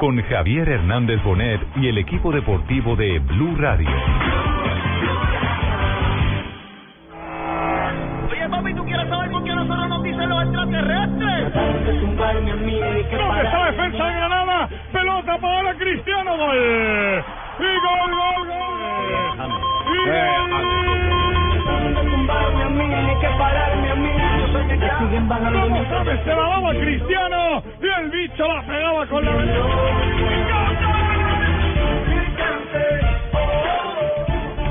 con 0.00 0.20
Javier 0.22 0.66
Hernández 0.66 1.22
Bonet 1.22 1.60
y 1.76 1.88
el 1.88 1.98
equipo 1.98 2.32
deportivo 2.32 2.96
de 2.96 3.18
Blue 3.18 3.54
Radio. 3.58 3.90
Oye, 8.30 8.48
papi, 8.48 8.74
¿tú 8.74 8.84
quieres 8.86 9.06
saber 9.10 9.30
por 9.30 9.44
qué 9.44 9.54
nosotros 9.54 9.88
nos 9.90 10.02
dicen 10.02 10.26
los 10.30 10.42
extraterrestres? 10.42 11.54
¿Dónde 11.54 13.42
está 13.42 13.58
la 13.58 13.66
defensa 13.66 14.04
de 14.06 14.14
Granada? 14.14 14.68
Pelota 14.90 15.36
para 15.38 15.74
Cristiano, 15.74 16.34
gol. 16.34 16.56
Y 17.58 17.62
gol, 17.62 18.10
gol, 18.10 18.48
gol. 18.48 19.50
Y 19.92 20.08
gol. 20.08 21.09
James 25.90 26.20
se 26.24 26.30
la 26.30 26.36
daba 26.36 26.70
a 26.70 26.74
Cristiano 26.74 27.62
y 27.80 27.86
el 28.00 28.10
bicho 28.10 28.46
la 28.46 28.62
pegaba 28.62 29.06
con 29.06 29.24
la 29.24 29.32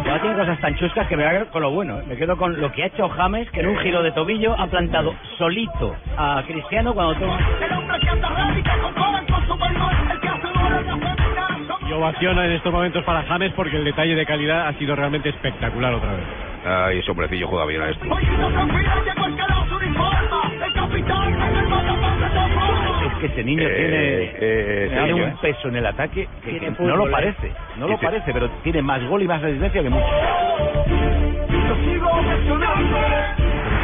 Ya 0.06 0.22
tiene 0.22 0.36
cosas 0.36 0.60
tan 0.60 0.76
chuscas 0.76 1.08
que 1.08 1.18
me 1.18 1.24
voy 1.24 1.30
a 1.30 1.34
quedar 1.34 1.50
con 1.52 1.62
lo 1.62 1.72
bueno. 1.72 2.00
¿eh? 2.00 2.04
Me 2.08 2.16
quedo 2.16 2.38
con 2.38 2.60
lo 2.60 2.72
que 2.72 2.84
ha 2.84 2.88
hecho 2.88 3.10
James, 3.10 3.50
que 3.52 3.60
en 3.60 3.68
un 3.68 3.78
giro 3.78 4.02
de 4.02 4.12
tobillo 4.12 4.60
ha 4.60 4.66
plantado 4.68 5.14
solito 5.38 5.96
a 6.18 6.42
Cristiano 6.48 6.94
cuando 6.94 7.14
toma. 7.16 7.38
El 7.38 7.46
que 7.60 7.66
el 7.66 7.70
que. 11.00 11.90
Y 11.90 11.92
ovaciona 11.92 12.46
en 12.46 12.52
estos 12.52 12.72
momentos 12.72 13.04
para 13.04 13.24
James 13.24 13.52
porque 13.56 13.78
el 13.78 13.84
detalle 13.84 14.14
de 14.16 14.26
calidad 14.26 14.68
ha 14.68 14.74
sido 14.74 14.96
realmente 14.96 15.30
espectacular 15.30 15.94
otra 15.94 16.14
vez. 16.14 16.49
Ay, 16.66 17.00
ese 17.00 17.12
hombrecillo 17.12 17.48
juega 17.48 17.66
bien 17.66 17.82
a 17.82 17.90
esto. 17.90 18.06
No. 18.06 18.18
Es 23.06 23.14
que 23.20 23.26
ese 23.28 23.44
niño 23.44 23.64
Eh, 23.64 23.76
tiene, 23.76 24.34
eh, 24.40 24.90
tiene 24.94 25.14
un 25.14 25.30
¿eh? 25.30 25.36
peso 25.42 25.68
en 25.70 25.76
el 25.78 25.86
ataque 25.86 26.28
que, 26.44 26.60
que 26.60 26.72
fútbol, 26.72 26.88
no 26.90 26.96
lo 26.98 27.08
¿eh? 27.08 27.12
parece. 27.12 27.52
No 27.78 27.88
lo 27.88 27.98
sí. 27.98 28.06
parece, 28.06 28.34
pero 28.34 28.50
tiene 28.64 28.82
más 28.82 29.04
gol 29.06 29.22
y 29.24 29.28
más 29.28 29.42
resistencia 29.42 29.84
que 29.84 29.90
muchos. 29.90 30.10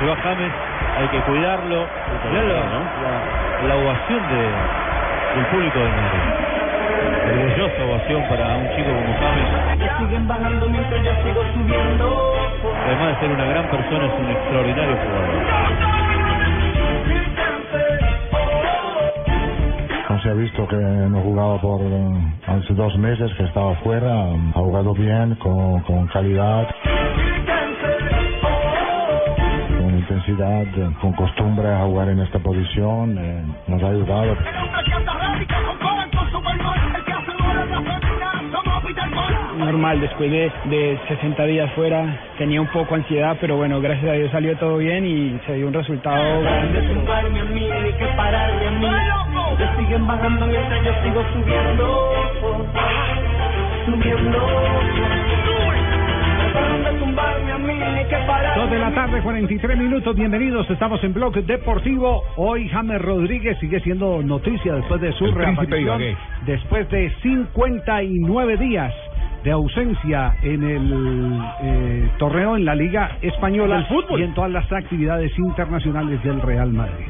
Va 0.08 0.16
James, 0.18 0.52
hay 0.98 1.08
que 1.08 1.20
cuidarlo. 1.22 1.88
Mirá 2.30 2.44
la, 2.44 2.54
la, 2.54 3.68
la 3.68 3.76
ovación 3.76 4.20
de, 4.30 5.36
del 5.36 5.46
público 5.48 5.80
de 5.80 5.86
Madrid. 5.90 6.45
Orgullosa 7.26 7.86
ovación 7.86 8.24
para 8.30 8.58
un 8.58 8.70
chico 8.76 8.90
como 8.90 9.14
James. 9.20 9.92
Siguen 9.98 10.28
bajando 10.28 10.70
mientras 10.70 11.04
yo 11.04 11.12
sigo 11.24 11.42
subiendo. 11.54 12.34
Además 12.86 13.08
de 13.08 13.20
ser 13.20 13.32
una 13.32 13.46
gran 13.46 13.68
persona, 13.70 14.06
es 14.06 14.20
un 14.20 14.30
extraordinario 14.30 14.98
jugador. 14.98 15.46
No 20.10 20.22
se 20.22 20.30
ha 20.30 20.34
visto 20.34 20.68
que 20.68 20.76
no 20.76 21.20
jugaba 21.22 21.60
por 21.60 21.82
eh, 21.82 22.34
hace 22.48 22.74
dos 22.74 22.98
meses 22.98 23.34
que 23.34 23.44
estaba 23.44 23.76
fuera, 23.78 24.30
ha 24.54 24.60
jugado 24.60 24.94
bien, 24.94 25.36
con, 25.36 25.82
con 25.82 26.08
calidad, 26.08 26.68
con 29.78 29.98
intensidad, 29.98 30.66
con 31.02 31.14
costumbre 31.14 31.68
a 31.68 31.80
jugar 31.86 32.10
en 32.10 32.20
esta 32.20 32.40
posición, 32.40 33.18
eh, 33.18 33.44
nos 33.68 33.84
ha 33.84 33.88
ayudado. 33.88 34.36
Normal, 39.66 40.00
después 40.00 40.32
de, 40.32 40.52
de 40.66 41.00
60 41.08 41.46
días 41.46 41.72
fuera 41.74 42.20
tenía 42.38 42.62
un 42.62 42.68
poco 42.68 42.96
ansiedad, 42.96 43.38
pero 43.42 43.58
bueno, 43.58 43.82
gracias 43.82 44.12
a 44.12 44.14
Dios 44.14 44.32
salió 44.32 44.56
todo 44.58 44.78
bien 44.78 45.06
y 45.06 45.40
se 45.46 45.56
dio 45.56 45.68
un 45.68 45.74
resultado 45.74 46.42
Dos 58.56 58.72
de 58.72 58.80
la 58.80 58.92
tarde, 58.94 59.22
43 59.22 59.78
minutos. 59.78 60.16
Bienvenidos. 60.16 60.70
Estamos 60.70 61.04
en 61.04 61.14
Bloque 61.14 61.42
Deportivo. 61.42 62.24
Hoy 62.38 62.70
James 62.70 63.02
Rodríguez 63.02 63.58
sigue 63.60 63.80
siendo 63.82 64.22
noticia 64.22 64.76
después 64.76 65.02
de 65.02 65.12
su 65.14 65.32
reaparición. 65.32 66.02
Después 66.46 66.90
de 66.90 67.14
59 67.22 68.58
días 68.58 68.94
de 69.46 69.52
ausencia 69.52 70.36
en 70.42 70.64
el 70.64 71.40
eh, 71.62 72.10
torneo 72.18 72.58
en 72.58 72.66
la 72.66 72.74
Liga 72.74 73.18
Española 73.22 73.88
y 74.18 74.24
en 74.24 74.34
todas 74.34 74.50
las 74.50 74.70
actividades 74.72 75.32
internacionales 75.38 76.22
del 76.24 76.42
Real 76.42 76.74
Madrid. 76.74 77.06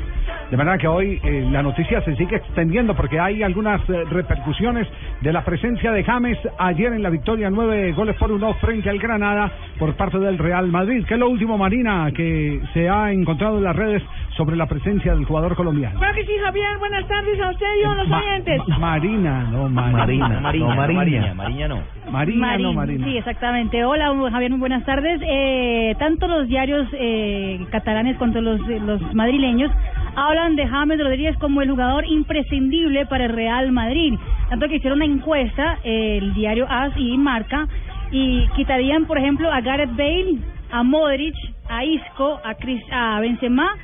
De 0.51 0.57
manera 0.57 0.78
que 0.78 0.88
hoy 0.88 1.19
eh, 1.23 1.47
la 1.51 1.63
noticia 1.63 2.01
se 2.01 2.16
sigue 2.16 2.35
extendiendo 2.35 2.95
porque 2.95 3.19
hay 3.19 3.41
algunas 3.41 3.81
eh, 3.89 4.03
repercusiones 4.11 4.88
de 5.22 5.33
la 5.33 5.44
presencia 5.44 5.91
de 5.91 6.03
James 6.03 6.38
ayer 6.59 6.94
en 6.94 7.01
la 7.01 7.09
victoria 7.09 7.50
nueve 7.50 7.91
goles 7.94 8.16
por 8.17 8.31
uno 8.31 8.53
frente 8.55 8.89
al 8.89 9.00
Granada 9.00 9.51
por 9.79 9.95
parte 9.95 10.19
del 10.19 10.38
Real 10.38 10.67
Madrid. 10.67 11.03
¿Qué 11.07 11.16
es 11.16 11.19
lo 11.19 11.29
último, 11.29 11.57
Marina, 11.57 12.11
que 12.16 12.61
se 12.73 12.88
ha 12.88 13.11
encontrado 13.11 13.57
en 13.57 13.63
las 13.63 13.75
redes 13.75 14.03
sobre 14.38 14.55
la 14.55 14.67
presencia 14.67 15.16
del 15.16 15.25
jugador 15.25 15.55
colombiano? 15.55 15.97
Claro 15.97 16.13
que 16.13 16.25
sí, 16.25 16.34
Javier. 16.44 16.78
Buenas 16.78 17.07
tardes 17.07 17.41
a 17.41 17.50
usted 17.50 17.66
y 17.81 17.84
a 17.85 17.94
los 17.95 18.07
Ma- 18.07 18.19
oyentes. 18.19 18.61
Ma- 18.67 18.78
Marina, 18.78 19.47
no 19.51 19.67
Marina. 19.69 19.97
Marina, 19.97 20.28
no, 20.29 20.41
Marina, 20.41 20.75
Marina. 20.94 21.34
Marina 21.34 21.67
no. 21.67 21.79
Marina, 22.11 22.57
no 22.59 22.73
Marina. 22.73 23.05
Sí, 23.07 23.17
exactamente. 23.17 23.84
Hola, 23.84 24.13
Javier, 24.31 24.51
muy 24.51 24.59
buenas 24.59 24.85
tardes. 24.85 25.19
Eh, 25.25 25.95
tanto 25.97 26.28
los 26.28 26.47
diarios 26.47 26.88
eh, 26.94 27.66
catalanes 27.72 28.16
cuanto 28.17 28.41
los, 28.41 28.59
los 28.61 29.01
madrileños 29.16 29.72
hablan 30.15 30.55
de 30.55 30.67
James 30.67 30.99
Rodríguez 30.99 31.37
como 31.37 31.61
el 31.61 31.69
jugador 31.69 32.05
imprescindible 32.05 33.05
para 33.05 33.25
el 33.25 33.33
Real 33.33 33.71
Madrid. 33.71 34.13
Tanto 34.49 34.67
que 34.67 34.75
hicieron 34.75 35.01
una 35.01 35.05
encuesta, 35.05 35.79
eh, 35.83 36.17
el 36.17 36.33
diario 36.33 36.65
AS 36.69 36.93
y 36.95 37.17
Marca, 37.17 37.67
y 38.11 38.47
quitarían, 38.55 39.05
por 39.05 39.17
ejemplo, 39.17 39.51
a 39.51 39.61
Gareth 39.61 39.95
Bale, 39.95 40.37
a 40.71 40.83
Modric, 40.83 41.35
a 41.69 41.83
Isco, 41.83 42.39
a, 42.43 42.55
Chris, 42.55 42.81
a 42.91 43.19
Benzema 43.19 43.75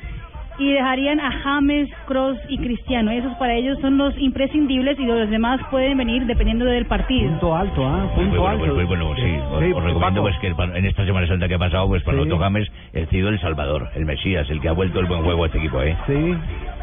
y 0.58 0.72
dejarían 0.72 1.20
a 1.20 1.30
James, 1.30 1.88
Cross 2.06 2.38
y 2.48 2.58
Cristiano. 2.58 3.10
Esos 3.10 3.34
para 3.34 3.54
ellos 3.54 3.78
son 3.80 3.98
los 3.98 4.16
imprescindibles 4.18 4.98
y 4.98 5.04
los 5.04 5.28
demás 5.30 5.60
pueden 5.70 5.96
venir 5.96 6.26
dependiendo 6.26 6.64
del 6.64 6.86
partido. 6.86 7.30
Punto 7.30 7.54
alto, 7.56 7.84
¿ah? 7.86 8.10
Punto 8.14 8.40
bueno, 8.40 8.46
alto. 8.64 8.74
muy 8.74 8.84
bueno, 8.84 9.14
sí. 9.16 9.22
Os, 9.50 9.62
Sí, 9.62 9.72
os 9.72 9.84
recomiendo 9.84 10.22
pues 10.22 10.36
que 10.40 10.48
en 10.48 10.84
esta 10.86 11.04
Semana 11.04 11.26
Santa 11.26 11.48
que 11.48 11.54
ha 11.54 11.58
pasado, 11.58 11.88
pues 11.88 12.02
para 12.02 12.18
Sí. 12.18 12.24
Otto 12.24 12.38
James, 12.38 12.68
el 12.92 13.08
sido 13.08 13.28
el 13.28 13.40
Salvador, 13.40 13.88
el 13.94 14.04
Mesías, 14.04 14.48
el 14.50 14.60
que 14.60 14.68
ha 14.68 14.72
vuelto 14.72 15.00
el 15.00 15.06
buen 15.06 15.22
juego 15.22 15.44
a 15.44 15.46
este 15.46 15.58
equipo, 15.58 15.82
¿eh? 15.82 15.96
Sí. 16.06 16.34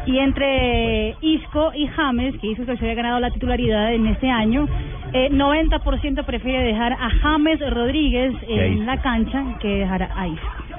Y 0.06 0.18
entre 0.18 1.14
Isco 1.20 1.72
y 1.74 1.86
James, 1.88 2.34
que 2.40 2.48
Isco 2.48 2.64
se 2.64 2.72
había 2.72 2.94
ganado 2.94 3.20
la 3.20 3.30
titularidad 3.30 3.92
en 3.92 4.06
este 4.06 4.30
año, 4.30 4.66
eh, 5.12 5.28
90% 5.30 6.24
prefiere 6.24 6.62
dejar 6.64 6.92
a 6.94 7.10
James 7.22 7.60
Rodríguez 7.70 8.32
Que 8.46 8.66
en 8.66 8.86
la 8.86 8.96
cancha 9.02 9.44
que 9.60 9.68
dejar 9.68 10.02
a 10.14 10.26
Isco. 10.28 10.69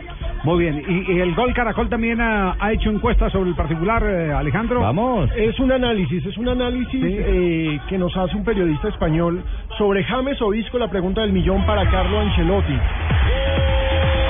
Muy 0.44 0.60
bien. 0.64 0.84
Y, 0.88 1.12
y 1.12 1.20
el 1.20 1.36
Gol 1.36 1.54
Caracol 1.54 1.88
también 1.88 2.20
ha, 2.20 2.56
ha 2.60 2.72
hecho 2.74 2.90
encuestas 2.90 3.32
sobre 3.32 3.52
el 3.52 3.56
particular, 3.56 4.04
eh, 4.04 4.34
Alejandro. 4.34 4.80
Vamos. 4.82 5.30
Es 5.36 5.60
un 5.60 5.72
análisis, 5.72 6.26
es 6.26 6.38
un 6.38 6.50
análisis 6.50 6.92
Sí. 7.00 7.16
eh, 7.20 7.80
que 7.88 7.98
nos 7.98 8.16
hace 8.18 8.36
un 8.36 8.44
periodista 8.44 8.88
español 8.90 9.44
sobre 9.78 10.04
James 10.04 10.42
Obisco, 10.42 10.80
la 10.80 10.88
pregunta 10.90 11.22
del 11.22 11.32
millón 11.32 11.64
para 11.66 11.88
Carlo 11.92 12.20
Ancelotti. 12.20 12.74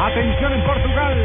Atención 0.02 0.54
en 0.54 0.64
Portugal. 0.66 1.18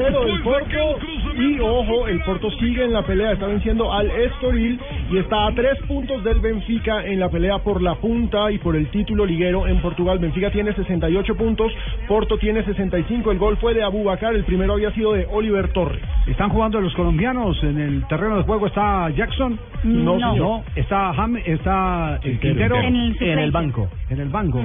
0 0.00 0.26
E 0.26 0.30
el 0.30 0.42
Porto 0.42 0.98
Y 1.36 1.60
ojo, 1.60 2.06
el 2.08 2.20
Porto 2.24 2.50
sigue 2.52 2.84
en 2.84 2.92
la 2.92 3.02
pelea, 3.02 3.32
está 3.32 3.46
venciendo 3.46 3.92
al 3.92 4.10
Estoril 4.10 4.80
y 5.10 5.18
está 5.18 5.46
a 5.46 5.54
tres 5.54 5.78
puntos 5.86 6.22
del 6.24 6.40
Benfica 6.40 7.04
en 7.04 7.20
la 7.20 7.28
pelea 7.28 7.58
por 7.58 7.82
la 7.82 7.94
punta 7.96 8.50
y 8.50 8.58
por 8.58 8.76
el 8.76 8.90
título 8.90 9.26
liguero 9.26 9.66
en 9.66 9.80
Portugal. 9.80 10.18
Benfica 10.18 10.50
tiene 10.50 10.72
68 10.74 11.34
puntos, 11.36 11.72
Porto 12.08 12.38
tiene 12.38 12.64
65. 12.64 13.30
El 13.32 13.38
gol 13.38 13.56
fue 13.58 13.74
de 13.74 13.82
Abubakar, 13.82 14.34
el 14.34 14.44
primero 14.44 14.74
había 14.74 14.90
sido 14.92 15.12
de 15.12 15.26
Oliver 15.30 15.72
Torres. 15.72 16.02
¿Están 16.26 16.50
jugando 16.50 16.80
los 16.80 16.94
colombianos? 16.94 17.62
¿En 17.62 17.78
el 17.78 18.06
terreno 18.08 18.36
de 18.36 18.42
juego 18.44 18.66
está 18.66 19.10
Jackson? 19.10 19.58
No, 19.84 20.18
No. 20.18 20.32
señor. 20.32 20.60
¿Está 20.76 21.10
Ham, 21.10 21.36
está 21.44 22.18
el 22.22 22.38
Quintero? 22.38 22.76
En 22.76 22.96
el 22.96 23.12
suplente. 23.12 23.32
En 23.32 23.38
el 23.38 23.50
banco. 23.50 23.88
En 24.08 24.20
el 24.20 24.28
banco. 24.28 24.64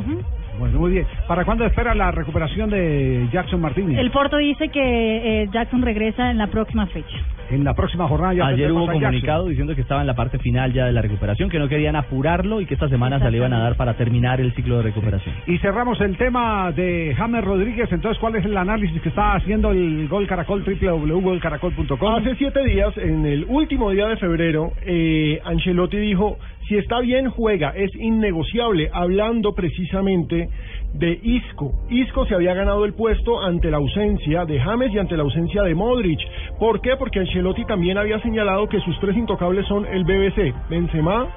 Bueno, 0.60 0.80
muy 0.80 0.92
bien. 0.92 1.08
¿Para 1.28 1.44
cuándo 1.44 1.66
espera 1.66 1.94
la 1.94 2.12
recuperación 2.12 2.70
de 2.70 3.28
Jackson 3.32 3.60
Martínez? 3.62 4.00
El 4.00 4.12
Porto 4.12 4.38
dice 4.38 4.70
que 4.70 5.44
eh, 5.44 5.50
Jackson 5.52 5.82
regresa 5.82 6.32
en 6.32 6.38
la 6.38 6.48
próxima 6.48 6.88
fecha. 6.88 7.18
En 7.50 7.64
la 7.64 7.74
próxima 7.74 8.08
jornada 8.08 8.34
ya 8.34 8.48
Ayer 8.48 8.72
hubo 8.72 8.88
comunicado 8.88 9.48
diciendo 9.48 9.76
que 9.76 9.82
estaba 9.82 10.02
en 10.02 10.08
la 10.08 10.16
parte 10.16 10.40
final 10.40 10.74
ya 10.74 10.86
de 10.86 10.92
la 10.92 11.02
recuperación, 11.02 11.50
que 11.50 11.60
no 11.60 11.68
querían 11.68 11.96
apurarlo 11.96 12.60
y 12.60 12.66
que 12.66 12.74
esta 12.74 12.90
semana 12.90 13.20
se 13.20 13.30
le 13.30 13.38
iban 13.38 13.54
a 13.54 13.60
dar 13.60 13.76
para 13.76 13.96
terminar 13.96 14.42
el 14.42 14.54
ciclo 14.56 14.78
de 14.78 14.84
recuperación. 14.84 15.36
Y 15.46 15.58
cerramos 15.60 16.00
el 16.02 16.18
tema 16.18 16.72
de 16.72 17.14
James 17.16 17.44
Rodríguez. 17.44 17.92
Entonces, 17.92 18.20
¿cuál 18.20 18.36
es 18.36 18.46
el 18.46 18.58
análisis 18.58 19.00
que 19.02 19.10
está 19.10 19.36
haciendo 19.36 19.72
el 19.72 20.08
Gol 20.08 20.28
Caracol, 20.28 20.64
www.golcaracol.com? 20.64 22.16
Hace 22.16 22.36
siete 22.36 22.64
días, 22.64 22.98
en 22.98 23.26
el 23.26 23.46
último 23.48 23.92
día 23.92 24.08
de 24.08 24.18
febrero, 24.18 24.72
eh, 24.84 25.40
Ancelotti 25.46 25.98
dijo, 25.98 26.38
si 26.68 26.78
está 26.78 27.00
bien, 27.00 27.30
juega, 27.30 27.70
es 27.76 27.94
innegociable, 27.96 28.90
hablando 28.92 29.54
precisamente 29.54 30.50
de 30.98 31.20
Isco. 31.24 31.74
Isco 31.90 32.26
se 32.26 32.36
había 32.36 32.54
ganado 32.54 32.86
el 32.86 32.94
puesto 32.94 33.42
ante 33.42 33.70
la 33.70 33.78
ausencia 33.78 34.46
de 34.46 34.60
James 34.60 34.94
y 34.94 35.00
ante 35.00 35.18
la 35.18 35.24
ausencia 35.24 35.62
de 35.64 35.76
Modric. 35.76 36.20
¿Por 36.60 36.82
qué? 36.82 36.96
Porque 36.98 37.20
Ancelotti 37.20 37.66
también 37.66 37.98
había 37.98 38.20
señalado 38.22 38.68
que 38.68 38.80
sus 38.82 39.00
tres 39.00 39.16
intocables 39.16 39.66
son 39.68 39.86
el 39.86 40.04
BBC, 40.04 40.54
Benzema, 40.70 41.28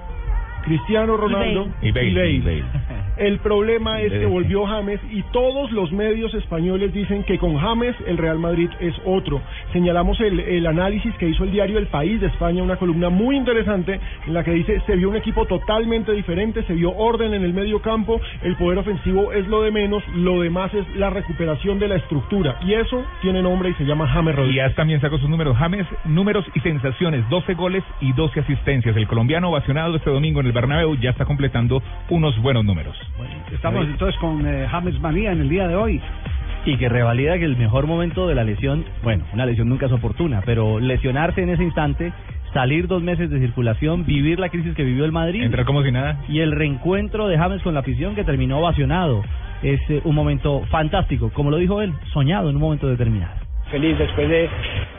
Cristiano 0.64 1.16
Ronaldo 1.16 1.68
Y 1.82 1.92
Bale. 1.92 2.30
y 2.30 2.40
Bale. 2.40 2.64
El 3.18 3.38
problema 3.38 4.00
es 4.00 4.12
que 4.12 4.26
volvió 4.26 4.64
James 4.66 5.00
y 5.10 5.22
todos 5.32 5.72
los 5.72 5.92
medios 5.92 6.32
españoles 6.34 6.92
dicen 6.92 7.24
que 7.24 7.38
con 7.38 7.56
James 7.58 7.96
el 8.06 8.16
Real 8.16 8.38
Madrid 8.38 8.70
es 8.80 8.94
otro. 9.04 9.40
Señalamos 9.72 10.20
el, 10.20 10.40
el 10.40 10.66
análisis 10.66 11.14
que 11.16 11.28
hizo 11.28 11.44
el 11.44 11.50
diario 11.50 11.78
El 11.78 11.86
País 11.88 12.20
de 12.20 12.28
España, 12.28 12.62
una 12.62 12.76
columna 12.76 13.08
muy 13.08 13.36
interesante 13.36 13.98
en 14.26 14.34
la 14.34 14.44
que 14.44 14.52
dice 14.52 14.80
se 14.86 14.96
vio 14.96 15.08
un 15.08 15.16
equipo 15.16 15.46
totalmente 15.46 16.12
diferente, 16.12 16.62
se 16.64 16.74
vio 16.74 16.92
orden 16.96 17.34
en 17.34 17.42
el 17.44 17.52
medio 17.52 17.80
campo, 17.80 18.20
el 18.42 18.56
poder 18.56 18.78
ofensivo 18.78 19.32
es 19.32 19.46
lo 19.48 19.62
de 19.62 19.70
menos, 19.70 20.02
lo 20.14 20.40
demás 20.40 20.72
es 20.74 20.86
la 20.96 21.10
recuperación 21.10 21.78
de 21.78 21.88
la 21.88 21.96
estructura 21.96 22.58
y 22.64 22.74
eso 22.74 23.04
tiene 23.20 23.42
nombre 23.42 23.70
y 23.70 23.74
se 23.74 23.84
llama 23.84 24.06
James 24.08 24.34
Y 24.34 24.36
Rodríguez. 24.36 24.70
ya 24.70 24.74
también 24.74 25.00
sacó 25.00 25.18
sus 25.18 25.28
números. 25.28 25.56
James, 25.56 25.86
números 26.04 26.44
y 26.54 26.60
sensaciones. 26.60 27.28
12 27.28 27.54
goles 27.54 27.82
y 28.00 28.12
12 28.12 28.40
asistencias. 28.40 28.96
El 28.96 29.06
colombiano 29.06 29.50
ovacionado 29.50 29.96
este 29.96 30.10
domingo 30.10 30.40
en 30.40 30.46
el 30.46 30.52
Bernabéu 30.52 30.94
ya 30.96 31.10
está 31.10 31.24
completando 31.24 31.82
unos 32.10 32.38
buenos 32.40 32.64
números. 32.64 32.96
Estamos 33.52 33.86
entonces 33.86 34.18
con 34.20 34.46
eh, 34.46 34.66
James 34.70 35.00
Manía 35.00 35.32
en 35.32 35.40
el 35.40 35.48
día 35.48 35.66
de 35.66 35.74
hoy. 35.74 36.00
Y 36.64 36.76
que 36.76 36.88
revalida 36.88 37.38
que 37.38 37.44
el 37.44 37.56
mejor 37.56 37.86
momento 37.86 38.26
de 38.26 38.34
la 38.34 38.44
lesión, 38.44 38.84
bueno, 39.02 39.24
una 39.32 39.46
lesión 39.46 39.68
nunca 39.68 39.86
es 39.86 39.92
oportuna, 39.92 40.42
pero 40.44 40.80
lesionarse 40.80 41.42
en 41.42 41.50
ese 41.50 41.62
instante, 41.62 42.12
salir 42.52 42.88
dos 42.88 43.02
meses 43.02 43.30
de 43.30 43.38
circulación, 43.38 44.04
vivir 44.04 44.38
la 44.38 44.50
crisis 44.50 44.74
que 44.74 44.84
vivió 44.84 45.04
el 45.04 45.12
Madrid. 45.12 45.42
Entrar 45.42 45.64
como 45.64 45.82
si 45.82 45.92
nada. 45.92 46.20
Y 46.28 46.40
el 46.40 46.52
reencuentro 46.52 47.26
de 47.28 47.38
James 47.38 47.62
con 47.62 47.74
la 47.74 47.80
afición 47.80 48.14
que 48.14 48.24
terminó 48.24 48.58
ovacionado. 48.58 49.22
Es 49.62 49.80
eh, 49.88 50.02
un 50.04 50.14
momento 50.14 50.62
fantástico, 50.70 51.30
como 51.32 51.50
lo 51.50 51.56
dijo 51.56 51.80
él, 51.80 51.92
soñado 52.12 52.50
en 52.50 52.56
un 52.56 52.62
momento 52.62 52.86
determinado. 52.86 53.47
Feliz 53.70 53.98
después 53.98 54.28
de, 54.28 54.48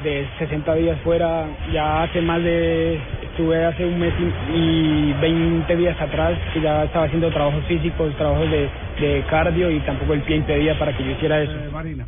de 0.03 0.27
60 0.39 0.75
días 0.75 0.99
fuera, 1.01 1.45
ya 1.73 2.03
hace 2.03 2.21
más 2.21 2.43
de, 2.43 2.99
estuve 3.23 3.65
hace 3.65 3.85
un 3.85 3.99
mes 3.99 4.13
y, 4.53 4.57
y 4.57 5.13
20 5.21 5.75
días 5.75 5.99
atrás 5.99 6.37
que 6.53 6.61
ya 6.61 6.83
estaba 6.83 7.05
haciendo 7.05 7.29
trabajos 7.31 7.63
físicos, 7.65 8.13
trabajos 8.15 8.49
de, 8.49 8.69
de 8.99 9.23
cardio 9.29 9.71
y 9.71 9.79
tampoco 9.81 10.13
el 10.13 10.21
pie 10.21 10.37
impedía 10.37 10.77
para 10.77 10.95
que 10.95 11.03
yo 11.03 11.11
hiciera 11.11 11.41
eso. 11.41 11.53
Marina. 11.71 12.05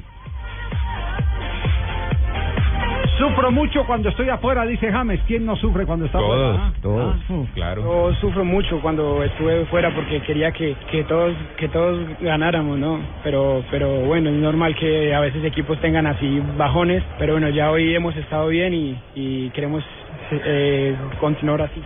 Sufro 3.21 3.51
mucho 3.51 3.85
cuando 3.85 4.09
estoy 4.09 4.29
afuera, 4.29 4.65
dice 4.65 4.91
James. 4.91 5.19
¿Quién 5.27 5.45
no 5.45 5.55
sufre 5.55 5.85
cuando 5.85 6.05
está 6.07 6.17
Todos, 6.17 6.55
afuera? 6.55 6.67
Ah, 6.67 6.73
todos. 6.81 7.15
ah. 7.29 7.43
Claro. 7.53 7.81
Yo 7.83 8.13
sufro 8.15 8.43
mucho 8.43 8.79
cuando 8.81 9.23
estuve 9.23 9.65
fuera 9.65 9.93
porque 9.93 10.21
quería 10.21 10.51
que, 10.51 10.75
que 10.89 11.03
todos 11.03 11.33
que 11.57 11.67
todos 11.69 11.99
ganáramos, 12.19 12.79
¿no? 12.79 12.99
Pero 13.23 13.63
pero 13.69 13.87
bueno, 14.05 14.29
es 14.29 14.35
normal 14.35 14.75
que 14.75 15.13
a 15.13 15.19
veces 15.19 15.43
equipos 15.45 15.79
tengan 15.81 16.07
así 16.07 16.41
bajones, 16.57 17.03
pero 17.19 17.33
bueno, 17.33 17.49
ya 17.49 17.69
hoy 17.69 17.93
hemos 17.93 18.15
estado 18.17 18.47
bien 18.47 18.73
y, 18.73 18.97
y 19.13 19.49
queremos 19.51 19.83
eh, 20.31 20.95
continuar 21.19 21.61
así. 21.61 21.81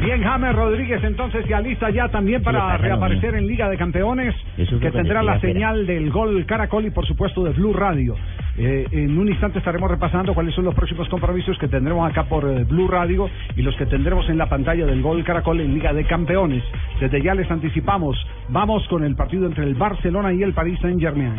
Bien, 0.00 0.22
James 0.22 0.54
Rodríguez 0.54 1.02
entonces 1.02 1.44
se 1.46 1.54
alista 1.54 1.90
ya 1.90 2.08
también 2.08 2.42
para 2.42 2.76
reaparecer 2.78 3.34
en 3.34 3.46
Liga 3.46 3.68
de 3.68 3.76
Campeones, 3.76 4.34
que 4.80 4.90
tendrá 4.92 5.22
la 5.22 5.40
señal 5.40 5.86
del 5.86 6.10
gol 6.10 6.46
Caracol 6.46 6.86
y 6.86 6.90
por 6.90 7.04
supuesto 7.06 7.42
de 7.44 7.50
Blue 7.50 7.72
Radio. 7.72 8.14
Eh, 8.56 8.86
en 8.92 9.18
un 9.18 9.28
instante 9.28 9.58
estaremos 9.58 9.90
repasando 9.90 10.34
cuáles 10.34 10.54
son 10.54 10.64
los 10.64 10.74
próximos 10.74 11.08
compromisos 11.08 11.58
que 11.58 11.68
tendremos 11.68 12.08
acá 12.10 12.24
por 12.24 12.48
eh, 12.48 12.64
Blue 12.64 12.88
Radio 12.88 13.28
y 13.56 13.62
los 13.62 13.76
que 13.76 13.86
tendremos 13.86 14.28
en 14.30 14.38
la 14.38 14.48
pantalla 14.48 14.86
del 14.86 15.02
gol 15.02 15.22
Caracol 15.24 15.60
en 15.60 15.74
Liga 15.74 15.92
de 15.92 16.04
Campeones. 16.04 16.62
Desde 17.00 17.20
ya 17.20 17.34
les 17.34 17.50
anticipamos, 17.50 18.16
vamos 18.48 18.86
con 18.88 19.02
el 19.04 19.14
partido 19.16 19.46
entre 19.46 19.64
el 19.64 19.74
Barcelona 19.74 20.32
y 20.32 20.42
el 20.42 20.52
Paris 20.54 20.78
Saint 20.80 21.00
Germain. 21.00 21.32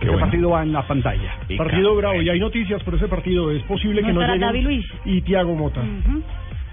Qué 0.00 0.06
Este 0.06 0.10
bueno. 0.12 0.20
partido 0.26 0.50
va 0.50 0.62
en 0.62 0.72
la 0.72 0.82
pantalla. 0.86 1.36
Partido 1.58 1.94
bravo, 1.94 2.22
y 2.22 2.28
hay 2.28 2.40
noticias 2.40 2.82
por 2.84 2.94
ese 2.94 3.06
partido. 3.06 3.50
Es 3.50 3.62
posible 3.64 4.00
¿No 4.00 4.06
que 4.08 4.12
no 4.14 4.20
lleguen 4.22 4.40
David 4.40 4.62
Luiz? 4.62 4.86
y 5.04 5.20
Thiago 5.22 5.54
Mota. 5.54 5.82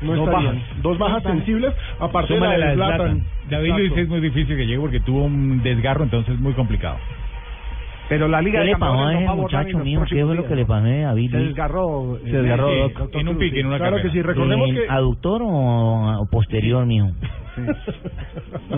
No 0.02 0.16
Dos 0.16 0.26
bajas. 0.32 0.56
Dos 0.84 0.98
bajas 0.98 1.24
sensibles, 1.24 1.74
aparte 2.00 2.34
de 2.34 2.40
Súmale 2.40 2.54
de 2.54 2.60
la 2.60 2.70
de 2.70 2.76
Zlatan. 2.76 2.98
Zlatan. 2.98 3.24
David 3.50 3.70
Luis 3.72 3.82
Exacto. 3.84 4.02
es 4.02 4.10
muy 4.10 4.20
difícil 4.22 4.58
que 4.58 4.66
llegue 4.68 4.80
porque 4.80 5.00
tuvo 5.00 5.24
un 5.26 5.64
desgarro, 5.64 6.04
entonces 6.04 6.36
es 6.36 6.40
muy 6.40 6.54
complicado. 6.54 6.98
Pero 8.10 8.28
la 8.30 8.42
Liga 8.42 8.60
¿Qué 8.62 8.68
de 8.68 8.72
le 8.74 8.78
pasó 8.78 8.94
a 8.94 9.12
no 9.14 9.20
ese 9.20 9.24
en 9.32 9.36
muchacho 9.38 9.80
mío? 9.80 10.02
¿Qué 10.08 10.24
fue 10.24 10.36
lo 10.36 10.46
que 10.48 10.56
le 10.56 10.66
pasó 10.66 10.86
a 10.86 10.90
David? 10.90 11.32
Se 11.32 11.38
desgarró. 11.38 12.16
eh, 12.18 12.22
Se 12.32 12.42
desgarró 12.42 12.70
sí, 12.70 12.80
dos- 12.80 12.94
doctor 12.94 13.22
en 13.22 13.28
un 13.28 13.38
pique, 13.38 13.60
en 13.60 13.66
una 13.66 13.78
Claro 13.80 14.02
que 14.02 14.10
sí, 14.12 14.22
recordemos 14.22 14.70
¿En 14.70 14.76
que... 14.76 14.86
¿Aductor 14.88 15.42
o, 15.44 16.22
o 16.22 16.26
posterior, 16.30 16.86
mijo? 16.86 17.10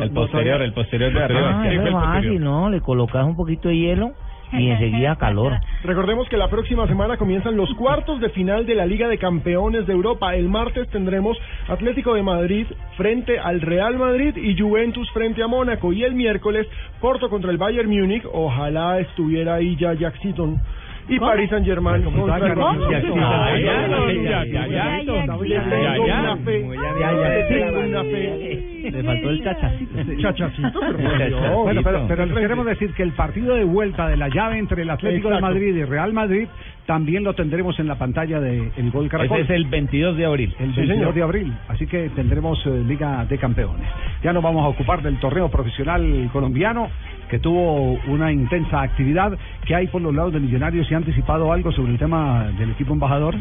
El 0.02 0.12
posterior, 0.12 0.62
el 0.62 0.74
posterior 0.74 1.14
de 1.14 1.20
Ah, 1.22 1.26
arriba. 1.26 1.62
Sí, 1.64 1.68
eso 1.68 1.82
fue 1.82 1.84
es 1.84 1.86
el 1.88 1.92
fácil, 1.94 2.14
posterior. 2.22 2.42
¿no? 2.42 2.70
Le 2.70 2.82
colocas 2.82 3.26
un 3.26 3.36
poquito 3.36 3.70
de 3.70 3.78
hielo 3.78 4.14
y 4.52 4.70
enseguida 4.70 5.16
calor. 5.20 5.54
Recordemos 5.84 6.28
que 6.30 6.38
la 6.38 6.50
próxima 6.50 6.88
semana 6.88 7.18
comienzan 7.18 7.56
los 7.56 7.74
cuartos 7.76 8.20
de 8.20 8.30
final 8.30 8.66
de 8.66 8.76
la 8.76 8.86
Liga 8.86 9.08
de 9.08 9.18
Campeones 9.18 9.86
de 9.88 9.94
Europa. 9.94 10.36
El 10.36 10.50
martes 10.50 10.90
tendremos 10.90 11.38
Atlético 11.68 12.14
de 12.14 12.24
Madrid 12.24 12.68
frente 12.98 13.40
al 13.40 13.62
Real 13.62 13.98
Madrid 13.98 14.36
y 14.36 14.60
Juventus 14.60 15.10
frente 15.12 15.44
a 15.44 15.48
Mónaco. 15.48 15.94
Y 15.94 16.04
el 16.04 16.16
miércoles 16.16 16.68
Porto 17.00 17.30
contra 17.30 17.52
el 17.52 17.58
Bayern 17.58 17.90
Múnich. 17.90 18.24
Ojalá 18.32 19.00
estuviera 19.00 19.56
ahí 19.56 19.76
ya 19.78 19.94
Jack 19.94 20.20
Seaton. 20.22 20.60
Y 21.10 21.20
Paris 21.20 21.50
Saint 21.50 21.66
Germain 21.66 22.04
contra 22.04 22.38
el 22.38 22.54
¿Cómo? 22.54 22.66
Barcelona. 22.66 22.90
Ya, 22.92 22.98
Ay, 23.46 23.64
ya, 23.64 23.80
ay, 23.80 23.90
ya, 23.90 23.98
ay, 24.06 24.24
ya, 24.24 24.40
ay, 24.42 24.52
ya, 24.52 24.84
ay, 24.86 25.06
ya. 26.06 26.22
ay, 26.36 26.70
Ya, 27.00 27.12
Le 28.92 29.04
faltó 29.04 29.30
el 29.30 29.44
chachacito. 29.44 30.00
Chachacito, 30.22 30.80
pero. 30.80 31.64
Bueno, 31.64 31.82
pero, 31.84 32.06
pero 32.08 32.26
les 32.26 32.38
queremos 32.38 32.66
decir 32.66 32.94
que 32.94 33.04
el 33.04 33.12
partido 33.12 33.56
de 33.56 33.64
vuelta 33.66 34.08
de 34.08 34.18
la 34.18 34.30
llave 34.30 34.58
entre 34.58 34.84
el 34.84 34.90
Atlético 34.90 35.30
de. 35.30 35.42
Madrid 35.42 35.76
y 35.76 35.84
Real 35.84 36.14
Madrid 36.14 36.48
también 36.90 37.24
lo 37.24 37.36
tendremos 37.36 37.80
en 37.80 37.88
la 37.88 38.00
pantalla 38.00 38.40
de 38.40 38.72
El 38.76 38.90
Gol 38.90 39.08
Caracol. 39.10 39.42
Ese 39.42 39.44
es 39.54 39.60
el 39.60 39.66
22 39.66 40.18
de 40.18 40.26
abril. 40.26 40.56
el 40.58 40.72
Sí, 40.72 40.78
22 40.78 40.98
señor. 40.98 41.14
de 41.14 41.22
abril, 41.22 41.54
así 41.68 41.86
que 41.86 42.10
tendremos 42.16 42.58
eh, 42.66 42.84
Liga 42.88 43.26
de 43.30 43.38
Campeones. 43.38 43.88
Ya 44.24 44.34
nos 44.34 44.42
vamos 44.42 44.66
a 44.66 44.70
ocupar 44.70 45.04
del 45.04 45.20
torneo 45.20 45.50
profesional 45.50 46.28
colombiano, 46.34 46.90
que 47.30 47.38
tuvo 47.38 47.92
una 48.08 48.32
intensa 48.32 48.82
actividad. 48.82 49.38
que 49.68 49.76
hay 49.76 49.86
por 49.86 50.02
los 50.02 50.16
lados 50.16 50.34
de 50.34 50.40
Millonarios? 50.40 50.88
¿Se 50.88 50.96
ha 50.96 50.98
anticipado 50.98 51.54
algo 51.54 51.72
sobre 51.72 51.92
el 51.92 52.00
tema 52.00 52.46
del 52.58 52.72
equipo 52.72 52.92
embajador? 52.94 53.36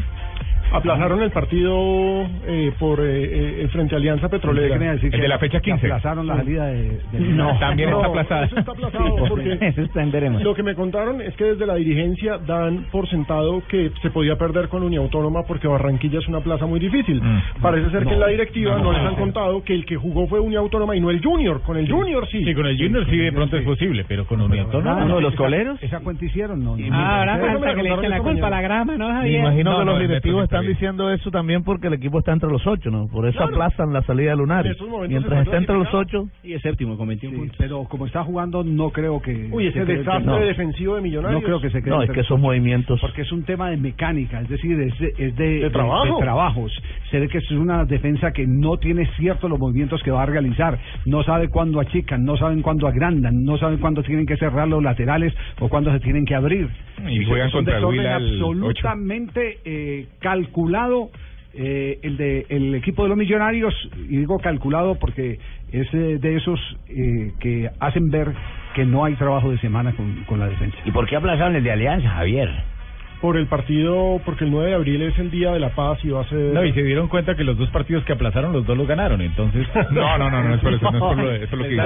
Aplazaron 0.71 1.23
el 1.23 1.31
partido 1.31 2.27
eh, 2.45 2.71
por 2.77 2.99
eh, 2.99 3.63
eh, 3.63 3.67
frente 3.71 3.95
a 3.95 3.97
Alianza 3.97 4.29
Petrolera. 4.29 4.75
¿Qué 4.77 4.79
me 4.85 4.91
decir 4.91 5.15
El 5.15 5.21
de 5.21 5.27
la 5.27 5.39
fecha 5.39 5.59
que 5.61 5.71
15. 5.71 5.87
aplazaron 5.87 6.27
la 6.27 6.35
salida 6.37 6.67
de... 6.67 6.99
de- 7.11 7.19
No, 7.21 7.57
también 7.57 7.89
está 7.89 8.05
aplazada. 8.05 8.45
Eso 8.45 8.59
está 8.59 8.71
aplazado 8.73 9.15
porque 9.29 9.57
Eso 9.61 9.81
está 9.81 10.03
en 10.03 10.11
veremos. 10.11 10.43
lo 10.43 10.53
que 10.53 10.61
me 10.61 10.75
contaron 10.75 11.21
es 11.21 11.35
que 11.37 11.45
desde 11.45 11.65
la 11.65 11.73
dirigencia 11.73 12.37
dan 12.37 12.85
por 12.91 13.09
sentado 13.09 13.38
que 13.67 13.91
se 14.01 14.09
podía 14.11 14.35
perder 14.37 14.67
con 14.69 14.83
Unión 14.83 15.03
Autónoma 15.03 15.43
porque 15.47 15.67
Barranquilla 15.67 16.19
es 16.19 16.27
una 16.27 16.41
plaza 16.41 16.65
muy 16.65 16.79
difícil. 16.79 17.21
Mm. 17.21 17.61
Parece 17.61 17.89
ser 17.91 18.05
que 18.05 18.13
en 18.13 18.19
la 18.19 18.27
directiva 18.27 18.77
no, 18.77 18.83
No. 18.85 18.91
les 18.93 19.01
han 19.01 19.15
contado 19.15 19.63
que 19.63 19.73
el 19.73 19.85
que 19.85 19.95
jugó 19.95 20.27
fue 20.27 20.39
Unión 20.39 20.63
Autónoma 20.63 20.95
y 20.95 20.99
no 21.01 21.09
el 21.09 21.23
Junior. 21.23 21.61
Con 21.61 21.77
el 21.77 21.89
Junior 21.89 22.27
sí. 22.29 22.43
Sí, 22.43 22.53
con 22.53 22.65
el 22.65 22.77
Junior 22.77 23.05
sí 23.09 23.17
de 23.17 23.31
pronto 23.31 23.57
es 23.57 23.65
posible, 23.65 24.05
pero 24.07 24.25
con 24.25 24.41
Unión 24.41 24.65
Autónoma. 24.65 25.01
Ah, 25.01 25.05
¿Uno 25.05 25.15
de 25.15 25.21
los 25.21 25.35
coleros? 25.35 25.81
¿Esa 25.83 25.99
cuenta 25.99 26.25
hicieron? 26.25 26.63
No, 26.63 26.75
no. 26.77 26.87
Ah, 26.95 27.19
ahora 27.19 27.37
falta 27.39 27.75
que 27.75 27.83
le 27.83 27.93
echen 27.93 28.09
la 28.09 28.19
culpa 28.19 28.47
a 28.47 28.49
la 28.49 28.61
grama, 28.61 28.95
¿no, 28.97 29.21
Me 29.21 29.31
imagino 29.31 29.71
No, 29.71 29.79
que 29.79 29.85
no, 29.85 29.91
los 29.93 30.01
el 30.01 30.07
directivos 30.07 30.43
están 30.43 30.65
diciendo 30.65 31.11
eso 31.11 31.31
también 31.31 31.63
porque 31.63 31.87
el 31.87 31.93
equipo 31.93 32.19
está 32.19 32.31
entre 32.33 32.49
los 32.49 32.65
ocho, 32.65 32.89
¿no? 32.91 33.07
Por 33.07 33.27
eso 33.27 33.43
aplazan 33.43 33.93
la 33.93 34.01
salida 34.03 34.31
de 34.31 34.37
Lunares. 34.37 34.77
Mientras 35.07 35.45
está 35.45 35.57
entre 35.57 35.75
los 35.77 35.93
ocho, 35.93 36.27
Y 36.43 36.53
es 36.53 36.61
séptimo 36.61 36.97
con 36.97 37.07
21 37.07 37.33
Sí, 37.33 37.39
puntos. 37.39 37.57
pero 37.57 37.83
como 37.85 38.05
está 38.05 38.23
jugando, 38.23 38.63
no 38.63 38.89
creo 38.91 39.21
que... 39.21 39.49
Uy, 39.51 39.67
ese 39.67 39.85
desastre 39.85 40.25
no. 40.25 40.39
defensivo 40.39 40.95
de 40.95 41.01
Millonarios. 41.01 41.41
No 41.41 41.45
creo 41.45 41.61
que 41.61 41.69
se 41.69 41.81
quede 41.81 41.89
no, 41.95 42.01
es 42.03 42.09
que 42.11 42.21
esos 42.21 42.39
movimientos. 42.39 42.99
Porque 43.19 43.23
que 43.23 43.27
es 43.27 43.31
un 43.31 43.43
tema 43.43 43.69
de 43.69 43.77
mecánica, 43.77 44.39
es 44.41 44.49
decir, 44.49 44.79
es 44.79 44.97
de, 44.99 45.13
es 45.17 45.35
de, 45.35 45.59
¿De 45.59 45.69
trabajo? 45.71 46.15
de 46.15 46.21
trabajos. 46.21 46.71
Se 47.11 47.19
ve 47.19 47.27
que 47.27 47.39
es 47.39 47.51
una 47.51 47.83
defensa 47.85 48.31
que 48.31 48.45
no 48.47 48.77
tiene 48.77 49.07
ciertos 49.17 49.49
los 49.49 49.59
movimientos 49.59 50.01
que 50.03 50.11
va 50.11 50.23
a 50.23 50.25
realizar, 50.25 50.79
no 51.05 51.23
sabe 51.23 51.49
cuándo 51.49 51.79
achican, 51.79 52.23
no 52.23 52.37
saben 52.37 52.61
cuándo 52.61 52.87
agrandan, 52.87 53.43
no 53.43 53.57
saben 53.57 53.79
cuándo 53.79 54.03
tienen 54.03 54.25
que 54.25 54.37
cerrar 54.37 54.67
los 54.67 54.81
laterales 54.81 55.33
o 55.59 55.67
cuándo 55.67 55.91
se 55.91 55.99
tienen 55.99 56.25
que 56.25 56.35
abrir. 56.35 56.69
Y 57.07 57.25
juegan 57.25 57.47
es 57.47 57.53
un 57.53 57.59
contra 57.59 57.77
el 57.77 57.81
desorden 57.81 57.99
Huila 57.99 58.17
el 58.17 58.23
absolutamente 58.23 59.57
eh, 59.65 60.07
calculado 60.19 61.09
eh, 61.53 61.99
el 62.03 62.15
de 62.15 62.45
el 62.49 62.75
equipo 62.75 63.03
de 63.03 63.09
los 63.09 63.17
millonarios 63.17 63.73
y 64.07 64.17
digo 64.17 64.37
calculado 64.37 64.99
porque 64.99 65.39
es 65.71 65.93
eh, 65.93 66.19
de 66.19 66.35
esos 66.35 66.59
eh, 66.89 67.31
que 67.39 67.69
hacen 67.79 68.11
ver 68.11 68.33
que 68.75 68.85
no 68.85 69.03
hay 69.03 69.15
trabajo 69.15 69.49
de 69.49 69.57
semana 69.57 69.93
con, 69.93 70.23
con 70.25 70.39
la 70.39 70.47
defensa. 70.47 70.77
¿Y 70.85 70.91
por 70.91 71.07
qué 71.07 71.15
aplazaron 71.15 71.55
el 71.55 71.63
de 71.63 71.71
Alianza, 71.71 72.07
Javier? 72.09 72.78
Por 73.21 73.35
el 73.37 73.47
partido, 73.47 74.21
porque 74.25 74.45
el 74.45 74.51
9 74.51 74.69
de 74.69 74.75
abril 74.75 75.01
es 75.01 75.17
el 75.19 75.29
Día 75.29 75.51
de 75.51 75.59
la 75.59 75.69
Paz 75.69 75.99
y 76.03 76.09
va 76.09 76.21
a 76.21 76.23
ser... 76.29 76.53
No, 76.53 76.63
y 76.63 76.71
se 76.71 76.81
dieron 76.83 77.07
cuenta 77.09 77.35
que 77.35 77.43
los 77.43 77.57
dos 77.57 77.69
partidos 77.69 78.03
que 78.05 78.13
aplazaron, 78.13 78.53
los 78.53 78.65
dos 78.65 78.77
los 78.77 78.87
ganaron, 78.87 79.21
entonces... 79.21 79.67
No, 79.91 80.17
no, 80.17 80.29
no, 80.29 80.43
no 80.43 80.53
es 80.55 80.61
por 80.61 80.73
eso, 80.73 80.89
no 80.91 80.97
es 80.97 80.99
por 81.03 81.17
lo, 81.17 81.31
es 81.31 81.49
por 81.49 81.59
lo 81.59 81.65
que. 81.65 81.75
No, 81.75 81.83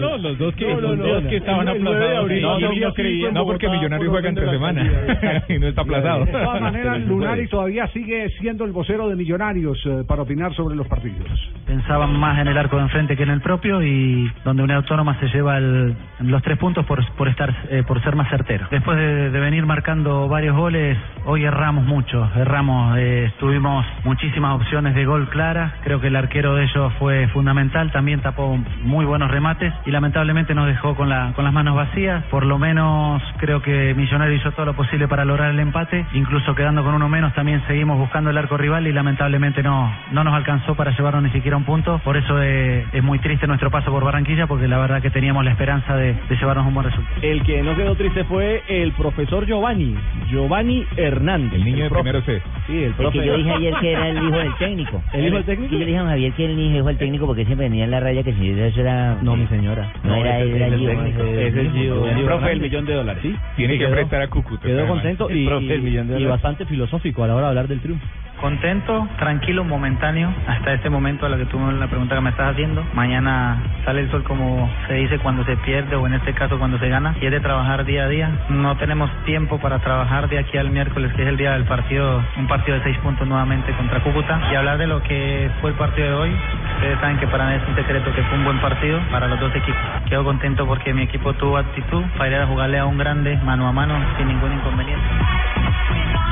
no, 0.00 0.16
los 0.18 0.38
dos 0.38 0.54
que, 0.54 0.66
No, 0.66 0.80
no, 0.80 0.88
los 0.94 0.98
dos 0.98 1.24
que 1.24 1.36
estaban 1.36 1.68
aplazados. 1.68 2.18
abril, 2.18 2.42
No, 2.42 2.58
no, 2.60 2.72
no 2.74 2.94
creía. 2.94 3.28
en 3.28 3.34
No, 3.34 3.44
porque 3.44 3.66
Bogotá, 3.66 3.78
Millonario 3.78 4.06
por 4.06 4.14
juega 4.14 4.28
entre 4.28 4.50
semana 4.50 5.42
y 5.48 5.58
no 5.58 5.66
está 5.68 5.82
aplazado. 5.82 6.24
De 6.24 6.32
todas 6.32 6.60
maneras. 6.60 7.00
Lunari 7.06 7.48
todavía 7.48 7.86
sigue 7.88 8.28
siendo 8.40 8.64
el 8.64 8.72
vocero 8.72 9.08
de 9.08 9.16
Millonarios 9.16 9.78
eh, 9.86 10.04
para 10.06 10.22
opinar 10.22 10.52
sobre 10.54 10.76
los 10.76 10.86
partidos. 10.86 11.26
pensaban 11.66 12.18
más 12.18 12.38
en 12.38 12.48
el 12.48 12.56
arco 12.58 12.76
de 12.76 12.82
enfrente 12.82 13.16
que 13.16 13.22
en 13.22 13.30
el 13.30 13.40
propio 13.40 13.82
y 13.82 14.30
donde 14.44 14.62
una 14.62 14.76
autónoma 14.76 15.18
se 15.20 15.28
lleva 15.28 15.58
el- 15.58 15.94
los 16.20 16.42
tres 16.42 16.58
puntos 16.58 16.84
por, 16.86 17.04
por 17.14 17.28
estar 17.28 17.54
eh, 17.70 17.82
por 17.86 18.02
ser 18.02 18.14
más 18.16 18.28
certero. 18.30 18.66
Después 18.70 18.96
de, 18.96 19.30
de 19.30 19.40
venir 19.40 19.64
marcando 19.66 20.27
varios 20.28 20.56
goles, 20.56 20.96
hoy 21.24 21.44
erramos 21.44 21.84
mucho, 21.84 22.30
erramos, 22.36 22.96
eh, 22.98 23.32
tuvimos 23.38 23.84
muchísimas 24.04 24.54
opciones 24.54 24.94
de 24.94 25.04
gol 25.04 25.28
claras, 25.28 25.72
creo 25.82 26.00
que 26.00 26.08
el 26.08 26.16
arquero 26.16 26.54
de 26.54 26.64
ellos 26.64 26.92
fue 26.98 27.28
fundamental, 27.28 27.90
también 27.92 28.20
tapó 28.20 28.58
muy 28.82 29.04
buenos 29.04 29.30
remates 29.30 29.72
y 29.86 29.90
lamentablemente 29.90 30.54
nos 30.54 30.66
dejó 30.66 30.94
con, 30.94 31.08
la, 31.08 31.32
con 31.34 31.44
las 31.44 31.52
manos 31.52 31.76
vacías, 31.76 32.24
por 32.24 32.44
lo 32.44 32.58
menos 32.58 33.22
creo 33.38 33.62
que 33.62 33.94
Millonario 33.94 34.36
hizo 34.36 34.52
todo 34.52 34.66
lo 34.66 34.74
posible 34.74 35.08
para 35.08 35.24
lograr 35.24 35.50
el 35.50 35.60
empate, 35.60 36.06
incluso 36.14 36.54
quedando 36.54 36.82
con 36.84 36.94
uno 36.94 37.08
menos 37.08 37.34
también 37.34 37.62
seguimos 37.66 37.98
buscando 37.98 38.30
el 38.30 38.38
arco 38.38 38.56
rival 38.56 38.86
y 38.86 38.92
lamentablemente 38.92 39.62
no, 39.62 39.92
no 40.12 40.24
nos 40.24 40.34
alcanzó 40.34 40.74
para 40.74 40.90
llevarnos 40.92 41.22
ni 41.22 41.30
siquiera 41.30 41.56
un 41.56 41.64
punto, 41.64 42.00
por 42.04 42.16
eso 42.16 42.40
eh, 42.42 42.86
es 42.92 43.02
muy 43.02 43.18
triste 43.18 43.46
nuestro 43.46 43.70
paso 43.70 43.90
por 43.90 44.04
Barranquilla 44.04 44.46
porque 44.46 44.68
la 44.68 44.78
verdad 44.78 45.02
que 45.02 45.10
teníamos 45.10 45.44
la 45.44 45.52
esperanza 45.52 45.96
de, 45.96 46.14
de 46.28 46.36
llevarnos 46.36 46.66
un 46.66 46.74
buen 46.74 46.86
resultado. 46.86 47.16
El 47.22 47.42
que 47.42 47.62
no 47.62 47.74
quedó 47.74 47.94
triste 47.94 48.24
fue 48.24 48.62
el 48.68 48.92
profesor 48.92 49.46
Giovanni, 49.46 49.96
Giovanni 50.30 50.84
Hernández. 50.96 51.54
El 51.54 51.64
niño 51.64 51.84
de 51.84 51.88
profe. 51.90 52.02
primero 52.02 52.22
C. 52.24 52.42
Sí, 52.66 52.84
el 52.84 52.92
profe. 52.94 53.18
que 53.20 53.26
yo 53.26 53.36
dije 53.36 53.50
ayer 53.50 53.74
que 53.80 53.92
era 53.92 54.08
el 54.08 54.16
hijo 54.22 54.38
del 54.38 54.54
técnico. 54.58 55.02
¿El 55.12 55.26
hijo 55.26 55.36
del 55.36 55.44
técnico? 55.44 55.68
Y 55.74 55.78
yo 55.78 55.78
le 55.80 55.86
dije 55.86 55.98
a 55.98 56.04
Javier 56.06 56.32
que 56.32 56.44
era 56.44 56.52
el 56.52 56.60
hijo 56.76 56.86
del 56.86 56.96
técnico 56.98 57.26
porque 57.26 57.44
siempre 57.44 57.68
venía 57.68 57.84
en 57.84 57.90
la 57.90 58.00
raya 58.00 58.22
que 58.22 58.32
si 58.34 58.50
eso 58.50 58.80
era... 58.80 59.16
No, 59.22 59.36
mi 59.36 59.46
señora. 59.46 59.92
No, 60.02 60.14
era 60.16 60.40
ese 60.40 60.56
era 60.56 60.66
es 60.66 60.72
el 60.72 60.78
Gio, 60.80 60.88
técnico. 60.90 61.22
ese 61.22 61.60
es 61.66 61.72
Gio. 61.72 62.06
El 62.08 62.16
Gio 62.16 62.26
profe 62.26 62.48
del 62.48 62.60
millón 62.60 62.84
de 62.86 62.94
dólares. 62.94 63.22
Sí. 63.22 63.36
Tiene 63.56 63.72
Sí, 63.74 63.78
que 63.78 63.86
prestar 63.88 64.22
a 64.22 64.28
Cúcuta. 64.28 64.66
Quedó 64.66 64.86
contento 64.86 65.28
El 65.28 65.36
y, 65.38 65.46
profe 65.46 65.66
del 65.66 65.82
millón 65.82 66.06
de 66.08 66.12
y 66.14 66.22
dólares. 66.22 66.28
bastante 66.30 66.66
filosófico 66.66 67.24
a 67.24 67.28
la 67.28 67.34
hora 67.34 67.42
de 67.44 67.48
hablar 67.48 67.68
del 67.68 67.80
triunfo. 67.80 68.06
Contento, 68.40 69.08
tranquilo, 69.18 69.64
momentáneo, 69.64 70.32
hasta 70.46 70.72
este 70.72 70.88
momento 70.88 71.26
a 71.26 71.28
la 71.28 71.36
que 71.36 71.46
tú 71.46 71.58
la 71.58 71.88
pregunta 71.88 72.14
que 72.14 72.20
me 72.20 72.30
estás 72.30 72.52
haciendo. 72.52 72.84
Mañana 72.94 73.60
sale 73.84 74.02
el 74.02 74.10
sol 74.10 74.22
como 74.22 74.70
se 74.86 74.94
dice 74.94 75.18
cuando 75.18 75.44
se 75.44 75.56
pierde 75.56 75.96
o 75.96 76.06
en 76.06 76.14
este 76.14 76.32
caso 76.34 76.56
cuando 76.56 76.78
se 76.78 76.88
gana 76.88 77.16
y 77.20 77.26
es 77.26 77.32
de 77.32 77.40
trabajar 77.40 77.84
día 77.84 78.04
a 78.04 78.08
día. 78.08 78.30
No 78.48 78.76
tenemos 78.76 79.10
tiempo 79.24 79.58
para 79.58 79.80
trabajar 79.80 80.28
de 80.28 80.38
aquí 80.38 80.56
al 80.56 80.70
miércoles 80.70 81.12
que 81.14 81.22
es 81.22 81.28
el 81.28 81.36
día 81.36 81.52
del 81.52 81.64
partido, 81.64 82.22
un 82.36 82.46
partido 82.46 82.78
de 82.78 82.84
seis 82.84 82.96
puntos 82.98 83.26
nuevamente 83.26 83.72
contra 83.72 84.00
Cúcuta 84.02 84.40
y 84.52 84.54
hablar 84.54 84.78
de 84.78 84.86
lo 84.86 85.02
que 85.02 85.50
fue 85.60 85.70
el 85.70 85.76
partido 85.76 86.06
de 86.06 86.14
hoy. 86.14 86.36
Ustedes 86.76 87.00
saben 87.00 87.18
que 87.18 87.26
para 87.26 87.48
mí 87.48 87.54
es 87.54 87.68
un 87.68 87.74
secreto 87.74 88.12
que 88.14 88.22
fue 88.22 88.38
un 88.38 88.44
buen 88.44 88.60
partido 88.60 89.00
para 89.10 89.26
los 89.26 89.40
dos 89.40 89.54
equipos. 89.54 89.80
Quedo 90.08 90.22
contento 90.22 90.64
porque 90.64 90.94
mi 90.94 91.02
equipo 91.02 91.32
tuvo 91.34 91.56
actitud 91.56 92.04
para 92.16 92.30
ir 92.30 92.36
a 92.36 92.46
jugarle 92.46 92.78
a 92.78 92.86
un 92.86 92.98
grande 92.98 93.36
mano 93.38 93.66
a 93.66 93.72
mano 93.72 93.94
sin 94.16 94.28
ningún 94.28 94.52
inconveniente. 94.52 95.06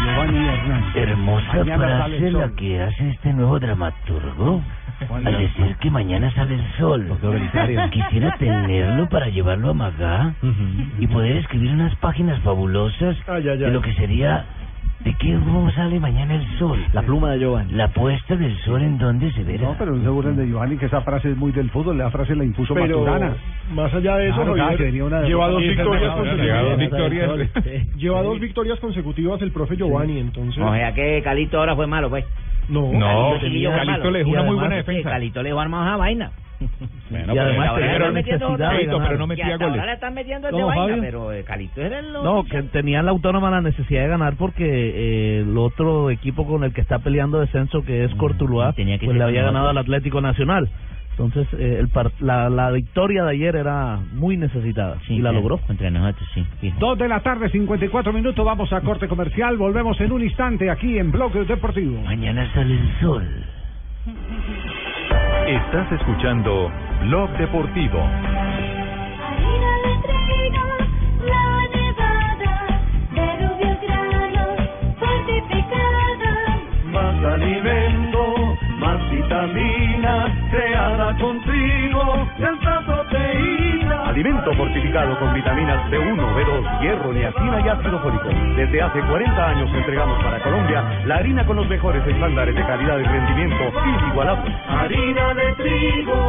Giovanni 0.05 0.49
Hernández. 0.49 0.97
Hermosa 0.97 1.65
frase 1.97 2.31
la 2.31 2.49
que 2.51 2.83
hace 2.83 3.11
este 3.11 3.33
nuevo 3.33 3.59
dramaturgo. 3.59 4.63
Al 5.13 5.39
decir 5.39 5.77
que 5.77 5.91
mañana 5.91 6.31
sale 6.33 6.55
el 6.55 6.73
sol. 6.79 7.07
Quisiera 7.91 8.37
tenerlo 8.39 9.09
para 9.09 9.29
llevarlo 9.29 9.71
a 9.71 9.75
Magá 9.75 10.35
y 10.99 11.07
poder 11.07 11.37
escribir 11.39 11.73
unas 11.73 11.95
páginas 11.97 12.41
fabulosas 12.41 13.17
de 13.27 13.71
lo 13.71 13.83
que 13.83 13.93
sería 13.95 14.45
de 15.07 15.15
qué 15.15 15.35
cómo 15.35 15.71
sale 15.71 16.01
mañana 16.01 16.35
el 16.35 16.59
sol. 16.59 16.85
La 16.93 17.01
pluma 17.03 17.31
de 17.31 17.39
Giovanni. 17.39 17.73
La 17.75 17.87
puesta 17.89 18.35
del 18.35 18.59
sol 18.65 18.83
en 18.83 18.99
dónde 18.99 19.31
se 19.31 19.45
verá. 19.45 19.69
No, 19.69 19.77
pero 19.79 19.93
no 19.95 20.03
se 20.03 20.09
burlen 20.09 20.37
de 20.37 20.49
Giovanni, 20.49 20.77
que 20.79 20.87
esa 20.87 21.01
frase 21.03 21.31
es 21.31 21.37
muy 21.37 21.53
del 21.53 21.71
fútbol, 21.71 21.97
la 21.97 22.11
frase 22.11 22.35
la 22.35 22.43
impuso 22.45 22.75
Pero 22.75 22.99
Maturana. 23.05 23.37
más 23.73 23.95
allá 23.95 24.17
de 24.17 24.27
eso, 24.27 24.35
Claro, 24.37 24.55
claro, 24.55 24.63
Javier, 24.65 24.79
que 24.79 24.85
venía 24.85 25.05
una 25.05 25.21
de- 25.21 25.29
lleva 25.29 25.49
dos 25.49 25.63
victorias. 25.63 26.17
Lleva 27.97 28.23
dos 28.23 28.41
victorias 28.41 28.79
consecutivas 28.81 29.41
el 29.43 29.53
profe 29.53 29.77
Giovanni, 29.77 30.19
entonces... 30.19 30.61
O 30.63 30.75
sea 30.75 30.93
que 30.93 31.23
Calito 31.23 31.59
ahora 31.59 31.77
fue 31.77 31.87
malo, 31.87 32.11
pues. 32.11 32.25
No, 32.69 32.93
No, 32.93 33.39
Calito 33.41 34.11
le 34.11 34.19
dejó 34.21 34.31
una 34.31 34.43
muy 34.43 34.55
buena 34.57 34.71
que 34.71 34.77
defensa. 34.77 35.11
Calito 35.11 35.43
le 35.43 35.49
dejó 35.51 35.61
armado 35.61 35.85
esa 35.87 35.97
vaina. 35.97 36.31
Bueno, 37.11 37.33
Y 37.35 37.37
pero 37.37 37.43
además 37.43 37.69
ahora 37.69 38.11
necesidad 38.13 38.71
pero 39.09 39.19
no 39.19 39.27
metía 39.27 39.47
ahora 39.53 39.67
goles. 39.69 39.87
le 39.87 39.93
están 39.93 40.15
metiendo 40.15 40.49
¿Cómo, 40.51 40.67
vaina, 40.67 40.83
Fabio? 40.85 41.03
pero 41.03 41.33
eh, 41.33 41.45
Calito 41.45 41.83
era 41.83 41.99
el... 41.99 42.13
No, 42.13 42.45
que 42.45 42.63
tenían 42.63 43.05
la 43.05 43.11
autónoma 43.11 43.51
la 43.51 43.61
necesidad 43.61 44.03
de 44.03 44.09
ganar 44.09 44.37
porque 44.39 44.65
eh, 44.65 45.41
el 45.41 45.57
otro 45.59 46.11
equipo 46.11 46.47
con 46.47 46.65
el 46.65 46.73
que 46.73 46.81
está 46.81 46.99
peleando 47.01 47.41
descenso, 47.41 47.83
que 47.83 48.05
es 48.05 48.15
Cortuluá, 48.15 48.73
tenía 48.73 48.99
que 48.99 49.05
pues 49.07 49.19
le 49.19 49.25
había 49.25 49.43
ganado 49.43 49.69
al. 49.69 49.77
Atlético 49.79 50.21
Nacional. 50.21 50.69
Entonces, 51.19 51.49
eh, 51.59 51.79
el 51.81 51.89
par- 51.89 52.13
la, 52.21 52.51
la 52.51 52.71
victoria 52.71 53.25
de 53.25 53.31
ayer 53.31 53.57
era 53.57 53.99
muy 54.13 54.37
necesitada 54.37 54.99
y 55.09 55.19
la 55.21 55.33
logró. 55.33 55.57
Contra 55.59 55.91
nosotros, 55.91 56.29
sí. 56.35 56.45
fijo. 56.61 56.77
Dos 56.79 56.99
de 56.99 57.09
la 57.09 57.21
tarde, 57.21 57.49
54 57.49 58.13
minutos, 58.13 58.45
vamos 58.45 58.71
a 58.73 58.83
corte 58.83 59.09
comercial, 59.09 59.57
volvemos 59.57 59.99
en 60.03 60.13
un 60.13 60.23
instante 60.23 60.69
aquí 60.71 60.99
en 60.99 61.11
Bloque 61.11 61.45
Deportivo. 61.45 62.03
Mañana 62.03 62.53
sale 62.53 62.75
el 62.75 63.01
sol. 63.01 63.27
Estás 65.49 65.91
escuchando 65.93 66.71
Blog 67.07 67.31
Deportivo. 67.39 68.03
Más 76.93 77.25
alimento, 77.25 78.57
más 78.79 79.11
vitamina, 79.11 79.86
creada 80.51 81.17
con 81.19 81.41
trigo, 81.43 82.29
de 82.39 82.47
alta 82.47 82.83
proteína. 82.87 84.09
Alimento 84.09 84.55
fortificado 84.55 85.19
con 85.19 85.35
vitaminas 85.35 85.91
B1, 85.91 86.35
B2, 86.37 86.81
hierro, 86.81 87.13
niacina 87.13 87.61
y 87.61 87.69
ácido 87.69 87.99
fólico. 88.01 88.29
Desde 88.57 88.83
hace 88.83 89.01
40 89.01 89.47
años 89.49 89.71
entregamos 89.75 90.23
para 90.23 90.41
Colombia 90.43 90.85
la 91.05 91.17
harina 91.17 91.45
con 91.47 91.57
los 91.57 91.69
mejores 91.69 92.07
estándares 92.07 92.55
de 92.55 92.63
calidad 92.67 92.99
y 92.99 93.03
rendimiento 93.03 93.73
inigualables. 94.03 94.55
Harina 94.69 95.35
de 95.35 95.53
trigo, 95.55 96.26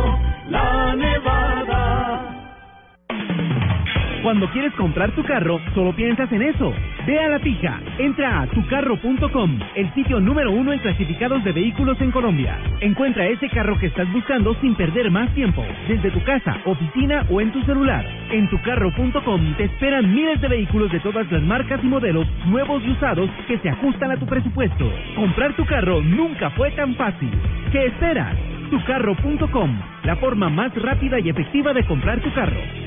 Cuando 4.27 4.49
quieres 4.49 4.73
comprar 4.73 5.09
tu 5.11 5.23
carro, 5.23 5.61
solo 5.73 5.95
piensas 5.95 6.29
en 6.33 6.41
eso. 6.41 6.73
Ve 7.05 7.17
a 7.17 7.29
la 7.29 7.39
fija. 7.39 7.79
Entra 7.97 8.41
a 8.41 8.47
tucarro.com, 8.47 9.59
el 9.73 9.93
sitio 9.93 10.19
número 10.19 10.51
uno 10.51 10.73
en 10.73 10.79
clasificados 10.79 11.41
de 11.45 11.53
vehículos 11.53 11.95
en 12.01 12.11
Colombia. 12.11 12.59
Encuentra 12.81 13.25
ese 13.25 13.47
carro 13.47 13.79
que 13.79 13.85
estás 13.85 14.11
buscando 14.11 14.53
sin 14.55 14.75
perder 14.75 15.09
más 15.11 15.33
tiempo, 15.33 15.63
desde 15.87 16.11
tu 16.11 16.21
casa, 16.25 16.57
oficina 16.65 17.25
o 17.29 17.39
en 17.39 17.53
tu 17.53 17.63
celular. 17.63 18.05
En 18.29 18.49
tucarro.com 18.49 19.55
te 19.55 19.63
esperan 19.63 20.13
miles 20.13 20.41
de 20.41 20.49
vehículos 20.49 20.91
de 20.91 20.99
todas 20.99 21.31
las 21.31 21.43
marcas 21.43 21.79
y 21.81 21.87
modelos, 21.87 22.27
nuevos 22.47 22.83
y 22.85 22.91
usados, 22.91 23.29
que 23.47 23.59
se 23.59 23.69
ajustan 23.69 24.11
a 24.11 24.17
tu 24.17 24.25
presupuesto. 24.25 24.91
Comprar 25.15 25.53
tu 25.53 25.65
carro 25.65 26.01
nunca 26.01 26.49
fue 26.49 26.69
tan 26.71 26.95
fácil. 26.95 27.31
¿Qué 27.71 27.85
esperas? 27.85 28.35
Tucarro.com, 28.71 29.79
la 30.03 30.17
forma 30.17 30.49
más 30.49 30.75
rápida 30.75 31.17
y 31.17 31.29
efectiva 31.29 31.71
de 31.71 31.85
comprar 31.85 32.19
tu 32.19 32.33
carro. 32.33 32.86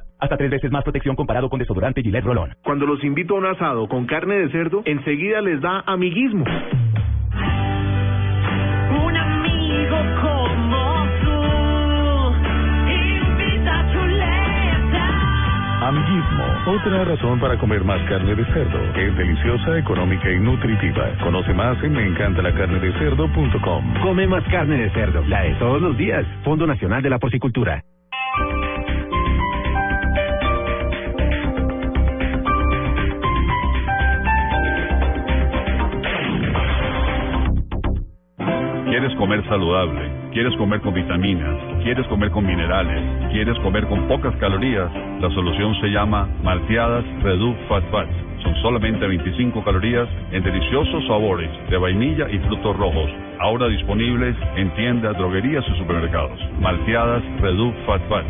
Hasta 0.21 0.37
tres 0.37 0.51
veces 0.51 0.71
más 0.71 0.83
protección 0.83 1.15
comparado 1.15 1.49
con 1.49 1.57
desodorante 1.57 2.03
Gillette 2.03 2.23
Rolón. 2.23 2.53
Cuando 2.63 2.85
los 2.85 3.03
invito 3.03 3.33
a 3.35 3.39
un 3.39 3.47
asado 3.47 3.87
con 3.87 4.05
carne 4.05 4.35
de 4.35 4.51
cerdo, 4.51 4.83
enseguida 4.85 5.41
les 5.41 5.59
da 5.61 5.81
amiguismo. 5.87 6.45
Un 9.03 9.17
amigo 9.17 9.97
como 10.21 11.07
tú 11.23 11.41
invita 12.87 13.79
a 13.79 13.91
chuleta. 13.91 15.05
Amiguismo, 15.87 16.45
otra 16.67 17.03
razón 17.03 17.39
para 17.39 17.57
comer 17.57 17.83
más 17.83 18.07
carne 18.07 18.35
de 18.35 18.45
cerdo. 18.45 18.79
Es 18.93 19.17
deliciosa, 19.17 19.79
económica 19.79 20.31
y 20.31 20.39
nutritiva. 20.39 21.17
Conoce 21.23 21.51
más 21.55 21.83
en 21.83 21.93
meencantalacarnedecerdo.com. 21.93 23.93
Come 24.03 24.27
más 24.27 24.43
carne 24.51 24.77
de 24.77 24.91
cerdo, 24.91 25.23
la 25.27 25.41
de 25.41 25.55
todos 25.55 25.81
los 25.81 25.97
días. 25.97 26.23
Fondo 26.43 26.67
Nacional 26.67 27.01
de 27.01 27.09
la 27.09 27.17
Porcicultura. 27.17 27.83
¿Quieres 38.91 39.15
comer 39.15 39.41
saludable? 39.47 40.01
¿Quieres 40.33 40.53
comer 40.57 40.81
con 40.81 40.93
vitaminas? 40.93 41.55
¿Quieres 41.81 42.05
comer 42.07 42.29
con 42.29 42.45
minerales? 42.45 43.31
¿Quieres 43.31 43.57
comer 43.59 43.87
con 43.87 44.05
pocas 44.09 44.35
calorías? 44.35 44.91
La 45.21 45.29
solución 45.29 45.73
se 45.79 45.87
llama 45.87 46.27
Malteadas 46.43 47.05
Reduc 47.23 47.55
Fat 47.69 47.85
Fats. 47.89 48.11
Son 48.43 48.53
solamente 48.61 49.07
25 49.07 49.63
calorías 49.63 50.09
en 50.33 50.43
deliciosos 50.43 51.07
sabores 51.07 51.49
de 51.69 51.77
vainilla 51.77 52.27
y 52.29 52.37
frutos 52.39 52.75
rojos. 52.75 53.09
Ahora 53.39 53.69
disponibles 53.69 54.35
en 54.57 54.69
tiendas, 54.75 55.17
droguerías 55.17 55.63
y 55.73 55.77
supermercados. 55.77 56.37
Malteadas 56.59 57.23
Reduc 57.39 57.73
Fat 57.85 58.01
Fats. 58.09 58.27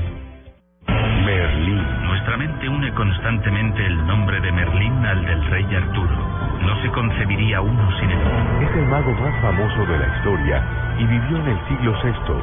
Merlín. 1.25 2.11
Nuestra 2.22 2.38
mente 2.38 2.70
une 2.70 2.94
constantemente 2.94 3.84
el 3.84 4.06
nombre 4.06 4.40
de 4.42 4.51
Merlín 4.51 5.04
al 5.04 5.25
del 5.25 5.44
rey 5.46 5.66
Arturo. 5.74 6.16
No 6.62 6.80
se 6.84 6.90
concebiría 6.90 7.62
uno 7.62 8.00
sin 8.00 8.12
él. 8.12 8.20
Es 8.62 8.75
el 8.78 8.86
mago 8.86 9.12
más 9.13 9.42
famoso 9.42 9.84
de 9.88 9.98
la 9.98 10.16
historia 10.16 10.63
y 11.00 11.06
vivió 11.06 11.38
en 11.38 11.48
el 11.48 11.58
siglo 11.68 11.96
VI. 12.04 12.34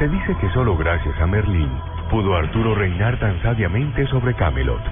Se 0.00 0.08
dice 0.08 0.36
que 0.40 0.50
solo 0.50 0.76
gracias 0.76 1.14
a 1.20 1.28
Merlín 1.28 1.70
pudo 2.10 2.34
Arturo 2.34 2.74
reinar 2.74 3.16
tan 3.20 3.40
sabiamente 3.40 4.04
sobre 4.08 4.34
Camelot. 4.34 4.82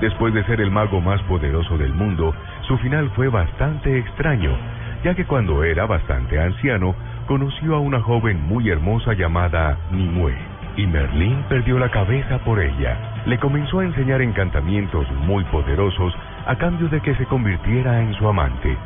Después 0.00 0.34
de 0.34 0.42
ser 0.42 0.60
el 0.60 0.72
mago 0.72 1.00
más 1.00 1.22
poderoso 1.22 1.78
del 1.78 1.94
mundo, 1.94 2.34
su 2.62 2.76
final 2.78 3.10
fue 3.10 3.28
bastante 3.28 3.96
extraño, 3.96 4.56
ya 5.04 5.14
que 5.14 5.24
cuando 5.24 5.62
era 5.62 5.86
bastante 5.86 6.40
anciano, 6.40 6.96
conoció 7.28 7.76
a 7.76 7.78
una 7.78 8.00
joven 8.00 8.42
muy 8.42 8.68
hermosa 8.70 9.12
llamada 9.12 9.78
Nimue, 9.92 10.34
y 10.76 10.84
Merlín 10.84 11.44
perdió 11.48 11.78
la 11.78 11.92
cabeza 11.92 12.38
por 12.38 12.58
ella. 12.58 13.11
Le 13.26 13.38
comenzó 13.38 13.78
a 13.78 13.84
enseñar 13.84 14.20
encantamientos 14.20 15.06
muy 15.26 15.44
poderosos 15.44 16.12
a 16.46 16.56
cambio 16.56 16.88
de 16.88 17.00
que 17.00 17.14
se 17.14 17.26
convirtiera 17.26 18.00
en 18.02 18.12
su 18.14 18.28
amante. 18.28 18.76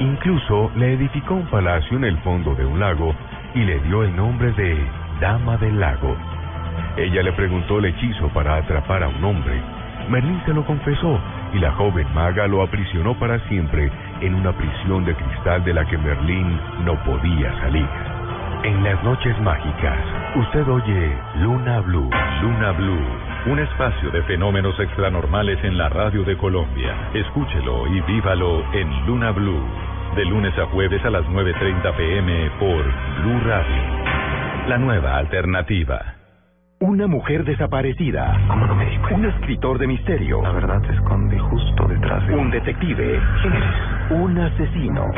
Incluso 0.00 0.72
le 0.74 0.94
edificó 0.94 1.34
un 1.34 1.46
palacio 1.46 1.96
en 1.96 2.04
el 2.04 2.18
fondo 2.18 2.56
de 2.56 2.66
un 2.66 2.80
lago 2.80 3.14
y 3.54 3.60
le 3.60 3.78
dio 3.80 4.02
el 4.02 4.14
nombre 4.16 4.50
de 4.52 4.84
Dama 5.20 5.56
del 5.58 5.78
Lago. 5.78 6.16
Ella 6.96 7.22
le 7.22 7.32
preguntó 7.32 7.78
el 7.78 7.84
hechizo 7.86 8.28
para 8.30 8.56
atrapar 8.56 9.04
a 9.04 9.08
un 9.08 9.24
hombre. 9.24 9.62
Merlín 10.08 10.42
se 10.44 10.52
lo 10.52 10.64
confesó 10.64 11.20
y 11.52 11.58
la 11.58 11.70
joven 11.72 12.06
maga 12.14 12.48
lo 12.48 12.62
aprisionó 12.62 13.14
para 13.14 13.38
siempre 13.48 13.92
en 14.20 14.34
una 14.34 14.52
prisión 14.52 15.04
de 15.04 15.14
cristal 15.14 15.64
de 15.64 15.72
la 15.72 15.84
que 15.84 15.98
Merlín 15.98 16.58
no 16.84 17.00
podía 17.04 17.56
salir. 17.60 17.86
En 18.64 18.82
las 18.82 19.02
noches 19.04 19.38
mágicas, 19.40 19.98
usted 20.36 20.66
oye 20.66 21.16
Luna 21.36 21.80
Blue, 21.80 22.10
Luna 22.42 22.72
Blue, 22.72 23.06
un 23.46 23.58
espacio 23.58 24.10
de 24.10 24.22
fenómenos 24.22 24.78
extranormales 24.80 25.62
en 25.64 25.76
la 25.76 25.90
radio 25.90 26.24
de 26.24 26.36
Colombia. 26.36 27.10
Escúchelo 27.12 27.86
y 27.88 28.00
vívalo 28.02 28.64
en 28.72 29.06
Luna 29.06 29.32
Blue, 29.32 29.62
de 30.16 30.24
lunes 30.24 30.56
a 30.58 30.66
jueves 30.66 31.04
a 31.04 31.10
las 31.10 31.24
9.30 31.26 31.96
pm 31.96 32.50
por 32.58 32.84
Blue 33.22 33.40
Radio. 33.40 34.68
La 34.68 34.78
nueva 34.78 35.18
alternativa. 35.18 36.14
Una 36.80 37.06
mujer 37.06 37.44
desaparecida. 37.44 38.34
¿Cómo 38.48 38.66
no 38.66 38.74
me 38.74 38.86
di 38.86 38.98
Un 39.10 39.26
escritor 39.26 39.78
de 39.78 39.86
misterio. 39.88 40.42
La 40.42 40.52
verdad 40.52 40.82
se 40.86 40.94
esconde 40.94 41.38
justo 41.38 41.86
detrás 41.86 42.26
de 42.26 42.34
Un 42.34 42.50
detective. 42.50 43.20
¿Quién 43.42 43.52
eres? 43.52 44.10
Un 44.10 44.38
asesino. 44.38 45.10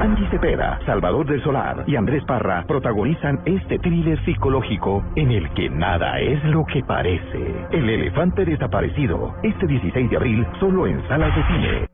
Angie 0.00 0.26
Cepeda, 0.30 0.80
Salvador 0.86 1.26
del 1.26 1.42
Solar 1.42 1.84
y 1.86 1.94
Andrés 1.94 2.24
Parra 2.24 2.64
protagonizan 2.66 3.40
este 3.44 3.78
thriller 3.78 4.18
psicológico 4.24 5.04
en 5.14 5.30
el 5.30 5.50
que 5.50 5.68
nada 5.68 6.18
es 6.20 6.42
lo 6.44 6.64
que 6.64 6.82
parece. 6.82 7.66
El 7.70 7.88
elefante 7.88 8.46
desaparecido. 8.46 9.34
Este 9.42 9.66
16 9.66 10.08
de 10.08 10.16
abril 10.16 10.46
solo 10.58 10.86
en 10.86 11.06
salas 11.06 11.36
de 11.36 11.44
cine. 11.48 11.86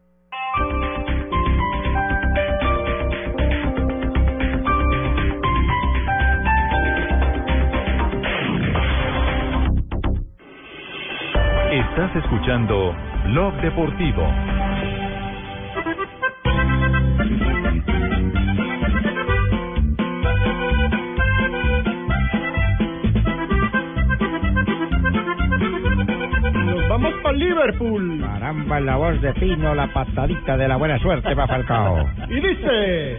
Estás 11.72 12.16
escuchando 12.16 12.94
Blog 13.24 13.54
Deportivo. 13.60 14.22
Para 27.26 27.38
Liverpool. 27.38 28.20
Caramba, 28.20 28.78
la 28.78 28.96
voz 28.98 29.20
de 29.20 29.32
Pino, 29.34 29.74
la 29.74 29.88
patadita 29.88 30.56
de 30.56 30.68
la 30.68 30.76
buena 30.76 30.96
suerte 31.00 31.34
va 31.34 31.48
Falcao. 31.48 32.08
Y 32.28 32.34
dice... 32.34 33.18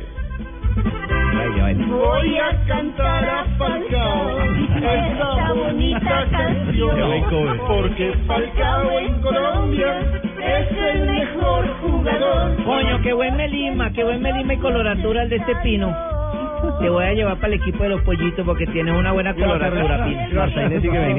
Voy 1.90 2.38
a 2.38 2.66
cantar 2.68 3.26
a 3.26 3.44
Falcao 3.58 4.40
esta 4.78 5.54
bonita 5.54 6.26
canción 6.32 7.58
porque 7.68 8.14
Falcao 8.26 9.00
en 9.00 9.22
Colombia 9.22 10.00
es 10.42 10.72
el 10.72 11.10
mejor 11.10 11.68
jugador. 11.82 12.64
Coño, 12.64 13.02
qué 13.02 13.12
buen 13.12 13.36
melima, 13.36 13.92
qué 13.92 14.06
buen 14.06 14.22
melima 14.22 14.54
y 14.54 14.58
coloratura 14.58 15.24
el 15.24 15.30
de 15.30 15.36
este 15.36 15.56
pino. 15.58 16.17
Te 16.80 16.90
voy 16.90 17.04
a 17.04 17.14
llevar 17.14 17.36
para 17.38 17.54
el 17.54 17.62
equipo 17.62 17.84
de 17.84 17.90
los 17.90 18.02
pollitos 18.02 18.46
porque 18.46 18.66
tienes 18.68 18.94
una 18.96 19.12
buena 19.12 19.34
coloratura, 19.34 20.06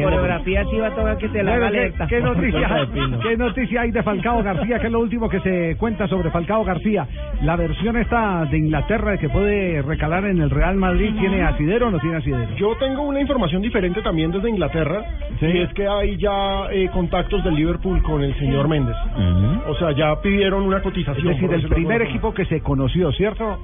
coreografía 0.03 0.65
sí 0.71 0.77
va 0.79 0.89
a 0.89 0.95
tocar 0.95 1.19
que 1.19 1.29
te 1.29 1.43
la 1.43 1.55
haga 1.55 1.71
¿qué, 2.09 2.21
noticia, 2.21 2.89
¿Qué 3.23 3.37
noticia 3.37 3.81
hay 3.83 3.91
de 3.91 4.03
Falcao 4.03 4.43
García? 4.43 4.79
¿Qué 4.79 4.87
es 4.87 4.93
lo 4.93 5.01
último 5.01 5.29
que 5.29 5.41
se 5.41 5.77
cuenta 5.77 6.07
sobre 6.09 6.31
Falcao 6.31 6.65
García? 6.65 7.07
La 7.43 7.57
versión 7.57 7.97
esta 7.97 8.45
de 8.47 8.59
Inglaterra 8.59 9.13
de 9.13 9.19
que 9.19 9.29
puede 9.29 9.83
recalar 9.83 10.25
en 10.25 10.41
el 10.41 10.51
Real 10.51 10.77
Madrid, 10.77 11.15
¿tiene 11.19 11.43
asidero 11.43 11.89
o 11.89 11.91
no 11.91 11.99
tiene 11.99 12.17
asidero? 12.17 12.55
Yo 12.57 12.77
tengo 12.77 13.03
una 13.03 13.21
información 13.21 13.63
diferente 13.63 14.03
también 14.03 14.31
desde 14.31 14.51
Inglaterra, 14.51 15.05
y 15.41 15.59
es 15.59 15.73
que 15.75 15.87
hay 15.87 16.17
ya 16.17 16.67
eh, 16.71 16.89
contactos 16.93 17.45
del 17.45 17.55
Liverpool 17.55 18.03
con 18.03 18.23
el 18.23 18.37
señor 18.39 18.69
Méndez. 18.69 18.97
O 19.69 19.75
sea, 19.75 19.93
ya 19.93 20.21
pidieron 20.21 20.63
una 20.63 20.79
Es 20.79 20.83
cotización. 20.83 21.29
decir, 21.29 21.47
por 21.47 21.55
el 21.55 21.69
primer 21.69 22.03
equipo 22.03 22.33
que 22.33 22.45
se 22.47 22.61
conoció, 22.61 23.13
¿cierto? 23.13 23.59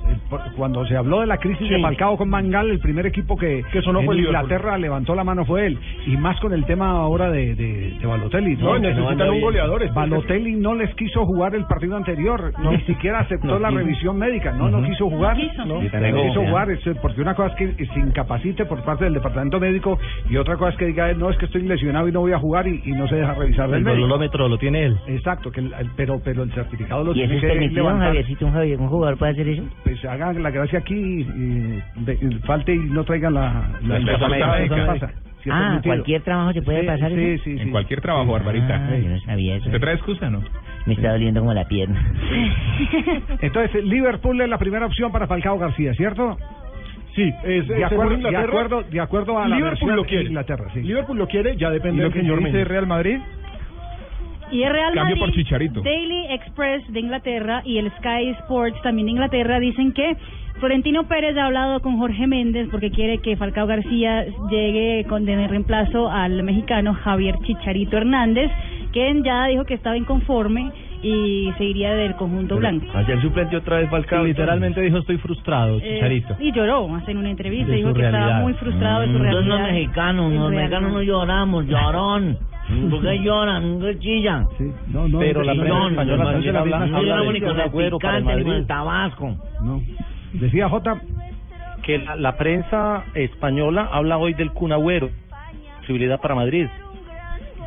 Cuando 0.57 0.85
se 0.87 0.97
habló 0.97 1.21
de 1.21 1.27
la 1.27 1.39
crisis 1.39 1.64
Sí. 1.69 1.75
de 1.75 1.81
Falcao 1.81 2.17
con 2.17 2.29
Mangal, 2.29 2.71
el 2.71 2.79
primer 2.81 3.07
equipo 3.07 3.37
que, 3.37 3.63
Que 3.73 3.83
sonó 3.83 4.01
en 4.01 4.07
fue 4.07 4.15
el 4.15 4.21
Liverpool. 4.23 4.43
Inglaterra 4.45 4.79
levantó 4.79 5.15
la 5.15 5.25
mano 5.25 5.45
fue 5.45 5.67
él. 5.67 5.79
Y 6.07 6.17
más 6.17 6.39
con 6.41 6.53
el 6.53 6.65
tema 6.65 6.91
ahora 6.91 7.31
de, 7.31 7.55
de, 7.55 7.95
de 8.01 8.07
Balotelli. 8.07 8.57
No, 8.57 8.75
Que 8.75 8.81
necesitan 8.81 9.13
anda 9.13 9.31
un 9.31 9.41
goleador, 9.41 9.83
este- 9.83 9.95
Balotelli 9.95 10.57
no 10.57 10.75
les 10.75 10.95
quiso 10.95 11.25
jugar 11.27 11.55
el 11.55 11.65
partido 11.67 11.97
anterior, 11.97 12.53
ni 12.71 12.79
siquiera 12.83 13.21
aceptó 13.21 13.47
No 13.47 13.59
la 13.59 13.69
quiso. 13.69 13.79
revisión 13.81 14.19
médica, 14.19 14.53
no, 14.53 14.69
no 14.71 14.83
quiso 14.87 15.09
jugar. 15.11 15.37
No 15.37 15.43
quiso. 15.43 15.65
No, 15.65 15.81
Sí, 15.81 15.89
no 15.93 16.23
quiso 16.23 16.35
como- 16.37 16.49
jugar, 16.49 16.71
es- 16.71 16.85
porque 17.01 17.21
una 17.23 17.35
cosa 17.35 17.55
es 17.55 17.77
que 17.77 17.87
se 17.87 18.01
incapacite 18.01 18.65
por 18.67 18.83
parte 18.83 19.05
del 19.05 19.15
departamento 19.15 19.59
médico 19.61 19.99
y 20.29 20.37
otra 20.37 20.57
cosa 20.57 20.71
es 20.71 20.77
que 20.77 20.87
diga, 20.87 21.13
no, 21.15 21.31
es 21.31 21.39
que 21.39 21.47
estoy 21.47 21.63
lesionado 21.63 22.09
y 22.09 22.13
no 22.13 22.21
voy 22.21 22.33
a 22.33 22.39
jugar 22.39 22.67
y, 22.69 22.83
y 22.85 22.93
no 22.93 23.07
se 23.09 23.17
deja 23.17 23.35
revisar 23.35 23.69
del 23.69 23.79
El 23.79 23.85
médico. 23.85 24.03
bolómetro 24.03 24.49
lo 24.49 24.59
tiene 24.59 24.85
él. 24.85 24.97
Exacto, 25.09 25.51
que 25.51 25.61
el- 25.61 25.73
el- 25.73 25.91
pero 25.97 26.21
pero 26.25 26.43
el 26.43 26.53
certificado 26.53 27.05
lo 27.05 27.13
¿Y 27.13 27.15
tiene 27.15 27.35
es 27.37 27.41
que 27.41 27.47
permitido, 27.49 27.83
un 27.85 27.87
levantar. 27.89 28.09
Javiercito, 28.09 28.47
un, 28.47 28.53
Javier, 28.53 28.81
un 28.81 28.89
jugador 28.89 29.19
puede 29.19 29.33
hacer 29.33 29.49
eso? 29.49 29.63
Pues 29.85 30.05
hagan 30.05 30.43
la 30.43 30.51
gracia 30.51 30.79
aquí 30.79 30.95
y, 30.95 31.21
y 31.55 32.35
falte 32.47 32.75
y 32.75 32.79
no 32.79 33.05
traigan 33.05 33.35
la, 33.35 33.71
la, 33.83 33.99
La 33.99 34.19
la- 34.19 34.29
médica. 34.29 34.75
¿qué 34.77 34.83
pasa? 34.83 35.11
Si 35.43 35.51
Ah, 35.51 35.59
permitido. 35.61 35.83
cualquier 35.95 36.23
trabajo 36.23 36.53
se 36.55 36.63
puede 36.63 36.81
Sí, 36.81 36.87
pasar 36.87 37.11
sí, 37.13 37.21
eso? 37.23 37.45
sí, 37.45 37.57
sí. 37.57 37.63
En 37.63 37.71
cualquier 37.71 38.01
trabajo, 38.01 38.33
Barbarita. 38.33 38.77
Ah, 38.77 38.97
yo 38.97 39.09
no 39.11 39.21
sabía 39.21 39.57
eso. 39.57 39.71
¿Te 39.71 39.79
trae 39.79 39.95
excusa 39.95 40.31
no? 40.31 40.43
Me 40.87 40.95
está 40.95 41.13
doliendo 41.13 41.41
como 41.41 41.53
la 41.53 41.67
pierna. 41.67 42.03
Entonces, 43.41 43.85
Liverpool 43.85 44.41
es 44.41 44.49
la 44.49 44.59
primera 44.59 44.87
opción 44.87 45.13
para 45.13 45.27
Falcao 45.27 45.59
García, 45.59 45.95
¿cierto? 45.95 46.37
Sí, 47.15 47.31
es, 47.45 47.69
de 47.69 47.85
acuerdo, 47.85 48.17
de 48.17 48.37
acuerdo, 48.37 48.83
de 48.83 49.01
acuerdo 49.01 49.39
a 49.39 49.47
la 49.47 49.57
Liverpool 49.57 49.95
lo 49.97 50.03
de 50.03 50.09
quiere. 50.09 50.25
Inglaterra, 50.25 50.65
sí. 50.75 50.81
Liverpool 50.83 51.17
lo 51.19 51.29
quiere, 51.29 51.57
ya 51.57 51.69
¿Y 51.71 51.73
depende 51.75 51.99
lo 51.99 52.05
del 52.05 52.13
que 52.13 52.21
señor 52.21 52.43
dice. 52.43 52.65
Real 52.65 52.87
Madrid? 52.87 53.19
Y 54.51 54.63
el 54.63 54.73
Real 54.73 54.93
Cambio 54.95 55.17
Madrid, 55.17 55.21
por 55.21 55.33
Chicharito. 55.33 55.81
Daily 55.83 56.27
Express 56.31 56.93
de 56.93 57.01
Inglaterra 57.01 57.63
y 57.65 57.79
el 57.79 57.91
Sky 57.93 58.31
Sports 58.41 58.81
también 58.83 59.07
de 59.07 59.13
Inglaterra 59.13 59.59
dicen 59.61 59.93
que 59.93 60.17
Florentino 60.65 61.05
Pérez 61.05 61.37
ha 61.37 61.45
hablado 61.45 61.81
con 61.81 61.99
Jorge 61.99 62.27
Méndez 62.27 62.69
porque 62.71 62.91
quiere 62.91 63.19
que 63.19 63.37
Falcao 63.37 63.67
García 63.67 64.25
llegue 64.51 65.05
con 65.07 65.27
de 65.27 65.47
reemplazo 65.47 66.11
al 66.11 66.43
mexicano 66.43 66.95
Javier 66.95 67.35
Chicharito 67.45 67.99
Hernández, 67.99 68.51
quien 68.91 69.23
ya 69.25 69.45
dijo 69.45 69.67
que 69.67 69.75
estaba 69.75 69.95
inconforme 69.99 70.73
y 71.03 71.53
se 71.59 71.65
iría 71.65 71.95
del 71.95 72.15
conjunto 72.15 72.57
blanco. 72.57 72.87
Ayer 72.95 73.21
suplente 73.21 73.59
otra 73.59 73.77
vez 73.77 73.91
Falcao. 73.91 74.25
literalmente 74.25 74.81
dijo 74.81 74.97
estoy 74.97 75.19
frustrado, 75.19 75.77
Eh, 75.81 75.97
Chicharito. 75.97 76.35
y 76.41 76.51
lloró 76.53 76.95
hace 76.97 77.11
en 77.11 77.19
una 77.19 77.29
entrevista, 77.31 77.71
De 77.71 77.77
dijo 77.77 77.93
que 77.93 78.07
estaba 78.07 78.41
muy 78.41 78.55
frustrado 78.55 79.01
de 79.03 79.13
su 79.13 79.19
realidad. 79.19 79.45
los 79.59 79.61
mexicanos, 79.71 80.33
los 80.33 80.51
no 80.93 81.03
lloramos, 81.03 81.67
llorón. 81.69 82.39
¿Por 82.89 83.03
qué 83.03 83.19
lloran? 83.19 83.81
¿Por 83.81 83.91
qué 83.93 83.99
chillan? 83.99 84.47
no, 84.91 85.09
no, 85.09 85.19
Pero 85.19 85.43
la 85.43 85.53
prensa 85.53 85.89
española 85.89 86.25
también 86.25 86.57
habla- 86.57 86.79
de 86.79 86.87
ni 87.35 87.41
con 88.23 88.25
Madrid. 88.47 88.53
el 88.61 88.67
tabasco. 88.67 89.37
No. 89.63 89.83
Decía 90.35 90.69
J. 90.69 91.01
que 91.83 91.99
la, 91.99 92.17
la 92.17 92.37
prensa 92.37 93.05
española 93.15 93.89
habla 93.93 94.17
hoy 94.19 94.35
del 94.35 94.51
Cunagüero, 94.53 95.11
posibilidad 95.81 96.21
para 96.21 96.35
Madrid. 96.35 96.67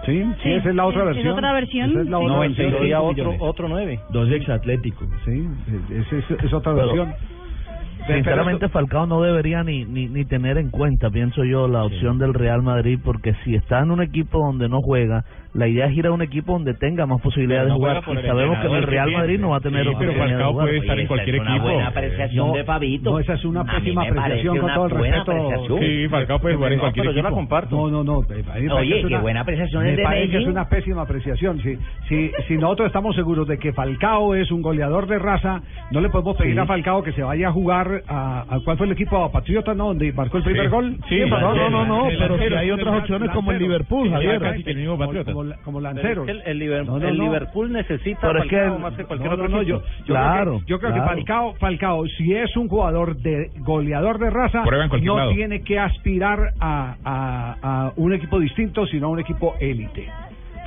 Sí, 0.06 0.24
sí, 0.42 0.54
esa 0.54 0.70
es 0.70 0.76
la 0.76 0.86
otra 0.86 1.02
es 1.02 1.06
versión. 1.08 1.34
otra 1.34 1.54
versión, 1.54 1.90
Esa 1.92 2.00
es 2.02 2.06
la 2.08 2.18
sí. 2.18 2.24
otra 2.24 2.36
96 2.36 2.58
versión. 2.58 2.82
sería 2.82 3.02
otro, 3.02 3.36
otro 3.40 3.68
nueve. 3.68 4.00
Dos 4.10 4.32
ex 4.32 4.48
Atlético. 4.50 5.06
Sí, 5.26 5.48
es, 5.92 6.14
es, 6.14 6.32
es 6.44 6.54
otra 6.54 6.74
Pero- 6.74 6.86
versión. 6.88 7.14
Sinceramente 8.16 8.70
Falcao 8.70 9.06
no 9.06 9.22
debería 9.22 9.64
ni, 9.64 9.86
ni, 9.86 10.08
ni 10.08 10.26
tener 10.26 10.58
en 10.58 10.70
cuenta, 10.70 11.10
pienso 11.10 11.44
yo, 11.44 11.68
la 11.68 11.84
opción 11.84 12.18
del 12.18 12.34
Real 12.34 12.62
Madrid, 12.62 13.00
porque 13.04 13.34
si 13.44 13.56
está 13.56 13.80
en 13.82 13.92
un 13.92 14.02
equipo 14.02 14.40
donde 14.40 14.70
no 14.70 14.82
juega, 14.82 15.24
la 15.54 15.68
idea 15.68 15.88
es 15.88 15.98
ir 15.98 16.06
a 16.06 16.12
un 16.12 16.22
equipo 16.22 16.54
donde 16.54 16.74
tenga 16.76 17.06
más 17.06 17.20
posibilidades 17.22 17.74
Pero 17.74 17.74
de 17.74 17.80
jugar. 18.02 18.24
Y 18.24 18.28
sabemos 18.28 18.60
que 18.60 18.68
en 18.68 18.74
el 18.76 18.84
Real 18.84 19.12
Madrid 19.12 19.40
no 19.40 19.50
va 19.50 19.58
a 19.58 19.60
tener 19.62 19.86
Sí, 19.88 19.94
pero 19.98 20.14
Falcao 20.14 20.52
jugar. 20.52 20.68
puede 20.68 20.78
estar 20.80 21.00
en 21.00 21.08
cualquier 21.08 21.36
es 21.36 21.42
una 21.42 21.50
equipo. 21.52 21.64
buena 21.72 21.88
apreciación 21.88 22.48
No, 22.48 22.54
de 22.54 22.64
Fabito. 22.64 23.12
no, 23.12 23.20
esa 23.20 23.34
es 23.34 23.46
una 23.46 23.64
pésima 23.64 24.02
apreciación, 24.04 24.58
con 24.60 24.74
todo 24.74 24.86
el 24.86 24.92
respeto. 24.92 25.32
apreciación. 25.32 25.80
Sí, 25.80 26.08
Falcao 26.10 26.40
puede 26.40 26.56
jugar 26.56 26.74
en 26.74 26.80
cualquier 26.80 27.04
pero 27.06 27.16
yo 27.16 27.22
la 27.24 27.30
equipo. 27.30 27.36
comparto. 27.42 27.76
No, 27.76 27.90
no, 27.90 28.04
no. 28.04 28.18
Oye, 28.76 29.00
qué 29.02 29.06
una- 29.08 29.20
buena 29.22 29.42
apreciación 29.42 29.84
Me 29.84 29.92
es 29.92 29.98
de 29.98 30.04
parece 30.04 30.30
que 30.32 30.38
es 30.38 30.48
una 30.48 30.70
pésima 30.70 31.02
apreciación. 31.02 31.60
Si, 31.62 31.78
si, 32.08 32.32
si 32.48 32.58
nosotros 32.58 32.88
estamos 32.88 33.16
seguros 33.16 33.48
de 33.48 33.58
que 33.58 33.74
Falcao 33.74 34.36
es 34.36 34.52
un 34.52 34.62
goleador 34.62 35.08
de 35.08 35.18
raza, 35.18 35.62
no 35.92 36.02
le 36.02 36.10
podemos 36.10 36.36
pedir 36.38 36.54
Sí. 36.54 36.60
a 36.60 36.66
Falcao 36.66 37.02
que 37.04 37.14
se 37.14 37.24
vaya 37.24 37.48
a 37.50 37.52
jugar 37.52 37.97
a, 38.08 38.42
a 38.50 38.60
¿cuál 38.64 38.78
fue 38.78 38.86
el 38.86 38.92
equipo? 38.94 39.18
A 39.24 39.32
Patriota, 39.32 39.74
¿no? 39.74 39.88
Donde 39.88 40.12
marcó 40.14 40.38
el 40.38 40.44
primer 40.44 40.66
Sí. 40.66 40.70
gol. 40.70 40.98
Sí, 41.10 41.20
no, 41.30 41.40
no, 41.56 41.70
no, 41.70 41.86
no, 41.86 42.10
El 42.10 42.18
pero 42.18 42.36
lancero, 42.36 42.56
si 42.58 42.62
hay 42.64 42.72
otras 42.72 43.00
opciones 43.02 43.30
como 43.32 43.52
el. 43.52 43.60
Liverpool, 43.60 44.08
Sí, 44.08 44.14
Javier. 44.14 44.40
casi 44.40 44.64
que 44.64 44.72
el 44.72 44.78
mismo 44.78 44.94
como, 44.94 45.06
Patriota. 45.06 45.34
como, 45.34 45.54
como 45.64 45.80
Pero 45.80 45.94
lanceros. 45.94 46.28
es 46.30 46.36
que 46.44 46.50
el, 46.52 46.62
el 46.62 46.70
Liber- 46.70 46.86
No, 46.86 47.00
no. 47.00 47.10
Liverpool 47.12 47.72
necesita 47.72 48.20
Pero 48.22 48.40
Falcao 48.40 48.80
más 48.80 48.94
que 48.94 49.04
cualquier 49.06 49.30
No, 49.30 49.36
otro 49.36 49.48
no, 49.50 49.56
no, 49.58 49.62
equipo. 49.64 49.80
yo, 49.80 49.86
yo 50.00 50.06
Claro, 50.06 50.44
creo 50.44 50.60
que, 50.60 50.66
yo 50.68 50.80
creo 50.80 50.92
claro. 50.94 51.04
que 51.04 51.16
Falcao, 51.16 51.54
Falcao, 51.56 52.06
si 52.08 52.34
es 52.34 52.56
un 52.58 52.68
jugador 52.68 53.18
de 53.18 53.52
goleador 53.60 54.20
de 54.20 54.30
raza, 54.30 54.64
no 55.02 55.18
lado. 55.18 55.32
tiene 55.34 55.62
que 55.62 55.80
aspirar 55.80 56.40
a, 56.60 56.96
a, 57.04 57.56
a 57.88 57.94
un 57.96 58.14
equipo 58.14 58.40
distinto, 58.40 58.86
sino 58.88 59.08
a 59.08 59.10
un 59.10 59.20
equipo 59.20 59.56
élite. 59.60 60.08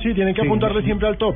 Sí, 0.03 0.13
tienen 0.13 0.33
que 0.33 0.41
Sí, 0.41 0.47
apuntarle 0.47 0.79
sí. 0.81 0.85
siempre 0.85 1.07
al 1.07 1.17
top. 1.17 1.35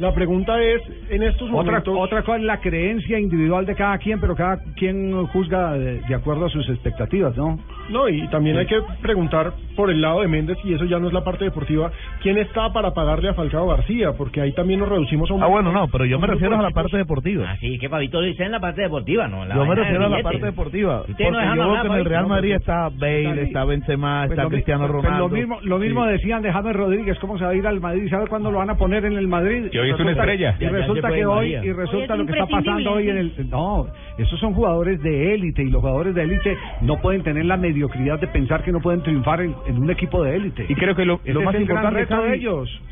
La 0.00 0.14
pregunta 0.14 0.60
es, 0.62 0.80
en 1.10 1.22
estos 1.22 1.48
Otra, 1.50 1.72
momentos... 1.72 1.94
otra 1.98 2.22
cosa 2.22 2.38
es 2.38 2.44
la 2.44 2.58
creencia 2.58 3.18
individual 3.18 3.66
de 3.66 3.74
cada 3.74 3.98
quien, 3.98 4.18
pero 4.18 4.34
cada 4.34 4.58
quien 4.74 5.26
juzga 5.26 5.74
de, 5.74 6.00
de 6.00 6.14
acuerdo 6.14 6.46
a 6.46 6.48
sus 6.48 6.66
expectativas, 6.70 7.36
¿no? 7.36 7.58
No, 7.90 8.08
y 8.08 8.26
también 8.28 8.56
hay 8.56 8.66
que 8.66 8.80
preguntar 9.02 9.52
por 9.76 9.90
el 9.90 10.00
lado 10.00 10.22
de 10.22 10.28
Méndez, 10.28 10.56
y 10.64 10.72
eso 10.72 10.86
ya 10.86 10.98
no 10.98 11.08
es 11.08 11.12
la 11.12 11.22
parte 11.22 11.44
deportiva, 11.44 11.90
¿quién 12.22 12.38
está 12.38 12.72
para 12.72 12.92
pagarle 12.94 13.28
a 13.28 13.34
Falcao 13.34 13.66
García? 13.66 14.12
Porque 14.16 14.40
ahí 14.40 14.52
también 14.52 14.80
nos 14.80 14.88
reducimos 14.88 15.30
a 15.30 15.34
un... 15.34 15.42
Ah, 15.42 15.46
bueno, 15.48 15.70
no, 15.70 15.86
pero 15.88 16.06
yo 16.06 16.18
me 16.18 16.26
refiero 16.26 16.58
a 16.58 16.62
la 16.62 16.70
parte 16.70 16.96
deportiva. 16.96 17.50
Así 17.50 17.78
que 17.78 17.88
Fabito 17.88 18.22
dice 18.22 18.44
en 18.44 18.52
la 18.52 18.60
parte 18.60 18.80
deportiva, 18.82 19.28
¿no? 19.28 19.44
La 19.44 19.54
Yo 19.54 19.66
me 19.66 19.74
refiero 19.74 20.06
a 20.06 20.08
la 20.08 20.22
parte 20.22 20.44
deportiva. 20.46 21.02
Ustedes 21.02 21.30
no 21.30 21.38
Porque 21.38 21.40
dejan 21.40 21.56
yo 21.58 21.82
que 21.82 21.86
en 21.88 21.92
el. 21.94 22.04
Real 22.06 22.22
No, 22.22 22.28
Madrid 22.28 22.52
está 22.54 22.88
Bale, 22.88 23.42
está 23.42 23.64
Benzema, 23.64 24.22
Pues 24.26 24.38
está 24.38 24.48
Cristiano 24.48 24.86
pues 24.86 24.92
Ronaldo. 24.92 25.28
lo 25.28 25.34
mismo, 25.34 25.58
lo 25.62 25.78
mismo 25.78 26.06
decían 26.06 26.42
de 26.42 26.52
James 26.52 26.74
Rodríguez, 26.74 27.18
cómo 27.18 27.36
se 27.38 27.44
va 27.44 27.50
a 27.50 27.54
ir 27.54 27.66
al 27.66 27.80
Madrid, 27.80 28.08
¿sabe 28.08 28.26
cuándo 28.28 28.50
lo 28.50 28.58
van 28.58 28.70
a 28.70 28.76
poner 28.76 29.04
en 29.04 29.18
el 29.18 29.28
Madrid? 29.28 29.66
Es 29.90 30.00
una 30.00 30.12
estrella. 30.12 30.56
Y 30.58 30.66
resulta 30.66 31.10
que 31.10 31.26
hoy, 31.26 31.54
y 31.54 31.72
resulta 31.72 32.16
lo 32.16 32.26
que 32.26 32.32
está 32.32 32.46
pasando 32.46 32.92
hoy 32.92 33.10
en 33.10 33.18
el... 33.18 33.50
No, 33.50 33.86
esos 34.18 34.38
son 34.40 34.54
jugadores 34.54 35.02
de 35.02 35.34
élite, 35.34 35.62
y 35.62 35.70
los 35.70 35.80
jugadores 35.80 36.14
de 36.14 36.22
élite 36.22 36.56
no 36.82 37.00
pueden 37.00 37.22
tener 37.22 37.44
la 37.44 37.56
mediocridad 37.56 38.18
de 38.18 38.26
pensar 38.28 38.62
que 38.62 38.72
no 38.72 38.80
pueden 38.80 39.02
triunfar 39.02 39.40
en, 39.40 39.54
en 39.66 39.78
un 39.78 39.90
equipo 39.90 40.22
de 40.22 40.36
élite. 40.36 40.66
Y 40.68 40.74
creo 40.74 40.94
que 40.94 41.04
lo, 41.04 41.20
lo 41.24 41.40
es 41.40 41.46
más 41.46 41.54
importante 41.54 42.14
de 42.14 42.34
ellos. 42.34 42.82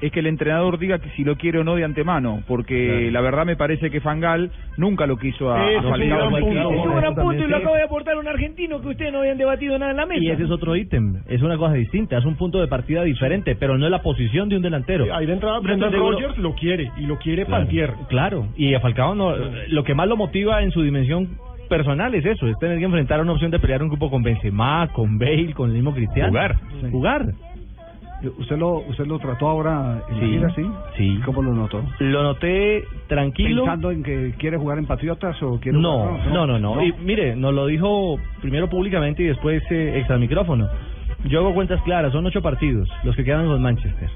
Es 0.00 0.12
que 0.12 0.20
el 0.20 0.26
entrenador 0.26 0.78
diga 0.78 0.98
que 0.98 1.08
si 1.10 1.24
lo 1.24 1.36
quiere 1.36 1.58
o 1.60 1.64
no 1.64 1.74
de 1.74 1.84
antemano, 1.84 2.42
porque 2.46 3.10
la 3.10 3.20
verdad 3.20 3.46
me 3.46 3.56
parece 3.56 3.90
que 3.90 4.00
Fangal 4.00 4.50
nunca 4.76 5.06
lo 5.06 5.16
quiso 5.16 5.50
a, 5.50 5.60
a 5.60 5.66
Ese 5.70 5.78
es 5.78 5.84
un 5.84 5.90
Falcao. 5.90 6.18
gran 6.18 6.30
punto. 6.30 6.46
Sí, 6.70 6.76
un 6.76 6.96
gran 6.96 7.14
también 7.14 7.14
punto 7.14 7.44
y 7.44 7.48
lo 7.48 7.56
acaba 7.56 7.76
de 7.76 7.82
aportar 7.84 8.16
un 8.16 8.28
argentino 8.28 8.80
que 8.80 8.88
ustedes 8.88 9.12
no 9.12 9.20
habían 9.20 9.38
debatido 9.38 9.78
nada 9.78 9.90
en 9.92 9.96
la 9.96 10.06
mesa. 10.06 10.22
Y 10.22 10.30
ese 10.30 10.44
es 10.44 10.50
otro 10.50 10.76
ítem, 10.76 11.22
es 11.28 11.42
una 11.42 11.56
cosa 11.56 11.74
distinta, 11.74 12.18
es 12.18 12.24
un 12.24 12.36
punto 12.36 12.60
de 12.60 12.68
partida 12.68 13.02
diferente, 13.02 13.56
pero 13.56 13.78
no 13.78 13.86
es 13.86 13.90
la 13.90 14.02
posición 14.02 14.48
de 14.48 14.56
un 14.56 14.62
delantero. 14.62 15.14
Ahí 15.14 15.26
de 15.26 15.32
entrada 15.32 15.58
Brendan 15.60 15.92
Rodgers 15.92 16.36
lo 16.38 16.54
quiere, 16.54 16.90
y 16.98 17.06
lo 17.06 17.18
quiere 17.18 17.44
Claro, 17.46 17.62
Pantier. 17.64 17.92
Claro, 18.08 18.46
y 18.56 18.74
a 18.74 18.80
Falcao 18.80 19.14
no, 19.14 19.34
lo 19.68 19.84
que 19.84 19.94
más 19.94 20.08
lo 20.08 20.16
motiva 20.16 20.62
en 20.62 20.70
su 20.72 20.82
dimensión 20.82 21.28
personal 21.68 22.14
es 22.14 22.24
eso, 22.24 22.46
es 22.46 22.56
tener 22.58 22.78
que 22.78 22.84
enfrentar 22.84 23.18
a 23.18 23.22
una 23.22 23.32
opción 23.32 23.50
de 23.50 23.58
pelear 23.58 23.82
un 23.82 23.88
grupo 23.88 24.08
con 24.10 24.22
Benzema, 24.22 24.88
con 24.92 25.18
Bale, 25.18 25.52
con 25.52 25.70
el 25.70 25.74
mismo 25.74 25.92
Cristiano. 25.94 26.28
Jugar. 26.28 26.56
Sí. 26.80 26.86
Jugar. 26.92 27.26
¿Usted 28.38 28.56
lo, 28.56 28.78
usted 28.78 29.06
lo 29.06 29.18
trató 29.18 29.46
ahora 29.48 30.02
en 30.08 30.14
Sí, 30.20 30.26
gira, 30.26 30.50
sí? 30.54 30.62
sí. 30.96 31.20
¿Cómo 31.24 31.42
lo 31.42 31.52
notó? 31.52 31.84
Lo 32.00 32.22
noté 32.22 32.84
tranquilo. 33.08 33.62
¿Pensando 33.64 33.90
en 33.90 34.02
que 34.02 34.34
quiere 34.38 34.56
jugar 34.56 34.78
en 34.78 34.86
Patriotas 34.86 35.40
o 35.42 35.60
quiere 35.60 35.78
No, 35.78 35.98
jugar- 35.98 36.26
no, 36.32 36.46
no, 36.46 36.58
no. 36.58 36.82
Y 36.82 36.92
mire, 36.94 37.36
nos 37.36 37.52
lo 37.52 37.66
dijo 37.66 38.18
primero 38.40 38.68
públicamente 38.70 39.22
y 39.22 39.26
después 39.26 39.62
eh, 39.70 39.98
extra 39.98 40.16
micrófono. 40.16 40.66
Yo 41.24 41.40
hago 41.40 41.54
cuentas 41.54 41.80
claras, 41.82 42.12
son 42.12 42.24
ocho 42.26 42.40
partidos 42.40 42.88
los 43.04 43.14
que 43.16 43.24
quedan 43.24 43.46
con 43.46 43.60
Manchester. 43.60 44.08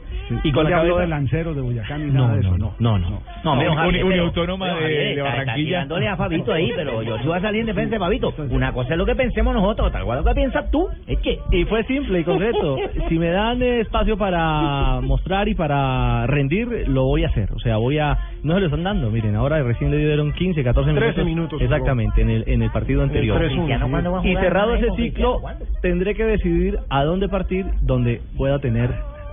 Y 0.44 0.52
con 0.52 0.70
la 0.70 0.82
de 0.82 1.06
Lancero, 1.06 1.54
de 1.54 1.60
Boyacá, 1.60 1.98
ni 1.98 2.06
No, 2.06 2.22
nada 2.28 2.36
de 2.36 2.42
no, 2.42 2.48
eso, 2.48 2.58
no, 2.58 2.98
no, 2.98 2.98
no. 2.98 3.22
No, 3.44 4.06
Uniautónoma 4.06 4.74
de- 4.74 5.20
Barranquilla. 5.22 5.54
tirándole 5.56 6.08
a 6.08 6.16
Fabito 6.16 6.52
ahí, 6.52 6.72
pero 6.74 7.02
yo 7.02 7.18
voy 7.24 7.38
a 7.38 7.40
salir 7.40 7.60
en 7.60 7.66
defensa 7.66 7.94
de 7.96 7.98
Fabito. 7.98 8.34
Una 8.50 8.72
cosa 8.72 8.92
es 8.92 8.98
lo 8.98 9.06
que 9.06 9.14
pensemos 9.14 9.54
nosotros, 9.54 9.90
cosa 9.90 10.18
es 10.18 10.24
lo 10.24 10.24
que 10.24 10.34
piensas 10.34 10.70
tú. 10.70 10.88
Es 11.06 11.18
que... 11.20 11.38
Y 11.52 11.64
fue 11.64 11.84
simple 11.84 12.20
y 12.20 12.24
concreto. 12.24 12.76
Si 13.08 13.18
me 13.18 13.30
dan 13.30 13.60
espacio 13.62 14.16
para 14.16 15.00
mostrar 15.00 15.48
y 15.48 15.54
para 15.54 16.26
rendir, 16.26 16.88
lo 16.88 17.04
voy 17.04 17.24
a 17.24 17.28
hacer. 17.28 17.50
O 17.52 17.58
sea, 17.58 17.76
voy 17.76 17.98
a... 17.98 18.16
No 18.44 18.54
se 18.54 18.60
lo 18.60 18.66
están 18.66 18.84
dando. 18.84 19.10
Miren, 19.10 19.34
ahora 19.36 19.62
recién 19.62 19.90
le 19.90 19.98
dieron 19.98 20.32
15, 20.32 20.62
14 20.62 20.92
minutos. 20.92 21.14
13 21.14 21.24
minutos, 21.24 21.60
Exactamente, 21.60 22.22
en 22.22 22.30
el, 22.30 22.44
en 22.46 22.62
el 22.62 22.70
partido 22.70 23.02
anterior. 23.02 23.40
3-1, 23.40 23.48
Cristiano, 23.54 23.88
¿cuándo 23.90 24.12
va 24.12 24.20
a 24.20 24.26
Y 24.26 24.34
cerrado 24.36 24.74
ese 24.74 24.90
ciclo, 24.96 25.40
tendré 25.82 26.14
que 26.14 26.24
decidir 26.24 26.78
a 26.88 27.04
dónde 27.04 27.28
partir 27.28 27.66
donde 27.82 28.20
pueda 28.36 28.58
tener 28.60 28.90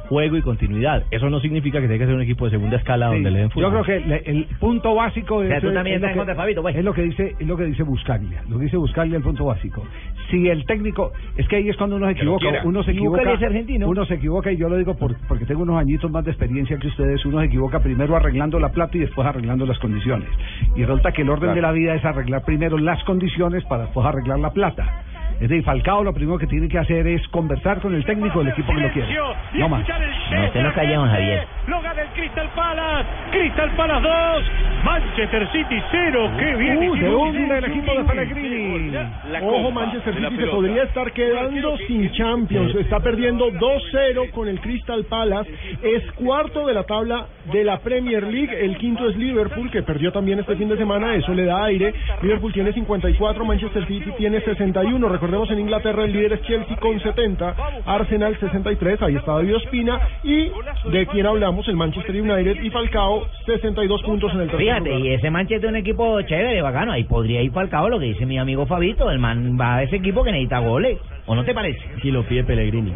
juego 0.10 0.38
y 0.38 0.42
continuidad. 0.42 1.04
Eso 1.12 1.30
no 1.30 1.40
significa 1.40 1.80
que 1.82 1.88
tenga 1.88 2.00
que 2.00 2.06
ser 2.06 2.16
un 2.16 2.22
equipo 2.22 2.46
de 2.46 2.52
segunda 2.52 2.78
escala 2.78 3.08
Sí, 3.10 3.16
donde 3.16 3.32
le 3.32 3.40
den 3.40 3.50
fútbol. 3.52 3.64
Yo 3.64 3.84
creo 3.84 3.84
que 4.02 4.08
le- 4.08 4.24
el 4.26 4.46
punto 4.60 4.96
básico 4.96 5.42
sea, 5.44 5.58
es, 5.58 5.64
tú 5.64 5.74
también 5.74 5.96
es 5.98 6.02
lo 6.02 6.08
estás 6.08 6.24
que, 6.26 6.32
de 6.32 6.36
Fabito, 6.36 6.62
pues. 6.62 6.76
es 6.76 6.84
lo 6.86 6.94
que 6.94 7.02
dice 7.04 7.36
es 7.40 7.48
lo 7.48 7.58
que 7.58 7.66
dice 7.66 7.84
Buscaglia, 7.84 8.44
lo 8.50 8.58
que 8.58 8.64
dice 8.66 8.78
Buscaglia 8.78 9.18
el 9.18 9.24
punto 9.24 9.46
básico. 9.46 9.84
Si 10.32 10.48
el 10.50 10.66
técnico 10.66 11.12
es 11.38 11.48
que 11.48 11.58
ahí 11.58 11.70
es 11.70 11.78
cuando 11.78 11.96
uno 11.98 12.06
se 12.08 12.14
equivoca, 12.14 12.46
uno 12.64 12.84
se 12.84 12.92
Y 12.92 12.96
equivoca, 12.98 13.18
Buscaglia 13.22 13.36
es 13.48 13.52
argentino. 13.54 13.88
uno 13.90 14.06
se 14.06 14.14
equivoca 14.16 14.52
y 14.52 14.58
yo 14.58 14.70
lo 14.70 14.78
digo 14.78 14.96
por- 14.98 15.16
porque 15.28 15.46
tengo 15.46 15.62
unos 15.64 15.78
añitos 15.80 16.10
más 16.12 16.24
de 16.26 16.32
experiencia 16.32 16.78
que 16.78 16.88
ustedes, 16.88 17.26
uno 17.26 17.40
se 17.40 17.46
equivoca 17.46 17.80
primero 17.80 18.16
arreglando 18.16 18.60
la 18.60 18.70
plata 18.72 18.98
y 18.98 19.02
después 19.02 19.28
arreglando 19.28 19.66
las 19.66 19.80
condiciones. 19.80 20.28
Y 20.76 20.84
resulta 20.84 21.12
que 21.12 21.22
el 21.22 21.30
orden 21.30 21.52
Claro. 21.52 21.56
de 21.56 21.62
la 21.62 21.72
vida 21.72 21.96
es 21.96 22.04
arreglar 22.06 22.44
primero 22.44 22.78
las 22.78 23.04
condiciones 23.04 23.64
para 23.66 23.84
después 23.84 24.06
arreglar 24.06 24.40
la 24.40 24.52
plata. 24.52 25.04
Es 25.40 25.50
decir, 25.50 25.64
Falcao 25.64 26.04
lo 26.04 26.14
primero 26.14 26.40
que 26.40 26.48
tiene 26.48 26.68
que 26.68 26.80
hacer 26.80 27.06
es 27.06 27.28
conversar 27.28 27.80
con 27.80 27.94
el 27.94 28.04
técnico 28.06 28.40
del 28.40 28.50
equipo 28.50 28.74
que 28.74 28.82
lo 28.82 28.92
quiere. 28.92 29.16
No 29.54 29.70
más. 29.70 29.88
No, 29.88 30.46
usted 30.46 30.64
no 30.64 30.74
callemos, 30.74 31.10
Javier. 31.10 31.48
Lo 31.68 31.82
gana 31.82 32.02
el 32.02 32.08
Crystal 32.10 32.50
Palace. 32.56 33.10
Crystal 33.32 33.72
Palace 33.76 34.08
2. 34.08 34.44
Manchester 34.84 35.52
City 35.52 35.84
0. 35.92 36.32
Qué 36.40 36.56
bien. 36.56 36.90
Uh, 36.90 36.96
se 36.98 37.10
hunde 37.10 37.58
el 37.58 37.66
equipo 37.66 37.94
de 37.94 38.04
Pellegrini. 38.04 38.98
Ojo, 39.44 39.72
Manchester 39.72 40.16
City 40.16 40.38
se 40.38 40.48
podría 40.48 40.84
estar 40.84 41.12
quedando 41.12 41.78
sin 41.86 42.12
Champions. 42.14 42.74
Está 42.76 43.00
perdiendo 43.00 43.52
2-0 43.52 44.32
con 44.32 44.48
el 44.48 44.60
Crystal 44.60 45.06
Palace. 45.06 45.52
Es 45.84 46.12
cuarto 46.14 46.66
de 46.66 46.74
la 46.74 46.84
tabla 46.84 47.28
de 47.52 47.64
la 47.64 47.80
Premier 47.80 48.24
League. 48.24 48.58
El 48.60 48.78
quinto 48.78 49.08
es 49.08 49.16
Liverpool, 49.16 49.70
que 49.70 49.84
perdió 49.84 50.12
también 50.12 50.40
este 50.40 50.56
fin 50.56 50.68
de 50.68 50.78
semana. 50.78 51.14
Eso 51.14 51.34
le 51.34 51.46
da 51.46 51.64
aire. 51.66 51.94
Liverpool 52.24 52.54
tiene 52.54 52.74
54, 52.74 53.46
Manchester 53.46 53.86
City 53.88 54.12
tiene 54.18 54.42
61. 54.42 55.08
Recordemos 55.28 55.52
en 55.52 55.60
Inglaterra 55.60 56.06
el 56.06 56.14
líder 56.14 56.32
es 56.32 56.42
Chelsea 56.44 56.78
con 56.78 56.98
70, 57.02 57.54
Arsenal 57.86 58.40
63. 58.40 59.02
Ahí 59.02 59.16
está 59.18 59.34
David 59.34 59.58
Ospina. 59.58 60.00
Y 60.24 60.50
de 60.90 61.06
quien 61.08 61.26
hablamos, 61.26 61.68
el 61.68 61.76
Manchester 61.76 62.16
United 62.22 62.64
y 62.64 62.70
Falcao, 62.70 63.28
62 63.46 64.04
puntos 64.04 64.32
en 64.34 64.40
el 64.40 64.48
tercer 64.48 64.66
Fíjate, 64.66 64.90
lugar. 64.90 65.02
y 65.02 65.14
ese 65.16 65.30
Manchester 65.30 65.66
es 65.66 65.70
un 65.72 65.76
equipo 65.76 66.22
chévere, 66.22 66.62
bacano. 66.62 66.94
Ahí 66.94 67.04
podría 67.04 67.42
ir 67.42 67.52
Falcao, 67.52 67.90
lo 67.90 68.00
que 68.00 68.06
dice 68.06 68.26
mi 68.26 68.38
amigo 68.38 68.66
Fabito. 68.68 69.12
El 69.12 69.20
man 69.20 69.58
va 69.60 69.76
a 69.76 69.84
ese 69.84 69.98
equipo 69.98 70.24
que 70.24 70.32
necesita 70.32 70.60
goles. 70.60 70.98
¿O 71.26 71.36
no 71.36 71.44
te 71.44 71.54
parece? 71.54 71.82
Y 72.04 72.12
lo 72.12 72.24
pide 72.24 72.46
Pellegrini. 72.46 72.94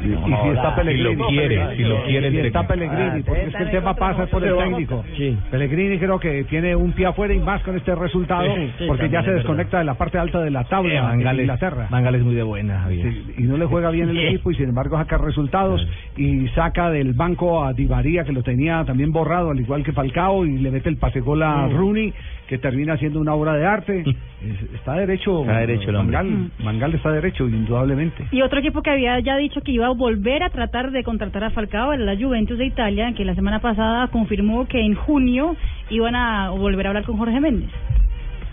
Y, 0.00 0.08
y 0.08 0.14
si 0.42 0.48
está 0.50 0.74
Pellegrini. 0.76 1.14
Si 1.14 1.16
lo 1.16 1.26
quiere, 1.28 1.76
si 1.76 1.82
lo 1.82 2.04
quiere 2.04 2.26
el 2.28 2.32
Si 2.34 2.38
está. 2.46 2.66
Pellegrini, 2.66 3.22
porque 3.22 3.42
es 3.46 3.54
que 3.56 3.62
el 3.64 3.70
tema 3.70 3.94
pasa 3.94 4.26
por 4.26 4.44
el 4.44 4.56
técnico. 4.56 5.04
Pellegrini 5.50 5.98
creo 5.98 6.18
que 6.18 6.44
tiene 6.44 6.74
un 6.76 6.92
pie 6.92 7.06
afuera 7.06 7.34
y 7.34 7.38
más 7.38 7.62
con 7.62 7.76
este 7.76 7.94
resultado, 7.94 8.54
Sí, 8.54 8.70
sí, 8.78 8.84
porque 8.86 9.08
ya 9.08 9.22
se 9.22 9.30
es 9.30 9.36
desconecta 9.36 9.78
de 9.78 9.84
la 9.84 9.94
parte 9.94 10.18
alta 10.18 10.40
de 10.40 10.50
la 10.50 10.64
tabla 10.64 10.92
Eh, 10.92 10.96
en 10.98 11.02
Van 11.04 11.20
Gaal 11.20 11.36
es- 11.36 11.42
Inglaterra. 11.44 11.86
Van 11.90 12.02
Gaal 12.04 12.14
es 12.14 12.22
muy 12.22 12.34
de 12.34 12.42
buena, 12.42 12.80
Javier. 12.80 13.12
Sí, 13.12 13.34
y 13.38 13.42
no 13.42 13.56
le 13.56 13.66
juega 13.66 13.90
bien 13.90 14.08
el 14.08 14.18
equipo 14.18 14.50
y 14.50 14.54
sin 14.54 14.68
embargo 14.68 14.96
saca 14.96 15.18
resultados 15.18 15.86
y 16.16 16.48
saca 16.48 16.90
del 16.90 17.12
banco 17.14 17.64
a 17.64 17.72
Di 17.72 17.86
María 17.86 18.24
que 18.24 18.32
lo 18.32 18.42
tenía 18.42 18.84
también 18.84 19.10
borrado 19.12 19.50
al 19.50 19.60
igual 19.60 19.82
que 19.84 19.92
Falcao 19.92 20.44
y 20.46 20.58
le 20.58 20.70
mete 20.70 20.88
el 20.88 20.96
pase 20.96 21.20
gol 21.20 21.42
a 21.42 21.66
Mm. 21.68 21.76
Rooney 21.76 22.12
que 22.46 22.56
termina 22.58 22.96
siendo 22.96 23.20
una 23.20 23.34
obra 23.34 23.54
de 23.54 23.66
arte 23.66 24.04
Es- 24.38 24.74
está 24.74 24.92
derecho 24.94 25.40
Está 25.40 25.58
derecho 25.58 25.90
el 25.90 25.96
hombre. 25.96 26.16
Mangal, 26.16 26.50
Mangal 26.62 26.94
está 26.94 27.10
derecho 27.10 27.48
indudablemente 27.48 28.24
Y 28.30 28.40
otro 28.42 28.60
equipo 28.60 28.82
que 28.82 28.90
había 28.90 29.18
ya 29.20 29.36
dicho 29.36 29.60
que 29.62 29.72
iba 29.72 29.87
a 29.88 29.94
volver 29.94 30.42
a 30.42 30.50
tratar 30.50 30.90
de 30.90 31.02
contratar 31.04 31.44
a 31.44 31.50
Falcao 31.50 31.92
era 31.92 32.04
la 32.04 32.16
Juventus 32.16 32.58
de 32.58 32.66
Italia, 32.66 33.12
que 33.16 33.24
la 33.24 33.34
semana 33.34 33.60
pasada 33.60 34.08
confirmó 34.08 34.66
que 34.66 34.80
en 34.80 34.94
junio 34.94 35.56
iban 35.90 36.14
a 36.14 36.50
volver 36.50 36.86
a 36.86 36.90
hablar 36.90 37.04
con 37.04 37.16
Jorge 37.18 37.40
Méndez. 37.40 37.70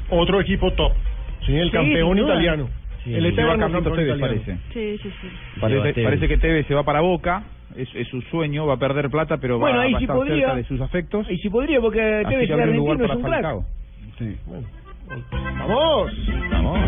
Otro 0.10 0.42
equipo 0.42 0.72
top. 0.74 0.92
Sí, 1.46 1.56
el 1.56 1.68
Sí, 1.68 1.72
campeón 1.72 2.18
italiano. 2.20 2.70
Sí, 3.04 3.14
el 3.14 3.26
eterno 3.28 3.58
campeón 3.60 3.84
Tevez, 3.84 4.16
italiano. 4.16 4.28
parece. 4.44 4.58
Sí, 4.74 4.98
sí, 5.04 5.10
sí. 5.22 5.28
Parece, 5.62 6.04
parece 6.04 6.28
que 6.28 6.38
Tevez 6.38 6.66
se 6.68 6.74
va 6.74 6.84
para 6.84 7.02
Boca, 7.02 7.44
es, 7.76 7.88
es 7.94 8.08
su 8.08 8.22
sueño, 8.24 8.66
va 8.66 8.74
a 8.76 8.78
perder 8.80 9.10
plata, 9.10 9.38
pero 9.38 9.60
Bueno, 9.60 9.78
va, 9.78 9.84
a 9.84 9.88
sí 9.90 9.94
estar 10.04 10.16
podría. 10.16 10.36
cerca 10.38 10.56
de 10.56 10.64
sus 10.66 10.82
afectos. 10.82 11.30
Y 11.30 11.38
si 11.38 11.50
podría, 11.50 11.80
porque 11.82 12.02
Así 12.02 12.30
Tevez 12.34 12.52
argentino, 12.52 12.94
es 12.94 13.00
para 13.02 13.16
un 13.16 13.22
crack. 13.22 13.32
Falcao. 13.44 13.66
Sí. 14.18 14.36
¡Vamos! 15.10 16.12
Vamos. 16.52 16.80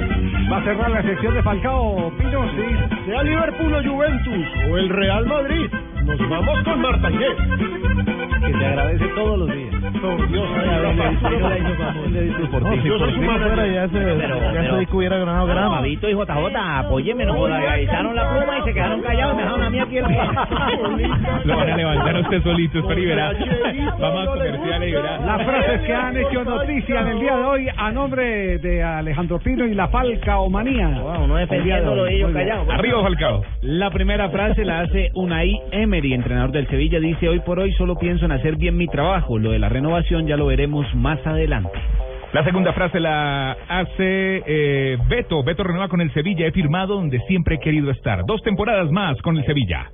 va 0.51 0.57
a 0.57 0.63
cerrar 0.63 0.91
la 0.91 1.01
sección 1.03 1.33
de 1.33 1.43
Falcao 1.43 2.11
Pino 2.17 2.49
sí 2.51 3.05
Sea 3.05 3.23
Liverpool 3.23 3.73
o 3.73 3.83
Juventus 3.83 4.47
o 4.69 4.77
el 4.77 4.89
Real 4.89 5.25
Madrid. 5.25 5.71
Nos 6.03 6.29
vamos 6.29 6.63
con 6.63 6.81
Marta 6.81 7.11
Inés. 7.11 8.36
Que 8.45 8.53
te 8.53 8.65
agradece 8.65 9.05
todos 9.15 9.39
los 9.39 9.53
días. 9.53 9.67
Por 10.01 10.29
Dios, 10.29 10.47
Ay, 10.57 10.69
a 10.69 10.77
ver, 10.79 10.85
ay, 10.87 10.95
le- 10.95 11.03
ay, 11.03 11.17
le- 11.21 11.27
ay, 11.27 11.39
le- 11.39 11.45
ay, 11.47 12.09
le- 12.11 12.19
ay, 12.19 12.33
le- 12.39 12.47
por 12.47 12.63
ti, 12.69 12.79
si 12.81 12.87
yo 12.87 12.97
por 12.97 13.07
soy 13.09 13.15
su 13.15 13.21
manager. 13.21 13.73
Ya 13.73 13.87
se- 13.89 14.85
se 14.87 14.95
hubiera 14.95 15.17
ganado 15.17 15.47
grama. 15.47 15.75
Fabito 15.77 16.09
y 16.09 16.13
JJ, 16.13 16.55
apóyeme, 16.79 17.25
no 17.25 17.33
joda, 17.33 17.77
echaron 17.77 18.15
la 18.15 18.29
pluma 18.29 18.59
y 18.59 18.63
se 18.63 18.73
quedaron 18.73 19.01
callados 19.01 19.33
y 19.33 19.37
me 19.37 19.41
dejaron 19.43 19.63
a 19.63 19.69
mí 19.69 19.79
aquí 19.79 19.97
el 19.97 20.05
Lo 21.45 21.57
van 21.57 21.69
a 21.71 21.77
levantar 21.77 22.15
a 22.15 22.19
usted 22.21 22.43
solito, 22.43 22.79
espera 22.79 22.99
y 23.01 23.05
verá. 23.05 23.31
Vamos 23.99 24.27
a 24.27 24.31
comerciales 24.31 24.89
y 24.89 24.91
verá. 24.93 25.17
Las 25.25 25.43
frases 25.45 25.81
que 25.81 25.93
han 25.93 26.17
hecho 26.17 26.43
noticia 26.43 27.01
en 27.01 27.07
el 27.07 27.19
día 27.19 27.35
de 27.37 27.43
hoy 27.43 27.67
a 27.75 27.91
nombre 27.91 28.57
de 28.59 28.83
Alejandro 28.83 29.39
Pino 29.39 29.65
y 29.65 29.73
la 29.73 29.87
Falcaomanía. 29.87 30.87
no 30.89 31.35
defendiéndolo 31.35 32.05
El 32.05 32.09
día 32.17 32.17
de 32.17 32.25
hoy. 32.25 32.31
ellos 32.31 32.31
callados. 32.33 32.69
Arriba 32.69 33.01
Falcao. 33.01 33.43
La 33.61 33.89
primera 33.91 34.29
frase 34.29 34.63
la 34.65 34.81
hace 34.81 35.09
Unai 35.15 35.59
Emery, 35.71 36.13
entrenador 36.13 36.51
del 36.51 36.67
Sevilla. 36.67 36.99
Dice, 36.99 37.29
hoy 37.29 37.39
por 37.41 37.59
hoy 37.59 37.71
solo 37.73 37.95
pienso 37.95 38.26
en 38.27 38.33
hacer 38.33 38.55
bien 38.57 38.77
mi 38.77 38.87
trabajo. 38.87 39.39
Lo 39.39 39.51
de 39.51 39.59
la 39.59 39.69
renovación 39.69 40.27
ya 40.27 40.37
lo 40.37 40.45
veremos 40.45 40.85
más 40.95 41.19
adelante. 41.25 41.71
La 42.33 42.43
segunda 42.43 42.73
frase 42.73 42.99
la 42.99 43.53
hace 43.69 44.43
eh, 44.45 44.97
Beto. 45.09 45.43
Beto 45.43 45.63
renueva 45.63 45.87
con 45.87 46.01
el 46.01 46.11
Sevilla. 46.13 46.45
He 46.45 46.51
firmado 46.51 46.95
donde 46.95 47.19
siempre 47.21 47.55
he 47.55 47.59
querido 47.59 47.89
estar. 47.89 48.25
Dos 48.25 48.41
temporadas 48.43 48.91
más 48.91 49.19
con 49.21 49.37
el 49.37 49.45
Sevilla. 49.45 49.89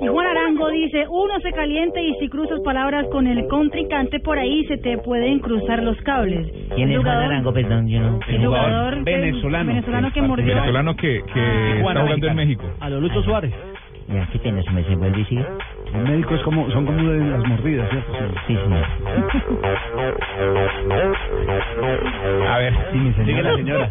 Y 0.00 0.06
Juan 0.06 0.26
Arango 0.26 0.68
dice, 0.70 1.04
uno 1.08 1.38
se 1.40 1.50
calienta 1.52 2.00
y 2.00 2.14
si 2.20 2.28
cruzas 2.28 2.60
palabras 2.64 3.06
con 3.10 3.26
el 3.26 3.46
contrincante 3.48 4.20
por 4.20 4.38
ahí 4.38 4.64
se 4.66 4.76
te 4.76 4.98
pueden 4.98 5.38
cruzar 5.40 5.82
los 5.82 5.96
cables. 6.02 6.46
¿Quién 6.74 6.90
El 6.90 6.96
es 6.96 7.02
Juan 7.02 7.14
jugador- 7.16 7.24
Arango? 7.32 7.52
Perdón, 7.54 7.88
yo 7.88 8.00
no. 8.00 8.20
El 8.28 8.46
jugador 8.46 9.04
que- 9.04 9.10
venezolano. 9.16 9.68
venezolano 9.72 10.12
que 10.12 10.22
mordió. 10.22 10.46
Venezolano 10.46 10.96
que, 10.96 11.22
que 11.32 11.78
está 11.80 12.00
jugando 12.02 12.26
en 12.28 12.36
México. 12.36 12.64
A 12.80 12.90
lo 12.90 13.00
Lucho 13.00 13.22
Suárez. 13.22 13.52
Ya, 14.08 14.26
¿qué 14.32 14.38
tienes? 14.38 14.70
¿Me 14.72 14.82
se 14.84 14.94
vuelve 14.96 15.20
y 15.20 15.24
sigue? 15.24 15.44
El 15.94 16.02
médico 16.02 16.34
es 16.34 16.42
como, 16.42 16.70
son 16.70 16.84
como 16.86 17.08
de 17.08 17.18
las 17.30 17.44
mordidas, 17.46 17.88
¿cierto? 17.90 18.12
Sí, 18.46 18.56
señor. 18.56 18.84
A 22.48 22.58
ver, 22.58 22.74
Sigue 23.24 23.42
la 23.42 23.56
señora. 23.56 23.88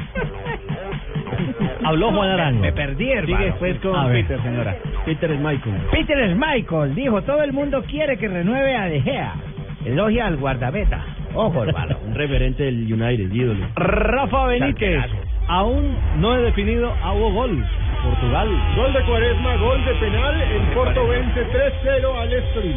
Habló 1.86 2.12
Juan 2.12 2.30
Arango. 2.30 2.62
Me 2.62 2.72
perdí, 2.72 3.12
hermano. 3.12 3.38
Sigue 3.38 3.46
después 3.50 3.78
con 3.80 3.96
A 3.96 4.08
ver. 4.08 4.22
Peter, 4.24 4.42
señora. 4.42 4.76
Peter 5.06 5.32
es 5.32 5.40
Michael. 5.40 5.76
Peter 5.92 6.30
Schmeichel 6.32 6.96
dijo, 6.96 7.22
todo 7.24 7.44
el 7.44 7.54
mundo 7.54 7.84
quiere 7.84 8.18
que 8.18 8.28
renueve 8.28 8.76
a 8.76 8.86
De 8.86 9.02
Gea. 9.02 9.34
Elogia 9.86 10.28
al 10.28 10.38
guardameta. 10.38 11.04
Ojo, 11.34 11.64
hermano. 11.64 11.98
Un 12.08 12.16
referente 12.16 12.64
del 12.64 12.92
United, 12.92 13.32
ídolo. 13.34 13.66
Rafa 13.76 14.48
Benítez. 14.48 15.04
Aún 15.48 15.98
no 16.22 16.36
he 16.36 16.42
definido 16.42 16.92
a 17.04 17.14
Hugo 17.14 17.32
Gol. 17.34 17.66
Portugal. 18.04 18.50
Gol 18.76 18.94
de 18.94 19.04
Cuaresma, 19.06 19.56
gol 19.58 19.86
de 19.86 19.94
penal. 19.96 20.42
El 20.42 20.62
Porto 20.74 21.08
vence 21.08 21.46
3-0 21.84 22.22
al 22.22 22.34
Estoril. 22.34 22.76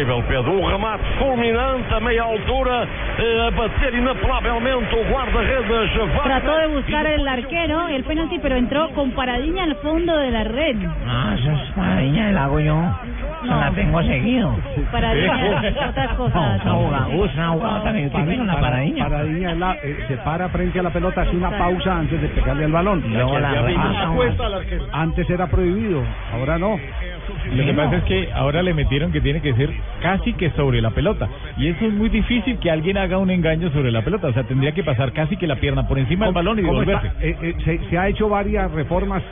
Era 0.00 0.14
impossível, 0.16 0.22
Pedro. 0.24 0.52
Um 0.52 0.66
remate 0.70 1.04
fulminante 1.18 1.94
a 1.94 2.00
meia 2.00 2.24
altura, 2.24 2.86
eh, 3.18 3.46
a 3.46 3.50
bater 3.50 3.94
inapelavelmente 3.94 4.94
o 4.96 5.04
guarda-redes 5.10 5.90
Trató 6.24 6.46
de 6.46 6.66
Wagner. 6.66 6.68
buscar 6.68 7.06
el 7.06 7.28
arquero 7.28 7.88
el 7.88 8.04
penalti, 8.04 8.38
pero 8.38 8.56
entró 8.56 8.90
con 8.94 9.10
paradilla 9.12 9.64
al 9.64 9.74
fondo 9.76 10.16
de 10.16 10.30
la 10.30 10.44
red. 10.44 10.76
Ah, 11.06 11.34
eso 11.38 11.50
es 11.50 11.76
maravilla, 11.76 12.30
la 12.32 12.44
hago 12.44 12.60
yo. 12.60 12.74
No. 13.42 13.58
la 13.58 13.70
tengo 13.70 14.02
seguido. 14.02 14.54
Paradilla 14.92 15.66
es 15.68 15.76
otra 15.76 16.08
cosa. 16.14 16.58
No, 16.64 16.80
una 16.80 16.98
jugada, 17.04 17.54
una 17.54 17.82
también 18.10 18.46
paradilla. 18.46 19.04
Paradilla 19.08 19.50
es 19.52 19.58
la- 19.58 19.74
eh, 19.82 20.04
se 20.08 20.16
para 20.18 20.48
frente 20.50 20.78
a 20.78 20.82
la 20.82 20.90
pelota, 20.90 21.22
hace 21.22 21.36
una 21.36 21.50
pausa 21.56 21.96
antes 22.00 22.20
de 22.20 22.28
pegarle 22.28 22.64
al 22.66 22.72
balón. 22.72 23.02
Luego 23.08 23.38
la 23.38 23.50
remata. 23.62 24.10
Antes 24.92 25.28
era 25.30 25.46
prohibido, 25.46 26.02
ahora 26.34 26.58
no. 26.58 26.78
Lo 27.54 27.64
que 27.64 27.74
pasa 27.74 27.96
es 27.96 28.04
que 28.04 28.28
ahora 28.32 28.62
le 28.62 28.74
metieron 28.74 29.12
que 29.12 29.20
tiene 29.20 29.40
que 29.40 29.54
ser 29.54 29.70
casi 30.02 30.32
que 30.34 30.50
sobre 30.50 30.80
la 30.80 30.90
pelota. 30.90 31.28
Y 31.56 31.68
eso 31.68 31.86
es 31.86 31.92
muy 31.92 32.08
difícil 32.08 32.58
que 32.58 32.70
alguien 32.70 32.96
haga 32.96 33.18
un 33.18 33.30
engaño 33.30 33.70
sobre 33.70 33.90
la 33.90 34.02
pelota. 34.02 34.28
O 34.28 34.32
sea, 34.32 34.44
tendría 34.44 34.72
que 34.72 34.84
pasar 34.84 35.12
casi 35.12 35.36
que 35.36 35.46
la 35.46 35.56
pierna 35.56 35.86
por 35.86 35.98
encima 35.98 36.26
del 36.26 36.34
balón 36.34 36.58
y 36.58 36.62
¿Cómo 36.62 36.80
devolverse. 36.80 37.08
Eh, 37.20 37.36
eh, 37.42 37.54
se, 37.64 37.90
se 37.90 37.98
ha 37.98 38.08
hecho 38.08 38.28
varias 38.28 38.70
reformas 38.72 39.22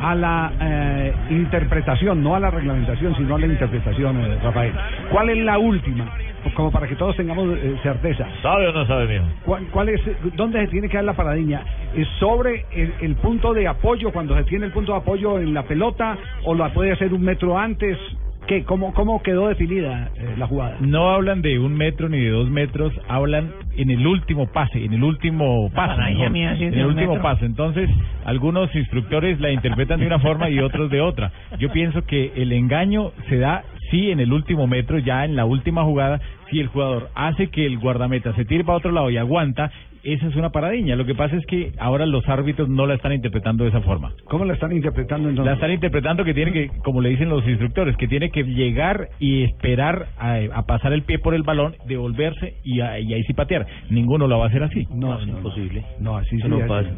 a 0.00 0.14
la 0.14 0.52
eh, 0.60 1.12
interpretación, 1.30 2.22
no 2.22 2.34
a 2.34 2.40
la 2.40 2.50
reglamentación, 2.50 3.14
sino 3.16 3.34
a 3.34 3.38
la 3.38 3.46
interpretación, 3.46 4.20
eh, 4.20 4.38
Rafael. 4.42 4.72
¿Cuál 5.10 5.30
es 5.30 5.38
la 5.38 5.58
última? 5.58 6.06
Como 6.54 6.70
para 6.70 6.86
que 6.86 6.94
todos 6.94 7.16
tengamos 7.16 7.48
eh, 7.58 7.76
certeza. 7.82 8.26
¿Sabe 8.42 8.68
o 8.68 8.72
no 8.72 8.86
sabe, 8.86 9.06
mijo? 9.06 9.24
¿Cuál, 9.44 9.66
cuál 9.70 9.88
es, 9.88 10.00
¿Dónde 10.36 10.60
se 10.60 10.68
tiene 10.68 10.88
que 10.88 10.96
dar 10.96 11.04
la 11.04 11.14
paradiña? 11.14 11.62
¿Es 11.94 12.06
sobre 12.20 12.66
el, 12.72 12.94
el 13.00 13.16
punto 13.16 13.52
de 13.52 13.66
apoyo, 13.66 14.12
cuando 14.12 14.36
se 14.36 14.44
tiene 14.44 14.66
el 14.66 14.72
punto 14.72 14.92
de 14.92 14.98
apoyo 14.98 15.38
en 15.38 15.54
la 15.54 15.64
pelota, 15.64 16.16
o 16.44 16.54
la 16.54 16.72
puede 16.72 16.92
hacer 16.92 17.12
un 17.12 17.22
metro 17.22 17.58
antes? 17.58 17.98
¿Qué? 18.46 18.64
¿Cómo, 18.64 18.94
cómo 18.94 19.22
quedó 19.22 19.48
definida 19.48 20.10
eh, 20.16 20.34
la 20.38 20.46
jugada? 20.46 20.76
No 20.80 21.10
hablan 21.10 21.42
de 21.42 21.58
un 21.58 21.74
metro 21.74 22.08
ni 22.08 22.20
de 22.20 22.30
dos 22.30 22.48
metros, 22.48 22.92
hablan 23.08 23.52
en 23.76 23.90
el 23.90 24.06
último 24.06 24.46
pase, 24.46 24.84
en 24.84 24.92
el 24.92 25.02
último 25.02 25.68
mejor, 25.70 26.30
mía 26.30 26.54
sí 26.56 26.64
es 26.64 26.72
en 26.72 26.78
el 26.78 26.86
último 26.86 27.14
metro. 27.14 27.22
paso. 27.22 27.44
Entonces, 27.44 27.90
algunos 28.24 28.74
instructores 28.74 29.40
la 29.40 29.50
interpretan 29.50 30.00
de 30.00 30.06
una 30.06 30.20
forma 30.20 30.48
y 30.48 30.60
otros 30.60 30.90
de 30.90 31.00
otra. 31.00 31.32
Yo 31.58 31.70
pienso 31.72 32.04
que 32.04 32.32
el 32.36 32.52
engaño 32.52 33.12
se 33.28 33.38
da 33.38 33.64
sí 33.90 34.10
en 34.10 34.20
el 34.20 34.32
último 34.32 34.66
metro, 34.66 34.98
ya 34.98 35.24
en 35.24 35.36
la 35.36 35.44
última 35.44 35.82
jugada, 35.84 36.20
si 36.50 36.60
el 36.60 36.68
jugador 36.68 37.10
hace 37.14 37.48
que 37.48 37.66
el 37.66 37.78
guardameta 37.78 38.32
se 38.34 38.44
tire 38.44 38.64
para 38.64 38.78
otro 38.78 38.92
lado 38.92 39.10
y 39.10 39.16
aguanta, 39.16 39.70
esa 40.14 40.26
es 40.28 40.36
una 40.36 40.50
paradiña. 40.50 40.96
Lo 40.96 41.04
que 41.06 41.14
pasa 41.14 41.36
es 41.36 41.44
que 41.46 41.72
ahora 41.78 42.06
los 42.06 42.28
árbitros 42.28 42.68
no 42.68 42.86
la 42.86 42.94
están 42.94 43.12
interpretando 43.12 43.64
de 43.64 43.70
esa 43.70 43.80
forma. 43.80 44.12
¿Cómo 44.24 44.44
la 44.44 44.54
están 44.54 44.72
interpretando 44.72 45.28
entonces? 45.28 45.50
La 45.50 45.54
están 45.54 45.70
interpretando 45.72 46.24
que 46.24 46.34
tiene 46.34 46.52
que, 46.52 46.68
como 46.84 47.00
le 47.00 47.08
dicen 47.10 47.28
los 47.28 47.46
instructores, 47.46 47.96
que 47.96 48.08
tiene 48.08 48.30
que 48.30 48.42
llegar 48.44 49.08
y 49.18 49.44
esperar 49.44 50.06
a, 50.18 50.38
a 50.54 50.62
pasar 50.66 50.92
el 50.92 51.02
pie 51.02 51.18
por 51.18 51.34
el 51.34 51.42
balón, 51.42 51.74
devolverse 51.86 52.54
y, 52.64 52.80
a- 52.80 52.98
y 52.98 53.12
ahí 53.14 53.22
sí 53.24 53.32
patear. 53.34 53.66
Ninguno 53.90 54.26
lo 54.26 54.38
va 54.38 54.44
a 54.46 54.48
hacer 54.48 54.62
así. 54.62 54.86
No, 54.90 55.18
es 55.18 55.26
imposible. 55.28 55.84
No, 56.00 56.16
así 56.16 56.36
sí 56.40 56.48
no 56.48 56.58
pasa. 56.66 56.90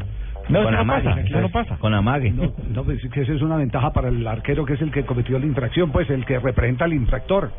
No, 0.49 0.61
eso 0.63 0.71
no 0.71 0.87
pasa, 0.87 1.21
eso 1.21 1.41
no 1.43 1.49
pasa. 1.51 1.77
Con 1.77 1.93
amague. 1.95 2.31
No, 2.31 2.53
no, 2.75 2.83
pues 2.85 3.05
es 3.05 3.11
que 3.11 3.21
esa 3.21 3.33
es 3.35 3.43
una 3.43 3.57
ventaja 3.57 3.93
para 3.93 4.09
el 4.09 4.27
arquero 4.27 4.65
que 4.65 4.75
es 4.75 4.81
el 4.81 4.91
que 4.91 5.05
cometió 5.05 5.39
la 5.39 5.45
infracción, 5.47 5.93
pues 5.93 6.09
el 6.11 6.25
que 6.25 6.39
representa 6.39 6.87
al 6.87 6.95
infractor. 6.95 7.51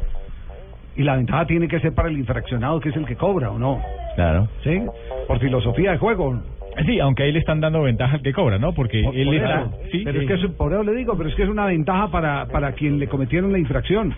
Y 0.95 1.03
la 1.03 1.15
ventaja 1.15 1.45
tiene 1.45 1.67
que 1.67 1.79
ser 1.79 1.93
para 1.93 2.09
el 2.09 2.17
infraccionado 2.17 2.79
que 2.79 2.89
es 2.89 2.95
el 2.95 3.05
que 3.05 3.15
cobra, 3.15 3.51
¿o 3.51 3.59
no? 3.59 3.79
Claro. 4.15 4.47
¿Sí? 4.63 4.81
Por 5.27 5.39
filosofía 5.39 5.91
de 5.91 5.97
juego. 5.97 6.41
Sí, 6.85 6.99
aunque 6.99 7.23
ahí 7.23 7.31
le 7.31 7.39
están 7.39 7.59
dando 7.59 7.81
ventaja 7.81 8.15
al 8.15 8.21
que 8.21 8.31
cobra, 8.33 8.57
¿no? 8.57 8.73
Porque 8.73 9.01
Por- 9.03 9.15
él 9.15 9.25
por 9.25 9.35
está... 9.35 9.61
eso. 9.61 9.71
sí, 9.91 10.01
pero 10.05 10.19
sí. 10.19 10.25
es 10.25 10.27
que 10.39 10.45
es- 10.47 10.51
por 10.53 10.71
eso 10.71 10.83
le 10.83 10.93
digo, 10.95 11.17
pero 11.17 11.29
es 11.29 11.35
que 11.35 11.43
es 11.43 11.49
una 11.49 11.65
ventaja 11.65 12.09
para, 12.09 12.45
para 12.47 12.71
quien 12.73 12.99
le 12.99 13.07
cometieron 13.07 13.51
la 13.51 13.59
infracción. 13.59 14.13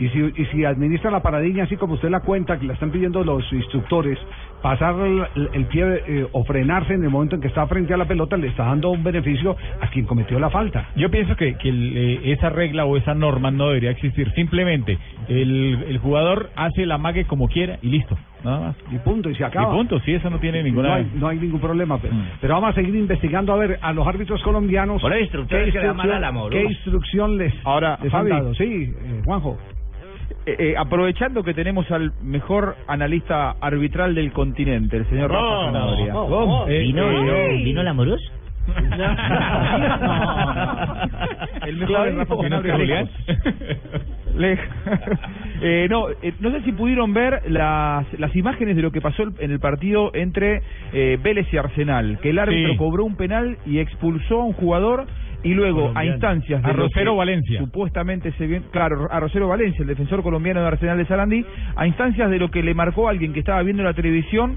Y 0.00 0.08
si, 0.08 0.18
y 0.20 0.46
si 0.46 0.64
administra 0.64 1.10
la 1.10 1.20
paradiña 1.20 1.64
así 1.64 1.76
como 1.76 1.94
usted 1.94 2.08
la 2.08 2.20
cuenta, 2.20 2.58
que 2.58 2.64
la 2.66 2.72
están 2.72 2.90
pidiendo 2.90 3.22
los 3.22 3.44
instructores, 3.52 4.18
pasar 4.62 4.94
el, 5.04 5.48
el 5.52 5.66
pie 5.66 5.84
eh, 6.08 6.26
o 6.32 6.44
frenarse 6.44 6.94
en 6.94 7.04
el 7.04 7.10
momento 7.10 7.34
en 7.36 7.42
que 7.42 7.48
está 7.48 7.66
frente 7.66 7.92
a 7.92 7.98
la 7.98 8.06
pelota, 8.06 8.38
le 8.38 8.46
está 8.48 8.64
dando 8.64 8.90
un 8.90 9.04
beneficio 9.04 9.54
a 9.80 9.88
quien 9.90 10.06
cometió 10.06 10.38
la 10.38 10.48
falta. 10.48 10.88
Yo 10.96 11.10
pienso 11.10 11.36
que, 11.36 11.56
que 11.56 11.68
el, 11.68 11.92
eh, 11.96 12.20
esa 12.32 12.48
regla 12.48 12.86
o 12.86 12.96
esa 12.96 13.14
norma 13.14 13.50
no 13.50 13.66
debería 13.68 13.90
existir. 13.90 14.32
Simplemente 14.32 14.96
el, 15.28 15.84
el 15.86 15.98
jugador 15.98 16.48
hace 16.56 16.86
la 16.86 16.96
mague 16.96 17.24
como 17.26 17.48
quiera 17.48 17.78
y 17.82 17.88
listo. 17.88 18.16
Nada 18.44 18.60
más. 18.60 18.76
Y 18.90 18.98
punto, 18.98 19.30
y 19.30 19.34
se 19.34 19.44
acaba. 19.44 19.72
Y 19.72 19.76
punto, 19.76 20.00
sí, 20.00 20.12
eso 20.12 20.28
no 20.30 20.38
tiene 20.38 20.62
ninguna... 20.62 20.88
No 20.88 20.94
hay, 20.94 21.10
no 21.14 21.28
hay 21.28 21.38
ningún 21.38 21.60
problema. 21.60 21.98
Pero, 21.98 22.14
pero 22.40 22.54
vamos 22.54 22.70
a 22.70 22.74
seguir 22.74 22.94
investigando 22.94 23.52
a 23.52 23.56
ver 23.56 23.78
a 23.80 23.92
los 23.92 24.06
árbitros 24.06 24.42
colombianos. 24.42 25.02
Instructores, 25.20 25.72
¿qué 25.72 26.32
moro. 26.32 26.50
¿Qué 26.50 26.62
instrucción 26.64 27.38
les, 27.38 27.54
Ahora, 27.64 27.98
les 28.02 28.12
han 28.12 28.28
dado? 28.28 28.54
Sí, 28.54 28.92
eh, 28.94 29.22
Juanjo. 29.24 29.58
Eh, 30.46 30.56
eh, 30.58 30.74
aprovechando 30.76 31.42
que 31.44 31.54
tenemos 31.54 31.88
al 31.90 32.12
mejor 32.22 32.76
analista 32.88 33.52
arbitral 33.60 34.14
del 34.14 34.32
continente, 34.32 34.96
el 34.96 35.08
señor 35.08 35.30
Rafa 35.30 35.44
Oh, 35.44 35.64
Sanabria. 35.66 36.16
oh, 36.16 36.62
oh. 36.64 36.68
Eh, 36.68 36.80
¿Vino, 36.80 37.10
eh, 37.10 37.62
vino, 37.64 37.82
la 37.82 37.92
Moros? 37.92 38.20
El 41.66 41.76
mejor 41.76 42.08
es 42.08 42.14
Rafa 42.16 42.36
Sanabria. 42.36 42.74
Julián. 42.76 43.08
Le- 44.36 44.58
eh, 45.62 45.86
no, 45.90 46.08
eh, 46.10 46.32
no 46.40 46.50
sé 46.50 46.62
si 46.62 46.72
pudieron 46.72 47.12
ver 47.12 47.42
las, 47.50 48.06
las 48.18 48.34
imágenes 48.34 48.76
de 48.76 48.82
lo 48.82 48.90
que 48.90 49.00
pasó 49.00 49.22
el- 49.24 49.32
en 49.40 49.50
el 49.50 49.60
partido 49.60 50.10
entre 50.14 50.62
eh, 50.92 51.18
Vélez 51.22 51.46
y 51.52 51.56
Arsenal, 51.56 52.18
que 52.22 52.30
el 52.30 52.38
árbitro 52.38 52.72
Sí. 52.72 52.76
cobró 52.78 53.04
un 53.04 53.16
penal 53.16 53.58
y 53.66 53.78
expulsó 53.78 54.40
a 54.42 54.44
un 54.44 54.52
jugador 54.54 55.06
y 55.44 55.54
luego 55.54 55.90
a 55.94 56.04
instancias 56.04 56.62
de 56.62 56.70
A 56.70 56.72
Rosero 56.72 57.12
que 57.12 57.18
Valencia. 57.18 57.58
supuestamente 57.60 58.32
se 58.32 58.62
claro, 58.70 59.08
a 59.10 59.18
Rosero 59.20 59.48
Valencia, 59.48 59.82
el 59.82 59.88
defensor 59.88 60.22
colombiano 60.22 60.60
de 60.60 60.68
Arsenal 60.68 60.96
de 60.98 61.04
Sarandí, 61.06 61.44
a 61.74 61.86
instancias 61.86 62.30
de 62.30 62.38
lo 62.38 62.48
que 62.50 62.62
le 62.62 62.74
marcó 62.74 63.08
alguien 63.08 63.32
que 63.32 63.40
estaba 63.40 63.62
viendo 63.62 63.82
la 63.82 63.92
televisión 63.94 64.56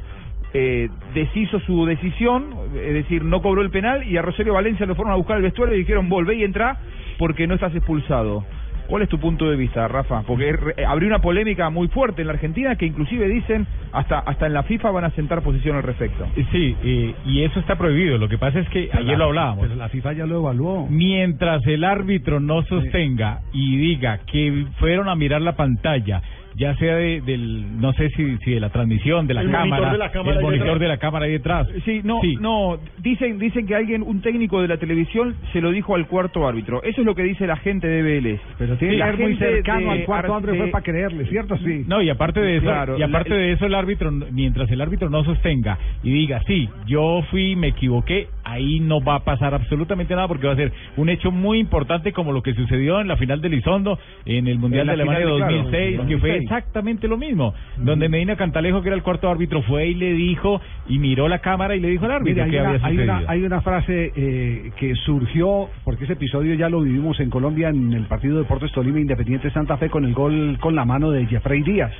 eh, 0.54 0.88
deshizo 1.14 1.60
su 1.62 1.86
decisión, 1.86 2.46
es 2.76 2.94
decir, 2.94 3.26
no 3.26 3.42
cobró 3.42 3.62
el 3.62 3.72
penal 3.72 4.08
y 4.08 4.16
a 4.16 4.22
Rosario 4.22 4.54
Valencia 4.54 4.86
lo 4.86 4.96
fueron 4.96 5.12
a 5.12 5.18
buscar 5.18 5.36
al 5.38 5.42
vestuario 5.44 5.76
y 5.76 5.80
dijeron 5.80 6.08
volvé 6.08 6.36
y 6.36 6.44
entra 6.44 6.78
porque 7.18 7.46
no 7.48 7.56
estás 7.56 7.76
expulsado. 7.76 8.46
¿Cuál 8.88 9.04
es 9.04 9.10
tu 9.10 9.20
punto 9.20 9.50
de 9.50 9.56
vista, 9.56 9.88
Rafa? 9.88 10.22
Porque 10.24 10.56
eh, 10.78 10.86
abrió 10.86 11.08
una 11.08 11.20
polémica 11.20 11.70
muy 11.70 11.88
fuerte 11.88 12.22
en 12.22 12.28
la 12.28 12.34
Argentina 12.34 12.76
que 12.76 12.86
inclusive 12.86 13.28
dicen 13.28 13.66
hasta 13.92 14.20
hasta 14.20 14.48
en 14.48 14.54
la 14.54 14.64
FIFA 14.64 14.92
van 14.92 15.06
a 15.06 15.12
sentar 15.12 15.42
posición 15.42 15.78
al 15.78 15.84
respecto. 15.84 16.26
Sí, 16.52 16.76
eh, 16.84 17.16
y 17.26 17.44
eso 17.44 17.60
está 17.60 17.78
prohibido. 17.78 18.18
Lo 18.18 18.30
que 18.30 18.38
pasa 18.38 18.60
es 18.60 18.70
que 18.70 18.90
ayer 18.94 19.18
lo 19.18 19.26
hablábamos. 19.26 19.64
Pero 19.64 19.76
la 19.76 19.90
FIFA 19.90 20.14
ya 20.14 20.26
lo 20.26 20.38
evaluó. 20.38 20.88
Mientras 20.88 21.66
el 21.66 21.84
árbitro 21.84 22.40
no 22.40 22.64
sostenga 22.64 23.42
y 23.54 23.78
diga 23.78 24.20
que 24.32 24.66
fueron 24.80 25.10
a 25.10 25.16
mirar 25.16 25.42
la 25.42 25.56
pantalla, 25.56 26.22
ya 26.56 26.76
sea 26.78 26.96
de, 26.96 27.22
del, 27.22 27.80
no 27.80 27.94
sé 27.94 28.10
si, 28.12 28.38
si 28.38 28.52
de 28.52 28.60
la 28.60 28.70
transmisión, 28.70 29.28
de 29.28 29.34
la 29.34 29.42
El 29.42 29.52
cámara, 29.52 29.92
de 29.92 29.98
la 29.98 30.12
cámara 30.12 30.38
el 30.38 30.42
monitor 30.44 30.80
de 30.80 30.88
la 30.88 30.98
cámara 30.98 31.26
ahí 31.26 31.32
detrás. 31.34 31.68
Sí, 31.86 32.02
no, 32.04 32.20
no, 32.40 32.78
dicen 33.00 33.40
dicen 33.40 33.66
que 33.68 33.76
alguien, 33.76 34.02
un 34.04 34.22
técnico 34.22 34.62
de 34.62 34.68
la 34.68 34.78
televisión, 34.78 35.36
se 35.54 35.62
lo 35.62 35.72
dijo 35.72 35.96
al 35.96 36.08
cuarto 36.08 36.48
árbitro. 36.48 36.82
Eso 36.84 37.02
es 37.02 37.06
lo 37.06 37.16
que 37.16 37.24
dice 37.24 37.46
la 37.48 37.58
gente 37.58 37.88
de 37.88 38.02
Vélez. 38.02 38.40
Pero 38.58 38.78
tiene 38.78 38.94
Sí, 38.96 39.00
que 39.00 39.06
la 39.06 39.12
ser 39.16 39.20
muy 39.26 39.36
cercano 39.38 39.80
de 39.86 39.92
al 39.92 40.06
cuarto 40.06 40.40
de- 40.42 40.58
fue 40.58 40.68
para 40.68 40.84
creerle, 40.84 41.26
¿cierto? 41.28 41.58
Sí. 41.58 41.84
No, 41.88 42.02
y 42.02 42.10
aparte 42.10 42.40
de 42.40 42.58
eso, 42.58 42.66
Claro, 42.66 42.98
y 42.98 43.02
aparte 43.04 43.30
la- 43.32 43.36
de 43.38 43.52
eso 43.52 43.66
el 43.66 43.76
árbitro, 43.76 44.12
mientras 44.12 44.70
el 44.72 44.82
árbitro 44.82 45.10
no 45.10 45.24
sostenga 45.24 45.78
y 46.04 46.12
diga, 46.12 46.42
sí, 46.48 46.70
yo 46.86 47.22
fui, 47.32 47.56
me 47.56 47.68
equivoqué, 47.68 48.28
ahí 48.46 48.80
no 48.80 49.02
va 49.02 49.16
a 49.16 49.24
pasar 49.24 49.54
absolutamente 49.54 50.16
nada 50.16 50.28
porque 50.28 50.48
va 50.48 50.54
a 50.54 50.56
ser 50.56 50.72
un 50.98 51.10
hecho 51.10 51.32
muy 51.32 51.60
importante 51.60 52.14
como 52.14 52.32
lo 52.32 52.42
que 52.42 52.54
sucedió 52.54 53.02
en 53.02 53.08
la 53.08 53.18
final 53.18 53.42
de 53.42 53.50
Lizondo 53.50 54.00
en 54.26 54.48
el 54.48 54.60
Mundial 54.60 54.82
En 54.82 54.88
de 54.88 54.94
Alemania 54.94 55.22
claro, 55.22 55.40
2006, 55.40 55.72
que 56.08 56.18
fue 56.18 56.30
2006. 56.30 56.42
exactamente 56.44 57.08
lo 57.08 57.18
mismo, 57.18 57.54
donde 57.78 58.08
Medina 58.08 58.36
Cantalejo, 58.36 58.82
que 58.82 58.90
era 58.90 58.96
el 58.96 59.04
cuarto 59.04 59.30
árbitro, 59.30 59.62
fue 59.64 59.88
y 59.88 59.96
le 59.96 60.14
dijo, 60.14 60.62
y 60.88 61.00
miró 61.00 61.28
la 61.28 61.40
cámara 61.40 61.76
y 61.76 61.80
le 61.80 61.90
dijo 61.90 62.06
al 62.06 62.12
árbitro 62.12 62.44
hay, 62.44 62.52
que 62.52 62.60
una, 62.60 62.70
había 62.70 62.86
hay, 62.86 62.94
sucedido. 62.94 63.18
una, 63.18 63.32
hay 63.32 63.42
una 63.44 63.62
frase 63.62 64.12
eh, 64.16 64.72
que 64.78 64.96
surgió, 64.96 65.70
porque 65.84 66.04
ese 66.06 66.14
episodio 66.14 66.54
ya 66.54 66.70
lo 66.70 66.82
vivimos 66.82 67.20
en 67.20 67.30
Colombia 67.30 67.70
en 67.70 67.94
el 67.94 68.06
partido 68.06 68.36
de 68.36 68.44
Deportes 68.44 68.72
Tolima 68.72 69.00
Independiente 69.00 69.50
Santa 69.52 69.78
Fe 69.78 69.90
con 69.90 70.06
el 70.06 70.14
gol 70.14 70.58
con 70.60 70.76
la 70.76 70.86
mano 70.86 71.12
de 71.12 71.26
Jeffrey 71.26 71.64
Díaz, 71.64 71.92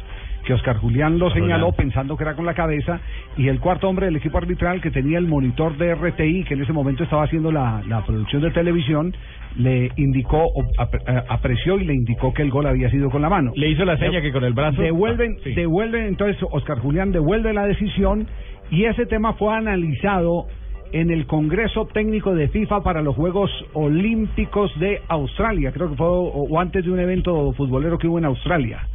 que 0.46 0.54
Oscar 0.54 0.78
Julián 0.78 1.18
lo 1.20 1.30
señaló 1.32 1.72
pensando 1.72 2.16
que 2.16 2.24
era 2.24 2.36
con 2.36 2.46
la 2.46 2.54
cabeza, 2.54 3.00
y 3.38 3.48
el 3.48 3.60
cuarto 3.60 3.90
hombre 3.90 4.06
del 4.06 4.16
equipo 4.16 4.38
arbitral 4.38 4.80
que 4.82 4.92
tenía 4.92 5.18
el 5.18 5.28
monitor 5.28 5.76
de 5.78 5.94
RTI, 5.96 6.44
que 6.44 6.54
en 6.54 6.62
ese 6.64 6.72
momento 6.74 7.04
estaba 7.04 7.24
haciendo 7.24 7.52
la, 7.52 7.82
la 7.88 8.06
producción 8.06 8.42
de 8.44 8.52
televisión, 8.52 9.14
le 9.58 9.92
indicó, 9.98 10.44
eh, 10.48 11.22
apreció 11.30 11.78
y 11.80 11.86
le 11.86 11.94
indicó 11.94 12.34
que 12.34 12.44
el 12.44 12.52
gol 12.52 12.68
había 12.68 12.90
sido 12.90 13.10
con 13.10 13.22
la 13.22 13.30
mano. 13.30 13.52
Le 13.56 13.70
hizo 13.70 13.86
la 13.86 13.98
seña 13.98 14.22
que 14.22 14.32
con 14.32 14.44
el 14.44 14.54
brazo... 14.54 14.82
Devuelven, 14.82 15.36
Ah, 15.38 15.42
sí. 15.44 15.54
devuelven, 15.54 16.06
entonces 16.06 16.38
Oscar 16.52 16.80
Julián 16.80 17.12
devuelve 17.12 17.52
la 17.54 17.66
decisión 17.66 18.28
y 18.70 18.86
ese 18.86 19.06
tema 19.06 19.34
fue 19.34 19.54
analizado 19.56 20.46
en 20.92 21.10
el 21.10 21.26
Congreso 21.26 21.88
Técnico 21.88 22.36
de 22.36 22.48
FIFA 22.50 22.82
para 22.84 23.02
los 23.02 23.16
Juegos 23.16 23.50
Olímpicos 23.74 24.72
de 24.80 25.02
Australia, 25.08 25.72
creo 25.72 25.90
que 25.90 25.96
fue 25.96 26.08
o, 26.08 26.20
o 26.22 26.60
antes 26.60 26.86
de 26.86 26.92
un 26.92 27.00
evento 27.00 27.52
futbolero 27.54 27.98
que 27.98 28.08
hubo 28.08 28.20
en 28.20 28.26
Australia. 28.26 28.88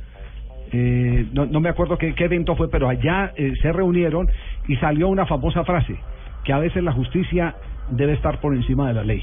Eh, 0.72 1.26
no, 1.32 1.46
no 1.46 1.60
me 1.60 1.68
acuerdo 1.68 1.98
qué, 1.98 2.14
qué 2.14 2.24
evento 2.24 2.54
fue, 2.56 2.70
pero 2.70 2.88
allá 2.88 3.32
eh, 3.36 3.52
se 3.60 3.72
reunieron 3.72 4.28
y 4.68 4.76
salió 4.76 5.08
una 5.08 5.26
famosa 5.26 5.64
frase, 5.64 5.96
que 6.44 6.52
a 6.52 6.58
veces 6.58 6.82
la 6.84 6.92
justicia 6.92 7.54
debe 7.90 8.12
estar 8.12 8.40
por 8.40 8.54
encima 8.54 8.88
de 8.88 8.94
la 8.94 9.02
ley. 9.04 9.22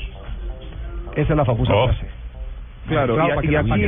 Esa 1.16 1.34
es 1.34 1.38
la 1.38 1.46
famosa 1.46 1.74
Oh. 1.74 1.86
frase. 1.88 2.06
Claro, 2.88 3.16
Claro, 3.16 3.28
y, 3.28 3.36
para 3.36 3.44
y 3.44 3.48
que 3.48 3.54
la- 3.54 3.60
aquí 3.60 3.70
la 3.70 3.76
la, 3.76 3.84
en 3.84 3.88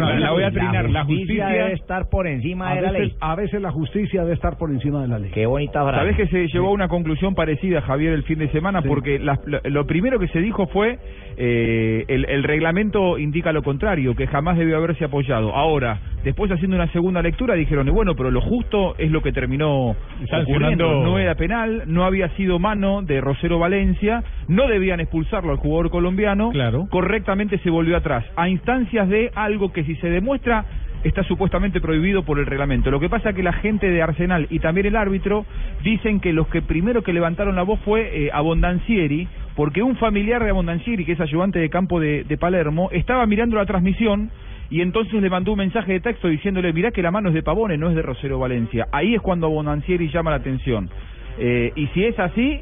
la- 0.00 0.08
la 0.14 0.18
La 0.20 0.30
voy 0.32 0.42
a 0.44 0.50
trinar, 0.50 0.88
la 0.88 1.04
justicia 1.04 1.44
justicia- 1.44 1.46
debe 1.48 1.72
estar 1.74 2.08
por 2.08 2.26
encima 2.26 2.74
de 2.74 2.80
la 2.80 2.90
ley. 2.92 3.12
a 3.20 3.34
veces 3.34 3.60
la 3.60 3.70
justicia 3.70 4.22
debe 4.22 4.32
estar 4.32 4.56
por 4.56 4.70
encima 4.70 5.02
de 5.02 5.08
la 5.08 5.18
ley. 5.18 5.30
Qué 5.30 5.44
bonita 5.44 5.82
frase. 5.82 5.98
Sabés 5.98 6.16
que 6.16 6.26
se 6.28 6.46
llegó 6.48 6.68
a 6.68 6.70
una 6.70 6.88
conclusión 6.88 7.34
parecida, 7.34 7.82
Javier, 7.82 8.14
el 8.14 8.22
fin 8.22 8.38
de 8.38 8.48
semana, 8.48 8.80
porque 8.80 9.18
las- 9.18 9.46
lo, 9.46 9.60
lo 9.64 9.86
primero 9.86 10.18
que 10.18 10.28
se 10.28 10.40
dijo 10.40 10.66
fue 10.68 10.98
eh, 11.36 12.04
el, 12.08 12.24
el 12.30 12.44
reglamento 12.44 13.18
indica 13.18 13.52
lo 13.52 13.62
contrario, 13.62 14.14
que 14.14 14.26
jamás 14.26 14.56
debió 14.56 14.78
haberse 14.78 15.04
apoyado. 15.04 15.54
Ahora, 15.54 15.98
después 16.24 16.50
haciendo 16.50 16.76
una 16.76 16.90
segunda 16.92 17.22
lectura 17.22 17.54
dijeron, 17.54 17.86
bueno, 17.92 18.14
pero 18.16 18.30
lo 18.30 18.40
justo 18.40 18.94
es 18.98 19.10
lo 19.10 19.22
que 19.22 19.32
terminó 19.32 19.94
Sancionando-. 20.28 21.04
No 21.04 21.18
era 21.18 21.34
penal, 21.34 21.84
no 21.86 22.04
había 22.04 22.28
sido 22.30 22.58
mano 22.58 23.02
de 23.02 23.20
Rosero 23.20 23.58
Valencia, 23.58 24.24
no 24.48 24.66
debían 24.66 25.00
expulsarlo 25.00 25.52
al 25.52 25.58
jugador 25.58 25.90
colombiano, 25.90 26.50
Claro. 26.50 26.86
correctamente 26.90 27.58
se 27.58 27.70
volvió 27.70 27.96
atrás, 27.96 28.24
a 28.36 28.48
instancias 28.48 29.08
de 29.08 29.30
algo 29.34 29.72
que 29.72 29.84
si 29.84 29.94
se 29.96 30.08
demuestra 30.08 30.64
está 31.04 31.22
supuestamente 31.24 31.82
prohibido 31.82 32.22
por 32.22 32.38
el 32.38 32.46
reglamento. 32.46 32.90
Lo 32.90 32.98
que 32.98 33.10
pasa 33.10 33.30
es 33.30 33.36
que 33.36 33.42
la 33.42 33.52
gente 33.52 33.90
de 33.90 34.00
Arsenal 34.02 34.46
y 34.48 34.58
también 34.60 34.86
el 34.86 34.96
árbitro 34.96 35.44
dicen 35.82 36.18
que 36.18 36.32
los 36.32 36.48
que 36.48 36.62
primero 36.62 37.02
que 37.02 37.12
levantaron 37.12 37.56
la 37.56 37.62
voz 37.62 37.78
fue 37.80 38.24
eh, 38.24 38.30
Abondancieri, 38.32 39.28
porque 39.56 39.82
un 39.82 39.96
familiar 39.96 40.42
de 40.42 40.50
Abondancieri, 40.50 41.04
que 41.04 41.12
es 41.12 41.20
ayudante 41.20 41.58
de 41.58 41.70
campo 41.70 42.00
de, 42.00 42.36
Palermo, 42.38 42.88
estaba 42.92 43.24
mirando 43.26 43.56
la 43.56 43.66
transmisión 43.66 44.30
y 44.70 44.80
entonces 44.80 45.14
le 45.22 45.30
mandó 45.30 45.52
un 45.52 45.58
mensaje 45.58 45.92
de 45.92 46.00
texto 46.00 46.28
diciéndole, 46.28 46.72
mirá 46.72 46.90
que 46.90 47.02
la 47.02 47.10
mano 47.10 47.28
es 47.28 47.34
de 47.34 47.42
Pavone, 47.42 47.78
no 47.78 47.88
es 47.88 47.94
de 47.94 48.02
Rosero 48.02 48.38
Valencia. 48.38 48.88
Ahí 48.90 49.14
es 49.14 49.20
cuando 49.20 49.46
Abondancieri 49.46 50.10
llama 50.10 50.30
la 50.30 50.38
atención. 50.38 50.90
Eh, 51.38 51.72
y 51.76 51.86
si 51.88 52.04
es 52.04 52.18
así, 52.18 52.60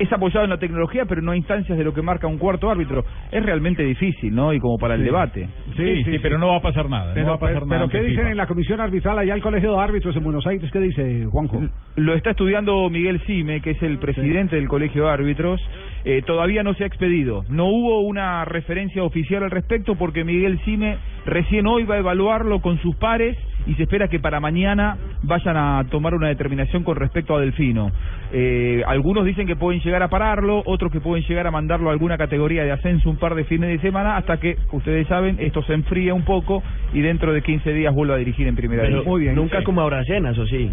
es 0.00 0.12
apoyado 0.12 0.44
en 0.44 0.50
la 0.50 0.58
tecnología, 0.58 1.04
pero 1.04 1.22
no 1.22 1.32
a 1.32 1.36
instancias 1.36 1.76
de 1.78 1.84
lo 1.84 1.94
que 1.94 2.02
marca 2.02 2.26
un 2.26 2.38
cuarto 2.38 2.70
árbitro. 2.70 3.04
Es 3.30 3.44
realmente 3.44 3.84
difícil, 3.84 4.34
¿no? 4.34 4.52
Y 4.52 4.58
como 4.58 4.78
para 4.78 4.94
el 4.94 5.00
Sí. 5.00 5.04
debate. 5.06 5.48
Sí, 5.76 6.04
sí, 6.04 6.18
pero 6.20 6.38
no 6.38 6.48
va 6.48 6.56
a 6.56 6.60
pasar 6.62 6.88
nada. 6.88 7.12
Pero, 7.14 7.26
no 7.26 7.30
va 7.32 7.36
a 7.36 7.40
pasar 7.40 7.54
pero, 7.62 7.66
nada. 7.66 7.78
¿qué 7.88 7.98
ante 7.98 8.08
dicen 8.08 8.16
FIFA. 8.24 8.30
en 8.32 8.36
la 8.36 8.46
comisión 8.46 8.80
arbitral 8.80 9.18
allá 9.18 9.34
el 9.34 9.42
Colegio 9.42 9.72
de 9.74 9.78
Árbitros 9.80 10.16
en 10.16 10.24
Buenos 10.24 10.46
Aires? 10.46 10.70
¿Qué 10.72 10.80
dice 10.80 11.26
Juanjo? 11.30 11.62
Lo 11.96 12.14
está 12.14 12.30
estudiando 12.30 12.88
Miguel 12.90 13.20
Cime, 13.26 13.60
que 13.60 13.70
es 13.72 13.82
el 13.82 13.98
presidente 13.98 14.56
del 14.56 14.68
Colegio 14.68 15.04
de 15.04 15.10
Árbitros. 15.10 15.60
Eh, 16.04 16.22
todavía 16.26 16.62
no 16.62 16.72
se 16.74 16.84
ha 16.84 16.86
expedido. 16.86 17.44
No 17.50 17.66
hubo 17.66 18.00
una 18.00 18.44
referencia 18.46 19.02
oficial 19.02 19.42
al 19.44 19.50
respecto 19.50 19.96
porque 19.96 20.24
Miguel 20.24 20.58
Cime 20.64 20.96
recién 21.26 21.66
hoy 21.66 21.84
va 21.84 21.96
a 21.96 21.98
evaluarlo 21.98 22.60
con 22.60 22.78
sus 22.78 22.96
pares 22.96 23.36
y 23.66 23.74
se 23.74 23.82
espera 23.84 24.08
que 24.08 24.18
para 24.20 24.40
mañana 24.40 24.96
vayan 25.22 25.56
a 25.56 25.84
tomar 25.90 26.14
una 26.14 26.28
determinación 26.28 26.84
con 26.84 26.96
respecto 26.96 27.34
a 27.36 27.40
Delfino. 27.40 27.90
Eh, 28.32 28.82
algunos 28.86 29.24
dicen 29.24 29.46
que 29.46 29.56
pueden 29.56 29.80
llegar 29.80 30.02
a 30.02 30.08
pararlo, 30.08 30.62
otros 30.66 30.92
que 30.92 31.00
pueden 31.00 31.24
llegar 31.24 31.46
a 31.46 31.50
mandarlo 31.50 31.90
a 31.90 31.92
alguna 31.92 32.16
categoría 32.16 32.64
de 32.64 32.72
ascenso 32.72 33.10
un 33.10 33.16
par 33.16 33.34
de 33.34 33.44
fines 33.44 33.70
de 33.70 33.78
semana 33.78 34.16
hasta 34.16 34.38
que, 34.38 34.56
ustedes 34.72 35.06
saben, 35.08 35.36
esto 35.40 35.62
se 35.62 35.74
enfríe 35.74 36.12
un 36.12 36.22
poco 36.22 36.62
y 36.92 37.00
dentro 37.00 37.32
de 37.32 37.42
15 37.42 37.72
días 37.72 37.94
vuelva 37.94 38.14
a 38.14 38.18
dirigir 38.18 38.46
en 38.46 38.56
primera 38.56 38.82
Pero 38.82 39.04
división. 39.04 39.34
nunca 39.34 39.62
como 39.62 39.80
a 39.80 39.86
Bracena, 39.86 40.30
eso 40.30 40.46
sí. 40.46 40.72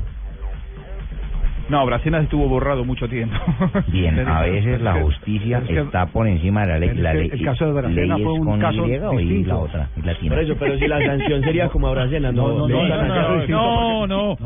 No, 1.69 1.85
Bracenas 1.85 2.23
estuvo 2.23 2.47
borrado 2.47 2.85
mucho 2.85 3.07
tiempo. 3.09 3.35
Bien, 3.87 4.17
a 4.27 4.41
veces 4.41 4.81
la 4.81 4.93
justicia 5.01 5.57
Es 5.59 5.63
que- 5.65 5.79
está 5.79 6.05
por 6.07 6.27
encima 6.27 6.61
de 6.61 6.67
la 6.67 6.79
ley. 6.79 6.89
el- 6.89 7.03
La 7.03 7.13
ley 7.13 7.29
el 7.31 7.43
caso 7.43 7.65
de 7.65 7.71
Bracena 7.73 8.15
ley 8.15 8.23
fue 8.23 8.33
un 8.33 8.45
con 8.45 8.59
caso 8.59 8.87
Y 8.87 8.91
o 8.97 9.13
y 9.13 9.17
distinto. 9.25 9.49
la 9.49 9.57
otra, 9.57 9.89
y. 10.21 10.29
Por 10.29 10.39
eso, 10.39 10.55
pero 10.57 10.77
si 10.77 10.87
la 10.87 11.05
sanción 11.05 11.41
sería 11.43 11.67
como 11.69 11.87
a 11.87 11.91
Bracena, 11.91 12.31
no, 12.31 12.47
No, 12.47 12.53
no, 12.59 12.67
no, 12.67 12.67
no, 12.67 12.87
no, 12.87 13.07
no, 13.07 13.33
este 13.35 13.41
este- 13.41 13.51
no, 13.51 14.37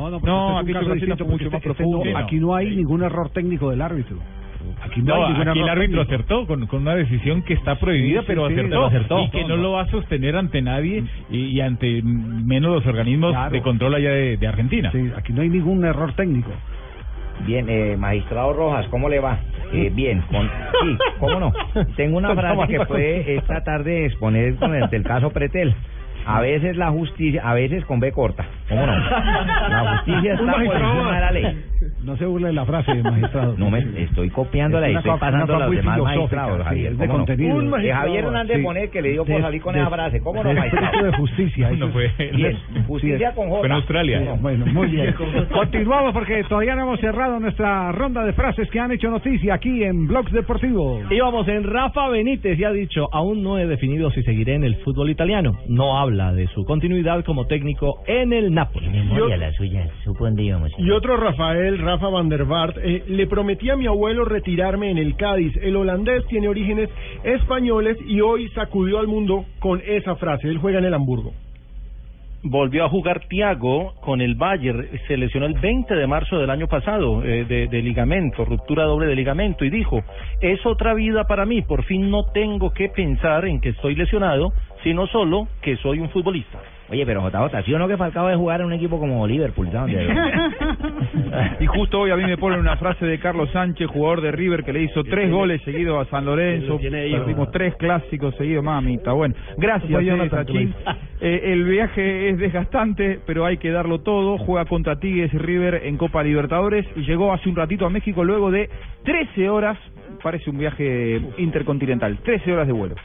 aquí 2.17 2.39
no 2.39 2.55
hay 2.55 2.75
ningún 2.75 3.03
error 3.03 3.29
técnico 3.29 3.69
del 3.69 3.81
árbitro. 3.81 4.17
Aquí 4.83 5.01
no, 5.01 5.15
No, 5.15 5.25
hay 5.25 5.33
ningún 5.33 5.47
aquí 5.49 5.59
el 5.59 5.69
árbitro 5.69 6.05
técnico. 6.05 6.13
acertó 6.35 6.47
con, 6.47 6.67
con 6.67 6.81
una 6.83 6.95
decisión 6.95 7.41
que 7.43 7.53
está 7.53 7.75
prohibida, 7.75 8.19
Sí, 8.21 8.25
sí, 8.25 8.27
pero, 8.27 8.47
sí, 8.47 8.53
acertó, 8.53 8.69
pero 8.69 8.85
acertó. 8.87 9.19
y 9.23 9.29
que 9.29 9.45
no 9.45 9.57
lo 9.57 9.71
va 9.73 9.81
a 9.83 9.87
sostener 9.87 10.35
ante 10.35 10.61
nadie 10.61 11.03
y, 11.31 11.37
y 11.45 11.61
ante 11.61 12.01
menos 12.03 12.71
los 12.75 12.85
organismos 12.85 13.31
Claro. 13.31 13.51
de 13.51 13.61
control 13.61 13.95
allá 13.95 14.11
de, 14.11 14.37
de 14.37 14.47
Argentina. 14.47 14.91
Sí, 14.91 15.11
aquí 15.15 15.33
no 15.33 15.41
hay 15.41 15.49
ningún 15.49 15.83
error 15.85 16.13
técnico. 16.13 16.51
Bien, 17.45 17.69
eh, 17.69 17.97
magistrado 17.97 18.53
Rojas, 18.53 18.87
¿cómo 18.89 19.09
le 19.09 19.19
va? 19.19 19.39
Eh, 19.73 19.89
bien, 19.93 20.21
con, 20.29 20.47
sí, 20.47 20.97
¿cómo 21.19 21.39
no? 21.39 21.53
Tengo 21.95 22.17
una 22.17 22.35
frase 22.35 22.67
que 22.67 22.85
puede 22.85 23.35
esta 23.35 23.63
tarde 23.63 24.05
exponer 24.05 24.55
con 24.57 24.75
el 24.75 24.89
del 24.89 25.03
caso 25.03 25.31
Pretel. 25.31 25.73
A 26.25 26.39
veces 26.41 26.77
la 26.77 26.91
justicia, 26.91 27.41
a 27.43 27.53
veces 27.53 27.83
con 27.85 27.99
B 27.99 28.11
corta, 28.11 28.45
¿cómo 28.69 28.85
no? 28.85 28.93
La 28.95 29.97
justicia 29.97 30.33
está 30.33 30.53
por 30.53 30.61
encima 30.63 31.15
de 31.15 31.19
la 31.21 31.31
ley. 31.31 31.63
No 32.03 32.15
se 32.17 32.25
burle 32.25 32.47
de 32.47 32.53
la 32.53 32.65
frase, 32.65 32.93
magistrado. 33.03 33.55
No 33.57 33.69
me 33.69 33.79
estoy 34.03 34.29
copiándola 34.29 34.87
y 34.89 34.91
Es 34.95 35.03
una 35.05 35.13
estoy 35.15 35.19
pasando 35.19 35.55
a 35.55 35.59
los 35.59 35.71
demás 35.75 35.99
magistrados, 35.99 36.57
sí, 36.59 36.63
Javier. 36.63 36.91
es 36.91 36.97
de 36.97 37.05
¿cómo 37.07 37.17
no? 37.19 37.25
contenido. 37.25 37.55
Un 37.55 37.63
De 37.65 37.69
magistrado, 37.71 38.01
Javier 38.05 38.23
Hernández 38.25 38.57
sí. 38.57 38.63
Bonet, 38.63 38.91
que 38.91 39.01
le 39.01 39.09
dio 39.11 39.25
por 39.25 39.35
De- 39.35 39.41
salir 39.41 39.61
con 39.61 39.73
de- 39.73 39.79
esa 39.81 39.89
frase, 39.89 40.19
¿cómo 40.21 40.43
no, 40.43 40.53
magistrado? 40.53 41.03
de 41.05 41.17
justicia. 41.17 41.69
No 41.71 41.75
eso- 41.75 41.89
fue. 41.89 42.11
Bien, 42.35 42.57
Sí, 42.73 42.79
justicia 42.87 43.29
es- 43.29 43.35
con 43.35 43.49
J. 43.49 43.59
Fue 43.59 43.67
en 43.67 43.73
Australia. 43.73 44.19
Sí, 44.19 44.27
Bueno, 44.41 44.65
muy 44.67 44.87
bien. 44.87 45.13
Continuamos 45.51 46.13
porque 46.13 46.43
todavía 46.45 46.75
no 46.75 46.83
hemos 46.83 46.99
cerrado 46.99 47.39
nuestra 47.39 47.91
ronda 47.91 48.23
de 48.25 48.33
frases 48.33 48.69
que 48.69 48.79
han 48.79 48.91
hecho 48.91 49.09
noticia 49.09 49.53
aquí 49.55 49.83
en 49.83 50.07
Blogs 50.07 50.31
Deportivos. 50.31 51.03
Íbamos 51.11 51.47
en 51.47 51.63
Rafa 51.63 52.09
Benítez 52.09 52.57
y 52.59 52.63
ha 52.63 52.71
dicho, 52.71 53.07
aún 53.11 53.41
no 53.43 53.57
he 53.59 53.65
definido 53.67 54.11
si 54.11 54.21
seguiré 54.23 54.55
en 54.55 54.63
el 54.63 54.75
fútbol 54.77 55.09
italiano. 55.09 55.57
No 55.67 55.97
habla 56.11 56.33
de 56.33 56.47
su 56.47 56.65
continuidad 56.65 57.23
como 57.23 57.45
técnico 57.45 58.03
en 58.05 58.33
el 58.33 58.53
Napoli. 58.53 58.89
Memoria 58.89 59.37
la 59.37 59.51
suya, 59.53 59.87
supo 60.03 60.25
dónde 60.25 60.43
íbamos. 60.43 60.71
Y 60.77 60.91
otro 60.91 61.15
Rafael, 61.15 61.77
Rafa 61.77 62.09
van 62.09 62.27
der 62.27 62.43
Vaart, 62.43 62.77
eh, 62.83 63.03
le 63.07 63.27
prometí 63.27 63.69
a 63.69 63.77
mi 63.77 63.87
abuelo 63.87 64.25
retirarme 64.25 64.91
en 64.91 64.97
el 64.97 65.15
Cádiz. 65.15 65.55
El 65.61 65.77
holandés 65.77 66.25
tiene 66.27 66.49
orígenes 66.49 66.89
españoles 67.23 67.97
y 68.05 68.19
hoy 68.19 68.49
sacudió 68.49 68.99
al 68.99 69.07
mundo 69.07 69.45
con 69.59 69.81
esa 69.85 70.15
frase. 70.17 70.49
Él 70.49 70.57
juega 70.57 70.79
en 70.79 70.85
el 70.85 70.93
Hamburgo. 70.93 71.31
Volvió 72.43 72.83
a 72.83 72.89
jugar 72.89 73.21
Thiago 73.29 73.93
con 74.01 74.19
el 74.19 74.33
Bayern, 74.33 74.87
se 75.07 75.15
lesionó 75.15 75.45
el 75.45 75.53
20 75.53 75.93
de 75.93 76.07
marzo 76.07 76.39
del 76.39 76.49
año 76.49 76.67
pasado 76.67 77.23
eh, 77.23 77.45
de, 77.45 77.67
de 77.67 77.81
ligamento, 77.83 78.43
ruptura 78.43 78.83
doble 78.83 79.05
de 79.05 79.15
ligamento 79.15 79.63
y 79.63 79.69
dijo, 79.69 80.01
es 80.41 80.65
otra 80.65 80.95
vida 80.95 81.25
para 81.25 81.45
mí, 81.45 81.61
por 81.61 81.83
fin 81.83 82.09
no 82.09 82.23
tengo 82.33 82.71
que 82.71 82.89
pensar 82.89 83.45
en 83.45 83.61
que 83.61 83.69
estoy 83.69 83.93
lesionado, 83.93 84.51
sino 84.83 85.07
solo 85.07 85.47
que 85.61 85.77
soy 85.77 85.99
un 85.99 86.09
futbolista. 86.09 86.59
Oye, 86.91 87.05
pero 87.05 87.21
JJ, 87.21 87.63
¿sí 87.63 87.73
o 87.73 87.79
no 87.79 87.87
que 87.87 87.95
Falcao 87.95 88.27
de 88.27 88.35
jugar 88.35 88.59
en 88.59 88.67
un 88.67 88.73
equipo 88.73 88.99
como 88.99 89.25
Liverpool? 89.25 89.69
Y 91.59 91.65
justo 91.65 92.01
hoy 92.01 92.11
a 92.11 92.17
mí 92.17 92.25
me 92.25 92.37
ponen 92.37 92.59
una 92.59 92.75
frase 92.75 93.05
de 93.05 93.17
Carlos 93.19 93.49
Sánchez, 93.51 93.87
jugador 93.87 94.21
de 94.21 94.31
River, 94.31 94.63
que 94.63 94.73
le 94.73 94.83
hizo 94.83 95.03
tres 95.03 95.31
goles 95.31 95.61
seguidos 95.63 96.05
a 96.05 96.09
San 96.09 96.25
Lorenzo. 96.25 96.77
Perdimos 96.77 97.49
tres 97.51 97.75
clásicos 97.75 98.35
seguidos, 98.35 98.63
mamita. 98.63 99.13
Bueno, 99.13 99.35
gracias, 99.57 99.89
eh. 100.01 100.73
Eh, 101.21 101.53
el 101.53 101.63
viaje 101.63 102.29
es 102.29 102.37
desgastante, 102.39 103.19
pero 103.25 103.45
hay 103.45 103.57
que 103.57 103.71
darlo 103.71 103.99
todo. 103.99 104.37
Juega 104.39 104.65
contra 104.65 104.99
Tigres 104.99 105.33
y 105.33 105.37
River 105.37 105.83
en 105.85 105.97
Copa 105.97 106.23
Libertadores 106.23 106.85
y 106.95 107.01
llegó 107.01 107.31
hace 107.31 107.47
un 107.47 107.55
ratito 107.55 107.85
a 107.85 107.89
México 107.89 108.23
luego 108.23 108.51
de 108.51 108.69
13 109.05 109.49
horas. 109.49 109.77
Parece 110.21 110.49
un 110.49 110.57
viaje 110.57 111.21
intercontinental, 111.37 112.17
13 112.23 112.51
horas 112.51 112.67
de 112.67 112.73
vuelo. 112.73 112.95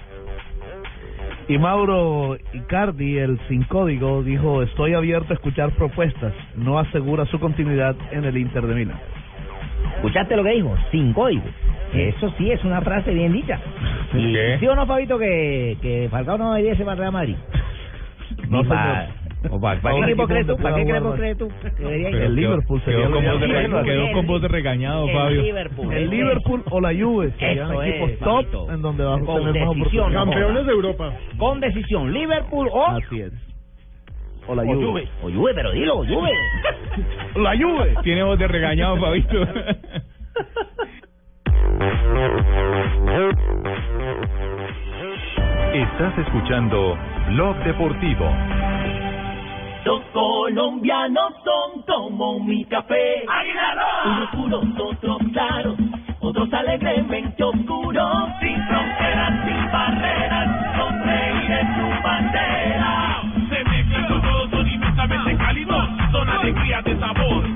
Y 1.48 1.58
Mauro 1.58 2.36
Icardi, 2.52 3.18
el 3.18 3.38
sin 3.48 3.62
código, 3.64 4.22
dijo, 4.22 4.62
estoy 4.62 4.94
abierto 4.94 5.32
a 5.32 5.34
escuchar 5.34 5.70
propuestas. 5.72 6.32
No 6.56 6.78
asegura 6.78 7.24
su 7.26 7.38
continuidad 7.38 7.94
en 8.10 8.24
el 8.24 8.36
Inter 8.36 8.66
de 8.66 8.74
Milán. 8.74 8.98
¿Escuchaste 9.96 10.36
lo 10.36 10.42
que 10.42 10.50
dijo? 10.50 10.76
Sin 10.90 11.12
código. 11.12 11.44
Eso 11.94 12.32
sí 12.36 12.50
es 12.50 12.62
una 12.64 12.80
frase 12.80 13.12
bien 13.12 13.32
dicha. 13.32 13.60
¿Y 14.14 14.32
¿Sí 14.58 14.66
o 14.66 14.74
no, 14.74 14.86
Fabito, 14.86 15.18
que, 15.18 15.76
que 15.80 16.08
Falcao 16.10 16.36
no 16.36 16.52
debería 16.54 16.76
ser 16.76 16.84
para 16.84 16.96
Real 16.96 17.12
Madrid? 17.12 17.36
No, 18.48 18.64
pa- 18.68 19.06
¿Para 19.60 19.80
qué 19.80 20.00
equipo 20.10 20.26
crees 20.26 20.46
tú? 20.46 20.56
¿Para 20.56 20.74
qué 20.76 20.82
equipo 20.82 21.12
crees 21.12 21.38
tú? 21.38 21.48
debería 21.78 22.10
ir? 22.10 22.16
Pero 22.16 22.32
quedó- 22.34 22.82
quedó, 22.84 23.10
con 23.10 23.24
voz 23.24 23.40
de, 23.40 23.46
re- 23.46 23.84
quedó 23.84 24.12
con 24.12 24.26
voz 24.26 24.42
de 24.42 24.48
regañado, 24.48 25.06
El 25.08 25.12
Fabio. 25.14 25.42
Liverpool. 25.42 25.92
El 25.94 26.10
Liverpool 26.10 26.62
o 26.70 26.80
la 26.80 26.88
Juve 26.94 27.32
serían 27.38 27.70
Eso 27.70 27.82
es, 27.82 27.94
equipos 27.94 28.18
top 28.20 28.70
en 28.70 28.82
donde 28.82 29.04
va 29.04 29.14
a 29.16 29.20
Con 29.20 29.26
tener 29.26 29.64
más 29.64 29.74
decisión, 29.76 29.76
oportunidades. 30.06 30.14
Campeones 30.18 30.66
de 30.66 30.72
Europa. 30.72 31.12
Con 31.38 31.60
decisión, 31.60 32.12
Liverpool 32.12 32.68
o... 32.72 32.86
Así 32.86 33.20
es. 33.20 33.32
O 34.48 34.54
la 34.54 34.62
o 34.62 34.66
Juve. 34.66 34.84
Juve. 34.86 35.08
O 35.22 35.30
Juve, 35.30 35.52
pero 35.54 35.72
dilo, 35.72 35.96
Juve. 36.04 36.30
La 37.36 37.56
Juve. 37.56 37.94
Tiene 38.04 38.22
voz 38.22 38.38
de 38.38 38.46
regañado, 38.46 38.96
Fabito. 38.98 39.44
Estás 45.74 46.18
escuchando 46.18 46.96
Blog 47.30 47.56
Deportivo. 47.64 48.24
Los 49.86 50.02
colombianos 50.06 51.32
son 51.44 51.82
como 51.82 52.40
mi 52.40 52.64
café. 52.64 53.24
Unos 54.04 54.30
puros, 54.30 54.64
otros 54.80 55.18
claros, 55.32 55.76
otros 56.18 56.52
alegremente 56.52 57.44
oscuros. 57.44 58.28
Sin 58.40 58.60
fronteras, 58.66 59.44
sin 59.46 59.70
barreras, 59.70 60.76
sonreír 60.76 61.50
en 61.52 61.74
su 61.76 62.02
bandera. 62.02 63.22
Se 63.48 63.64
mezclan 63.64 64.08
todos, 64.08 64.50
son 64.50 64.68
inmensamente 64.68 65.36
cálidos. 65.36 65.88
Son 66.10 66.28
alegrías 66.30 66.82
de 66.82 66.98
sabor. 66.98 67.55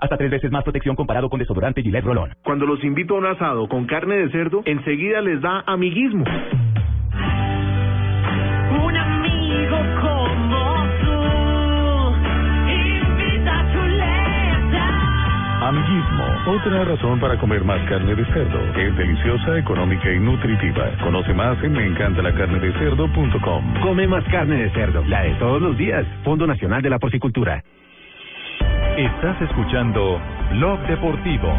Hasta 0.00 0.16
tres 0.16 0.30
veces 0.30 0.52
más 0.52 0.62
protección 0.62 0.94
comparado 0.94 1.28
con 1.28 1.40
desodorante 1.40 1.82
Gillette 1.82 2.04
Rolón. 2.04 2.30
Cuando 2.44 2.66
los 2.66 2.84
invito 2.84 3.14
a 3.14 3.16
un 3.18 3.26
asado 3.26 3.68
con 3.68 3.84
carne 3.86 4.16
de 4.16 4.30
cerdo, 4.30 4.62
enseguida 4.64 5.20
les 5.20 5.40
da 5.40 5.64
amiguismo. 5.66 6.24
Un 8.70 8.96
amigo 8.96 9.76
como 10.00 10.86
tú 11.02 11.18
invita 12.70 13.58
a 13.58 13.72
chuleta. 13.72 14.86
Amiguismo, 15.68 16.24
otra 16.46 16.84
razón 16.84 17.18
para 17.18 17.36
comer 17.38 17.64
más 17.64 17.80
carne 17.88 18.14
de 18.14 18.24
cerdo. 18.26 18.60
Es 18.78 18.96
deliciosa, 18.96 19.58
económica 19.58 20.12
y 20.12 20.20
nutritiva. 20.20 20.92
Conoce 21.02 21.34
más 21.34 21.60
en 21.64 21.72
meencantalacarnedecerdo.com. 21.72 23.80
Come 23.82 24.06
más 24.06 24.22
carne 24.30 24.62
de 24.62 24.70
cerdo, 24.70 25.04
la 25.06 25.22
de 25.22 25.34
todos 25.34 25.60
los 25.60 25.76
días. 25.76 26.06
Fondo 26.22 26.46
Nacional 26.46 26.82
de 26.82 26.90
la 26.90 27.00
Porcicultura. 27.00 27.64
Estás 28.96 29.40
escuchando 29.42 30.20
Blog 30.52 30.80
Deportivo. 30.86 31.52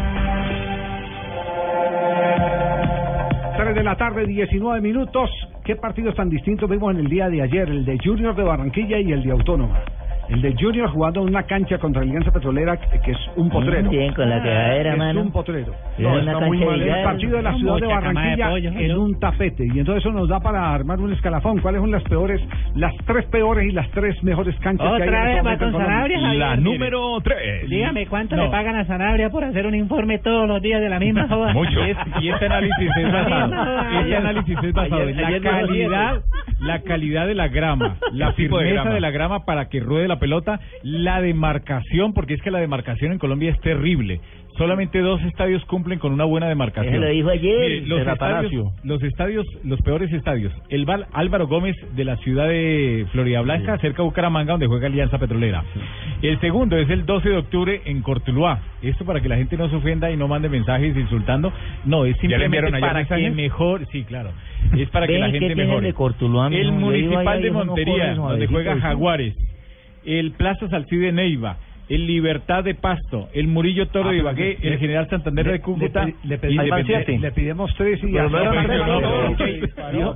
3 3.56 3.74
de 3.74 3.84
la 3.84 3.96
tarde, 3.96 4.26
19 4.26 4.80
minutos. 4.80 5.30
¿Qué 5.64 5.76
partidos 5.76 6.14
tan 6.14 6.28
distintos 6.30 6.68
vimos 6.68 6.92
en 6.94 7.00
el 7.00 7.08
día 7.08 7.28
de 7.28 7.42
ayer? 7.42 7.68
El 7.68 7.84
de 7.84 7.98
Junior 8.02 8.34
de 8.34 8.42
Barranquilla 8.42 8.98
y 8.98 9.12
el 9.12 9.22
de 9.22 9.32
Autónoma. 9.32 9.82
El 10.30 10.42
del 10.42 10.54
Junior 10.58 10.88
jugando 10.90 11.22
en 11.22 11.28
una 11.28 11.42
cancha 11.42 11.78
contra 11.78 12.02
Alianza 12.02 12.30
Petrolera 12.32 12.76
que 12.76 13.10
es 13.10 13.18
un 13.36 13.50
potrero. 13.50 13.90
Bien, 13.90 14.12
con 14.14 14.28
la 14.28 14.42
quejadera, 14.42 14.92
es 14.92 14.98
mano. 14.98 15.20
un 15.22 15.32
potrero. 15.32 15.72
Es 15.98 16.04
una 16.06 16.32
está 16.32 16.46
muy 16.46 16.58
mal. 16.64 16.78
de 16.78 16.88
El 16.90 17.04
partido 17.04 17.36
de 17.36 17.42
la 17.42 17.54
ciudad 17.56 17.74
de 17.74 17.80
de 17.80 17.86
Barranquilla 17.86 18.56
en 18.58 18.88
¿no? 18.88 19.02
un 19.02 19.18
tapete. 19.20 19.66
Y 19.66 19.78
entonces 19.78 20.04
eso 20.04 20.12
nos 20.12 20.28
da 20.28 20.38
para 20.40 20.72
armar 20.72 21.00
un 21.00 21.12
escalafón. 21.12 21.58
¿Cuáles 21.60 21.80
son 21.80 21.90
las 21.90 22.02
peores, 22.04 22.40
las 22.76 22.94
tres 23.06 23.26
peores 23.26 23.68
y 23.68 23.72
las 23.72 23.90
tres 23.90 24.22
mejores 24.22 24.54
canchas 24.60 24.86
que 24.96 25.02
hay 25.02 25.02
en 25.02 25.08
Otra 25.08 25.30
este 25.32 25.48
vez 25.48 25.58
con? 25.58 25.72
Sanabria, 25.72 26.20
Javier. 26.20 26.38
La 26.38 26.56
número 26.56 27.20
3. 27.22 27.68
Dígame, 27.68 28.06
¿cuánto 28.06 28.36
No. 28.36 28.44
le 28.44 28.50
pagan 28.50 28.76
a 28.76 28.84
Sanabria 28.86 29.30
por 29.30 29.42
hacer 29.44 29.66
un 29.66 29.74
informe 29.74 30.18
todos 30.18 30.46
los 30.46 30.62
días 30.62 30.80
de 30.80 30.88
la 30.88 31.00
misma 31.00 31.26
joda? 31.28 31.52
Mucho. 31.52 31.84
Y, 31.86 31.90
es- 31.90 31.98
y 32.22 32.28
este 32.30 32.46
análisis 32.46 32.90
es 32.96 33.12
basado, 33.12 34.00
este 34.00 34.16
análisis 34.16 34.58
es 34.62 34.72
basado 34.72 35.02
en 35.08 35.16
la 35.16 35.30
no 35.30 35.40
calidad, 35.42 36.22
la 36.60 36.80
calidad 36.82 37.26
de 37.26 37.34
la 37.34 37.48
grama, 37.48 37.96
la 38.12 38.28
de 38.28 38.32
firmeza 38.34 38.90
de 38.90 39.00
la 39.00 39.10
grama 39.10 39.44
para 39.44 39.68
que 39.68 39.80
ruede 39.80 40.06
la 40.06 40.19
pelota, 40.20 40.60
la 40.82 41.20
demarcación, 41.20 42.12
porque 42.12 42.34
es 42.34 42.42
que 42.42 42.52
la 42.52 42.60
demarcación 42.60 43.12
en 43.12 43.18
Colombia 43.18 43.50
es 43.50 43.60
terrible. 43.60 44.20
Solamente 44.56 44.98
dos 44.98 45.22
estadios 45.22 45.64
cumplen 45.64 45.98
con 45.98 46.12
una 46.12 46.24
buena 46.24 46.48
demarcación. 46.48 46.94
Eso 46.94 47.02
lo 47.02 47.08
dijo 47.08 47.30
ayer, 47.30 47.60
Mire, 47.60 47.86
los, 47.86 48.06
estadios, 48.06 48.72
los 48.84 49.02
estadios, 49.02 49.46
los 49.64 49.80
peores 49.80 50.12
estadios. 50.12 50.52
El 50.68 50.84
Val 50.84 51.06
Álvaro 51.12 51.46
Gómez 51.46 51.76
de 51.94 52.04
la 52.04 52.16
ciudad 52.18 52.48
de 52.48 53.06
Florida 53.12 53.40
Blanca, 53.40 53.78
cerca 53.78 54.02
de 54.02 54.08
Bucaramanga, 54.08 54.52
donde 54.52 54.66
juega 54.66 54.88
Alianza 54.88 55.18
Petrolera. 55.18 55.64
El 56.20 56.38
segundo 56.40 56.76
es 56.76 56.90
el 56.90 57.06
12 57.06 57.28
de 57.28 57.36
octubre 57.36 57.80
en 57.86 58.02
Cortuluá. 58.02 58.60
Esto 58.82 59.04
para 59.04 59.20
que 59.20 59.28
la 59.28 59.36
gente 59.36 59.56
no 59.56 59.70
se 59.70 59.76
ofenda 59.76 60.10
y 60.10 60.16
no 60.16 60.28
mande 60.28 60.48
mensajes 60.48 60.96
insultando. 60.96 61.52
No, 61.84 62.04
es 62.04 62.16
¿Ya 62.16 62.36
le 62.36 62.44
simplemente 62.44 62.80
para 62.80 63.04
que 63.06 63.30
mejor, 63.30 63.86
sí, 63.90 64.04
claro. 64.04 64.32
Es 64.76 64.90
para 64.90 65.06
que 65.06 65.18
la 65.18 65.32
¿qué 65.32 65.38
gente 65.38 65.54
mejore. 65.54 65.86
de 65.86 65.94
Cortuluá, 65.94 66.48
el 66.48 66.72
Municipal 66.72 67.40
de 67.40 67.50
Montería, 67.50 68.14
donde 68.14 68.46
juega. 68.46 68.78
Jaguares. 68.80 69.34
El 70.04 70.32
Plaza 70.32 70.68
Salcide 70.68 71.12
Neiva. 71.12 71.56
El 71.88 72.06
Libertad 72.06 72.62
de 72.62 72.76
Pasto, 72.76 73.28
el 73.34 73.48
Murillo 73.48 73.88
Toro 73.88 74.10
Ah, 74.10 74.12
de 74.12 74.18
Ibagué, 74.18 74.58
le- 74.62 74.68
el 74.74 74.78
General 74.78 75.08
Santander 75.10 75.44
le- 75.44 75.52
de 75.54 75.60
Cúcuta, 75.60 76.04
le- 76.04 76.14
le 76.22 76.38
pedimos- 76.38 76.64
Independiente. 76.66 77.18
le 77.18 77.32
pedimos 77.32 77.74
tres 77.74 78.00
y 78.04 78.16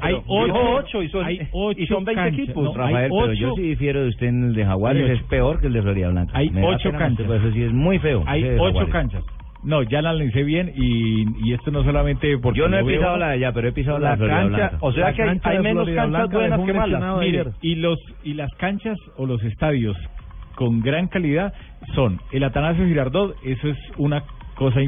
hay 0.00 0.50
ocho, 0.52 1.02
y 1.02 1.08
son- 1.08 1.24
hay 1.24 1.34
y 1.36 1.48
ocho 1.50 1.86
son 1.94 2.04
20 2.04 2.22
canchas, 2.22 2.40
equipos, 2.44 2.64
no, 2.64 2.74
Rafael, 2.74 2.96
hay 2.96 3.08
pero 3.10 3.32
yo 3.32 3.54
sí 3.56 3.62
difiero 3.62 4.02
de 4.02 4.08
usted 4.08 4.26
en 4.28 4.44
el 4.44 4.54
de 4.54 4.64
Jaguares, 4.64 5.10
es 5.10 5.22
peor 5.24 5.60
que 5.60 5.66
el 5.66 5.72
de 5.72 5.82
Florida 5.82 6.08
Blanca. 6.10 6.32
Hay 6.38 6.48
ocho 6.62 6.90
pena, 6.90 6.98
canchas. 6.98 7.26
Eso 7.30 7.50
sí 7.52 7.62
es 7.64 7.72
muy 7.72 7.98
feo. 7.98 8.22
Hay 8.26 8.44
ocho 8.56 8.88
canchas. 8.90 9.24
No, 9.64 9.82
ya 9.82 10.02
la 10.02 10.10
analicé 10.10 10.42
bien 10.42 10.72
y, 10.76 11.24
y 11.48 11.54
esto 11.54 11.70
no 11.70 11.82
solamente 11.84 12.36
porque 12.38 12.58
Yo 12.60 12.68
no 12.68 12.76
he 12.76 12.80
lo 12.80 12.86
veo- 12.86 12.98
pisado 12.98 13.16
la 13.16 13.28
de 13.28 13.32
allá, 13.34 13.52
pero 13.52 13.68
he 13.68 13.72
pisado 13.72 13.98
la, 13.98 14.10
de 14.10 14.16
Florida 14.18 14.44
Blanca. 14.44 14.76
o 14.80 14.92
sea 14.92 15.12
que 15.14 15.22
hay, 15.22 15.40
hay 15.42 15.58
menos 15.60 15.88
canchas 15.88 16.30
buenas 16.30 16.60
que 16.60 16.72
malas. 16.74 17.18
Mire, 17.20 17.44
y 17.62 17.74
los 17.76 17.98
y 18.22 18.34
las 18.34 18.52
canchas 18.56 18.98
o 19.16 19.26
los 19.26 19.42
estadios 19.42 19.96
con 20.54 20.80
gran 20.80 21.08
calidad 21.08 21.52
son 21.94 22.20
el 22.30 22.44
Atanasio 22.44 22.86
Girardot, 22.86 23.36
eso 23.44 23.68
es 23.68 23.78
una 23.96 24.22
cosa 24.54 24.80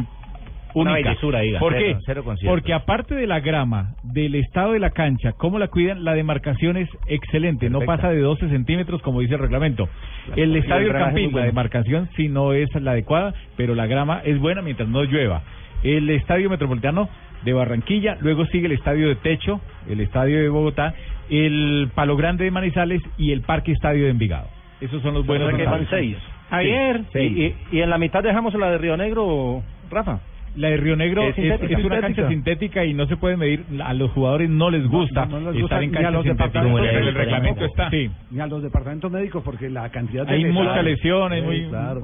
Una 0.81 0.93
bellezura, 0.93 1.41
diga. 1.41 1.59
¿Por 1.59 1.73
Cero, 1.73 1.85
qué? 1.85 1.99
cero. 2.05 2.25
Porque 2.47 2.75
aparte 2.75 3.15
de 3.15 3.27
la 3.27 3.41
grama, 3.41 3.95
del 4.03 4.35
estado 4.35 4.73
de 4.73 4.79
la 4.79 4.91
cancha, 4.91 5.33
cómo 5.33 5.59
la 5.59 5.69
cuidan, 5.69 6.05
la 6.05 6.13
demarcación 6.13 6.77
es 6.77 6.89
excelente, 7.07 7.71
no 7.71 7.81
pasa 7.81 8.11
de 8.11 8.21
12 8.21 8.51
centímetros 8.51 9.01
como 9.01 9.21
dice 9.21 9.35
el 9.35 9.41
reglamento. 9.41 9.89
El 10.37 10.55
estadio 10.55 10.89
el 10.89 10.93
Campín, 10.93 11.35
la 11.35 11.45
demarcación 11.45 12.11
sí 12.15 12.29
no 12.29 12.53
es 12.53 12.69
la 12.75 12.91
adecuada, 12.91 13.33
pero 13.57 13.75
la 13.75 13.87
grama 13.87 14.21
es 14.23 14.39
buena 14.39 14.61
mientras 14.61 14.87
no 14.89 15.03
llueva. 15.05 15.43
El 15.83 16.11
estadio 16.11 16.51
metropolitano 16.51 17.09
de 17.43 17.53
Barranquilla, 17.55 18.19
luego 18.21 18.45
sigue 18.47 18.67
el 18.67 18.73
estadio 18.73 19.09
de 19.09 19.17
Techo, 19.17 19.61
el 19.89 20.01
estadio 20.01 20.39
de 20.39 20.49
Bogotá, 20.51 20.95
el 21.31 21.91
Palo 21.95 22.17
Grande 22.17 22.45
de 22.45 22.51
Manizales 22.51 23.01
y 23.17 23.33
el 23.33 23.41
Parque 23.41 23.73
Estadio 23.73 24.05
de 24.05 24.11
Envigado. 24.11 24.49
Esos 24.83 25.01
son 25.01 25.15
los 25.15 25.25
buenos. 25.25 25.55
Que 25.55 25.65
van 25.65 25.83
estadios. 25.83 26.19
seis. 26.21 26.37
Javier. 26.51 27.01
Sí. 27.15 27.19
Y, 27.19 27.45
y, 27.45 27.79
y 27.79 27.81
en 27.81 27.89
la 27.89 27.97
mitad 27.97 28.23
dejamos 28.23 28.53
la 28.55 28.71
de 28.71 28.79
Río 28.79 28.97
Negro, 28.97 29.63
Rafa. 29.91 30.21
La 30.57 30.69
de 30.71 30.77
Río 30.79 30.97
Negro 30.97 31.23
Es 31.23 31.31
es, 31.31 31.35
sintética. 31.37 31.79
es 31.79 31.85
una 31.85 32.01
cancha 32.01 32.29
sintética 32.29 32.85
y 32.85 32.95
no 32.95 33.07
se 33.07 33.17
puede 33.17 33.37
medir. 33.37 33.65
A 33.85 33.93
los 33.95 34.11
jugadores 34.13 34.49
no 34.49 34.71
les 34.71 34.87
gusta 34.87 35.27
no 35.27 35.39
les 35.53 35.61
gusta 35.61 35.77
estar 35.77 35.83
en 35.83 35.91
ni 35.91 35.97
a 35.97 36.01
canchas 36.01 36.13
los 36.15 36.23
sintéticas. 36.25 36.53
departamentos 36.65 36.97
el 37.09 37.15
reglamento 37.15 37.65
está. 37.67 37.91
Sí. 37.91 38.11
Ni 38.31 38.41
a 38.41 38.47
los 38.47 38.63
departamentos 38.63 39.11
médicos 39.13 39.43
porque 39.45 39.69
la 39.69 39.89
cantidad 39.91 40.27
de 40.27 40.33
Hay 40.33 40.43
lesiones- 40.45 40.55
mucha 40.55 40.83
lesión, 40.83 41.33
hay 41.33 41.43
muy- 41.43 41.69
claro. 41.69 42.03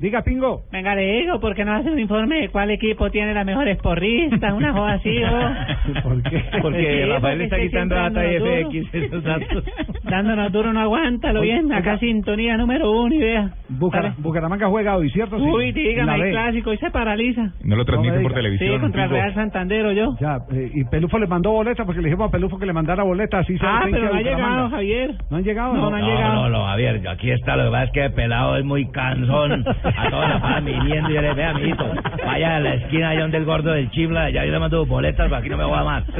Diga, 0.00 0.22
Pingo. 0.22 0.62
Venga, 0.70 0.94
le 0.94 1.20
digo, 1.20 1.40
¿por 1.40 1.54
qué 1.54 1.64
no 1.64 1.72
hace 1.74 1.90
un 1.90 1.98
informe 1.98 2.40
de 2.42 2.48
cuál 2.50 2.70
equipo 2.70 3.10
tiene 3.10 3.32
las 3.34 3.46
mejores 3.46 3.78
porristas? 3.78 4.52
Una 4.58 4.72
joda 4.72 4.92
así, 4.94 5.16
¿o? 5.22 6.02
¿Por 6.02 6.22
qué? 6.22 6.42
Porque 6.62 6.78
Sí, 6.78 7.08
Rafael 7.10 7.20
porque 7.38 7.44
está 7.44 7.58
quitando 7.60 7.94
data 7.94 8.30
y 8.30 8.34
dándonos 8.34 8.72
FX, 8.72 8.94
esos 8.94 9.24
datos. 9.24 9.64
Dándonos 10.04 10.52
duro, 10.52 10.72
no 10.72 10.80
aguanta, 10.80 11.32
lo 11.32 11.40
bien. 11.42 11.70
Acá 11.72 11.90
oiga. 11.92 11.98
sintonía 11.98 12.56
número 12.56 12.90
uno, 12.90 13.14
y 13.14 13.18
vea. 13.18 13.50
Bucara- 13.68 14.14
Bucaramanga 14.18 14.68
juega 14.68 14.96
hoy, 14.96 15.10
¿cierto? 15.10 15.38
Sí. 15.38 15.44
Uy, 15.44 15.72
dígame, 15.72 16.18
B. 16.24 16.30
clásico 16.30 16.72
y 16.72 16.78
se 16.78 16.90
paraliza. 16.90 17.37
No 17.64 17.76
lo 17.76 17.84
transmiten 17.84 18.18
me 18.18 18.22
por 18.22 18.32
televisión. 18.34 18.74
Sí, 18.76 18.80
contra. 18.80 19.06
Real 19.06 19.34
Santander 19.34 19.86
o 19.86 19.92
yo. 19.92 20.16
Ya, 20.20 20.38
eh, 20.52 20.70
y 20.74 20.84
Pelufo 20.84 21.18
le 21.18 21.26
mandó 21.26 21.50
boleta 21.52 21.84
porque 21.84 22.00
le 22.00 22.08
dijimos 22.08 22.28
a 22.28 22.30
Pelufo 22.30 22.58
que 22.58 22.66
le 22.66 22.72
mandara 22.72 23.02
boleta. 23.02 23.38
Así 23.38 23.56
Ah, 23.60 23.86
pero 23.90 24.12
no 24.12 24.18
ha 24.18 24.22
llegado. 24.22 24.70
Javier. 24.70 25.14
¿No 25.30 25.36
han 25.38 25.44
llegado? 25.44 25.74
No, 25.74 25.90
no 25.90 25.96
han 25.96 26.04
llegado. 26.04 26.34
No, 26.34 26.48
no, 26.50 26.64
Javier, 26.66 27.02
aquí 27.08 27.30
está, 27.30 27.56
lo 27.56 27.64
que 27.64 27.70
pasa 27.70 27.84
es 27.84 27.90
que 27.92 28.04
el 28.06 28.12
pelado 28.12 28.56
es 28.56 28.64
muy 28.64 28.86
cansón, 28.90 29.64
a 29.68 30.10
toda 30.10 30.28
la 30.28 30.40
paz 30.40 30.64
viniendo 30.64 31.10
y 31.10 31.14
yo 31.14 31.22
le 31.22 31.34
vea, 31.34 31.50
amiguito, 31.50 31.84
vaya 32.24 32.56
a 32.56 32.60
la 32.60 32.74
esquina 32.74 33.10
allá 33.10 33.22
donde 33.22 33.38
el 33.38 33.44
gordo 33.44 33.72
del 33.72 33.90
chifla, 33.90 34.30
ya 34.30 34.44
yo 34.44 34.52
le 34.52 34.58
mando 34.58 34.84
boletas, 34.86 35.26
pero 35.26 35.36
aquí 35.36 35.48
no 35.48 35.56
me 35.56 35.64
joda 35.64 35.84
más. 35.84 36.04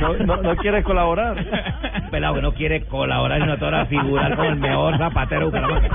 No, 0.00 0.12
no, 0.14 0.42
no 0.42 0.56
quiere 0.56 0.82
colaborar. 0.82 1.36
pelado 2.10 2.34
que 2.36 2.42
no 2.42 2.52
quiere 2.52 2.82
colaborar, 2.86 3.40
sino 3.40 3.56
toda 3.58 3.86
figurar 3.86 4.36
como 4.36 4.48
el 4.50 4.56
mejor 4.56 4.98
zapatero 4.98 5.40
de 5.40 5.46
Bucaramanga. 5.46 5.88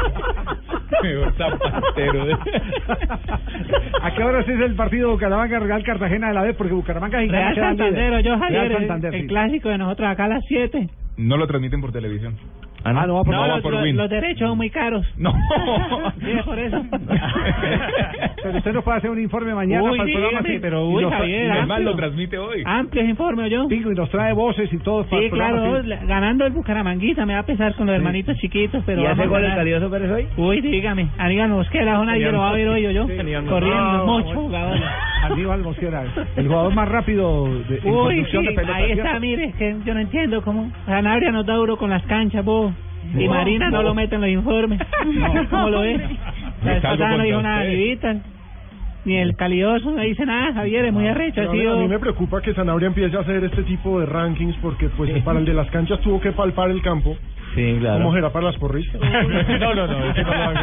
Mejor 1.02 1.34
zapatero. 1.36 2.26
¿A 4.02 4.12
qué 4.16 4.24
hora 4.24 4.42
es 4.42 4.48
el 4.48 4.76
partido 4.76 5.12
Bucaramanga 5.12 5.60
Real 5.60 5.84
Cartagena 5.84 6.28
de 6.28 6.34
la 6.34 6.42
B? 6.44 6.54
Porque 6.54 6.74
Bucaramanga 6.74 7.22
es 7.24 7.32
Real 7.32 7.56
Santander 7.56 8.24
yo, 8.24 8.38
Javier. 8.38 8.60
Real 8.68 8.72
el- 8.72 8.78
Santander, 8.88 9.16
el, 9.16 9.22
sí. 9.22 9.28
clásico 9.28 9.70
de 9.70 9.78
nosotros 9.78 10.10
acá 10.10 10.26
a 10.26 10.30
las 10.30 10.44
7. 10.48 10.90
No 11.18 11.38
lo 11.38 11.48
transmiten 11.48 11.82
por 11.82 11.92
televisión. 11.92 12.36
Ah, 12.86 12.92
no, 13.08 13.16
va 13.16 13.24
por, 13.24 13.34
No, 13.34 13.42
va 13.42 13.48
los, 13.48 13.62
por 13.62 13.74
los- 13.74 13.84
Win. 13.84 13.96
los 13.96 14.10
derechos 14.10 14.48
son 14.50 14.58
muy 14.58 14.70
caros. 14.70 15.06
No. 15.18 15.34
Sí, 16.24 16.32
es 16.32 16.44
por 16.44 16.60
eso. 16.60 16.82
Pero 18.44 18.58
usted 18.58 18.74
nos 18.74 18.84
puede 18.84 18.98
hacer 18.98 19.10
un 19.10 19.22
informe 19.22 19.54
mañana 19.54 19.84
Uy, 19.84 19.98
para 19.98 20.10
el 20.10 20.16
programa. 20.16 20.48
sí, 20.48 20.58
pero 20.62 20.82
y 20.90 20.94
uy, 20.96 21.04
nos 21.04 21.14
Javier, 21.14 21.52
Además 21.52 21.82
lo 21.82 21.96
transmite 21.96 22.38
hoy. 22.38 22.64
Amplios 22.66 23.08
informes 23.08 23.50
yo. 23.52 23.68
Pingo, 23.68 23.92
y 23.92 23.96
nos 23.96 24.10
trae 24.10 24.34
voces 24.34 24.72
y 24.72 24.78
todo 24.80 25.06
para 25.06 25.18
Sí, 25.20 25.24
el 25.26 25.30
programa. 25.32 25.58
claro, 25.62 25.82
sí. 25.84 25.88
la- 25.88 26.06
ganando 26.06 26.46
el 26.46 26.52
Bucaramanguita 26.54 27.26
me 27.26 27.34
va 27.34 27.40
a 27.40 27.46
pesar 27.46 27.74
con 27.76 27.88
los 27.88 27.96
hermanitos 27.96 28.38
chiquitos, 28.38 28.84
pero 28.86 29.02
¿Y 29.02 29.06
hace 29.06 29.26
gol 29.28 29.44
el. 29.44 29.56
Calioso 29.56 29.90
Pérez 29.90 30.12
hoy? 30.12 30.28
Uy, 30.38 30.62
dígame, 30.62 31.08
Aníbal 31.18 31.50
Mosquera, 31.50 31.96
ojo, 31.96 32.06
nadie 32.06 32.32
lo 32.32 32.40
va 32.40 32.50
a 32.50 32.54
ver 32.54 32.68
hoy 32.68 32.86
o 32.86 32.92
yo, 32.92 33.04
corriendo, 33.04 33.52
No, 34.06 34.20
mucho 34.20 34.34
jugador. 34.36 34.78
Aníbal 35.24 35.62
Mosquera, 35.62 36.04
el 36.36 36.48
jugador 36.48 36.74
más 36.76 36.90
rápido 36.90 37.46
de, 37.70 37.78
en 37.84 37.94
Uy, 37.94 38.26
sí, 38.30 38.38
de 38.46 38.52
pelota. 38.52 38.76
ahí 38.76 38.92
está, 38.92 39.20
mire, 39.20 39.54
que 39.58 39.76
yo 39.86 39.94
no 39.94 40.02
entiendo 40.02 40.42
cómo 40.42 40.70
Sanabria 40.86 41.32
nos 41.32 41.46
da 41.46 41.56
duro 41.56 41.78
con 41.78 41.90
las 41.90 42.04
canchas, 42.04 42.44
vos. 42.44 42.73
Y 43.18 43.28
Marina 43.28 43.70
no, 43.70 43.78
no. 43.78 43.84
lo 43.84 43.94
mete 43.96 44.16
en 44.16 44.22
los 44.22 44.30
informes. 44.30 44.80
¿Cómo 45.50 45.70
lo 45.70 45.82
ves? 45.82 46.02
La 46.64 46.82
pasada 46.82 47.18
no 47.18 47.24
dijo 47.24 47.42
nada 47.42 47.64
usted. 47.64 48.18
ni 49.06 49.18
el 49.18 49.36
calidoso, 49.36 49.92
no 49.92 50.02
dice 50.02 50.26
nada, 50.26 50.54
Javier, 50.54 50.86
es 50.86 50.94
muy 50.94 51.08
arrecho. 51.08 51.36
Pero 51.36 51.50
Ha 51.50 51.52
a, 51.52 51.54
mí, 51.56 51.60
sido... 51.62 51.74
a 51.76 51.78
mí 51.78 51.88
me 51.88 52.00
preocupa 52.00 52.42
que 52.42 52.54
Sanabria 52.54 52.88
empiece 52.88 53.16
a 53.18 53.20
hacer 53.22 53.44
este 53.44 53.64
tipo 53.64 54.00
de 54.00 54.06
rankings 54.06 54.56
porque 54.62 54.90
pues 54.90 55.12
para 55.24 55.40
el 55.40 55.46
de 55.46 55.54
las 55.54 55.70
canchas 55.72 56.00
tuvo 56.02 56.20
que 56.22 56.32
palpar 56.32 56.70
el 56.72 56.82
campo. 56.82 57.16
Sí, 57.56 57.80
¿Cómo 57.82 58.14
será 58.14 58.30
para 58.32 58.46
las 58.48 58.58
porristas? 58.58 59.00
No, 59.60 59.74
no, 59.76 59.88
no, 59.88 60.06
ese 60.06 60.24
no 60.24 60.32
lo 60.34 60.54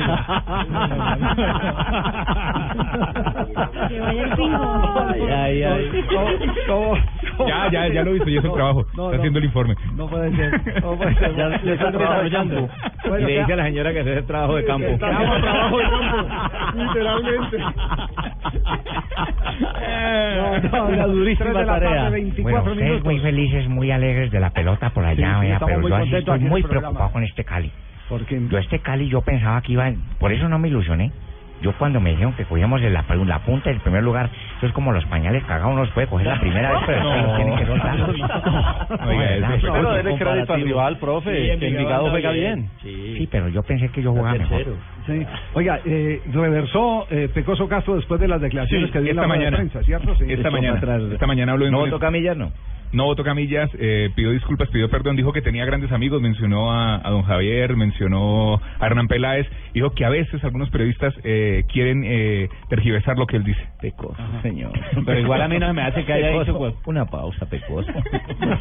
Que 3.89 4.01
vaya 4.01 4.23
el 4.25 4.31
pingo. 4.37 5.05
Ay, 5.09 5.23
ay, 5.31 5.63
ay. 5.63 6.05
¿Cómo- 6.09 6.97
cómo- 7.37 7.47
Ya, 7.49 7.71
ya, 7.71 7.89
ya 7.89 8.03
lo 8.03 8.15
hizo, 8.17 8.27
ya 8.29 8.39
es 8.41 8.45
el 8.45 8.53
trabajo. 8.53 8.85
No, 8.95 9.05
Está 9.07 9.17
no. 9.17 9.21
haciendo 9.21 9.39
el 9.39 9.45
informe. 9.47 9.75
No 9.95 10.07
puede 10.09 10.31
ser. 10.37 10.83
No 10.83 10.95
puede 10.97 11.15
ser. 11.15 11.37
Ya 11.37 11.49
le 11.49 11.73
están 11.75 11.93
desarrollando. 11.93 12.69
Bueno, 13.09 13.27
le 13.27 13.35
ya- 13.35 13.41
dice 13.41 13.53
a 13.53 13.57
la 13.57 13.65
señora 13.65 13.93
que 13.93 14.01
hace 14.01 14.13
el 14.19 14.27
trabajo 14.27 14.57
de 14.57 14.65
campo. 14.65 14.87
Estamos 14.89 15.41
trabajo 15.41 15.79
de 15.79 15.85
campo, 15.85 16.29
literalmente. 16.77 17.57
No, 19.61 20.59
no, 20.59 20.85
Una 20.89 21.07
durísima 21.07 21.51
de 21.51 21.65
la 21.65 21.67
tarea. 21.81 22.09
24 22.11 22.75
minutos. 22.75 23.05
muy 23.05 23.19
felices, 23.21 23.69
muy 23.69 23.91
alegres 23.91 24.31
de 24.31 24.41
la 24.41 24.51
pelota 24.51 24.91
por 24.91 25.05
allá, 25.05 25.35
Sí, 25.35 25.41
sí, 25.41 25.47
vea, 25.49 25.59
pero 25.65 25.81
muy 25.81 25.91
yo 25.91 25.97
así 25.97 26.15
estoy 26.17 26.39
muy 26.41 26.63
programa. 26.63 26.80
Preocupado 26.81 27.13
con 27.13 27.25
este 27.25 27.45
Cali. 27.45 27.71
Porque 28.09 28.41
Yo 28.51 28.59
este 28.59 28.81
Cali 28.81 29.09
yo 29.09 29.21
pensaba 29.23 29.61
que 29.63 29.73
iba, 29.73 29.91
por 30.19 30.33
eso 30.33 30.49
no 30.49 30.59
me 30.59 30.69
ilusioné. 30.69 31.13
Yo 31.63 31.77
cuando 31.77 32.01
me 32.01 32.11
dijeron 32.11 32.33
que 32.33 32.47
cogíamos 32.47 32.81
la, 32.81 33.05
la 33.07 33.39
punta 33.41 33.69
del 33.69 33.81
primer 33.81 34.03
lugar, 34.03 34.31
eso 34.57 34.67
es 34.67 34.73
como 34.73 34.93
los 34.93 35.05
pañales 35.05 35.45
cagados, 35.45 35.73
uno 35.73 35.83
los 35.83 35.91
puede 35.91 36.07
coger 36.07 36.27
la 36.27 36.41
primera 36.41 36.73
vez, 36.73 36.81
pero 36.87 37.05
los 37.05 37.37
tienen 37.37 37.59
que 37.59 37.67
soltar. 37.67 37.97
Pero 39.61 39.93
dele 39.93 40.17
crédito 40.17 40.55
al 40.55 40.63
rival, 40.63 40.97
profe, 40.99 41.31
que 41.59 41.69
Envigado 41.69 42.09
juega 42.11 42.31
bien. 42.33 42.71
Sí, 42.83 43.29
pero 43.31 43.49
yo 43.49 43.63
pensé 43.63 43.91
que 43.91 44.03
yo 44.03 44.13
jugaba 44.13 44.39
mejor. 44.39 44.77
Sí. 45.11 45.27
Oiga, 45.55 45.81
eh, 45.85 46.21
reversó 46.33 47.07
eh, 47.11 47.29
Pecoso 47.35 47.69
Castro 47.69 47.97
después 47.97 48.21
de 48.21 48.29
las 48.29 48.41
declaraciones 48.41 48.87
Sí, 48.89 48.93
que 48.93 49.01
dio 49.01 49.11
en 49.11 49.17
la 49.17 49.23
esta 49.23 49.33
de 49.33 49.39
mañana. 49.39 49.57
prensa, 49.57 49.83
¿cierto? 49.83 50.15
Sí. 50.17 50.25
Esta 50.29 50.51
mañana. 50.51 50.81
Esta 51.13 51.27
mañana 51.27 51.53
habló 51.53 51.67
en 51.67 51.73
¿No 51.73 51.79
votó 51.81 51.99
Camillas, 51.99 52.37
no? 52.37 52.53
no 52.93 53.05
votó 53.05 53.23
camillas, 53.23 53.71
eh, 53.79 54.11
pidió 54.17 54.33
disculpas, 54.33 54.69
pidió 54.71 54.91
perdón, 54.91 55.15
dijo 55.15 55.33
que 55.33 55.41
tenía 55.43 55.65
grandes 55.65 55.93
amigos, 55.93 56.21
mencionó 56.21 56.73
a, 56.73 56.97
a 56.97 57.11
don 57.11 57.23
Javier, 57.23 57.77
mencionó 57.77 58.61
a 58.81 58.87
Hernán 58.87 59.07
Peláez, 59.07 59.47
dijo 59.73 59.91
que 59.93 60.05
a 60.05 60.09
veces 60.09 60.43
algunos 60.43 60.71
periodistas 60.71 61.15
eh, 61.23 61.63
quieren 61.73 62.03
eh, 62.05 62.49
tergiversar 62.69 63.17
lo 63.17 63.29
que 63.29 63.37
él 63.37 63.45
dice. 63.45 63.61
Pecoso, 63.81 64.21
señor. 64.43 64.73
Pero 65.07 65.21
igual 65.21 65.41
a 65.41 65.47
mí 65.47 65.57
no 65.61 65.73
me 65.73 65.83
hace 65.83 66.05
que 66.05 66.13
haya 66.15 66.31
Pecoso. 66.31 66.45
dicho 66.47 66.59
pues, 66.59 66.75
una 66.87 67.05
pausa, 67.07 67.47
pecoso. 67.47 67.93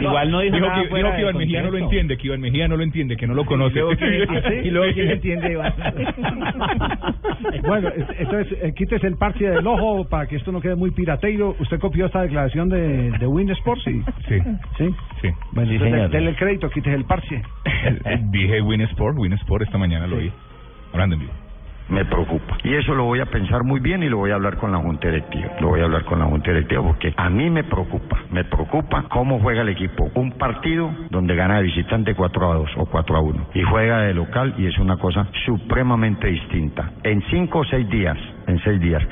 Igual 0.00 0.30
no 0.30 0.40
dijo 0.40 0.54
dijo 0.56 0.66
nada 0.66 0.82
que, 0.82 0.88
fuera 0.88 1.08
dijo 1.08 1.16
que 1.16 1.22
Iván 1.22 1.36
Mejía 1.36 1.62
no 1.62 1.70
lo 1.70 1.78
entiende, 1.78 2.16
que 2.16 2.26
Iván 2.26 2.40
Mejía 2.40 2.68
no 2.68 2.76
lo 2.76 2.82
entiende, 2.82 3.16
que 3.16 3.26
no 3.26 3.34
lo 3.34 3.44
conoce. 3.44 3.80
luego 3.80 3.96
quién- 3.96 4.26
¿Ah, 4.30 4.42
sí? 4.48 4.54
y 4.64 4.70
luego 4.70 4.92
quién 4.98 5.10
entiende, 5.10 5.52
Iván. 5.52 5.72
Bueno, 7.66 7.88
es- 7.88 8.06
entonces 8.18 8.58
eh, 8.62 8.72
quítese 8.74 9.06
el 9.06 9.16
parche 9.16 9.48
del 9.48 9.66
ojo 9.66 10.08
para 10.08 10.26
que 10.26 10.36
esto 10.36 10.52
no 10.52 10.60
quede 10.60 10.74
muy 10.76 10.90
pirateiro. 10.90 11.54
¿Usted 11.60 11.78
copió 11.78 12.06
esta 12.06 12.22
declaración 12.22 12.68
de, 12.68 13.10
de 13.12 13.26
Win 13.26 13.50
Sports? 13.50 13.82
Sí. 13.84 14.02
Sí. 14.28 14.38
¿Sí? 14.76 14.88
Sí. 15.22 15.28
Bueno, 15.52 15.70
Sí, 15.70 15.76
entonces, 15.76 16.10
denle 16.10 16.30
el 16.30 16.36
crédito, 16.36 16.68
quítese 16.70 16.96
el 16.96 17.04
parche. 17.04 17.42
Dije 18.30 18.60
Win 18.62 18.80
Sport, 18.82 19.16
Win 19.18 19.32
Sport 19.34 19.62
esta 19.64 19.78
mañana 19.78 20.06
lo 20.06 20.16
oí. 20.16 20.32
Hablando 20.92 21.14
en 21.16 21.20
vivo. 21.20 21.32
Me 21.88 22.04
preocupa. 22.04 22.58
Y 22.64 22.74
eso 22.74 22.94
lo 22.94 23.04
voy 23.04 23.20
a 23.20 23.26
pensar 23.26 23.64
muy 23.64 23.80
bien 23.80 24.02
y 24.02 24.08
lo 24.08 24.18
voy 24.18 24.30
a 24.30 24.34
hablar 24.34 24.56
con 24.56 24.72
la 24.72 24.78
Junta 24.78 25.08
Directiva. 25.08 25.52
Lo 25.60 25.68
voy 25.68 25.80
a 25.80 25.84
hablar 25.84 26.04
con 26.04 26.18
la 26.18 26.26
Junta 26.26 26.50
Directiva 26.50 26.82
porque 26.82 27.14
a 27.16 27.30
mí 27.30 27.50
me 27.50 27.64
preocupa. 27.64 28.18
Me 28.30 28.44
preocupa 28.44 29.04
cómo 29.08 29.40
juega 29.40 29.62
el 29.62 29.70
equipo. 29.70 30.10
Un 30.14 30.32
partido 30.32 30.90
donde 31.10 31.34
gana 31.34 31.56
de 31.56 31.62
visitante 31.64 32.14
4 32.14 32.52
a 32.52 32.54
2 32.56 32.70
o 32.76 32.86
4 32.86 33.16
a 33.16 33.20
1 33.20 33.46
y 33.54 33.62
juega 33.62 34.00
de 34.02 34.14
local 34.14 34.54
y 34.58 34.66
es 34.66 34.78
una 34.78 34.96
cosa 34.96 35.26
supremamente 35.44 36.28
distinta. 36.28 36.92
En 37.02 37.22
5 37.22 37.58
o 37.58 37.64
6 37.64 37.88
días, 37.88 38.18
en 38.46 38.58
6 38.60 38.80
días, 38.80 39.02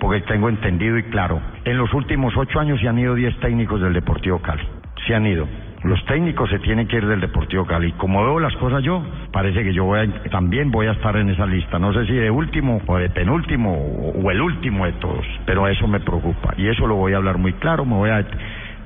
porque 0.00 0.20
tengo 0.22 0.48
entendido 0.48 0.98
y 0.98 1.04
claro, 1.04 1.40
en 1.64 1.78
los 1.78 1.92
últimos 1.94 2.36
8 2.36 2.60
años 2.60 2.80
se 2.80 2.88
han 2.88 2.98
ido 2.98 3.14
10 3.14 3.40
técnicos 3.40 3.80
del 3.80 3.92
Deportivo 3.92 4.40
Cali. 4.40 4.62
Se 5.06 5.14
han 5.14 5.26
ido. 5.26 5.46
Los 5.84 6.02
técnicos 6.06 6.48
se 6.48 6.58
tienen 6.60 6.88
que 6.88 6.96
ir 6.96 7.06
del 7.06 7.20
Deportivo 7.20 7.66
Cali. 7.66 7.92
Como 7.92 8.24
veo 8.24 8.40
las 8.40 8.56
cosas 8.56 8.82
yo, 8.82 9.02
parece 9.30 9.62
que 9.62 9.74
yo 9.74 9.84
voy 9.84 10.00
a- 10.00 10.22
también 10.30 10.70
voy 10.70 10.86
a 10.86 10.92
estar 10.92 11.14
en 11.16 11.28
esa 11.28 11.44
lista. 11.46 11.78
No 11.78 11.92
sé 11.92 12.06
si 12.06 12.14
de 12.14 12.30
último 12.30 12.80
o 12.86 12.96
de 12.96 13.10
penúltimo 13.10 13.74
o, 13.74 14.30
el 14.30 14.40
último 14.40 14.86
de 14.86 14.92
todos, 14.92 15.26
pero 15.44 15.68
eso 15.68 15.86
me 15.86 16.00
preocupa. 16.00 16.54
Y 16.56 16.68
eso 16.68 16.86
lo 16.86 16.94
voy 16.94 17.12
a 17.12 17.16
hablar 17.18 17.36
muy 17.36 17.52
claro, 17.52 17.84
me 17.84 17.96
voy 17.96 18.08
a 18.08 18.26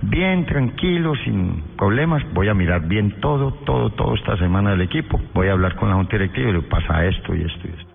bien 0.03 0.45
tranquilo, 0.47 1.15
sin 1.25 1.63
problemas. 1.77 2.23
Voy 2.35 2.49
a 2.49 2.55
mirar 2.55 2.89
bien 2.89 3.21
todo, 3.21 3.53
todo, 3.65 3.91
todo 3.91 4.15
esta 4.17 4.37
semana 4.37 4.71
del 4.73 4.81
equipo. 4.81 5.21
Voy 5.35 5.47
a 5.49 5.53
hablar 5.53 5.77
con 5.77 5.89
la 5.89 5.95
Junta 5.95 6.17
Directiva 6.17 6.51
y 6.51 6.53
le 6.55 6.63
pasa 6.63 7.07
esto 7.07 7.33
y 7.33 7.43
esto 7.43 7.61
y 7.69 7.71
esto. 7.79 7.88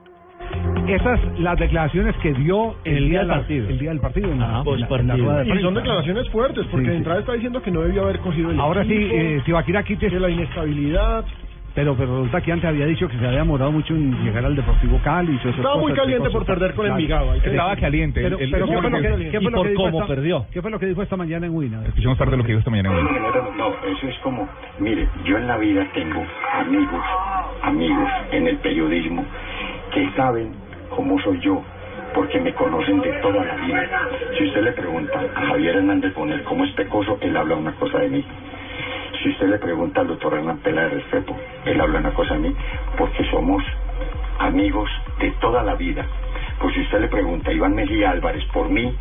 Esas 0.87 1.19
las 1.39 1.57
declaraciones 1.57 2.15
que 2.17 2.33
dio 2.33 2.75
el, 2.83 2.97
El 2.97 3.09
día 3.09 3.19
del 3.19 3.27
partido. 3.29 3.69
El 3.69 3.79
día 3.79 3.89
del 3.91 3.99
partido. 3.99 4.31
en 4.31 4.39
la- 4.39 4.45
Ajá, 4.45 4.59
en 4.59 4.65
la- 4.65 4.73
en 4.73 4.79
la 4.81 4.87
postpartido. 4.87 5.25
rueda 5.25 5.43
de 5.43 5.59
Y 5.59 5.61
son 5.61 5.73
declaraciones 5.73 6.29
fuertes, 6.29 6.65
porque 6.69 6.83
Sí, 6.85 6.87
de 6.89 6.91
sí. 6.91 6.97
entrada 6.97 7.19
está 7.21 7.33
diciendo 7.33 7.61
que 7.61 7.71
no 7.71 7.81
debió 7.81 8.03
haber 8.03 8.19
cogido 8.19 8.51
el 8.51 8.59
Ahora 8.59 8.83
sí, 8.83 8.93
equipo, 8.93 9.15
eh, 9.15 9.41
Tibaquira 9.45 9.83
quites. 9.83 10.11
que 10.11 10.19
la 10.19 10.29
inestabilidad. 10.29 11.25
Pero, 11.75 11.95
pero 11.95 12.17
resulta 12.17 12.39
que 12.41 12.51
antes 12.51 12.69
había 12.69 12.85
dicho 12.85 13.07
que 13.07 13.17
se 13.17 13.25
había 13.25 13.39
demorado 13.39 13.71
mucho 13.71 13.95
en 13.95 14.23
llegar 14.23 14.45
al 14.45 14.55
Deportivo 14.55 14.99
Cali. 15.03 15.35
esas 15.37 15.55
Estaba 15.55 15.77
muy 15.77 15.91
caliente 15.93 16.29
por 16.29 16.45
perder 16.45 16.75
con 16.75 16.85
claro. 16.85 16.99
Envigado, 16.99 17.33
Estaba 17.33 17.75
caliente. 17.77 18.21
Pero, 18.21 18.37
el- 18.37 18.51
pero 18.51 18.65
el- 18.65 18.69
¿qué 18.69 18.77
fue 18.77 18.91
lo 18.91 18.97
que, 19.01 19.09
porque- 19.09 19.29
qué 19.31 19.37
fue 19.39 19.41
y 19.41 19.45
lo 19.45 19.51
por 19.57 19.65
que 19.65 19.69
dijo 19.71 19.83
cómo 19.83 20.01
esta, 20.01 20.07
perdió. 20.15 20.45
¿Qué 20.53 20.61
fue 20.61 20.69
lo 20.69 20.79
que 20.79 20.85
dijo 20.85 21.01
esta 21.01 21.17
mañana 21.17 21.47
en 21.47 21.55
Wina? 21.55 21.81
Escuchemos 21.87 22.15
parte 22.19 22.29
de 22.31 22.37
lo 22.37 22.43
que 22.43 22.49
dijo 22.49 22.59
esta 22.59 22.69
mañana. 22.69 22.89
en 22.91 22.95
Win. 23.07 23.07
No, 23.57 23.69
eso 23.91 24.07
es 24.07 24.15
como, 24.19 24.47
mire, 24.79 25.07
yo 25.25 25.35
en 25.39 25.47
la 25.47 25.57
vida 25.57 25.87
tengo 25.95 26.23
amigos, 26.59 27.01
amigos 27.63 28.09
en 28.31 28.47
el 28.49 28.57
periodismo 28.57 29.25
que 29.93 30.09
saben 30.15 30.51
cómo 30.95 31.19
soy 31.19 31.39
yo, 31.39 31.61
porque 32.13 32.39
me 32.39 32.53
conocen 32.53 32.99
de 33.01 33.11
toda 33.21 33.43
la 33.43 33.55
vida. 33.55 33.87
Si 34.35 34.43
usted 34.45 34.63
le 34.63 34.71
pregunta 34.71 35.19
a 35.35 35.41
Javier 35.47 35.75
Hernández 35.75 36.13
Bonet 36.15 36.43
cómo 36.43 36.63
es 36.63 36.71
pecoso, 36.71 37.17
él 37.21 37.37
habla 37.37 37.55
una 37.55 37.71
cosa 37.73 37.99
de 37.99 38.09
mí. 38.09 38.25
Si 39.21 39.29
usted 39.29 39.47
le 39.47 39.57
pregunta 39.59 40.01
al 40.01 40.07
doctor 40.07 40.33
Hernán 40.33 40.57
Pela 40.57 40.83
de 40.83 40.89
Restrepo, 40.89 41.37
él 41.65 41.79
habla 41.79 41.99
una 41.99 42.11
cosa 42.11 42.33
de 42.33 42.39
mí, 42.39 42.55
porque 42.97 43.23
somos 43.25 43.63
amigos 44.39 44.89
de 45.19 45.29
toda 45.39 45.63
la 45.63 45.75
vida. 45.75 46.05
Pues 46.59 46.73
si 46.73 46.81
usted 46.81 46.99
le 46.99 47.07
pregunta 47.07 47.51
a 47.51 47.53
Iván 47.53 47.75
Mejía 47.75 48.11
Álvarez 48.11 48.43
por 48.51 48.69
mí, 48.69 48.93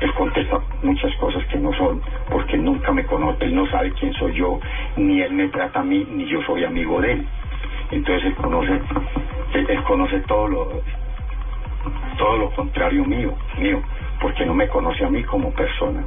él 0.00 0.12
contesta 0.14 0.58
muchas 0.82 1.14
cosas 1.16 1.44
que 1.46 1.58
no 1.58 1.72
son, 1.74 2.02
porque 2.30 2.56
nunca 2.56 2.90
me 2.90 3.04
conoce, 3.04 3.44
él 3.44 3.54
no 3.54 3.66
sabe 3.68 3.92
quién 3.92 4.12
soy 4.14 4.34
yo, 4.34 4.58
ni 4.96 5.20
él 5.20 5.32
me 5.32 5.48
trata 5.48 5.80
a 5.80 5.84
mí, 5.84 6.04
ni 6.10 6.26
yo 6.26 6.42
soy 6.42 6.64
amigo 6.64 7.00
de 7.00 7.12
él. 7.12 7.26
Entonces 7.90 8.26
él 8.26 8.34
conoce, 8.34 8.80
él, 9.54 9.82
conoce 9.82 10.20
todo 10.20 10.46
lo, 10.48 10.82
todo 12.18 12.36
lo 12.36 12.50
contrario 12.50 13.04
mío, 13.04 13.34
mío, 13.58 13.82
porque 14.20 14.46
no 14.46 14.54
me 14.54 14.68
conoce 14.68 15.04
a 15.04 15.10
mí 15.10 15.22
como 15.24 15.50
persona. 15.52 16.04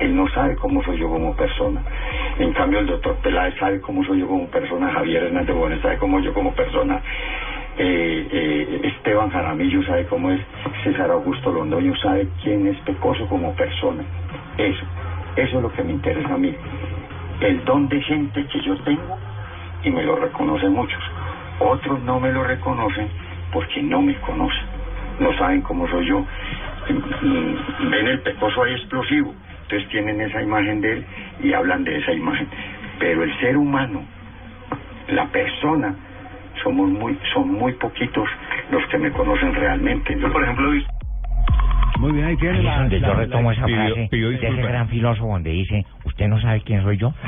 Él 0.00 0.14
no 0.14 0.28
sabe 0.28 0.56
cómo 0.56 0.82
soy 0.82 0.98
yo 0.98 1.08
como 1.08 1.34
persona. 1.34 1.82
En 2.38 2.52
cambio 2.52 2.80
el 2.80 2.86
doctor 2.86 3.16
Peláez 3.22 3.54
sabe 3.58 3.80
cómo 3.80 4.04
soy 4.04 4.20
yo 4.20 4.28
como 4.28 4.46
persona, 4.48 4.92
Javier 4.92 5.24
Hernández 5.24 5.56
Bonet 5.56 5.80
sabe 5.80 5.96
cómo 5.98 6.20
yo 6.20 6.34
como 6.34 6.52
persona, 6.54 7.00
eh, 7.78 8.28
eh, 8.30 8.80
Esteban 8.84 9.30
Jaramillo 9.30 9.82
sabe 9.84 10.04
cómo 10.06 10.30
es, 10.30 10.40
César 10.84 11.10
Augusto 11.10 11.50
Londoño 11.50 11.96
sabe 11.96 12.28
quién 12.42 12.66
es 12.66 12.76
Pecoso 12.80 13.26
como 13.26 13.54
persona. 13.54 14.04
Eso, 14.58 14.84
eso 15.36 15.56
es 15.56 15.62
lo 15.62 15.72
que 15.72 15.82
me 15.82 15.92
interesa 15.92 16.34
a 16.34 16.36
mí. 16.36 16.54
El 17.40 17.64
don 17.64 17.88
de 17.88 18.00
gente 18.02 18.46
que 18.46 18.60
yo 18.60 18.76
tengo 18.82 19.16
y 19.84 19.90
me 19.90 20.02
lo 20.02 20.16
reconocen 20.16 20.72
muchos. 20.72 21.02
Otros 21.64 22.02
no 22.02 22.18
me 22.18 22.32
lo 22.32 22.42
reconocen 22.42 23.08
porque 23.52 23.82
no 23.82 24.02
me 24.02 24.14
conocen. 24.20 24.64
No 25.20 25.32
saben 25.38 25.62
cómo 25.62 25.86
soy 25.88 26.06
yo. 26.06 26.24
Y 26.88 27.86
Ven 27.88 28.06
el 28.08 28.20
pecoso 28.20 28.64
ahí 28.64 28.74
explosivo. 28.74 29.32
Entonces 29.62 29.88
tienen 29.90 30.20
esa 30.20 30.42
imagen 30.42 30.80
de 30.80 30.92
él 30.92 31.06
y 31.42 31.52
hablan 31.52 31.84
de 31.84 31.98
esa 31.98 32.12
imagen. 32.12 32.48
Pero 32.98 33.22
el 33.22 33.38
ser 33.38 33.56
humano, 33.56 34.02
la 35.08 35.26
persona, 35.26 35.94
somos 36.62 36.88
muy, 36.88 37.18
son 37.32 37.52
muy 37.52 37.72
poquitos 37.74 38.28
los 38.70 38.84
que 38.86 38.98
me 38.98 39.12
conocen 39.12 39.54
realmente. 39.54 40.18
Yo, 40.18 40.32
por 40.32 40.42
ejemplo, 40.42 40.72
he 40.74 40.84
Muy 41.98 42.12
bien, 42.12 42.24
ahí 42.26 42.36
tiene 42.36 42.54
Ahí 42.54 42.58
es 42.60 42.64
la, 42.64 42.78
donde 42.80 43.00
la- 43.00 43.08
yo 43.08 43.14
retomo 43.14 43.50
la- 43.50 43.56
esa 43.56 43.66
frase 43.68 44.08
de 44.10 44.34
ese 44.34 44.62
gran 44.62 44.88
filósofo 44.88 45.28
donde 45.28 45.50
dice, 45.50 45.84
¿usted 46.04 46.26
no 46.28 46.40
sabe 46.40 46.60
quién 46.62 46.82
soy 46.82 46.96
yo? 46.96 47.12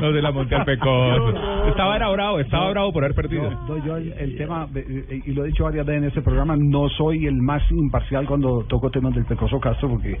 No 0.00 0.12
se 0.12 0.20
la 0.20 0.30
monté 0.30 0.54
al 0.54 0.64
pecoso. 0.64 1.34
Estaba 1.68 1.96
era 1.96 2.08
bravo, 2.10 2.38
estaba 2.38 2.70
bravo 2.70 2.92
por 2.92 3.02
haber 3.04 3.14
perdido. 3.14 3.50
No, 3.66 3.78
yo 3.84 3.96
el, 3.96 4.12
el 4.12 4.36
tema, 4.36 4.66
eh, 4.74 4.84
eh, 5.10 5.22
y 5.24 5.32
lo 5.32 5.44
he 5.44 5.48
dicho 5.48 5.64
varias 5.64 5.86
veces 5.86 6.02
en 6.02 6.08
este 6.08 6.22
programa, 6.22 6.54
no 6.58 6.88
soy 6.90 7.26
el 7.26 7.36
más 7.36 7.62
imparcial 7.70 8.26
cuando 8.26 8.64
toco 8.64 8.90
temas 8.90 9.14
del 9.14 9.24
Pecoso 9.24 9.58
Castro, 9.58 9.88
porque 9.88 10.18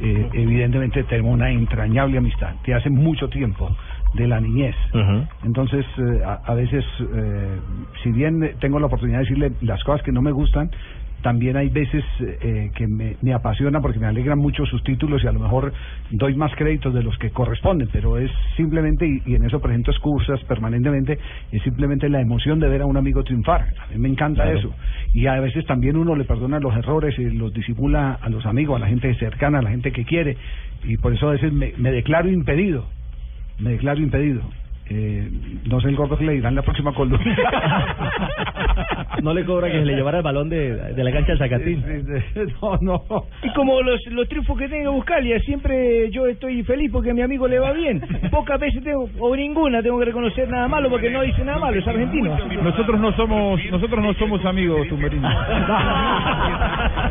eh, 0.00 0.28
evidentemente 0.32 1.02
tenemos 1.04 1.34
una 1.34 1.50
entrañable 1.50 2.16
amistad 2.18 2.54
de 2.64 2.74
hace 2.74 2.88
mucho 2.90 3.28
tiempo, 3.28 3.68
de 4.14 4.26
la 4.26 4.40
niñez. 4.40 4.74
Entonces, 5.44 5.84
eh, 5.98 6.22
a, 6.24 6.34
a 6.44 6.54
veces, 6.54 6.84
eh, 7.14 7.58
si 8.02 8.10
bien 8.12 8.52
tengo 8.60 8.78
la 8.80 8.86
oportunidad 8.86 9.18
de 9.18 9.24
decirle 9.24 9.52
las 9.62 9.82
cosas 9.84 10.02
que 10.02 10.12
no 10.12 10.22
me 10.22 10.32
gustan, 10.32 10.70
también 11.22 11.56
hay 11.56 11.68
veces 11.68 12.04
eh, 12.20 12.70
que 12.76 12.86
me, 12.86 13.16
me 13.22 13.34
apasiona 13.34 13.80
porque 13.80 13.98
me 13.98 14.06
alegran 14.06 14.38
mucho 14.38 14.64
sus 14.66 14.84
títulos 14.84 15.22
y 15.24 15.26
a 15.26 15.32
lo 15.32 15.40
mejor 15.40 15.72
doy 16.12 16.36
más 16.36 16.54
créditos 16.54 16.94
de 16.94 17.02
los 17.02 17.18
que 17.18 17.30
corresponden, 17.30 17.88
pero 17.92 18.18
es 18.18 18.30
simplemente, 18.56 19.04
y, 19.04 19.20
y 19.26 19.34
en 19.34 19.44
eso 19.44 19.60
presento 19.60 19.90
excusas 19.90 20.40
permanentemente, 20.44 21.18
es 21.50 21.60
simplemente 21.64 22.08
la 22.08 22.20
emoción 22.20 22.60
de 22.60 22.68
ver 22.68 22.82
a 22.82 22.86
un 22.86 22.96
amigo 22.96 23.24
triunfar. 23.24 23.62
A 23.62 23.92
mí 23.92 23.98
me 23.98 24.08
encanta 24.08 24.44
Claro. 24.44 24.58
eso. 24.60 24.74
Y 25.12 25.26
a 25.26 25.40
veces 25.40 25.66
también 25.66 25.96
uno 25.96 26.14
le 26.14 26.22
perdona 26.24 26.60
los 26.60 26.76
errores 26.76 27.18
y 27.18 27.24
los 27.30 27.52
disimula 27.52 28.12
a 28.22 28.28
los 28.28 28.46
amigos, 28.46 28.76
a 28.76 28.84
la 28.84 28.86
gente 28.88 29.12
cercana, 29.16 29.58
a 29.58 29.62
la 29.62 29.70
gente 29.70 29.90
que 29.90 30.04
quiere. 30.04 30.36
Y 30.84 30.98
por 30.98 31.12
eso 31.12 31.28
a 31.28 31.32
veces 31.32 31.52
me, 31.52 31.72
me 31.78 31.90
declaro 31.90 32.30
impedido. 32.30 32.86
Me 33.58 33.72
declaro 33.72 34.00
impedido. 34.00 34.42
Eh, 34.90 35.28
no 35.66 35.80
sé 35.80 35.88
el 35.88 35.96
gordo 35.96 36.16
que 36.16 36.24
le 36.24 36.32
dirán 36.34 36.54
la 36.54 36.62
próxima 36.62 36.92
columna. 36.92 37.18
No 39.22 39.34
le 39.34 39.44
cobra 39.44 39.66
que 39.68 39.80
se 39.80 39.84
le 39.84 39.96
llevara 39.96 40.18
el 40.18 40.22
balón 40.22 40.48
de, 40.48 40.74
de 40.94 41.04
la 41.04 41.10
cancha 41.10 41.32
al 41.32 41.38
Zacatín. 41.38 41.82
No, 42.62 42.78
no. 42.80 43.24
Y 43.42 43.52
como 43.52 43.80
los, 43.82 44.00
los 44.06 44.28
triunfos 44.28 44.56
que 44.58 44.68
tenga 44.68 44.90
Buscalia, 44.90 45.40
siempre 45.40 46.10
yo 46.10 46.26
estoy 46.26 46.62
feliz 46.62 46.90
porque 46.92 47.10
a 47.10 47.14
mi 47.14 47.22
amigo 47.22 47.48
le 47.48 47.58
va 47.58 47.72
bien. 47.72 48.00
Pocas 48.30 48.60
veces 48.60 48.82
tengo, 48.82 49.08
o 49.18 49.36
ninguna, 49.36 49.82
tengo 49.82 49.98
que 49.98 50.04
reconocer 50.06 50.48
nada 50.48 50.68
malo 50.68 50.88
porque 50.88 51.10
no 51.10 51.22
dice 51.22 51.44
nada 51.44 51.58
malo, 51.58 51.78
es 51.78 51.86
argentino. 51.86 52.36
Nosotros 52.62 53.00
no 53.00 53.12
somos, 53.16 53.60
nosotros 53.70 54.02
no 54.02 54.14
somos 54.14 54.44
amigos, 54.44 54.86
Tumberino. 54.88 55.28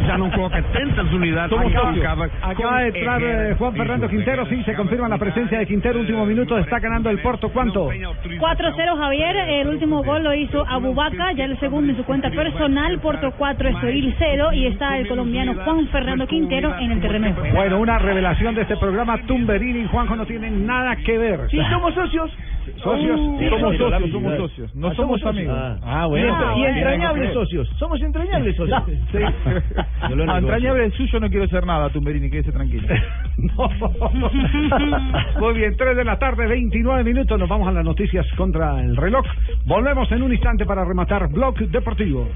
Ya 0.07 0.17
no 0.17 0.30
creo 0.32 0.49
que 0.49 0.61
tentas 0.61 1.11
unidades. 1.11 1.49
Somos 1.49 1.73
Acaba, 1.75 2.25
acaba 2.41 2.82
de 2.82 2.88
entrar 2.88 3.21
eh, 3.21 3.55
Juan 3.57 3.73
Fernando 3.73 4.07
Quintero, 4.07 4.45
sí, 4.47 4.63
se 4.63 4.73
confirma 4.73 5.07
la 5.09 5.17
presencia 5.17 5.59
de 5.59 5.65
Quintero, 5.65 5.99
último 5.99 6.25
minuto, 6.25 6.57
está 6.57 6.80
ganando 6.80 7.09
el 7.09 7.19
Porto, 7.19 7.49
¿cuánto? 7.74 7.89
4-0 7.89 8.97
Javier, 8.97 9.36
el 9.36 9.68
último 9.68 10.03
gol 10.03 10.24
lo 10.24 10.34
hizo 10.34 10.65
Abubaca, 10.68 11.32
ya 11.34 11.45
el 11.45 11.59
segundo 11.59 11.91
en 11.91 11.97
su 11.97 12.03
cuenta 12.03 12.30
personal, 12.30 12.99
Porto 12.99 13.32
4, 13.38 13.70
Estoril 13.70 14.15
0 14.18 14.53
y 14.53 14.68
está 14.68 14.97
el 14.97 15.07
colombiano 15.07 15.55
Juan 15.63 15.88
Fernando 15.88 16.28
Quintero 16.28 16.76
en 16.80 16.91
el 16.91 17.01
terreno 17.01 17.28
de 17.28 17.34
juego. 17.34 17.55
Bueno, 17.55 17.80
una 17.80 17.99
revelación 17.99 18.55
de 18.55 18.61
este 18.61 18.78
programa, 18.78 19.18
Tumberini 19.26 19.80
y 19.80 19.88
Juanjo 19.88 20.15
no 20.15 20.26
tienen 20.26 20.65
nada 20.65 20.95
que 20.97 21.18
ver. 21.18 21.49
Sí, 21.49 21.59
somos 21.70 21.93
socios. 21.93 22.32
¿Socios? 22.84 23.20
Somos 23.49 23.78
socios, 23.78 24.11
somos 24.11 24.38
socios. 24.38 24.76
No 24.76 24.88
Ah, 24.89 24.93
somos 24.95 25.24
amigos. 25.24 25.55
Ah, 25.84 26.05
bueno. 26.07 26.57
Y 26.57 26.65
entrañables 26.65 27.34
socios. 27.34 27.68
Somos 27.78 28.01
entrañables 28.01 28.55
socios. 28.57 28.84
Sí. 29.11 29.18
A 30.28 30.38
entrañable 30.38 30.86
el 30.86 30.91
suyo 30.93 31.20
no 31.20 31.30
quiero 31.30 31.45
hacer 31.45 31.65
nada, 31.65 31.89
Tumberini, 31.89 32.30
quédese 32.30 32.51
tranquilo. 32.51 32.88
Muy 35.39 35.53
bien, 35.53 35.76
3 35.78 35.95
de 35.97 36.03
la 36.03 36.18
tarde, 36.20 36.47
29 36.47 37.03
minutos. 37.03 37.39
Nos 37.39 37.49
vamos 37.49 37.68
a 37.68 37.72
las 37.72 37.84
noticias 37.86 38.26
contra 38.36 38.82
el 38.82 38.95
reloj. 38.97 39.26
Volvemos 39.65 40.11
en 40.11 40.24
un 40.24 40.32
instante 40.34 40.65
para 40.65 40.84
rematar 40.86 41.28
Blog 41.30 41.55
Deportivo. 41.57 42.28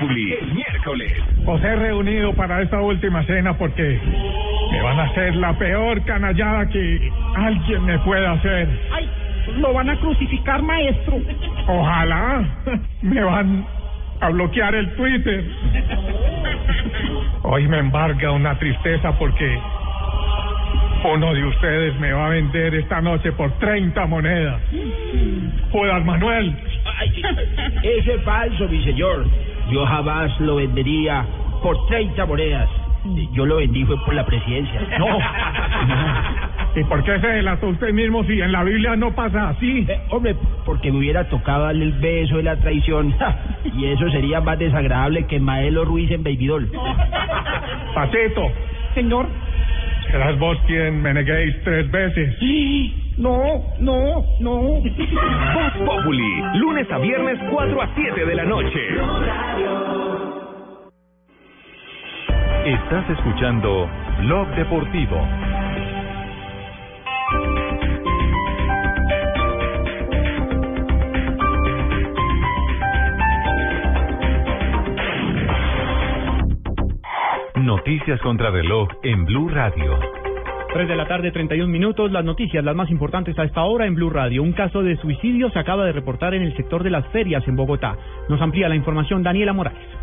Populi. 0.00 0.32
El 0.32 0.54
miércoles. 0.54 1.12
Os 1.46 1.62
he 1.62 1.76
reunido 1.76 2.32
para 2.34 2.62
esta 2.62 2.80
última 2.80 3.22
cena 3.24 3.56
porque 3.56 4.00
me 4.70 4.82
van 4.82 5.00
a 5.00 5.04
hacer 5.04 5.36
la 5.36 5.52
peor 5.58 6.02
canallada 6.04 6.68
que 6.68 7.12
alguien 7.36 7.84
me 7.84 7.98
pueda 8.00 8.32
hacer. 8.32 8.68
Ay, 8.92 9.08
lo 9.58 9.72
van 9.72 9.90
a 9.90 9.96
crucificar, 9.98 10.62
maestro. 10.62 11.18
Ojalá 11.66 12.44
me 13.02 13.22
van 13.22 13.66
a 14.20 14.28
bloquear 14.30 14.74
el 14.74 14.94
Twitter. 14.94 15.44
Hoy 17.42 17.66
me 17.68 17.78
embarga 17.78 18.30
una 18.32 18.58
tristeza 18.58 19.12
porque 19.18 19.58
uno 21.04 21.34
de 21.34 21.44
ustedes 21.44 21.98
me 21.98 22.12
va 22.12 22.26
a 22.26 22.28
vender 22.30 22.74
esta 22.74 23.00
noche 23.00 23.32
por 23.32 23.50
30 23.58 24.06
monedas. 24.06 24.60
Judas 25.72 26.04
Manuel. 26.04 26.54
Ese 27.82 28.14
es 28.14 28.22
falso, 28.22 28.68
mi 28.68 28.84
señor. 28.84 29.26
Yo 29.70 29.86
jamás 29.86 30.38
lo 30.40 30.56
vendería 30.56 31.24
por 31.62 31.86
30 31.86 32.26
monedas. 32.26 32.68
Yo 33.32 33.46
lo 33.46 33.56
vendí 33.56 33.84
fue 33.84 33.96
por 34.04 34.14
la 34.14 34.26
presidencia. 34.26 34.80
No. 34.98 35.06
¿Y 36.80 36.84
por 36.84 37.02
qué 37.02 37.18
se 37.18 37.26
delató 37.26 37.68
usted 37.68 37.92
mismo 37.92 38.22
si 38.24 38.40
en 38.40 38.52
la 38.52 38.62
Biblia 38.62 38.94
no 38.94 39.12
pasa 39.12 39.50
así? 39.50 39.86
Eh, 39.88 40.00
hombre, 40.10 40.36
porque 40.64 40.92
me 40.92 40.98
hubiera 40.98 41.24
tocado 41.24 41.64
darle 41.64 41.86
el 41.86 41.92
beso 41.92 42.36
de 42.36 42.42
la 42.44 42.56
traición. 42.56 43.14
y 43.76 43.86
eso 43.86 44.08
sería 44.10 44.40
más 44.40 44.58
desagradable 44.58 45.26
que 45.26 45.40
Maelo 45.40 45.84
Ruiz 45.84 46.10
en 46.10 46.22
Babydoll. 46.22 46.70
Patito. 47.94 48.42
Señor. 48.94 49.26
Serás 50.10 50.38
vos 50.38 50.58
quien 50.66 51.02
me 51.02 51.14
neguéis 51.14 51.54
tres 51.64 51.90
veces. 51.90 52.36
No, 53.18 53.62
no, 53.80 54.24
no. 54.40 54.60
Voz 54.60 55.72
Populi, 55.84 56.42
lunes 56.54 56.90
a 56.90 56.98
viernes 56.98 57.38
4 57.50 57.82
a 57.82 57.94
7 57.94 58.24
de 58.24 58.34
la 58.34 58.44
noche. 58.44 58.80
Estás 62.64 63.10
escuchando 63.10 63.88
Blog 64.20 64.48
Deportivo. 64.54 65.16
Noticias 77.56 78.20
contra 78.20 78.50
reloj 78.50 78.88
en 79.02 79.24
Blue 79.24 79.48
Radio. 79.48 80.19
3 80.72 80.86
de 80.86 80.94
la 80.94 81.08
tarde, 81.08 81.32
31 81.32 81.66
minutos. 81.66 82.12
Las 82.12 82.24
noticias, 82.24 82.64
las 82.64 82.76
más 82.76 82.90
importantes 82.90 83.36
a 83.38 83.44
esta 83.44 83.64
hora 83.64 83.86
en 83.86 83.96
Blue 83.96 84.08
Radio. 84.08 84.42
Un 84.44 84.52
caso 84.52 84.82
de 84.82 84.96
suicidio 84.98 85.50
se 85.50 85.58
acaba 85.58 85.84
de 85.84 85.92
reportar 85.92 86.32
en 86.34 86.42
el 86.42 86.56
sector 86.56 86.84
de 86.84 86.90
las 86.90 87.04
ferias 87.08 87.46
en 87.48 87.56
Bogotá. 87.56 87.96
Nos 88.28 88.40
amplía 88.40 88.68
la 88.68 88.76
información 88.76 89.24
Daniela 89.24 89.52
Morales. 89.52 89.99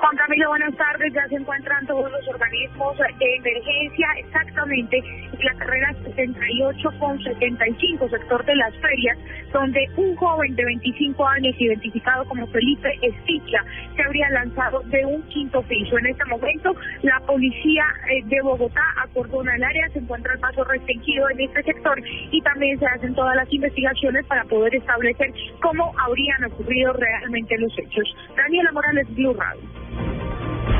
Juan 0.00 0.16
Camilo, 0.16 0.48
buenas 0.48 0.74
tardes. 0.76 1.12
Ya 1.12 1.26
se 1.26 1.34
encuentran 1.34 1.84
todos 1.86 2.10
los 2.10 2.28
organismos 2.28 2.96
de 2.96 3.34
emergencia 3.34 4.06
exactamente 4.18 4.96
en 4.96 5.44
la 5.44 5.54
carrera 5.54 5.92
78 6.04 6.90
con 7.00 7.20
75, 7.20 8.08
sector 8.08 8.44
de 8.44 8.54
las 8.54 8.74
ferias, 8.76 9.18
donde 9.52 9.88
un 9.96 10.14
joven 10.14 10.54
de 10.54 10.64
25 10.64 11.26
años, 11.26 11.54
identificado 11.58 12.24
como 12.26 12.46
Felipe 12.46 12.96
Esticla, 13.02 13.64
se 13.96 14.02
habría 14.04 14.30
lanzado 14.30 14.80
de 14.86 15.04
un 15.04 15.20
quinto 15.30 15.62
piso. 15.62 15.98
En 15.98 16.06
este 16.06 16.24
momento, 16.26 16.76
la 17.02 17.18
policía 17.26 17.84
eh, 18.08 18.22
de 18.26 18.40
Bogotá 18.40 18.84
acordona 19.02 19.56
el 19.56 19.64
área, 19.64 19.88
se 19.88 19.98
encuentra 19.98 20.32
el 20.32 20.38
paso 20.38 20.62
restringido 20.62 21.28
en 21.30 21.40
este 21.40 21.62
sector 21.64 22.00
y 22.30 22.40
también 22.42 22.78
se 22.78 22.86
hacen 22.86 23.14
todas 23.16 23.34
las 23.34 23.52
investigaciones 23.52 24.24
para 24.26 24.44
poder 24.44 24.76
establecer 24.76 25.32
cómo 25.60 25.92
habrían 25.98 26.44
ocurrido 26.44 26.92
realmente 26.92 27.58
los 27.58 27.76
hechos. 27.76 28.16
Daniela 28.36 28.70
Morales, 28.70 29.12
Blue 29.16 29.34
Radio. 29.34 29.87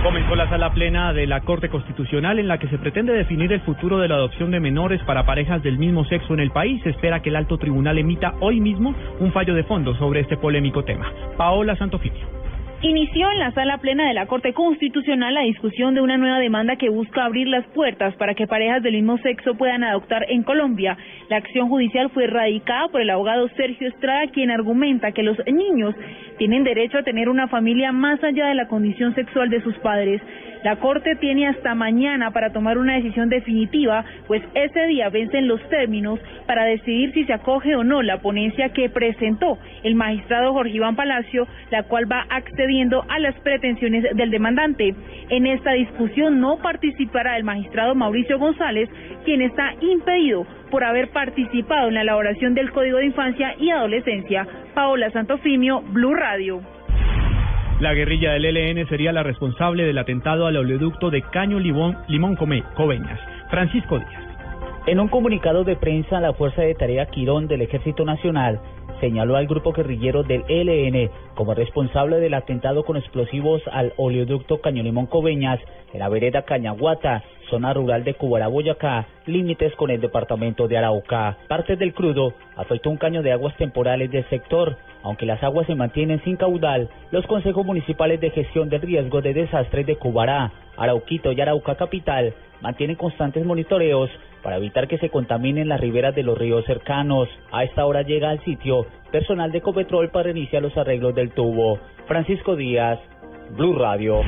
Comenzó 0.02 0.36
la 0.36 0.48
sala 0.48 0.72
plena 0.72 1.12
de 1.12 1.26
la 1.26 1.40
Corte 1.40 1.68
Constitucional 1.68 2.38
en 2.38 2.46
la 2.46 2.58
que 2.58 2.68
se 2.68 2.78
pretende 2.78 3.12
definir 3.12 3.52
el 3.52 3.60
futuro 3.62 3.98
de 3.98 4.06
la 4.06 4.14
adopción 4.14 4.52
de 4.52 4.60
menores 4.60 5.02
para 5.02 5.26
parejas 5.26 5.62
del 5.62 5.76
mismo 5.76 6.04
sexo 6.04 6.34
en 6.34 6.40
el 6.40 6.52
país. 6.52 6.80
Se 6.84 6.90
espera 6.90 7.20
que 7.20 7.30
el 7.30 7.36
alto 7.36 7.58
tribunal 7.58 7.98
emita 7.98 8.34
hoy 8.40 8.60
mismo 8.60 8.94
un 9.18 9.32
fallo 9.32 9.54
de 9.54 9.64
fondo 9.64 9.96
sobre 9.96 10.20
este 10.20 10.36
polémico 10.36 10.84
tema. 10.84 11.12
Paola 11.36 11.74
Santofimio. 11.76 12.47
Inició 12.80 13.28
en 13.32 13.40
la 13.40 13.50
sala 13.50 13.78
plena 13.78 14.06
de 14.06 14.14
la 14.14 14.26
Corte 14.26 14.52
Constitucional 14.52 15.34
la 15.34 15.40
discusión 15.40 15.94
de 15.94 16.00
una 16.00 16.16
nueva 16.16 16.38
demanda 16.38 16.76
que 16.76 16.88
busca 16.88 17.24
abrir 17.24 17.48
las 17.48 17.66
puertas 17.74 18.14
para 18.14 18.34
que 18.34 18.46
parejas 18.46 18.84
del 18.84 18.94
mismo 18.94 19.18
sexo 19.18 19.56
puedan 19.56 19.82
adoptar 19.82 20.24
en 20.28 20.44
Colombia. 20.44 20.96
La 21.28 21.38
acción 21.38 21.68
judicial 21.68 22.08
fue 22.10 22.28
radicada 22.28 22.86
por 22.86 23.00
el 23.00 23.10
abogado 23.10 23.48
Sergio 23.56 23.88
Estrada, 23.88 24.28
quien 24.28 24.52
argumenta 24.52 25.10
que 25.10 25.24
los 25.24 25.36
niños 25.48 25.92
tienen 26.38 26.62
derecho 26.62 26.98
a 26.98 27.02
tener 27.02 27.28
una 27.28 27.48
familia 27.48 27.90
más 27.90 28.22
allá 28.22 28.46
de 28.46 28.54
la 28.54 28.68
condición 28.68 29.12
sexual 29.16 29.50
de 29.50 29.60
sus 29.60 29.76
padres. 29.78 30.22
La 30.64 30.76
Corte 30.76 31.14
tiene 31.16 31.46
hasta 31.46 31.74
mañana 31.74 32.32
para 32.32 32.52
tomar 32.52 32.78
una 32.78 32.94
decisión 32.94 33.28
definitiva, 33.28 34.04
pues 34.26 34.42
ese 34.54 34.86
día 34.86 35.08
vencen 35.08 35.46
los 35.46 35.60
términos 35.68 36.18
para 36.46 36.64
decidir 36.64 37.12
si 37.12 37.24
se 37.24 37.32
acoge 37.32 37.76
o 37.76 37.84
no 37.84 38.02
la 38.02 38.20
ponencia 38.20 38.70
que 38.70 38.88
presentó 38.88 39.58
el 39.84 39.94
magistrado 39.94 40.52
Jorge 40.52 40.76
Iván 40.76 40.96
Palacio, 40.96 41.46
la 41.70 41.84
cual 41.84 42.10
va 42.10 42.26
accediendo 42.28 43.04
a 43.08 43.18
las 43.18 43.34
pretensiones 43.40 44.04
del 44.14 44.30
demandante. 44.30 44.94
En 45.30 45.46
esta 45.46 45.72
discusión 45.72 46.40
no 46.40 46.58
participará 46.58 47.36
el 47.36 47.44
magistrado 47.44 47.94
Mauricio 47.94 48.38
González, 48.38 48.88
quien 49.24 49.42
está 49.42 49.74
impedido 49.80 50.46
por 50.70 50.84
haber 50.84 51.10
participado 51.10 51.88
en 51.88 51.94
la 51.94 52.02
elaboración 52.02 52.54
del 52.54 52.72
Código 52.72 52.98
de 52.98 53.06
Infancia 53.06 53.54
y 53.58 53.70
Adolescencia. 53.70 54.46
Paola 54.74 55.10
Santofimio, 55.10 55.82
Blue 55.82 56.14
Radio. 56.14 56.77
La 57.80 57.94
guerrilla 57.94 58.32
del 58.32 58.44
ELN 58.44 58.88
sería 58.88 59.12
la 59.12 59.22
responsable 59.22 59.84
del 59.84 59.98
atentado 59.98 60.46
al 60.46 60.56
oleoducto 60.56 61.10
de 61.10 61.22
Caño 61.22 61.60
Limón, 61.60 61.96
Limón 62.08 62.34
Come- 62.34 62.64
Coveñas. 62.74 63.20
Francisco 63.50 63.98
Díaz. 63.98 64.22
En 64.86 64.98
un 64.98 65.08
comunicado 65.08 65.62
de 65.62 65.76
prensa, 65.76 66.20
la 66.20 66.32
Fuerza 66.32 66.62
de 66.62 66.74
Tarea 66.74 67.06
Quirón 67.06 67.46
del 67.46 67.62
Ejército 67.62 68.04
Nacional 68.04 68.60
señaló 69.00 69.36
al 69.36 69.46
grupo 69.46 69.72
guerrillero 69.72 70.24
del 70.24 70.42
ELN 70.48 71.08
como 71.36 71.54
responsable 71.54 72.16
del 72.16 72.34
atentado 72.34 72.84
con 72.84 72.96
explosivos 72.96 73.62
al 73.70 73.92
oleoducto 73.96 74.60
Cañolimón 74.60 75.06
Coveñas 75.06 75.60
en 75.92 76.00
la 76.00 76.08
vereda 76.08 76.42
Cañaguata, 76.42 77.22
zona 77.50 77.72
rural 77.72 78.04
de 78.04 78.14
Cubará, 78.14 78.48
Boyacá, 78.48 79.06
límites 79.26 79.74
con 79.76 79.90
el 79.90 80.00
departamento 80.00 80.68
de 80.68 80.78
Arauca. 80.78 81.36
Parte 81.48 81.76
del 81.76 81.94
crudo 81.94 82.34
afectó 82.56 82.90
un 82.90 82.96
caño 82.96 83.22
de 83.22 83.32
aguas 83.32 83.56
temporales 83.56 84.10
del 84.10 84.28
sector. 84.28 84.76
Aunque 85.02 85.26
las 85.26 85.42
aguas 85.42 85.66
se 85.66 85.74
mantienen 85.74 86.22
sin 86.24 86.36
caudal, 86.36 86.88
los 87.10 87.26
consejos 87.26 87.64
municipales 87.64 88.20
de 88.20 88.30
gestión 88.30 88.68
del 88.68 88.82
riesgo 88.82 89.20
de 89.20 89.34
desastres 89.34 89.86
de 89.86 89.96
Cubará, 89.96 90.52
Arauquito 90.76 91.32
y 91.32 91.40
Arauca 91.40 91.76
Capital 91.76 92.34
mantienen 92.60 92.96
constantes 92.96 93.44
monitoreos 93.44 94.10
para 94.42 94.56
evitar 94.56 94.88
que 94.88 94.98
se 94.98 95.10
contaminen 95.10 95.68
las 95.68 95.80
riberas 95.80 96.14
de 96.14 96.22
los 96.22 96.38
ríos 96.38 96.64
cercanos. 96.64 97.28
A 97.52 97.64
esta 97.64 97.84
hora 97.86 98.02
llega 98.02 98.30
al 98.30 98.42
sitio 98.44 98.86
personal 99.10 99.52
de 99.52 99.60
Copetrol 99.60 100.10
para 100.10 100.30
iniciar 100.30 100.62
los 100.62 100.76
arreglos 100.76 101.14
del 101.14 101.30
tubo. 101.30 101.78
Francisco 102.06 102.56
Díaz, 102.56 102.98
Blue 103.56 103.76
Radio. 103.78 104.22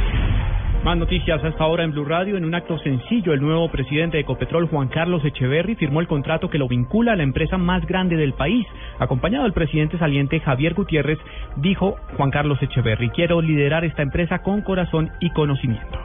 Más 0.84 0.96
noticias 0.96 1.44
hasta 1.44 1.62
ahora 1.62 1.84
en 1.84 1.92
Blue 1.92 2.06
Radio. 2.06 2.38
En 2.38 2.44
un 2.46 2.54
acto 2.54 2.78
sencillo, 2.78 3.34
el 3.34 3.42
nuevo 3.42 3.70
presidente 3.70 4.16
de 4.16 4.22
Ecopetrol, 4.22 4.66
Juan 4.66 4.88
Carlos 4.88 5.22
Echeverry, 5.22 5.74
firmó 5.74 6.00
el 6.00 6.06
contrato 6.06 6.48
que 6.48 6.56
lo 6.56 6.68
vincula 6.68 7.12
a 7.12 7.16
la 7.16 7.22
empresa 7.22 7.58
más 7.58 7.84
grande 7.86 8.16
del 8.16 8.32
país. 8.32 8.66
Acompañado 8.98 9.44
del 9.44 9.52
presidente 9.52 9.98
saliente 9.98 10.40
Javier 10.40 10.72
Gutiérrez, 10.72 11.18
dijo 11.56 11.96
Juan 12.16 12.30
Carlos 12.30 12.62
Echeverry, 12.62 13.10
quiero 13.10 13.42
liderar 13.42 13.84
esta 13.84 14.00
empresa 14.00 14.38
con 14.38 14.62
corazón 14.62 15.10
y 15.20 15.28
conocimiento. 15.30 15.98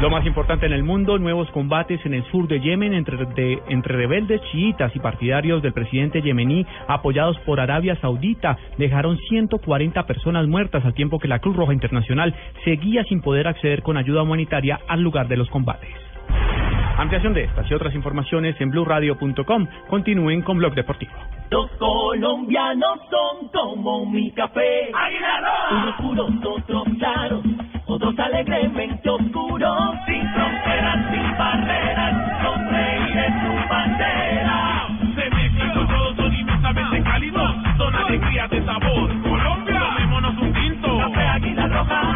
Lo 0.00 0.10
más 0.10 0.26
importante 0.26 0.66
en 0.66 0.74
el 0.74 0.82
mundo, 0.82 1.18
nuevos 1.18 1.50
combates 1.52 2.04
en 2.04 2.12
el 2.12 2.22
sur 2.24 2.46
de 2.48 2.60
Yemen 2.60 2.92
entre, 2.92 3.16
entre 3.68 3.96
rebeldes 3.96 4.42
chiitas 4.52 4.94
y 4.94 5.00
partidarios 5.00 5.62
del 5.62 5.72
presidente 5.72 6.20
yemení 6.20 6.66
apoyados 6.86 7.38
por 7.46 7.60
Arabia 7.60 7.96
Saudita 8.02 8.58
dejaron 8.76 9.16
140 9.16 10.02
personas 10.06 10.46
muertas 10.48 10.84
al 10.84 10.92
tiempo 10.92 11.18
que 11.18 11.28
la 11.28 11.38
Cruz 11.38 11.56
Roja 11.56 11.72
Internacional 11.72 12.34
seguía 12.62 13.04
sin 13.04 13.22
poder 13.22 13.48
acceder 13.48 13.82
con 13.82 13.96
ayuda 13.96 14.22
humanitaria 14.22 14.78
al 14.86 15.00
lugar 15.00 15.28
de 15.28 15.38
los 15.38 15.48
combates. 15.48 15.88
Ampliación 16.98 17.32
de 17.32 17.44
estas 17.44 17.70
y 17.70 17.74
otras 17.74 17.94
informaciones 17.94 18.60
en 18.60 18.70
blueradio.com. 18.70 19.66
Continúen 19.88 20.42
con 20.42 20.58
Blog 20.58 20.74
Deportivo. 20.74 21.12
Los 21.50 21.70
colombianos 21.72 22.98
son 23.10 23.48
como 23.48 24.04
mi 24.06 24.30
café. 24.32 24.90
Unos 25.70 25.94
puros, 25.96 26.30
otros 26.44 26.84
claros, 26.98 27.42
otros 27.86 28.18
alegremente 28.18 29.08
oscuros. 29.08 29.94
Sin 30.06 30.28
fronteras, 30.32 30.98
sin 31.10 31.38
barreras, 31.38 32.42
con 32.42 32.68
reír 32.70 33.16
en 33.16 33.32
su 33.40 33.68
bandera. 33.68 34.88
Mezclan 35.16 35.74
con 35.74 35.88
todos, 35.88 36.16
son 36.16 36.34
inmensamente 36.34 37.02
cálidos. 37.02 37.56
Son 37.78 37.94
alegrías 37.94 38.50
de 38.50 38.64
sabor. 38.64 39.22
Colombia, 39.22 39.80
tomémonos 39.80 40.36
un 40.38 40.52
tinto. 40.52 40.98
Café 40.98 41.22
Águila 41.28 41.66
Roja. 41.68 42.15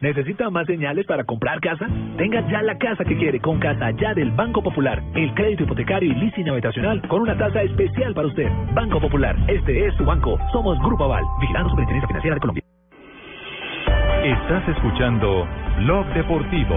¿Necesita 0.00 0.48
más 0.48 0.66
señales 0.66 1.04
para 1.04 1.24
comprar 1.24 1.60
casa? 1.60 1.86
Tenga 2.16 2.40
ya 2.50 2.62
la 2.62 2.78
casa 2.78 3.04
que 3.04 3.18
quiere 3.18 3.38
con 3.38 3.58
Casa 3.58 3.90
Ya 4.00 4.14
del 4.14 4.30
Banco 4.30 4.62
Popular. 4.62 5.02
El 5.14 5.34
crédito 5.34 5.64
hipotecario 5.64 6.10
y 6.10 6.14
leasing 6.14 6.48
habitacional 6.48 7.06
con 7.06 7.20
una 7.20 7.36
tasa 7.36 7.60
especial 7.60 8.14
para 8.14 8.28
usted. 8.28 8.48
Banco 8.72 8.98
Popular, 8.98 9.36
este 9.46 9.86
es 9.86 9.94
su 9.96 10.04
banco. 10.06 10.38
Somos 10.52 10.78
Grupo 10.78 11.04
Aval, 11.04 11.24
vigilando 11.42 11.68
Superintendencia 11.68 12.08
Financiera 12.08 12.34
de 12.36 12.40
Colombia. 12.40 12.64
Estás 14.24 14.68
escuchando 14.68 15.46
Blog 15.80 16.06
Deportivo. 16.14 16.76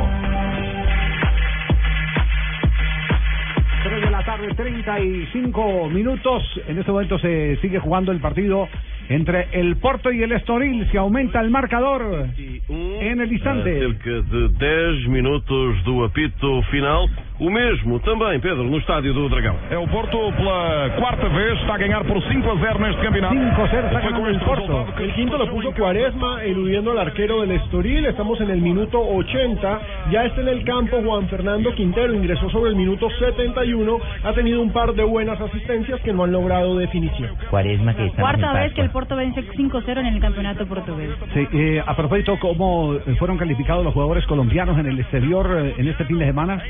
3 3.84 4.02
de 4.02 4.10
la 4.10 4.24
tarde, 4.24 4.48
35 4.56 5.90
minutos. 5.90 6.44
En 6.68 6.78
este 6.78 6.90
momento 6.90 7.20
se 7.20 7.58
sigue 7.58 7.80
jugando 7.80 8.14
el 8.14 8.20
partido 8.20 8.70
entre 9.10 9.50
el 9.52 9.76
Porto 9.76 10.10
y 10.10 10.24
el 10.24 10.32
Estoril. 10.32 10.90
Se 10.90 10.98
aumenta 10.98 11.42
el 11.42 11.50
marcador 11.50 12.28
en 12.70 13.22
el 13.22 13.32
instante. 13.32 13.78
cerca 13.80 14.10
de 14.10 14.48
10 14.96 15.10
minutos 15.10 15.84
do 15.84 16.06
apito 16.06 16.62
final. 16.72 17.10
O 17.44 17.50
mesmo 17.50 18.00
também, 18.00 18.40
Pedro, 18.40 18.64
no 18.64 18.78
estádio 18.78 19.14
do 19.14 19.28
Dragão. 19.28 19.58
É 19.70 19.78
o 19.78 19.86
Porto 19.86 20.18
pela 20.32 20.92
quarta 20.92 21.28
vez, 21.28 21.60
está 21.60 21.74
a 21.74 21.78
ganhar 21.78 22.02
por 22.06 22.24
5 22.24 22.50
a 22.50 22.56
0 22.56 22.80
neste 22.80 23.02
campeonato. 23.02 23.36
5-0 23.36 23.86
está 23.86 24.00
Foi 24.00 24.02
ganando 24.02 24.16
com 24.16 24.28
el 24.28 24.36
este 24.36 24.46
Porto. 24.46 24.88
El 24.98 25.14
quinto 25.14 25.38
lo 25.38 25.48
puso 25.50 25.74
Cuaresma, 25.74 26.42
eludiendo 26.46 26.92
al 26.92 27.00
arquero 27.00 27.42
del 27.42 27.52
Estoril. 27.52 28.06
Estamos 28.06 28.40
en 28.40 28.50
el 28.50 28.62
minuto 28.62 28.98
80. 28.98 29.82
Ya 30.10 30.24
está 30.24 30.40
en 30.40 30.48
el 30.48 30.64
campo 30.64 31.02
Juan 31.04 31.28
Fernando 31.28 31.76
Quintero. 31.76 32.14
Ingresó 32.14 32.50
sobre 32.50 32.70
el 32.70 32.78
minuto 32.78 33.10
71. 33.20 34.00
Ha 34.24 34.32
tenido 34.32 34.62
un 34.62 34.72
par 34.72 34.94
de 34.94 35.04
buenas 35.04 35.42
asistencias 35.42 36.00
que 36.00 36.14
no 36.14 36.24
han 36.24 36.32
logrado 36.32 36.78
definición. 36.78 37.36
Cuaresma 37.50 37.94
que 37.94 38.10
Cuarta 38.12 38.54
vez 38.54 38.74
que 38.74 38.80
el 38.80 38.90
Porto 38.90 39.18
vence 39.18 39.44
5-0 39.44 40.00
en 40.00 40.06
el 40.06 40.22
campeonato 40.22 40.66
portugués. 40.66 41.10
Sí, 41.34 41.46
eh, 41.52 41.84
a 41.86 41.94
propósito, 41.94 42.40
¿cómo 42.40 42.96
fueron 43.20 43.38
calificados 43.38 43.84
los 43.84 43.94
jugadores 43.94 44.26
colombianos 44.28 44.80
en 44.80 44.86
el 44.86 44.98
exterior 44.98 45.46
eh, 45.60 45.76
en 45.78 45.90
este 45.90 46.06
fin 46.06 46.20
de 46.20 46.26
semana? 46.28 46.64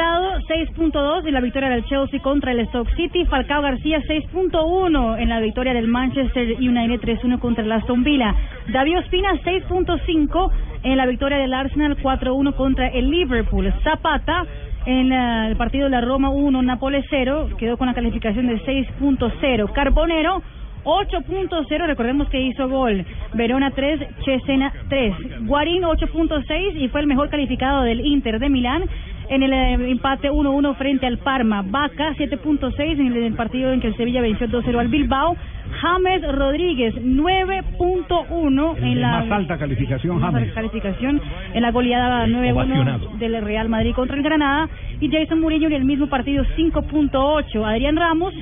Cuadrado 0.00 0.40
6.2 0.48 1.26
en 1.26 1.34
la 1.34 1.42
victoria 1.42 1.68
del 1.68 1.84
Chelsea 1.84 2.20
contra 2.20 2.52
el 2.52 2.66
Stoke 2.68 2.90
City. 2.96 3.26
Falcao 3.26 3.60
García 3.60 4.00
6.1 4.08 5.20
en 5.20 5.28
la 5.28 5.40
victoria 5.40 5.74
del 5.74 5.88
Manchester 5.88 6.56
United 6.58 7.00
3-1 7.02 7.38
contra 7.38 7.62
el 7.62 7.70
Aston 7.70 8.02
Villa. 8.02 8.34
David 8.72 9.00
Ospina 9.00 9.34
6.5 9.44 10.50
en 10.84 10.96
la 10.96 11.04
victoria 11.04 11.36
del 11.36 11.52
Arsenal 11.52 11.98
4-1 11.98 12.54
contra 12.54 12.88
el 12.88 13.10
Liverpool. 13.10 13.74
Zapata 13.84 14.46
en 14.86 15.10
la- 15.10 15.48
el 15.48 15.56
partido 15.56 15.84
de 15.84 15.90
la 15.90 16.00
Roma 16.00 16.30
1, 16.30 16.62
Nápoles 16.62 17.04
0, 17.10 17.50
quedó 17.58 17.76
con 17.76 17.86
la 17.86 17.92
calificación 17.92 18.46
de 18.46 18.58
6.0. 18.64 19.66
Carbonero 19.74 20.42
8.0, 20.82 21.86
recordemos 21.86 22.26
que 22.30 22.40
hizo 22.40 22.66
gol. 22.70 23.04
Verona 23.34 23.70
3, 23.72 24.00
Chesena 24.24 24.72
3. 24.88 25.14
Guarín 25.42 25.82
8.6 25.84 26.74
y 26.74 26.88
fue 26.88 27.02
el 27.02 27.06
mejor 27.06 27.28
calificado 27.28 27.82
del 27.82 28.00
Inter 28.00 28.38
de 28.38 28.48
Milán 28.48 28.84
en 29.30 29.44
el 29.44 29.52
eh, 29.52 29.90
empate 29.90 30.30
1-1 30.30 30.76
frente 30.76 31.06
al 31.06 31.18
Parma. 31.18 31.62
Vaca 31.64 32.14
7.6 32.16 32.98
en 32.98 33.16
el, 33.16 33.32
partido 33.34 33.72
en 33.72 33.80
que 33.80 33.86
el 33.86 33.96
Sevilla 33.96 34.20
venció 34.20 34.48
2-0 34.48 34.78
al 34.78 34.88
Bilbao. 34.88 35.36
James 35.80 36.22
Rodríguez 36.36 36.94
9.1 36.96 38.76
en 38.82 39.00
la 39.00 39.20
Más 39.20 39.30
alta 39.30 39.56
calificación, 39.56 40.20
James. 40.20 40.52
calificación 40.52 41.22
en 41.54 41.62
la 41.62 41.70
goleada 41.70 42.26
9-1 42.26 42.52
Ovacionado. 42.52 43.10
del 43.18 43.40
Real 43.40 43.68
Madrid 43.68 43.94
contra 43.94 44.16
el 44.16 44.22
Granada 44.24 44.68
y 45.00 45.08
Jason 45.08 45.40
Murillo 45.40 45.68
en 45.68 45.74
el 45.74 45.84
mismo 45.84 46.08
partido 46.08 46.44
5.8 46.56 47.64
Adrián 47.64 47.96
Ramos 47.96 48.34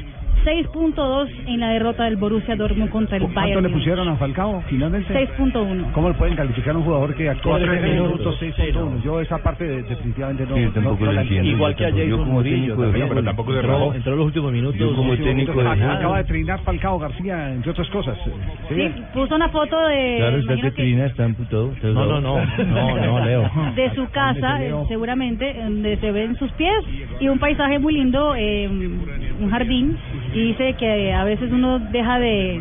6.2 0.44 1.28
en 1.46 1.60
la 1.60 1.68
derrota 1.70 2.04
del 2.04 2.16
Borussia 2.16 2.56
Dortmund 2.56 2.90
contra 2.90 3.16
el 3.16 3.22
¿Cuánto 3.24 3.40
Bayern 3.40 3.62
le 3.62 3.68
Múnich. 3.68 3.84
pusieron 3.84 4.08
a 4.08 4.16
Falcao 4.16 4.62
finalmente? 4.68 5.12
6.1 5.14 5.92
¿Cómo 5.92 6.08
le 6.08 6.14
pueden 6.14 6.36
calificar 6.36 6.74
a 6.74 6.78
un 6.78 6.84
jugador 6.84 7.14
que 7.14 7.28
actuó 7.28 7.52
Cuatro 7.52 7.68
13 7.68 7.86
minutos, 7.88 8.40
minutos 8.42 8.58
6.1? 8.58 9.02
Yo 9.02 9.20
esa 9.20 9.38
parte 9.38 9.64
de- 9.64 9.82
definitivamente 9.82 10.46
no. 10.46 10.54
Sí, 10.56 10.62
no- 10.64 10.70
tampoco 10.72 11.04
no 11.04 11.12
la 11.12 11.22
entiendo. 11.22 11.50
Igual 11.50 11.76
que 11.76 11.84
a 11.86 11.90
Yo 11.90 11.96
Jason 11.96 12.18
como 12.18 12.32
Murillo. 12.32 12.76
de 12.76 12.82
también, 12.84 13.08
fútbol, 13.08 13.24
tampoco 13.24 13.52
de 13.52 13.62
reloj. 13.62 13.94
entró 13.96 14.12
en 14.12 14.18
los 14.18 14.26
últimos 14.26 14.52
minutos. 14.52 14.78
Yo 14.80 14.94
como 14.94 15.16
técnico 15.16 15.52
de. 15.52 15.68
Acaba 15.68 16.18
de 16.18 16.24
trinar 16.24 16.60
Falcao 16.62 16.98
García, 16.98 17.52
entre 17.52 17.70
otras 17.70 17.88
cosas. 17.90 18.16
Sí. 18.24 18.30
Sí, 18.74 18.90
puso 19.14 19.34
una 19.36 19.48
foto 19.48 19.76
de 19.88 20.16
Claro, 20.18 20.36
está 20.38 20.56
que 20.56 20.70
Trina 20.72 21.06
está 21.06 21.24
amputado. 21.24 21.72
No, 21.82 21.92
no, 22.06 22.20
no. 22.20 22.38
No, 22.64 22.96
no, 23.18 23.24
Leo. 23.24 23.50
de 23.74 23.94
su 23.94 24.08
casa 24.10 24.58
seguramente 24.88 25.54
donde 25.54 25.96
se 25.98 26.12
ven 26.12 26.36
sus 26.36 26.50
pies 26.52 26.74
y 27.20 27.28
un 27.28 27.38
paisaje 27.38 27.78
muy 27.78 27.94
lindo 27.94 28.34
eh, 28.36 28.68
un 28.68 29.50
jardín 29.50 29.96
y 30.32 30.40
dice 30.48 30.74
que 30.74 31.12
a 31.12 31.24
veces 31.24 31.50
uno 31.50 31.78
deja 31.78 32.18
de 32.18 32.60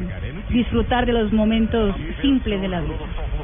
disfrutar 0.50 1.06
de 1.06 1.14
los 1.14 1.32
momentos 1.34 1.96
simples 2.22 2.62
de 2.62 2.68
la 2.68 2.82
vida 2.82 2.96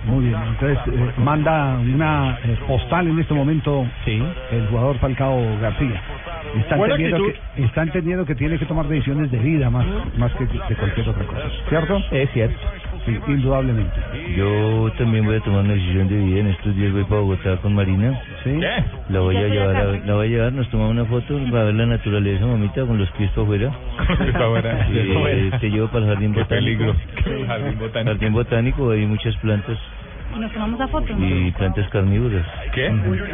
Muy 0.05 0.25
bien, 0.25 0.39
entonces 0.49 0.77
eh, 0.87 1.11
manda 1.17 1.77
una 1.79 2.39
eh, 2.43 2.57
postal 2.67 3.07
en 3.07 3.19
este 3.19 3.33
momento 3.33 3.85
el 4.05 4.67
jugador 4.67 4.97
Falcao 4.99 5.59
García. 5.59 6.01
Está 6.57 6.75
entendiendo, 6.75 7.17
que, 7.17 7.63
está 7.63 7.83
entendiendo 7.83 8.25
que 8.25 8.35
tiene 8.35 8.59
que 8.59 8.65
tomar 8.65 8.87
decisiones 8.87 9.31
de 9.31 9.39
vida 9.39 9.69
más, 9.69 9.85
más 10.17 10.31
que 10.33 10.45
de 10.45 10.75
cualquier 10.75 11.09
otra 11.09 11.25
cosa, 11.25 11.49
¿cierto? 11.69 12.01
Es 12.11 12.29
cierto. 12.31 12.59
Sí, 13.05 13.19
indudablemente. 13.27 13.93
Yo 14.37 14.89
también 14.97 15.25
voy 15.25 15.35
a 15.35 15.39
tomar 15.41 15.61
una 15.65 15.73
decisión 15.73 16.07
de 16.07 16.15
vida. 16.15 16.39
En 16.39 16.47
estos 16.47 16.75
días 16.75 16.91
voy 16.93 17.03
para 17.03 17.21
Bogotá 17.21 17.57
con 17.57 17.75
Marina. 17.75 18.19
¿Sí? 18.43 18.57
La 19.09 19.19
voy 19.19 19.35
a 19.35 19.47
llevar, 19.47 19.75
a, 19.75 19.83
la 20.05 20.13
voy 20.13 20.27
a 20.27 20.29
llevar, 20.29 20.53
nos 20.53 20.69
tomamos 20.69 20.91
una 20.93 21.05
foto 21.05 21.37
para 21.51 21.65
ver 21.65 21.75
la 21.75 21.85
naturaleza, 21.85 22.45
mamita, 22.45 22.85
con 22.85 22.97
los 22.97 23.09
pies 23.11 23.29
para 23.31 23.43
afuera. 23.43 23.71
Para 24.33 24.45
afuera. 24.45 24.87
Eh, 24.91 25.51
te 25.59 25.69
llevo 25.69 25.87
para 25.87 26.05
el 26.05 26.11
jardín 26.13 26.33
Qué 26.33 26.39
botánico. 26.41 26.93
peligro. 27.25 27.47
Jardín 27.47 27.79
botánico. 27.79 28.11
Jardín 28.13 28.33
botánico, 28.33 28.91
hay 28.91 29.05
muchas 29.05 29.35
plantas 29.37 29.77
y 30.35 30.39
nos 30.39 30.51
tomamos 30.51 30.79
la 30.79 30.87
foto 30.87 31.13
y 31.19 31.51
plantas 31.51 31.87
carnívoras. 31.89 32.45
¿Qué? 32.73 32.91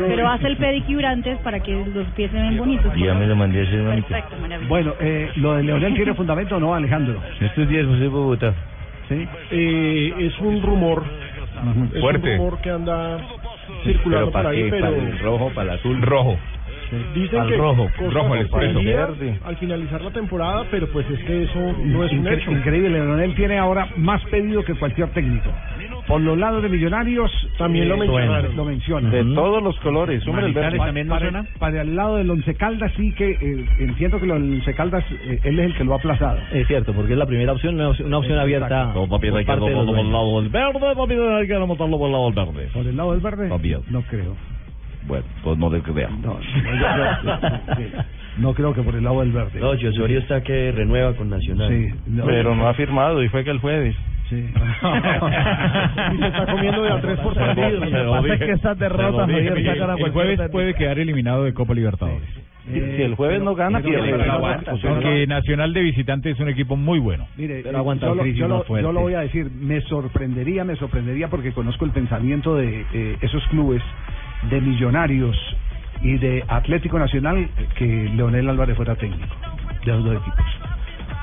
pero 0.08 0.28
hace 0.28 0.48
el 0.48 0.58
pedicure 0.58 1.08
antes 1.08 1.38
para 1.40 1.60
que 1.62 1.72
los 1.94 2.06
pies 2.10 2.30
se 2.32 2.38
ven 2.38 2.58
bonitos 2.58 2.94
Ya 2.98 3.14
me 3.14 3.26
lo 3.26 3.36
mandé 3.38 3.62
a 3.62 3.64
hacer, 3.64 3.84
mamita. 3.84 4.08
perfecto 4.08 4.36
maravilloso 4.42 4.68
Bueno, 4.70 4.94
eh, 5.00 5.30
lo 5.38 5.54
de 5.56 5.64
Leonel 5.64 5.94
tiene 5.94 6.14
fundamento 6.14 6.58
o 6.58 6.60
no, 6.60 6.74
Alejandro. 6.76 7.16
En 7.40 7.46
estos 7.46 7.70
días 7.70 7.86
voy 7.86 8.06
a 8.06 8.10
Bogotá. 8.10 8.54
¿Sí? 9.10 9.28
Eh, 9.52 10.14
es 10.20 10.40
un 10.40 10.62
rumor. 10.62 11.04
Es 11.94 12.00
Fuerte. 12.02 12.32
un 12.34 12.38
rumor 12.38 12.62
que 12.62 12.70
anda 12.70 13.18
circulando 13.84 14.32
por 14.32 14.48
ahí, 14.48 14.68
pero 14.70 14.96
rojo, 15.24 15.52
para 15.54 15.74
el 15.74 15.80
azul? 15.80 16.02
Rojo. 16.02 16.38
dicen 17.14 17.40
Al 17.40 17.50
que 17.50 17.58
rojo, 17.58 17.88
rojo 18.12 18.36
el 18.36 18.42
expreso. 18.42 18.80
al 19.46 19.58
finalizar 19.58 20.02
la 20.02 20.12
temporada, 20.12 20.66
pero 20.72 20.88
pues 20.92 21.10
es 21.10 21.20
que 21.24 21.44
eso 21.44 21.60
no 21.84 22.04
es 22.04 22.12
un 22.14 22.28
hecho. 22.28 22.52
Increíble, 22.52 22.90
Leonel 22.90 23.36
tiene 23.36 23.58
ahora 23.58 23.88
más 23.98 24.24
pedido 24.26 24.64
que 24.64 24.74
cualquier 24.76 25.10
técnico. 25.10 25.50
Por 26.10 26.22
los 26.22 26.38
lados 26.38 26.62
de 26.64 26.70
Millonarios 26.70 27.32
También 27.58 27.88
lo 27.88 27.96
mencionaron. 27.98 28.56
Lo 28.58 28.66
menciona. 28.66 29.10
De 29.10 29.24
todos 29.24 29.64
los 29.64 29.80
colores. 29.80 30.26
Hombre, 30.28 30.48
el 30.48 30.54
verde. 30.54 30.78
Para, 30.78 30.92
para- 31.20 31.44
para 31.60 31.82
el 31.84 31.96
lado 31.96 32.16
del 32.18 32.30
Once 32.30 32.54
Caldas 32.56 32.92
sí 32.98 33.14
que 33.14 33.30
eh, 33.32 33.66
entiendo 33.80 34.20
que 34.20 34.24
del 34.26 34.32
Once 34.34 34.74
Caldas 34.74 35.06
eh, 35.12 35.40
él 35.44 35.60
es 35.60 35.66
el 35.68 35.76
que 35.76 35.84
lo 35.84 35.94
ha 35.94 35.98
aplazado. 35.98 36.40
Es 36.52 36.68
cierto, 36.68 36.94
porque 36.94 37.14
es 37.14 37.18
la 37.20 37.26
primera 37.28 37.54
opción, 37.54 37.76
una 37.76 37.90
opción, 37.90 38.08
una 38.08 38.18
opción 38.18 38.40
abierta. 38.40 38.92
Por 38.94 39.08
parte 39.08 39.66
de 39.66 39.72
los 39.76 39.86
dueños. 39.86 40.12
lado 40.12 40.42
del 40.42 40.50
verde, 40.50 40.96
papi, 40.96 41.14
hay 41.14 41.48
que 41.48 41.60
montarlo 41.60 41.98
por 42.00 42.08
el 42.08 42.12
lado 42.12 42.32
del 42.32 42.46
verde. 42.46 42.70
¿Por 42.74 42.88
el 42.88 42.98
lado 42.98 43.12
del 43.12 43.22
verde? 43.22 43.48
También. 43.50 43.80
No 43.90 44.02
creo. 44.02 44.36
Bueno, 45.08 45.26
pues 45.44 45.58
no 45.58 45.70
le 45.72 45.82
crean. 45.82 46.22
No, 46.22 46.34
no, 46.34 46.40
yo 46.42 47.76
creo- 47.76 48.06
no 48.38 48.54
creo 48.54 48.74
que 48.74 48.82
por 48.84 48.96
el 48.96 49.04
lado 49.04 49.20
del 49.22 49.32
verde. 49.32 49.60
No, 49.60 49.70
Osorio 49.70 50.20
está 50.20 50.42
que 50.42 50.72
renueva 50.72 51.14
con 51.14 51.30
Nacional. 51.30 51.70
Sí, 51.70 51.88
no. 52.08 52.26
Pero 52.26 52.56
no 52.56 52.68
ha 52.68 52.74
firmado 52.74 53.24
y 53.24 53.30
fue 53.30 53.44
que 53.44 53.52
el 53.52 53.60
jueves. 53.60 53.96
Sí. 54.30 54.36
y 56.14 56.18
se 56.18 56.28
está 56.28 56.46
comiendo 56.46 56.82
de 56.84 56.92
a 56.92 57.02
tres 57.02 57.20
por 57.20 57.34
partido. 57.34 57.70
Lo 57.72 57.80
pasa 58.12 58.22
dije, 58.22 58.52
es 58.52 58.62
que 58.62 58.68
lo 58.68 58.76
derrotas, 58.76 59.28
dije, 59.28 59.40
Javier, 59.40 59.54
Miguel. 59.56 59.74
sacan 59.76 59.90
a 59.90 59.94
El 59.94 60.00
cualquier 60.00 60.12
jueves 60.14 60.38
técnico. 60.38 60.52
puede 60.52 60.74
quedar 60.76 61.00
eliminado 61.00 61.44
de 61.44 61.54
Copa 61.54 61.74
Libertadores. 61.74 62.30
Si 62.72 62.78
el 63.02 63.16
jueves 63.16 63.42
no 63.42 63.56
gana, 63.56 63.80
pero- 63.80 63.90
pierde. 63.90 64.06
pero 64.12 64.18
Pero 64.20 64.32
aguanta, 64.34 64.72
aguanta. 64.72 64.90
Porque 64.94 65.26
Nacional 65.26 65.74
de 65.74 65.82
visitante 65.82 66.30
es 66.30 66.40
un 66.40 66.50
equipo 66.50 66.76
muy 66.76 67.00
bueno. 67.00 67.26
Mire, 67.36 67.62
Pero 67.64 67.76
eh, 67.78 67.80
aguanta 67.80 68.06
yo, 68.06 68.12
un 68.12 68.18
lo, 68.18 68.24
crisis 68.24 68.40
yo 68.40 68.48
lo- 68.48 68.58
más 68.58 68.68
fuerte. 68.68 68.84
yo 68.86 68.92
lo 68.94 69.00
voy 69.02 69.14
a 69.16 69.20
decir, 69.22 69.50
me 69.60 69.82
sorprendería, 69.82 70.64
me 70.64 70.76
sorprendería 70.76 71.30
porque 71.30 71.52
conozco 71.52 71.86
el 71.86 71.92
pensamiento 71.92 72.56
de 72.56 72.86
eh, 72.94 73.18
esos 73.22 73.44
clubes, 73.48 73.82
de 74.52 74.62
Millonarios 74.62 75.36
y 76.04 76.18
de 76.20 76.44
Atlético 76.48 77.00
Nacional, 77.00 77.50
que 77.76 77.86
Leonel 78.16 78.48
Álvarez 78.48 78.76
fuera 78.78 78.94
técnico 78.96 79.26
de 79.86 79.92
los 79.92 80.04
dos 80.06 80.18
equipos. 80.18 80.46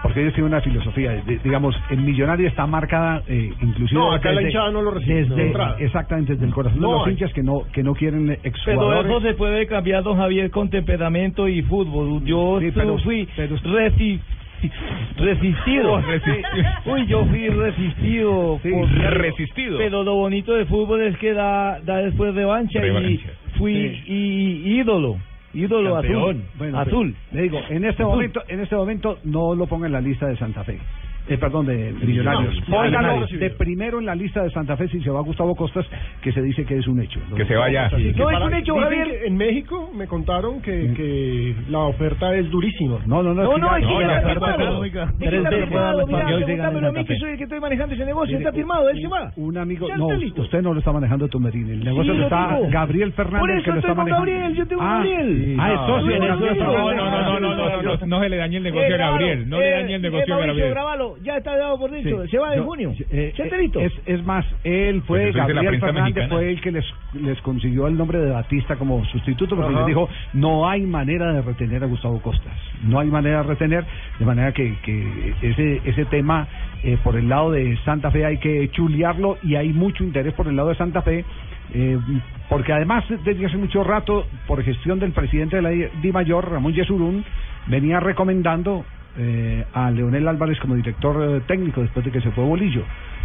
Porque 0.02 0.20
ellos 0.20 0.34
tienen 0.34 0.52
una 0.52 0.60
filosofía, 0.60 1.10
de- 1.12 1.38
digamos, 1.42 1.74
en 1.90 2.04
Millonario 2.04 2.46
está 2.48 2.66
marcada, 2.66 3.22
eh, 3.26 3.50
inclusive 3.60 3.98
No, 4.00 4.12
acá 4.12 4.30
la 4.32 4.42
hinchada 4.42 4.70
no 4.70 4.82
lo 4.82 4.92
recibe, 4.92 5.24
desde- 5.24 5.34
de 5.34 5.84
exactamente 5.84 6.34
desde 6.34 6.46
el 6.46 6.52
corazón 6.54 6.80
No 6.80 6.88
de 6.88 6.98
los 6.98 7.06
hay. 7.06 7.12
hinchas 7.14 7.32
que 7.32 7.42
no 7.42 7.62
que 7.72 7.82
no 7.82 7.94
quieren 7.94 8.26
Pero 8.28 8.40
exjugadores. 8.44 9.10
eso 9.10 9.20
se 9.22 9.34
puede 9.34 9.66
cambiar, 9.66 10.02
don 10.04 10.16
Javier, 10.16 10.50
con 10.50 10.70
temperamento 10.70 11.48
y 11.48 11.62
fútbol. 11.62 12.22
Yo 12.24 12.58
Sí, 12.60 12.70
pero- 12.74 12.98
fui 12.98 13.26
resi- 13.64 14.20
resistido. 15.16 16.00
Uy, 16.86 17.06
yo 17.06 17.24
fui 17.26 17.48
resistido. 17.48 18.58
Sí, 18.62 18.70
por- 18.70 18.88
resistido. 18.88 19.78
Pero 19.78 20.02
lo 20.04 20.14
bonito 20.14 20.52
de 20.54 20.66
fútbol 20.66 21.02
es 21.02 21.16
que 21.18 21.32
da, 21.32 21.80
da 21.80 21.98
después 21.98 22.34
revancha, 22.34 22.80
Revancha. 22.80 23.08
y 23.08 23.20
fui 23.58 24.02
y, 24.06 24.78
ídolo. 24.80 25.16
Ídolo 25.56 25.94
Campeón. 25.94 26.22
azul. 26.22 26.42
Bueno, 26.58 26.78
azul. 26.80 27.14
Le 27.32 27.42
digo, 27.42 27.58
en 27.68 27.84
este 27.84 28.02
Azul. 28.02 28.14
momento, 28.14 28.42
en 28.48 28.60
este 28.60 28.76
momento 28.76 29.18
no 29.24 29.54
lo 29.54 29.66
ponga 29.66 29.86
en 29.86 29.92
la 29.92 30.00
lista 30.00 30.26
de 30.26 30.36
Santa 30.36 30.62
Fe. 30.64 30.78
Eh, 31.28 31.38
perdón, 31.38 31.66
de 31.66 31.92
Millonarios. 31.92 32.54
No, 32.68 32.76
Póngalo 32.76 32.90
Millonarios. 32.90 33.40
de 33.40 33.50
primero 33.50 33.98
en 33.98 34.06
la 34.06 34.14
lista 34.14 34.42
de 34.42 34.50
Santa 34.50 34.76
Fe 34.76 34.88
si 34.88 35.00
se 35.00 35.10
va 35.10 35.20
Gustavo 35.20 35.54
Costas, 35.56 35.86
que 36.22 36.32
se 36.32 36.42
dice 36.42 36.64
que 36.64 36.78
es 36.78 36.86
un 36.86 37.00
hecho. 37.00 37.20
Que 37.36 37.44
se 37.44 37.56
vaya. 37.56 37.90
Sí, 37.90 38.12
No, 38.16 38.30
es 38.30 38.40
un 38.40 38.54
hecho, 38.54 38.76
Javier. 38.76 39.22
En 39.26 39.36
México 39.36 39.90
me 39.94 40.06
contaron 40.06 40.60
que, 40.62 40.92
que 40.94 41.54
la 41.68 41.80
oferta 41.80 42.34
es 42.34 42.48
durísima. 42.50 42.98
No, 43.06 43.22
no, 43.22 43.34
no. 43.34 43.42
No, 43.42 43.58
no, 43.58 43.76
es 43.76 43.86
que 43.86 43.92
no, 43.92 44.00
ya 44.00 44.18
está 44.18 44.32
está 44.32 44.46
firmado. 44.46 44.84
está 44.84 45.06
mira, 46.06 46.88
a 46.88 46.92
mí 46.92 47.04
que 47.04 47.16
soy 47.16 47.30
el 47.30 47.38
que 47.38 47.44
estoy 47.44 47.60
manejando 47.60 47.94
ese 47.94 48.04
negocio, 48.04 48.38
está 48.38 48.52
firmado, 48.52 48.88
él 48.88 49.00
se 49.00 49.08
va. 49.08 49.32
Un 49.36 49.56
amigo, 49.58 49.88
no, 49.96 50.06
usted 50.06 50.62
no 50.62 50.72
lo 50.72 50.78
está 50.78 50.92
manejando 50.92 51.28
Tumerini. 51.28 51.72
El 51.72 51.84
negocio 51.84 52.14
lo 52.14 52.24
está. 52.24 52.58
Gabriel 52.70 53.12
Fernández 53.12 53.64
que 53.64 53.70
lo 53.70 53.78
está 53.78 53.94
manejando. 53.94 54.26
Gabriel, 54.26 54.54
yo 54.54 54.66
tengo 54.66 54.82
ah, 54.82 54.94
Gabriel. 54.96 55.56
Ah, 55.58 55.72
es 55.72 55.80
No, 55.80 55.86
socio 55.86 56.18
no, 56.18 56.26
no, 56.26 56.36
No, 56.36 56.54
no, 56.54 56.94
no, 56.94 57.20
no, 57.20 57.40
no, 57.40 57.40
no, 57.40 57.82
no, 57.82 57.82
no, 57.82 58.06
no 58.06 58.20
se 58.20 58.28
le 58.28 58.36
dañe 58.36 58.56
el 58.58 58.62
negocio 58.62 58.88
Eh, 58.88 58.94
a 58.94 59.10
Gabriel. 59.10 59.48
No 59.48 59.58
le 59.58 59.68
eh, 59.68 59.72
dañe 59.72 59.94
el 59.94 60.04
eh, 60.04 60.10
negocio 60.10 60.34
a 60.34 60.38
Mauricio, 60.38 60.74
Gabriel. 60.74 61.15
Ya 61.22 61.36
está 61.38 61.56
dado 61.56 61.78
por 61.78 61.90
dicho. 61.90 62.22
Sí. 62.24 62.30
Se 62.30 62.38
va 62.38 62.54
Yo- 62.56 62.64
junio. 62.64 62.92
eh, 63.10 63.32
¿Ya 63.36 63.44
está 63.44 63.56
eh, 63.56 63.62
listo? 63.62 63.80
Es, 63.80 63.92
es 64.06 64.24
más, 64.24 64.44
él 64.64 65.02
fue, 65.06 65.22
Pues 65.32 65.34
Gabriel 65.36 65.80
Fernández 65.80 66.14
mexicana. 66.14 66.28
fue 66.28 66.50
el 66.50 66.60
que 66.60 66.72
les, 66.72 66.84
les 67.14 67.40
consiguió 67.42 67.86
el 67.86 67.96
nombre 67.96 68.18
de 68.18 68.30
Batista 68.30 68.76
como 68.76 69.04
sustituto, 69.06 69.56
porque 69.56 69.70
Ajá. 69.72 69.80
les 69.80 69.86
dijo, 69.88 70.08
no 70.34 70.68
hay 70.68 70.82
manera 70.82 71.32
de 71.32 71.42
retener 71.42 71.82
a 71.82 71.86
Gustavo 71.86 72.20
Costas. 72.20 72.52
No 72.84 72.98
hay 73.00 73.08
manera 73.08 73.38
de 73.42 73.48
retener, 73.48 73.84
de 74.18 74.24
manera 74.24 74.52
que, 74.52 74.74
que 74.82 75.34
ese, 75.42 75.80
ese 75.84 76.04
tema, 76.06 76.46
eh, 76.82 76.98
por 77.02 77.16
el 77.16 77.28
lado 77.28 77.50
de 77.52 77.76
Santa 77.84 78.10
Fe 78.10 78.24
hay 78.24 78.38
que 78.38 78.68
chulearlo 78.70 79.38
y 79.42 79.56
hay 79.56 79.70
mucho 79.72 80.04
interés 80.04 80.34
por 80.34 80.46
el 80.48 80.56
lado 80.56 80.68
de 80.70 80.74
Santa 80.76 81.02
Fe. 81.02 81.24
eh, 81.74 81.98
porque 82.48 82.72
además 82.72 83.04
desde 83.24 83.44
hace 83.44 83.56
mucho 83.56 83.82
rato, 83.82 84.24
por 84.46 84.62
gestión 84.62 85.00
del 85.00 85.10
presidente 85.10 85.56
de 85.56 85.62
la 85.62 85.70
Di 85.70 86.12
Mayor, 86.12 86.48
Ramón 86.48 86.72
Yesurún, 86.72 87.24
venía 87.66 87.98
recomendando 87.98 88.84
eh, 89.18 89.64
a 89.72 89.90
Leonel 89.90 90.28
Álvarez 90.28 90.58
como 90.60 90.74
director 90.74 91.16
eh, 91.36 91.40
técnico 91.46 91.82
después 91.82 92.04
de 92.04 92.12
que 92.12 92.20
se 92.20 92.30
fue 92.32 92.44
Bolillo. 92.44 92.82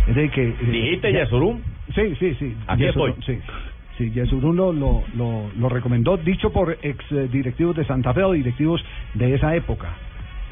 Es 0.08 0.16
decir, 0.16 0.32
que, 0.32 0.44
eh, 0.50 0.56
¿Dijiste 0.72 1.12
ya- 1.12 1.20
Yesurún? 1.26 1.64
Sí, 1.94 2.16
sí, 2.20 2.36
sí. 2.36 2.56
Aquí 2.68 2.84
Yesurún, 2.84 3.16
estoy. 3.20 3.38
Sí, 3.38 3.42
sí 3.98 4.12
Yesurún 4.12 4.56
lo, 4.56 4.72
lo, 4.74 5.04
lo, 5.16 5.52
lo 5.56 5.70
recomendó, 5.70 6.18
dicho 6.18 6.52
por 6.52 6.78
ex 6.82 7.12
eh, 7.12 7.28
directivos 7.30 7.76
de 7.76 7.86
Santa 7.86 8.14
Fe 8.14 8.24
o 8.24 8.32
directivos 8.32 8.84
de 9.14 9.36
esa 9.36 9.56
época. 9.56 9.98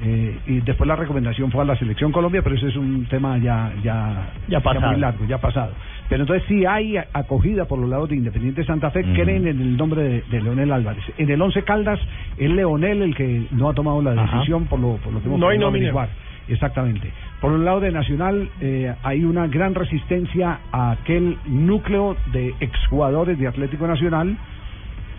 Eh, 0.02 0.38
y 0.47 0.62
después 0.62 0.88
la 0.88 0.95
recomendación 0.95 1.52
fue 1.52 1.62
a 1.62 1.66
la 1.66 1.76
selección 1.78 2.12
Colombia, 2.12 2.41
pero 2.41 2.56
ese 2.56 2.68
es 2.70 2.76
un 2.78 3.06
tema 3.08 3.38
ya 3.38 3.72
ya, 3.84 4.32
Ya 4.47 4.60
pasado. 4.62 4.91
muy 4.91 5.00
largo, 5.00 5.26
ya 5.26 5.38
pasado. 5.39 5.74
Pero 6.08 6.24
entonces 6.24 6.47
sí 6.47 6.66
hay 6.66 6.97
acogida 6.97 7.66
por 7.66 7.78
los 7.80 7.89
lados 7.89 8.10
de 8.10 8.16
Independiente 8.16 8.64
Santa 8.66 8.91
Fe, 8.91 9.02
Ujú. 9.02 9.14
creen 9.14 9.45
en 9.47 9.60
el 9.62 9.78
nombre 9.78 10.02
de, 10.02 10.24
de 10.32 10.41
Leonel 10.41 10.72
Álvarez. 10.72 11.04
En 11.18 11.30
el 11.30 11.41
Once 11.41 11.62
Caldas 11.64 12.00
es 12.38 12.50
Leonel 12.50 13.02
el 13.02 13.16
que 13.16 13.43
no 13.52 13.70
ha 13.70 13.74
tomado 13.74 14.02
la 14.02 14.12
Ajá. 14.12 14.38
decisión 14.38 14.66
por 14.66 14.80
lo, 14.80 14.95
por 14.97 15.14
lo 15.14 15.20
que 15.22 15.28
hemos 15.28 15.39
No 15.39 15.47
podido. 15.47 16.08
Exactamente. 16.47 17.12
Por 17.41 17.54
el 17.54 17.64
lado 17.64 17.80
de 17.80 17.91
Nacional 17.91 18.50
eh, 18.60 18.93
hay 19.04 19.24
una 19.24 19.47
gran 19.47 19.76
resistencia 19.76 20.60
a 20.72 20.91
aquel 20.91 21.38
núcleo 21.45 22.18
de 22.34 22.54
exjugadores 22.60 23.38
de 23.38 23.47
Atlético 23.47 23.86
Nacional 23.86 24.36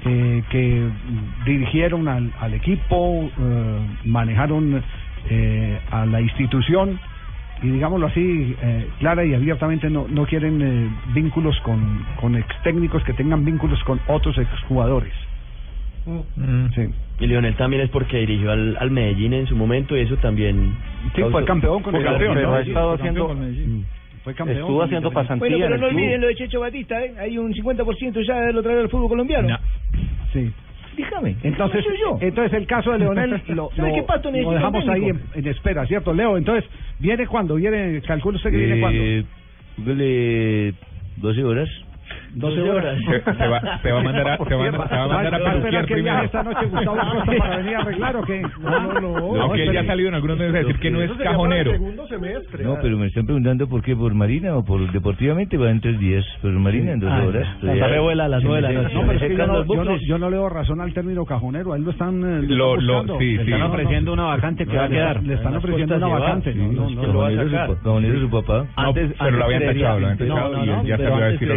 eh, 0.05 0.43
que 0.51 0.81
mm, 0.81 1.45
dirigieron 1.45 2.09
al, 2.09 2.33
al 2.41 2.55
equipo, 2.55 3.31
eh, 3.39 3.81
manejaron 4.05 4.83
eh, 5.29 5.79
a 5.91 6.07
la 6.07 6.21
institución 6.21 6.99
y 7.63 7.69
digámoslo 7.69 8.07
así, 8.07 8.57
eh, 8.63 8.89
clara 9.01 9.23
y 9.25 9.35
abiertamente 9.35 9.91
no, 9.91 10.07
no 10.09 10.25
quieren 10.25 10.63
eh, 10.63 10.89
vínculos 11.13 11.59
con, 11.61 12.05
con 12.21 12.35
ex 12.35 12.47
técnicos 12.63 13.05
que 13.05 13.13
tengan 13.13 13.45
vínculos 13.45 13.83
con 13.85 14.01
otros 14.09 14.39
exjugadores. 14.39 15.13
Sí. 16.75 16.83
Y 17.21 17.27
Leonel 17.27 17.55
también 17.57 17.83
es 17.83 17.91
porque 17.91 18.19
dirigió 18.21 18.51
al, 18.51 18.77
al 18.81 18.91
Medellín 18.91 19.35
en 19.35 19.47
su 19.47 19.55
momento 19.55 19.97
y 19.97 20.01
eso 20.01 20.17
también... 20.17 20.75
Sí, 21.15 21.23
fue 21.31 21.45
campeón 21.45 21.83
con 21.83 21.93
Fue 21.93 22.01
el 22.01 22.07
campeón, 22.07 22.35
pero 22.35 22.49
¿no? 22.49 22.55
ha 22.57 22.61
estado 22.63 22.89
Fue 22.89 22.97
haciendo- 22.97 23.29
campeón 23.29 23.39
con 23.39 23.47
Medellín. 23.51 23.87
Fue 24.25 24.35
campeón 24.35 24.59
Estuvo 24.61 24.83
haciendo 24.83 25.09
Independiente. 25.09 25.15
pasantía 25.15 25.39
Bueno, 25.39 25.57
en 25.57 25.63
pero 25.63 25.79
no 25.81 25.87
olviden 25.99 26.21
lo 26.21 26.27
de 26.27 26.35
Checho 26.35 26.61
Batista, 26.61 27.05
¿eh? 27.05 27.15
Hay 27.19 27.39
un 27.39 27.53
50% 27.55 28.27
ya 28.27 28.41
de 28.41 28.53
lo 28.53 28.63
traer 28.63 28.79
al 28.81 28.89
fútbol 28.91 29.09
colombiano. 29.09 29.59
Sí. 30.33 30.51
Dígame. 30.97 31.37
Entonces, 31.43 31.83
¿cómo 31.85 31.97
soy 31.97 31.99
yo? 32.21 32.27
entonces 32.27 32.53
el 32.59 32.67
caso 32.67 32.93
de 32.93 32.99
Leonel 32.99 33.31
lo, 33.49 33.71
¿Sabe 33.75 33.89
lo- 33.89 33.95
qué 33.95 34.03
pasto 34.03 34.31
lo 34.31 34.51
dejamos 34.51 34.89
ahí 34.89 35.05
en, 35.09 35.21
en 35.35 35.47
espera, 35.47 35.87
¿cierto, 35.87 36.13
Leo? 36.13 36.37
Entonces, 36.37 36.69
¿viene 36.99 37.27
cuándo? 37.27 37.55
¿Viene, 37.55 38.03
calcula 38.03 38.37
usted 38.37 38.51
que 38.51 38.57
viene 38.57 38.81
cuándo? 38.81 39.01
Eh, 39.03 39.25
póngale 39.77 40.75
12 41.17 41.45
horas. 41.45 41.69
12 42.35 42.61
horas. 42.63 42.97
Se, 43.01 43.21
se 43.35 43.49
va, 43.49 43.79
se 43.83 43.93
va 43.93 44.01
a 44.01 44.03
mandar 44.03 44.29
a, 44.29 44.37
se 44.49 44.55
va, 44.55 44.65
a- 44.67 44.89
se 44.89 44.95
va 44.97 45.03
a 45.05 45.09
mandar 45.09 45.35
a 45.35 45.39
¿Va 45.39 45.51
peluquear 45.53 45.87
primero. 45.87 46.23
esta 46.23 46.43
noche 46.43 46.67
Gustavo 46.67 46.97
Costa 46.97 47.33
para 47.39 47.57
venir 47.59 47.77
a 47.77 47.79
arreglar 47.81 48.17
o 48.17 48.23
qué? 48.23 48.43
No, 48.61 48.81
no, 48.81 49.01
no. 49.01 49.37
No, 49.37 49.53
que 49.53 49.63
él 49.65 49.73
ya 49.73 49.81
ha 49.81 49.87
salido 49.87 50.09
en 50.09 50.15
algunos 50.15 50.39
medios 50.39 50.55
a 50.55 50.59
decir 50.59 50.79
que 50.79 50.91
no 50.91 51.01
es 51.03 51.11
cajonero. 51.13 51.73
segundo 51.73 52.07
semestre. 52.09 52.65
No, 52.65 52.77
pero 52.81 52.97
me 52.99 53.07
están 53.07 53.25
preguntando 53.27 53.69
por 53.69 53.83
qué, 53.83 53.97
por 53.97 54.15
Marina 54.15 54.57
o 54.57 54.65
por 54.65 54.91
deportivamente 54.93 55.57
va 55.57 55.71
en 55.71 55.81
tres 55.81 55.99
días, 55.99 56.25
pero 56.43 56.59
Marina 56.61 56.93
en 56.93 57.01
dos 57.01 57.11
Ah, 57.13 57.25
horas. 57.27 57.47
ya. 57.63 57.67
Ya- 57.67 57.81
Santa 57.81 57.89
Fe 57.95 57.99
vuela 58.01 58.25
a 58.25 58.29
las 58.29 58.43
se 58.43 58.47
nueve 58.49 58.67
de 58.69 58.73
la 58.75 58.81
se- 58.81 58.83
noche. 58.85 58.95
No, 58.95 59.01
se 59.01 59.07
pero 59.07 59.19
es 59.19 59.23
que 59.31 59.37
yo 59.37 59.47
no, 59.47 59.65
yo, 59.75 59.85
no, 59.85 59.97
yo 59.97 60.19
no 60.19 60.31
le 60.31 60.37
doy 60.37 60.51
razón 60.51 60.81
al 60.81 60.93
término 60.95 61.25
cajonero. 61.25 61.73
A 61.73 61.77
él 61.77 61.83
lo 61.85 61.91
están, 61.91 62.15
eh, 62.23 62.43
Lo- 62.47 62.75
están 62.75 62.87
lo- 62.87 62.93
buscando. 62.95 63.19
sí, 63.19 63.37
Le 63.37 63.45
sí. 63.45 63.53
están 63.53 63.63
ofreciendo 63.71 64.13
una 64.13 64.23
vacante 64.25 64.67
que 64.67 64.77
va 64.77 64.85
a 64.85 64.89
quedar. 64.89 65.23
Le 65.23 65.35
están 65.35 65.57
ofreciendo 65.57 65.97
una 65.97 66.07
vacante. 66.09 66.55
No, 66.55 66.91
no, 66.91 67.07
lo 67.13 67.19
va 67.21 67.29
a 67.29 67.33
sacar. 67.35 67.77
cajonero 67.83 68.21
su 68.21 68.31
papá. 68.31 68.67
Antes, 68.77 69.13
pero 69.19 69.37
lo 69.37 69.45
había 69.45 69.57
empezado, 69.59 70.01
lo 70.01 70.07
había 70.07 70.13
empezado 70.13 70.65
y 70.85 70.87
ya 70.89 70.97
salió 70.97 71.15
a 71.17 71.29
decir 71.29 71.49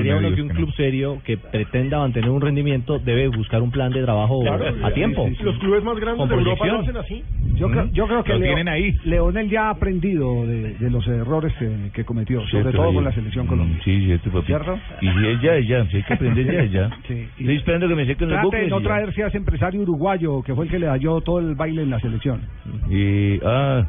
no. 0.63 0.65
club 0.65 0.75
serio 0.75 1.17
que 1.25 1.37
pretenda 1.37 1.99
mantener 1.99 2.29
un 2.29 2.41
rendimiento 2.41 2.99
debe 2.99 3.27
buscar 3.27 3.61
un 3.61 3.71
plan 3.71 3.91
de 3.91 4.01
trabajo 4.03 4.41
Claro, 4.41 4.65
a 4.83 4.91
tiempo. 4.91 5.29
Los 5.41 5.57
clubes 5.59 5.83
más 5.83 5.97
grandes 5.99 6.27
de 6.29 6.35
Europa 6.35 6.65
lo 6.65 6.79
hacen 6.79 6.97
así. 6.97 7.23
Yo 7.55 7.69
creo, 7.69 7.89
yo 7.93 8.07
creo 8.07 8.23
que 8.23 8.33
Lo 8.33 8.39
Leo- 8.39 8.47
tienen 8.55 8.67
ahí. 8.69 8.95
Leonel 9.05 9.49
ya 9.49 9.67
ha 9.67 9.69
aprendido 9.71 10.45
de, 10.47 10.73
de 10.75 10.89
los 10.89 11.05
errores 11.07 11.53
que, 11.59 11.69
que 11.93 12.03
cometió, 12.03 12.39
sobre 12.47 12.63
Cierto, 12.63 12.71
todo 12.81 12.93
con 12.93 13.03
la 13.03 13.11
selección 13.11 13.45
Mm, 13.45 13.49
Colombia. 13.49 13.79
Sí, 13.83 14.05
cierto, 14.05 14.29
papi. 14.31 14.45
¿Cierto? 14.47 14.79
Y 15.01 15.07
si 15.09 15.27
es 15.27 15.41
ya, 15.41 15.55
es 15.55 15.67
ya. 15.67 15.85
Si 15.87 15.97
hay 15.97 16.03
que 16.03 16.13
aprender 16.13 16.45
ya, 16.45 16.63
es 16.63 16.71
ya. 16.71 16.89
Sí. 17.07 17.13
Y 17.37 17.41
Estoy 17.41 17.55
esperando 17.57 17.87
que 17.87 17.95
me 17.95 18.05
sequen 18.05 18.29
los 18.29 18.51
de 18.51 18.67
no 18.67 18.81
traerse 18.81 19.23
a 19.23 19.27
ese 19.27 19.37
empresario 19.37 19.81
uruguayo 19.81 20.41
que 20.43 20.53
fue 20.55 20.65
el 20.65 20.71
que 20.71 20.79
le 20.79 20.87
halló 20.87 21.21
todo 21.21 21.39
el 21.39 21.55
baile 21.55 21.83
en 21.83 21.89
la 21.89 21.99
selección. 21.99 22.41
Y, 22.89 23.39
ah, 23.45 23.85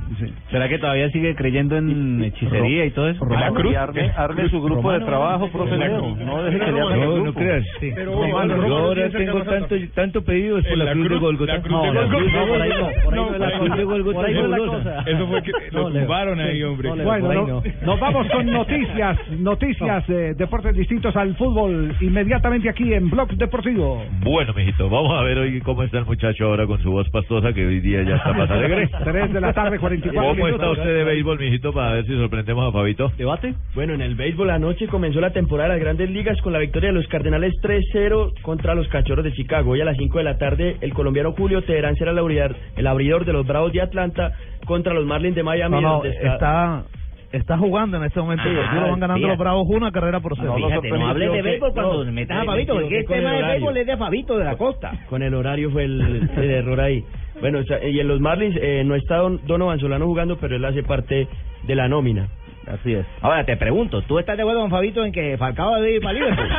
¿Será 0.50 0.68
que 0.68 0.78
todavía 0.78 1.08
sigue 1.10 1.34
creyendo 1.34 1.76
en 1.76 2.22
hechicería 2.24 2.84
y 2.86 2.90
todo 2.90 3.08
eso? 3.08 3.24
Cruz. 3.24 3.72
Y 3.72 3.74
arme, 3.74 4.10
arme 4.16 4.48
su 4.48 4.60
grupo 4.60 4.92
de 4.92 5.00
trabajo, 5.00 5.48
profe. 5.50 5.76
No 5.76 6.42
deje 6.42 6.63
que 6.64 6.72
le 6.72 6.78
el 6.80 7.00
no, 7.00 7.06
no 7.16 7.22
grupo. 7.22 7.38
creas. 7.40 7.64
Pero 7.80 8.26
Yo 8.66 8.76
ahora 8.76 9.10
tengo 9.10 9.42
tanto, 9.44 9.76
tanto 9.94 10.24
pedido 10.24 10.58
es 10.58 10.66
por 10.66 10.78
la, 10.78 10.84
la 10.86 10.92
cruz, 10.92 11.08
de 11.10 11.16
Golgota. 11.16 11.52
de 11.52 11.58
de 11.58 11.68
No, 11.68 12.46
por 12.46 12.62
ahí 12.62 12.70
no, 12.70 13.04
por 13.04 13.14
ahí 13.14 13.20
no 13.20 13.38
la 13.38 13.58
cruz 13.58 13.76
de 13.76 13.84
Golgota 13.84 14.28
es. 14.28 15.14
Eso 15.14 15.26
fue 15.28 15.42
que 15.42 15.52
lo 15.72 15.90
tumbaron 15.90 16.40
ahí, 16.40 16.62
hombre. 16.62 16.90
Bueno, 16.90 17.62
nos 17.82 18.00
vamos 18.00 18.26
con 18.30 18.46
noticias, 18.46 19.18
noticias, 19.38 20.08
eh, 20.08 20.34
deportes 20.36 20.74
distintos 20.74 21.14
al 21.16 21.34
fútbol, 21.36 21.94
inmediatamente 22.00 22.68
aquí 22.68 22.92
en 22.92 23.10
Blog 23.10 23.28
Deportivo. 23.36 24.04
Bueno, 24.22 24.52
mijito, 24.54 24.88
vamos 24.88 25.12
a 25.18 25.22
ver 25.22 25.38
hoy 25.38 25.60
cómo 25.60 25.82
está 25.82 25.98
el 25.98 26.06
muchacho 26.06 26.46
ahora 26.46 26.66
con 26.66 26.80
su 26.82 26.90
voz 26.90 27.08
pastosa, 27.10 27.52
que 27.52 27.66
hoy 27.66 27.80
día 27.80 28.02
ya 28.02 28.16
está 28.16 28.32
más 28.32 28.50
alegre. 28.50 28.88
3 29.04 29.32
de 29.32 29.40
la 29.40 29.52
tarde, 29.52 29.78
44 29.78 30.30
¿Cómo 30.30 30.48
está 30.48 30.70
usted 30.70 30.94
de 30.96 31.04
béisbol, 31.04 31.38
mijito, 31.38 31.72
para 31.72 31.92
ver 31.94 32.06
si 32.06 32.16
sorprendemos 32.16 32.68
a 32.68 32.72
Fabito? 32.72 33.10
¿Debate? 33.18 33.54
Bueno, 33.74 33.94
en 33.94 34.00
el 34.00 34.14
béisbol 34.14 34.50
anoche 34.50 34.86
comenzó 34.88 35.20
la 35.20 35.30
temporada 35.32 35.70
de 35.70 35.74
las 35.76 35.84
grandes 35.84 36.10
ligas 36.10 36.40
con 36.42 36.52
la 36.54 36.60
victoria 36.60 36.88
de 36.88 36.94
los 36.94 37.06
Cardenales 37.08 37.52
3-0 37.62 38.40
contra 38.42 38.74
los 38.74 38.88
Cachorros 38.88 39.24
de 39.24 39.32
Chicago. 39.32 39.72
Hoy 39.72 39.80
a 39.80 39.84
las 39.84 39.96
5 39.96 40.18
de 40.18 40.24
la 40.24 40.38
tarde 40.38 40.76
el 40.80 40.94
colombiano 40.94 41.32
Julio 41.32 41.62
Teherán 41.62 41.94
será 41.96 42.12
el 42.12 42.18
abridor, 42.18 42.56
el 42.76 42.86
abridor 42.86 43.24
de 43.24 43.32
los 43.32 43.46
Bravos 43.46 43.72
de 43.72 43.82
Atlanta 43.82 44.32
contra 44.66 44.94
los 44.94 45.04
Marlins 45.04 45.34
de 45.36 45.42
Miami. 45.42 45.74
No, 45.76 45.80
no, 45.80 45.92
donde 45.94 46.10
está- 46.10 46.32
está, 46.34 46.84
está 47.32 47.58
jugando 47.58 47.96
en 47.98 48.04
este 48.04 48.20
momento 48.20 48.44
y 48.48 48.54
Ah, 48.56 48.80
van 48.90 49.00
ganando 49.00 49.14
fíjate. 49.16 49.28
los 49.28 49.38
Bravos 49.38 49.66
una 49.68 49.90
carrera 49.92 50.20
por 50.20 50.36
cero. 50.36 50.54
Fíjate, 50.56 50.88
no 50.90 51.08
hables 51.08 51.32
de 51.32 51.42
béisbol 51.42 51.72
cuando 51.74 52.04
no, 52.04 52.12
metas 52.12 52.38
a 52.40 52.44
Fabito, 52.44 52.74
porque 52.80 52.98
el 53.00 53.06
tema 53.06 53.16
el 53.16 53.22
de 53.22 53.28
horario. 53.28 53.48
béisbol 53.52 53.76
es 53.76 53.86
de 53.86 53.96
Fabito 53.96 54.38
de 54.38 54.44
la 54.44 54.56
Costa. 54.56 54.92
Con 55.08 55.22
el 55.22 55.34
horario 55.34 55.70
fue 55.70 55.84
el, 55.84 56.28
el 56.36 56.50
error 56.50 56.80
ahí. 56.80 57.04
Bueno, 57.40 57.60
y 57.84 57.98
en 58.00 58.06
los 58.08 58.20
Marlins 58.20 58.56
eh, 58.62 58.82
no 58.84 58.94
está 58.94 59.16
Don, 59.16 59.40
Donovan 59.44 59.80
Solano 59.80 60.06
jugando, 60.06 60.36
pero 60.40 60.54
él 60.54 60.64
hace 60.64 60.84
parte 60.84 61.26
de 61.66 61.74
la 61.74 61.88
nómina. 61.88 62.28
Así 62.66 62.94
es. 62.94 63.06
Ahora 63.20 63.44
te 63.44 63.56
pregunto, 63.56 64.02
¿tú 64.02 64.18
estás 64.18 64.36
de 64.36 64.42
acuerdo 64.42 64.60
con 64.62 64.70
Fabito 64.70 65.04
en 65.04 65.12
que 65.12 65.36
Falcao 65.36 65.74
debe 65.76 65.96
ir 65.96 66.00
para 66.02 66.14
Liverpool? 66.14 66.48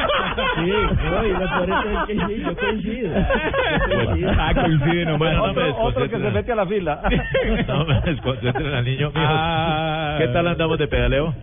Sí, 0.56 0.70
no, 0.70 1.26
y 1.26 1.32
lo 1.32 1.40
peor 1.40 1.70
es 1.70 2.08
que 2.08 2.14
sí, 2.36 2.44
yo 2.44 2.56
coincido. 2.58 3.10
Yo 3.90 4.06
coincido. 4.06 4.32
Ah, 4.38 4.54
coincide 4.54 5.06
nomás. 5.06 5.34
No 5.34 5.46
me 5.46 5.50
otro, 5.64 5.78
otro 5.82 6.10
que 6.10 6.18
se 6.18 6.30
mete 6.32 6.52
a 6.52 6.56
la 6.56 6.66
fila. 6.66 7.02
No 7.68 7.86
me 7.86 8.02
desconcentren 8.02 8.74
al 8.74 8.84
niño 8.86 9.12
mío. 9.12 9.24
Ah. 9.26 10.18
¿Qué 10.20 10.28
tal 10.30 10.48
andamos 10.48 10.78
de 10.78 10.88
pedaleo? 10.88 11.34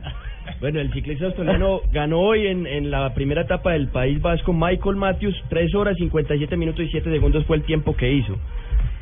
Bueno, 0.60 0.80
el 0.80 0.92
ciclista 0.92 1.26
australiano 1.26 1.80
ganó 1.92 2.20
hoy 2.20 2.46
en, 2.46 2.66
en 2.66 2.90
la 2.90 3.14
primera 3.14 3.42
etapa 3.42 3.72
del 3.72 3.88
País 3.88 4.20
Vasco 4.20 4.52
Michael 4.52 4.96
Matthews, 4.96 5.34
3 5.48 5.74
horas 5.74 5.96
57 5.96 6.56
minutos 6.56 6.84
y 6.84 6.88
7 6.88 7.10
segundos 7.10 7.44
fue 7.46 7.56
el 7.56 7.62
tiempo 7.64 7.96
que 7.96 8.12
hizo. 8.12 8.38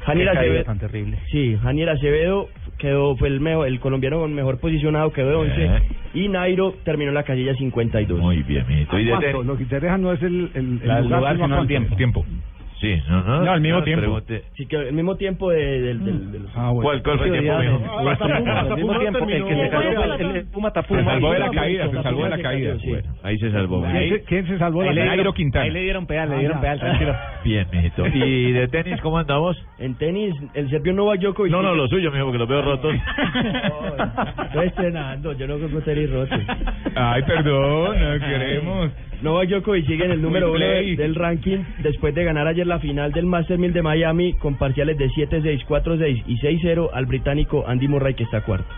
Caída 0.07 0.33
Acevedo, 0.33 0.65
tan 0.65 0.79
terrible. 0.79 1.19
sí, 1.31 1.59
Janiel 1.63 1.91
Acevedo 1.91 2.49
quedó, 2.81 3.17
fue 3.17 3.29
el 3.29 3.41
mejor, 3.41 3.69
el 3.69 3.79
colombiano 3.81 4.27
mejor 4.29 4.59
posicionado, 4.59 5.13
quedó 5.13 5.29
de 5.31 5.37
11, 5.37 5.65
Eh. 5.65 5.83
y 6.15 6.29
Nairo 6.29 6.75
terminó 6.85 7.11
en 7.11 7.15
la 7.15 7.23
casilla 7.23 7.55
52. 7.55 8.19
Muy 8.19 8.43
bien, 8.43 8.65
mijito. 8.67 8.99
¿Y 8.99 9.05
de 9.05 9.11
¿Cuánto? 9.11 9.27
tenis? 9.29 9.47
Lo 9.47 9.57
que 9.57 9.63
interesa 9.63 9.99
no 9.99 10.13
es 10.13 10.23
el, 10.23 10.51
el, 10.55 10.57
el 10.57 10.73
lugar, 10.81 11.03
lugar, 11.05 11.35
sino 11.37 11.47
sino 11.47 11.61
el 11.63 11.69
tiempo. 11.69 11.97
tiempo. 11.97 12.25
Sí, 12.81 12.97
no, 13.11 13.23
no. 13.23 13.43
No, 13.45 13.51
al 13.53 13.61
mismo 13.61 13.79
no, 13.81 13.85
tiempo. 13.85 14.01
pregunte. 14.01 14.43
Sí, 14.57 14.65
que 14.65 14.77
el 14.77 14.95
mismo 14.95 15.15
tiempo 15.17 15.51
de, 15.51 15.81
del, 15.83 16.03
del, 16.03 16.33
del- 16.33 16.47
Ah, 16.55 16.71
bueno. 16.71 16.83
¿Cuál, 16.83 17.03
cuál 17.03 17.19
fue 17.19 17.27
el 17.27 17.33
tiempo, 17.43 17.59
mijo? 17.59 18.09
hasta 18.09 18.25
al 18.25 18.77
mismo 18.77 18.99
tiempo, 18.99 19.19
el 19.19 19.27
que 19.27 19.33
se 19.35 19.45
terminó. 19.45 19.71
cayó 19.71 19.95
fue 20.03 20.15
el, 20.31 20.37
el 20.37 20.45
Puma 20.47 20.69
Se 20.71 20.75
Tapuma. 20.75 21.05
salvó 21.05 21.33
de 21.33 21.39
la 21.41 21.51
caída, 21.51 21.91
se 21.91 22.03
salvó 22.03 22.25
de 22.25 22.31
la 22.31 22.39
caída. 22.39 22.75
Bueno. 22.83 23.09
Ahí 23.23 23.39
se 23.39 23.53
salvó. 23.53 23.85
¿Quién, 24.27 24.47
se, 24.47 24.53
se 24.53 24.59
salvó 24.59 24.83
la 24.83 24.89
Ahí 24.89 24.95
le 24.95 25.01
caída? 25.03 25.15
Nairo 25.17 25.33
Quintana. 25.35 25.65
Ahí 25.67 25.71
le 25.73 25.81
dieron 25.81 26.07
pedal, 26.07 26.31
le 26.31 26.37
Ah, 26.37 26.39
dieron 26.39 26.61
pedal, 26.63 26.81
tranquilo. 26.81 27.17
Bien, 27.45 27.67
mijito. 27.71 28.07
¿Y 28.07 28.53
de 28.53 28.69
tenis 28.69 29.01
cómo 29.03 29.19
andamos? 29.19 29.63
En 29.79 29.95
tenis, 29.97 30.35
el 30.55 30.71
serbio 30.71 30.95
Novak 30.95 31.21
Djokovic... 31.21 31.53
No, 31.53 31.61
no, 31.61 31.75
lo 31.75 31.87
suyo, 31.89 32.11
mijo, 32.11 32.25
porque 32.25 32.39
los 32.39 32.49
veo 32.49 32.63
rotos. 32.63 32.95
Estoy 34.47 34.67
estrenando, 34.69 35.33
yo 35.35 35.47
no 35.47 35.59
compro 35.59 35.81
tenis 35.83 36.11
rotos. 36.11 36.41
Ay, 36.95 37.23
perdón, 37.25 37.97
no 38.01 38.27
queremos. 38.27 38.91
Novak 39.23 39.51
Djokovic 39.51 39.87
sigue 39.87 40.07
en 40.07 40.13
el 40.13 40.23
número 40.23 40.51
uno 40.51 40.65
del 40.65 41.15
ranking 41.15 41.59
después 41.83 42.15
de 42.15 42.25
ganar 42.25 42.47
ayer 42.47 42.67
la 42.67 42.79
final 42.79 43.13
del 43.13 43.27
Master 43.27 43.59
1000 43.59 43.75
de 43.75 43.83
Miami 43.83 44.33
con 44.33 44.57
parciales 44.57 44.97
de 44.97 45.11
7-6, 45.11 45.67
4-6 45.67 46.25
y 46.27 46.39
6-0 46.39 46.89
al 46.91 47.05
británico 47.05 47.65
Andy 47.67 47.87
Murray 47.87 48.15
que 48.15 48.25
está 48.25 48.41
cuarto. 48.41 48.73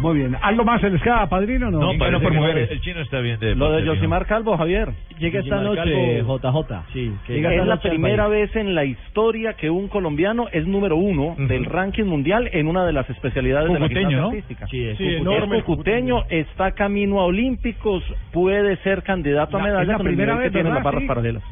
Muy 0.00 0.18
bien. 0.18 0.36
¿Algo 0.40 0.64
más 0.64 0.80
se 0.80 0.90
les 0.90 1.02
queda, 1.02 1.26
padrino 1.28 1.68
o 1.68 1.70
no? 1.70 1.80
No, 1.80 1.98
parece 1.98 2.22
por 2.22 2.32
mujeres. 2.32 2.70
el 2.70 2.80
chino 2.80 3.00
está 3.00 3.18
bien 3.20 3.38
de 3.40 3.54
Lo 3.56 3.72
de. 3.72 3.84
Josimar 3.86 4.26
Calvo, 4.26 4.56
Javier. 4.56 4.90
Llega 5.18 5.40
esta 5.40 5.60
noche, 5.60 5.80
Calvo- 5.82 6.38
JJ. 6.38 6.82
Sí, 6.92 7.12
que 7.26 7.32
Llega 7.34 7.54
es 7.54 7.66
la 7.66 7.80
primera 7.80 8.28
vez 8.28 8.54
en 8.54 8.74
la 8.74 8.84
historia 8.84 9.54
que 9.54 9.70
un 9.70 9.88
colombiano 9.88 10.46
es 10.52 10.66
número 10.66 10.96
uno 10.96 11.34
del 11.36 11.64
ranking 11.64 12.04
mundial 12.04 12.48
en 12.52 12.68
una 12.68 12.84
de 12.86 12.92
las 12.92 13.08
especialidades 13.10 13.72
de 13.72 13.78
la 13.80 13.88
¿no? 14.10 14.26
artística. 14.28 14.66
Sí, 14.68 14.84
es 14.84 14.98
Sí, 14.98 15.14
enorme. 15.16 15.58
Es 15.58 15.64
cucuteño, 15.64 16.22
está 16.28 16.72
camino 16.72 17.20
a 17.20 17.24
Olímpicos, 17.24 18.04
puede 18.32 18.76
ser 18.78 19.02
candidato 19.02 19.56
a 19.56 19.60
La- 19.60 19.64
medallas 19.66 19.82
es 19.82 19.88
la 19.88 19.96
el 19.96 20.02
primera 20.02 20.36
vez, 20.36 20.52
que 20.52 20.58
¿verdad? 20.58 20.74
las 20.74 20.84
barras 20.84 21.02
Sí. 21.02 21.08
paralelas. 21.08 21.42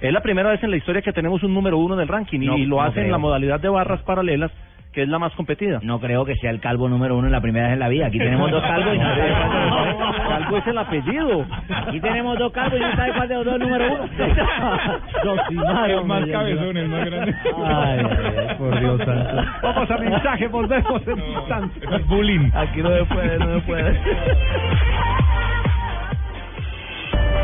Es 0.00 0.12
la 0.14 0.22
primera 0.22 0.48
vez 0.48 0.62
en 0.64 0.70
la 0.70 0.78
historia 0.78 1.02
que 1.02 1.12
tenemos 1.12 1.42
un 1.42 1.52
número 1.52 1.76
uno 1.76 1.94
del 1.94 2.08
ranking 2.08 2.40
No, 2.40 2.56
y 2.56 2.64
lo 2.64 2.76
no 2.76 2.82
hace 2.82 3.02
en 3.02 3.10
la 3.10 3.18
modalidad 3.18 3.60
de 3.60 3.68
barras 3.68 4.00
paralelas, 4.02 4.50
que 4.92 5.02
es 5.02 5.08
la 5.08 5.18
más 5.18 5.32
competida. 5.34 5.78
No 5.82 6.00
creo 6.00 6.24
que 6.24 6.34
sea 6.36 6.50
el 6.50 6.60
calvo 6.60 6.88
número 6.88 7.16
uno 7.16 7.26
en 7.26 7.32
la 7.32 7.40
primera 7.40 7.66
vez 7.66 7.74
en 7.74 7.80
la 7.80 7.88
vida. 7.88 8.06
Aquí 8.06 8.18
tenemos 8.18 8.50
dos 8.50 8.62
calvos 8.62 8.94
y 8.94 8.98
no 8.98 9.04
sabe 9.04 9.30
cuál 9.30 9.50
de 9.50 9.58
los 9.60 9.70
dos. 9.70 10.28
Calvo 10.28 10.56
es 10.56 10.66
el 10.66 10.78
apellido. 10.78 11.46
Aquí 11.86 12.00
tenemos 12.00 12.38
dos 12.38 12.52
calvos 12.52 12.80
y 12.80 12.82
no 12.82 12.96
sabe 12.96 13.12
cuál 13.12 13.28
de 13.28 13.34
los 13.36 13.44
dos 13.44 13.54
es 13.54 13.60
número 13.60 13.92
uno. 13.92 14.08
Josimar, 15.36 15.90
Es 15.90 16.04
más 16.04 16.26
cabezón, 16.26 16.76
es 16.76 16.88
más 16.88 17.04
grande. 17.04 17.34
Ay, 17.56 17.98
ay, 18.00 18.46
ay, 18.48 18.56
por 18.56 18.80
Dios 18.80 18.98
santo. 19.04 19.42
Vamos 19.62 19.90
a 19.90 19.96
mensaje, 19.98 20.46
volvemos 20.48 21.06
en 21.06 21.18
instante. 21.18 21.80
Es 21.96 22.06
bullying. 22.08 22.50
Aquí 22.54 22.82
no 22.82 22.90
se 22.90 23.04
puede, 23.04 23.38
no 23.38 23.54
se 23.54 23.60
puede. 23.66 24.00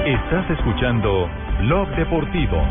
Estás 0.07 0.51
escuchando 0.51 1.29
Blog 1.61 1.89
Deportivo. 1.97 2.63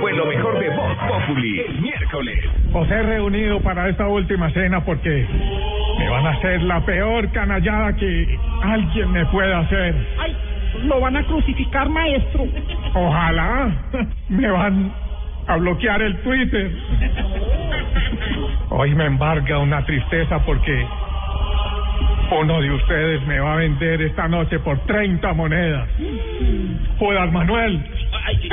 Fue 0.00 0.12
lo 0.12 0.26
mejor 0.26 0.58
de 0.58 0.68
Voz 0.70 0.96
Populi 1.08 1.60
el 1.60 1.80
miércoles. 1.80 2.38
Os 2.72 2.90
he 2.90 3.02
reunido 3.02 3.60
para 3.60 3.88
esta 3.88 4.06
última 4.08 4.50
cena 4.50 4.84
porque 4.84 5.26
me 5.98 6.08
van 6.08 6.26
a 6.26 6.30
hacer 6.30 6.62
la 6.62 6.80
peor 6.84 7.30
canallada 7.32 7.94
que 7.96 8.38
alguien 8.62 9.12
me 9.12 9.24
pueda 9.26 9.60
hacer. 9.60 9.94
Ay, 10.18 10.36
lo 10.84 11.00
van 11.00 11.16
a 11.16 11.24
crucificar, 11.24 11.88
maestro. 11.88 12.46
Ojalá 12.94 13.70
me 14.28 14.50
van 14.50 14.92
a 15.46 15.56
bloquear 15.56 16.02
el 16.02 16.16
Twitter. 16.18 16.70
Hoy 18.70 18.94
me 18.94 19.06
embarga 19.06 19.58
una 19.58 19.84
tristeza 19.84 20.38
porque 20.44 20.86
uno 22.30 22.60
de 22.60 22.70
ustedes 22.72 23.26
me 23.26 23.38
va 23.38 23.54
a 23.54 23.56
vender 23.56 24.02
esta 24.02 24.26
noche 24.28 24.58
por 24.58 24.78
30 24.86 25.32
monedas. 25.32 25.88
Judas 26.98 27.32
Manuel. 27.32 27.84
Ay, 28.26 28.48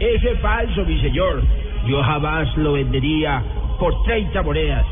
ese 0.00 0.32
es 0.32 0.40
falso, 0.40 0.84
mi 0.84 1.00
señor. 1.00 1.42
Yo 1.86 2.02
jamás 2.02 2.54
lo 2.58 2.74
vendería 2.74 3.42
por 3.78 4.02
30 4.04 4.42
monedas. 4.42 4.84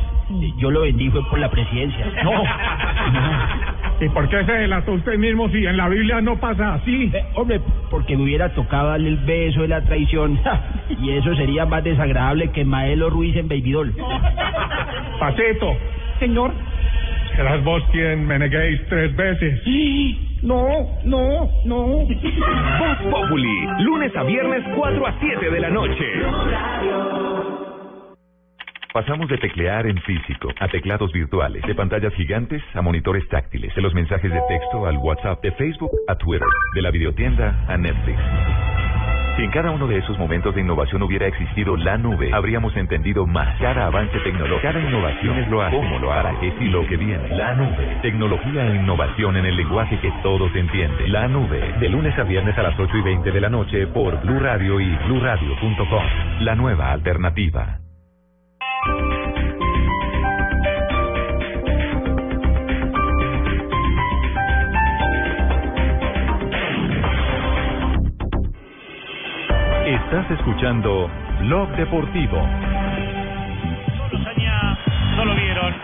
Yo 0.56 0.70
lo 0.70 0.82
vendí 0.82 1.10
fue 1.10 1.22
por 1.28 1.38
la 1.38 1.50
presidencia. 1.50 2.06
No. 2.22 2.42
¿Y 4.00 4.08
por 4.08 4.28
qué 4.28 4.44
se 4.44 4.52
delató 4.52 4.92
usted 4.92 5.18
mismo 5.18 5.48
si 5.50 5.66
en 5.66 5.76
la 5.76 5.88
Biblia 5.88 6.20
no 6.20 6.38
pasa 6.40 6.74
así? 6.74 7.10
Eh, 7.12 7.24
hombre, 7.34 7.60
porque 7.90 8.16
me 8.16 8.24
hubiera 8.24 8.48
tocado 8.54 8.88
darle 8.88 9.10
el 9.10 9.18
beso 9.18 9.62
de 9.62 9.68
la 9.68 9.82
traición. 9.82 10.40
y 11.02 11.10
eso 11.10 11.34
sería 11.36 11.66
más 11.66 11.84
desagradable 11.84 12.50
que 12.50 12.64
Maelo 12.64 13.10
Ruiz 13.10 13.36
en 13.36 13.48
Babydoll. 13.48 13.94
Pacito, 15.20 15.76
Señor. 16.18 16.52
serás 17.36 17.62
vos 17.62 17.82
quien 17.92 18.26
me 18.26 18.38
neguéis 18.38 18.80
tres 18.88 19.14
veces. 19.14 19.60
No, 20.44 20.68
no, 21.04 21.50
no. 21.64 21.86
Voz 21.86 22.98
Populi, 23.10 23.66
lunes 23.78 24.14
a 24.14 24.22
viernes 24.24 24.62
4 24.76 25.06
a 25.06 25.18
7 25.18 25.50
de 25.50 25.60
la 25.60 25.70
noche. 25.70 26.04
Pasamos 28.92 29.26
de 29.28 29.38
teclear 29.38 29.86
en 29.86 29.96
físico 30.02 30.50
a 30.60 30.68
teclados 30.68 31.10
virtuales, 31.12 31.62
de 31.66 31.74
pantallas 31.74 32.12
gigantes 32.12 32.62
a 32.74 32.82
monitores 32.82 33.26
táctiles, 33.30 33.74
de 33.74 33.80
los 33.80 33.94
mensajes 33.94 34.30
de 34.30 34.40
texto 34.46 34.86
al 34.86 34.98
WhatsApp, 34.98 35.42
de 35.42 35.50
Facebook 35.52 35.90
a 36.08 36.14
Twitter, 36.16 36.46
de 36.74 36.82
la 36.82 36.90
videotienda 36.90 37.64
a 37.66 37.78
Netflix. 37.78 38.20
Si 39.36 39.42
en 39.42 39.50
cada 39.50 39.72
uno 39.72 39.88
de 39.88 39.98
esos 39.98 40.16
momentos 40.16 40.54
de 40.54 40.60
innovación 40.60 41.02
hubiera 41.02 41.26
existido 41.26 41.76
la 41.76 41.98
nube, 41.98 42.30
habríamos 42.32 42.76
entendido 42.76 43.26
más. 43.26 43.58
Cada 43.58 43.86
avance 43.86 44.16
tecnológico, 44.20 44.62
cada 44.62 44.80
innovación 44.80 45.38
es 45.38 45.48
lo 45.48 45.60
hace, 45.60 45.76
cómo 45.76 45.98
lo 45.98 46.12
hará, 46.12 46.38
qué 46.38 46.54
y 46.60 46.68
lo 46.68 46.86
que 46.86 46.96
viene. 46.96 47.28
La 47.30 47.54
nube. 47.54 47.98
Tecnología 48.02 48.66
e 48.66 48.76
innovación 48.76 49.36
en 49.36 49.46
el 49.46 49.56
lenguaje 49.56 49.98
que 49.98 50.12
todos 50.22 50.54
entienden. 50.54 51.10
La 51.10 51.26
nube. 51.26 51.74
De 51.80 51.88
lunes 51.88 52.16
a 52.16 52.22
viernes 52.22 52.56
a 52.56 52.62
las 52.62 52.78
8 52.78 52.96
y 52.96 53.02
20 53.02 53.32
de 53.32 53.40
la 53.40 53.48
noche 53.48 53.86
por 53.88 54.20
Blue 54.22 54.38
Radio 54.38 54.80
y 54.80 54.96
BlueRadio.com. 55.06 56.04
La 56.40 56.54
nueva 56.54 56.92
alternativa. 56.92 57.83
Estás 70.04 70.30
escuchando 70.30 71.10
Blog 71.40 71.68
Deportivo. 71.76 72.38
No 75.16 75.24
lo 75.24 75.34
vieron. 75.34 75.74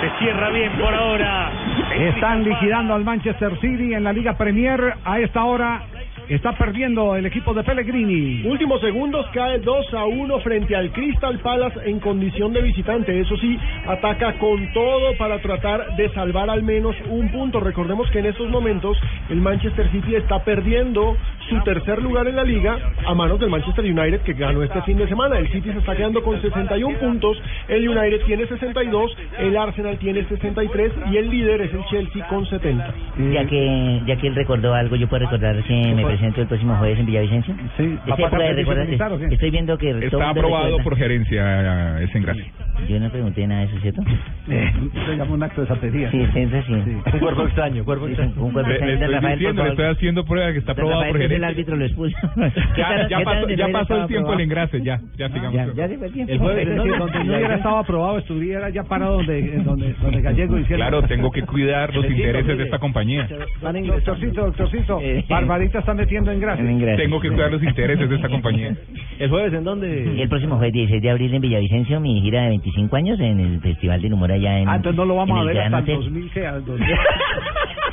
Se 0.00 0.18
cierra 0.18 0.50
bien 0.50 0.72
por 0.72 0.94
ahora. 0.94 1.50
Están 1.96 2.44
liquidando 2.44 2.94
al 2.94 3.04
Manchester 3.04 3.58
City 3.60 3.94
en 3.94 4.04
la 4.04 4.12
Liga 4.12 4.34
Premier 4.34 4.94
a 5.04 5.18
esta 5.20 5.44
hora. 5.44 5.82
Está 6.28 6.52
perdiendo 6.52 7.16
el 7.16 7.26
equipo 7.26 7.52
de 7.52 7.62
Pellegrini. 7.62 8.46
Últimos 8.46 8.80
segundos 8.80 9.26
cae 9.34 9.58
2 9.58 9.92
a 9.92 10.06
1 10.06 10.40
frente 10.40 10.74
al 10.74 10.90
Crystal 10.90 11.38
Palace 11.40 11.78
en 11.84 12.00
condición 12.00 12.54
de 12.54 12.62
visitante. 12.62 13.20
Eso 13.20 13.36
sí, 13.36 13.58
ataca 13.86 14.32
con 14.38 14.72
todo 14.72 15.14
para 15.18 15.38
tratar 15.40 15.96
de 15.96 16.08
salvar 16.14 16.48
al 16.48 16.62
menos 16.62 16.96
un 17.10 17.30
punto. 17.30 17.60
Recordemos 17.60 18.10
que 18.10 18.20
en 18.20 18.26
estos 18.26 18.48
momentos 18.48 18.96
el 19.28 19.42
Manchester 19.42 19.90
City 19.90 20.14
está 20.14 20.42
perdiendo 20.44 21.14
su 21.50 21.60
tercer 21.62 22.02
lugar 22.02 22.26
en 22.26 22.36
la 22.36 22.44
liga 22.44 22.78
a 23.06 23.14
manos 23.14 23.38
del 23.38 23.50
Manchester 23.50 23.84
United 23.84 24.22
que 24.22 24.32
ganó 24.32 24.62
este 24.62 24.80
fin 24.82 24.96
de 24.96 25.06
semana. 25.06 25.38
El 25.38 25.52
City 25.52 25.72
se 25.72 25.78
está 25.78 25.94
quedando 25.94 26.22
con 26.22 26.40
61 26.40 26.98
puntos, 27.00 27.36
el 27.68 27.86
United 27.86 28.24
tiene 28.24 28.46
62, 28.46 29.16
el 29.40 29.56
Arsenal 29.58 29.98
tiene 29.98 30.24
63 30.24 30.92
y 31.12 31.16
el 31.18 31.28
líder 31.28 31.60
es 31.60 31.74
el 31.74 31.84
Chelsea 31.90 32.26
con 32.28 32.46
70. 32.46 32.94
Ya 33.30 33.44
que 33.44 34.00
ya 34.06 34.16
que 34.16 34.28
él 34.28 34.34
recordó 34.34 34.72
algo, 34.72 34.96
yo 34.96 35.06
puedo 35.06 35.24
recordar 35.24 35.62
que 35.64 35.92
me 35.94 36.13
presento 36.14 36.40
el 36.42 36.46
próximo 36.48 36.76
jueves 36.76 36.98
en 36.98 37.06
Villavicencio. 37.06 37.54
Sí, 37.76 37.98
¿Es 38.06 38.18
época 38.18 38.38
de 38.38 38.52
recordar- 38.52 39.32
Estoy 39.32 39.50
viendo 39.50 39.76
que 39.78 39.90
el 39.90 40.02
Está 40.04 40.30
aprobado 40.30 40.78
por 40.78 40.96
gerencia, 40.96 42.00
es 42.00 42.14
en 42.14 42.22
gracia. 42.22 42.44
Yo 42.88 42.98
no 43.00 43.08
pregunté 43.10 43.46
nada 43.46 43.60
de 43.62 43.66
eso, 43.66 43.80
¿cierto? 43.80 44.02
Se 44.46 45.16
llama 45.16 45.34
un 45.34 45.42
acto 45.42 45.60
de 45.62 45.66
santería. 45.68 46.10
Sí, 46.10 46.26
piensa 46.32 46.58
así. 46.58 46.72
Un 46.72 47.18
cuerpo 47.20 47.42
extraño, 47.44 47.84
cuerpo 47.84 48.08
extraño. 48.08 48.32
Un 48.36 48.52
cuerpo 48.52 48.70
extraño 48.70 48.92
le 48.94 48.98
estoy 49.00 49.14
Rafael, 49.14 49.38
diciendo, 49.38 49.62
por 49.62 49.70
le 49.70 49.76
favor. 49.76 49.84
estoy 49.90 49.96
haciendo 49.96 50.24
prueba 50.24 50.52
que 50.52 50.58
está 50.58 50.72
aprobado 50.72 51.00
por 51.00 51.08
es 51.08 51.14
el 51.14 51.20
gerencia. 51.22 51.48
árbitro 51.48 51.76
lo 51.76 51.84
expulsa. 51.84 52.18
¿Qué 52.34 52.80
Ya, 52.80 53.20
pasó, 53.24 53.48
ya 53.48 53.68
no 53.68 53.78
el 54.02 54.06
tiempo 54.08 54.30
del 54.32 54.40
engrase, 54.40 54.82
ya, 54.82 55.00
ya 55.16 55.28
sigamos. 55.28 55.54
Ya, 55.54 55.66
ya 55.74 55.88
se 55.88 55.98
fue 55.98 56.06
el 56.08 56.12
tiempo. 56.12 56.32
El 56.32 56.38
jueves, 56.38 56.68
es 56.68 56.74
decir, 56.74 56.98
donde 56.98 57.24
no 57.24 57.36
hubiera 57.36 57.54
estado 57.56 57.76
aprobado, 57.78 58.18
estuviera 58.18 58.68
ya 58.70 58.82
parado 58.84 59.16
donde, 59.18 59.58
donde, 59.62 59.94
donde 60.02 60.20
Gallego 60.20 60.58
hiciera. 60.58 60.88
Claro, 60.88 61.02
tengo 61.06 61.30
que 61.30 61.42
cuidar 61.42 61.94
los 61.94 62.04
intereses 62.10 62.58
de 62.58 62.64
esta 62.64 62.78
compañía. 62.78 63.28
Doctorcito, 63.62 64.46
doctorcito, 64.46 65.00
Barbarita 65.28 65.78
está 65.78 65.92
metiendo 66.04 66.30
en 66.32 66.40
grasa. 66.40 66.62
Tengo 66.96 67.20
que 67.20 67.28
cuidar 67.30 67.50
los 67.50 67.62
intereses 67.62 68.08
de 68.08 68.16
esta 68.16 68.28
compañía. 68.28 68.74
¿El 69.18 69.30
jueves 69.30 69.52
en 69.54 69.64
dónde? 69.64 70.22
El 70.22 70.28
próximo 70.28 70.56
jueves 70.56 70.72
16 70.74 71.02
de 71.02 71.10
abril 71.10 71.34
en 71.34 71.40
Villavicencio, 71.42 72.00
mi 72.00 72.20
gira 72.20 72.42
de 72.42 72.48
25 72.50 72.96
años 72.96 73.20
en 73.20 73.40
el 73.40 73.60
Festival 73.60 74.02
del 74.02 74.12
Humor 74.12 74.32
allá 74.32 74.58
en 74.58 74.68
Ah, 74.68 74.76
entonces 74.76 74.96
no 74.96 75.04
lo 75.04 75.16
vamos 75.16 75.36
en 75.36 75.42
a 75.42 75.44
ver 75.44 75.58
hasta 75.60 75.78
el 75.78 75.82
Hotel. 75.82 75.96
2000, 75.96 76.30
¿qué? 76.32 76.46
Al 76.46 76.64
2000. 76.64 76.86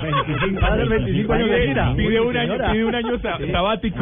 25 0.02 0.60
Padre, 0.60 0.82
años, 0.82 0.90
25 0.90 1.34
años 1.34 1.50
de 1.52 1.68
gira. 1.68 1.94
Pide 1.96 2.20
un 2.22 2.38
año, 2.38 2.54
pide 2.72 2.86
un 2.86 2.96
año 2.96 3.20
sa- 3.20 3.38
sabático. 3.52 4.00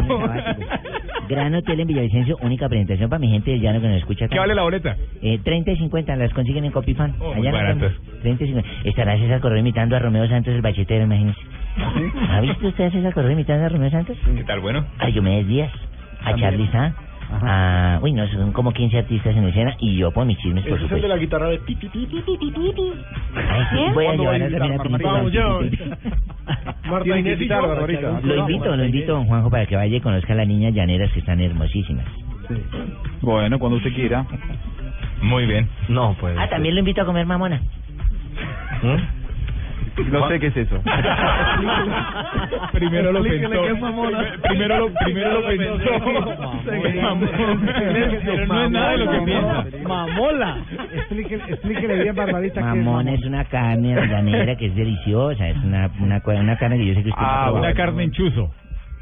Gran 1.30 1.53
Hotel 1.53 1.80
en 1.80 1.88
Villavicencio, 1.88 2.38
única 2.41 2.68
presentación 2.68 3.07
para 3.10 3.19
mi 3.19 3.30
gente 3.30 3.51
del 3.51 3.61
llano 3.61 3.80
que 3.80 3.88
nos 3.88 3.97
escucha. 3.97 4.27
¿Qué 4.27 4.39
vale 4.39 4.56
la 4.56 4.64
boleta? 4.64 4.97
Eh, 5.22 5.39
30 5.43 5.72
y 5.72 5.77
50 5.77 6.15
las 6.15 6.34
consiguen 6.34 6.65
en 6.65 6.72
Copifan. 6.72 7.15
Oh, 7.19 7.34
Allá 7.34 7.51
las 7.51 7.53
baratas. 7.53 7.81
venden. 7.81 8.22
30 8.22 8.43
y 8.43 8.47
50. 8.47 8.69
Estará 8.89 9.18
César 9.18 9.39
Correa 9.39 9.60
imitando 9.60 9.95
a 9.95 9.99
Romeo 9.99 10.27
Santos, 10.27 10.53
el 10.56 10.61
bachetero, 10.61 11.03
imagínese. 11.03 11.39
¿Ha 12.31 12.41
visto 12.41 12.68
usted 12.68 12.85
a 12.85 12.91
César 12.91 13.14
Correa 13.14 13.31
imitando 13.34 13.64
a 13.65 13.69
Romeo 13.69 13.91
Santos? 13.91 14.18
¿Qué 14.35 14.43
tal, 14.43 14.60
bueno? 14.60 14.85
A 14.97 15.06
Diomedes 15.07 15.47
Díaz, 15.47 15.72
a 16.23 16.35
Charlie 16.35 16.68
Sá, 16.72 16.93
a... 17.31 17.99
Uy, 18.01 18.11
no, 18.14 18.27
son 18.30 18.51
como 18.51 18.72
15 18.73 18.97
artistas 18.97 19.35
en 19.35 19.43
escena 19.45 19.76
y 19.80 19.97
yo 19.97 20.11
por 20.11 20.26
mis 20.26 20.38
chismes, 20.39 20.64
por 20.65 20.77
Ese 20.77 20.85
es 20.85 20.91
el 20.91 21.01
de 21.01 21.07
supuesto. 21.07 21.07
la 21.07 21.18
guitarra 21.18 21.49
de 21.49 21.57
ti, 21.60 21.76
ti, 21.76 21.88
ti, 21.89 22.06
ti, 22.07 22.22
ti, 22.22 22.38
ti, 22.38 22.51
ti. 22.51 22.93
Ay, 23.35 23.64
sí, 23.72 23.77
voy 23.93 24.06
a 24.06 24.07
¿Cuándo 24.07 24.23
llevar 24.23 24.41
va 24.41 24.45
a 24.45 24.49
también 24.49 24.80
a. 24.80 25.61
Marta 26.89 27.18
Inés 27.19 27.41
y. 27.41 27.47
Barbarita. 27.47 28.19
Lo 28.23 28.35
invito, 28.38 28.76
lo 28.76 28.85
invito, 28.85 29.14
don 29.14 29.26
Juanjo, 29.26 29.49
para 29.49 29.65
que 29.65 29.76
vaya 29.76 29.97
y 29.97 30.01
conozca 30.01 30.34
a 30.34 30.35
las 30.38 30.47
niñas 30.47 30.73
llaneras 30.73 31.11
que 31.11 31.19
están 31.19 31.39
hermosísimas. 31.39 32.06
Bueno, 33.22 33.60
cuando 33.60 33.77
usted 33.77 33.93
quiera. 33.93 34.26
Muy 35.22 35.45
bien. 35.45 35.68
No, 35.89 36.15
pues. 36.19 36.35
Ah, 36.39 36.47
también 36.49 36.73
lo 36.76 36.80
invito 36.80 37.01
a 37.01 37.06
comer 37.06 37.26
mamona. 37.26 37.61
No 40.12 40.28
sé 40.28 40.40
qué 40.40 40.48
es 40.48 40.58
eso. 40.58 40.82
primero 42.72 43.12
lo 43.12 43.24
pensó. 43.24 43.50
Primero 44.44 44.80
lo, 44.80 44.94
primero 44.94 45.42
lo 45.42 45.48
pensó. 45.48 45.74
No 48.48 48.64
es 48.64 48.72
nada 48.72 48.92
de 48.92 48.98
lo 48.98 49.12
que 49.12 49.22
piensa. 49.22 49.66
Mamola. 49.88 50.58
Explíquele, 50.94 51.44
explíquele 51.48 52.04
bien, 52.04 52.16
Barbarita. 52.16 52.62
Mamón 52.62 52.86
mamona. 52.86 53.14
es 53.14 53.26
una 53.26 53.44
carne 53.46 53.96
llanera 54.08 54.56
que 54.56 54.68
es 54.68 54.76
deliciosa, 54.76 55.48
es 55.48 55.58
una, 55.58 55.90
una, 56.00 56.22
una 56.26 56.58
carne 56.58 56.78
que 56.78 56.86
yo 56.86 56.94
sé 56.96 57.04
que 57.04 57.10
usted 57.10 57.22
Ah, 57.24 57.52
una 57.54 57.74
carne 57.74 58.04
en 58.04 58.12
chuzo. 58.12 58.52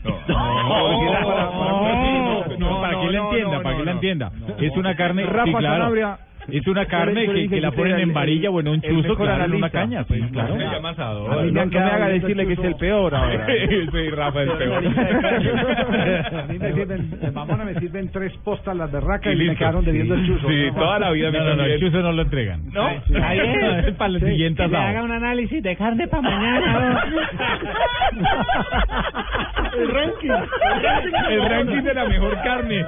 No, 0.03 0.15
No, 0.27 2.45
no, 2.57 2.81
para 2.81 2.99
que 3.01 3.11
la 3.11 3.19
entienda, 3.19 3.61
para 3.61 3.77
que 3.77 3.83
la 3.83 3.91
entienda. 3.91 4.31
Es 4.59 4.75
una 4.77 4.95
carne, 4.95 5.23
sí, 5.23 5.29
Rafa 5.29 5.57
claro. 5.57 5.77
Sanabria. 5.77 6.17
Es 6.49 6.65
una 6.67 6.85
carne 6.85 7.25
que, 7.27 7.49
que 7.49 7.59
la 7.61 7.71
ponen 7.71 7.99
en 7.99 8.13
varilla 8.13 8.49
o 8.49 8.59
en 8.59 8.67
un 8.69 8.81
chuzo, 8.81 9.15
claro, 9.15 9.45
en 9.45 9.53
una 9.55 9.69
caña, 9.69 10.03
sí, 10.05 10.21
claro. 10.31 10.55
Llama 10.57 10.89
asador. 10.89 11.31
A 11.31 11.41
mí 11.43 11.51
me 11.51 11.65
No, 11.65 11.71
me 11.71 11.79
haga 11.79 12.07
decirle 12.07 12.47
que 12.47 12.53
es 12.53 12.59
el 12.59 12.75
peor 12.75 13.13
ahora. 13.15 13.45
Sí, 13.97 14.09
Rafa, 14.09 14.41
el 14.43 14.51
peor. 14.51 14.83
A 16.37 16.43
mí 16.47 16.59
me 16.59 16.73
sirven, 16.73 17.19
de 17.19 17.31
mamona 17.31 17.63
me 17.65 17.73
sirven 17.79 18.09
tres 18.11 18.33
postas 18.43 18.75
las 18.75 18.91
berracas 18.91 19.33
y, 19.33 19.35
me 19.35 19.43
listo. 19.43 19.57
quedaron 19.59 19.83
debiendo 19.85 20.15
el 20.15 20.25
chuzo. 20.25 20.47
Sí, 20.47 20.67
toda 20.75 20.99
la 20.99 21.11
vida 21.11 21.31
me 21.31 21.39
No, 21.39 21.45
no, 21.45 21.55
no, 21.55 21.63
el 21.65 21.79
chuzo 21.79 22.01
no 22.01 22.11
lo 22.11 22.21
entregan. 22.21 22.61
¿No? 22.71 22.89
Es 22.89 23.93
para 23.95 24.13
el 24.13 24.19
siguiente 24.21 24.63
Que 24.63 24.69
le 24.69 24.77
haga 24.77 24.89
asado. 24.89 25.05
un 25.05 25.11
análisis 25.11 25.61
de 25.63 25.75
carne 25.75 26.07
para 26.07 26.21
mañana. 26.21 27.03
El 29.77 29.89
ranking. 29.91 30.31
El 31.29 31.49
ranking 31.49 31.83
de 31.83 31.93
la 31.93 32.05
mejor 32.05 32.41
carne. 32.41 32.85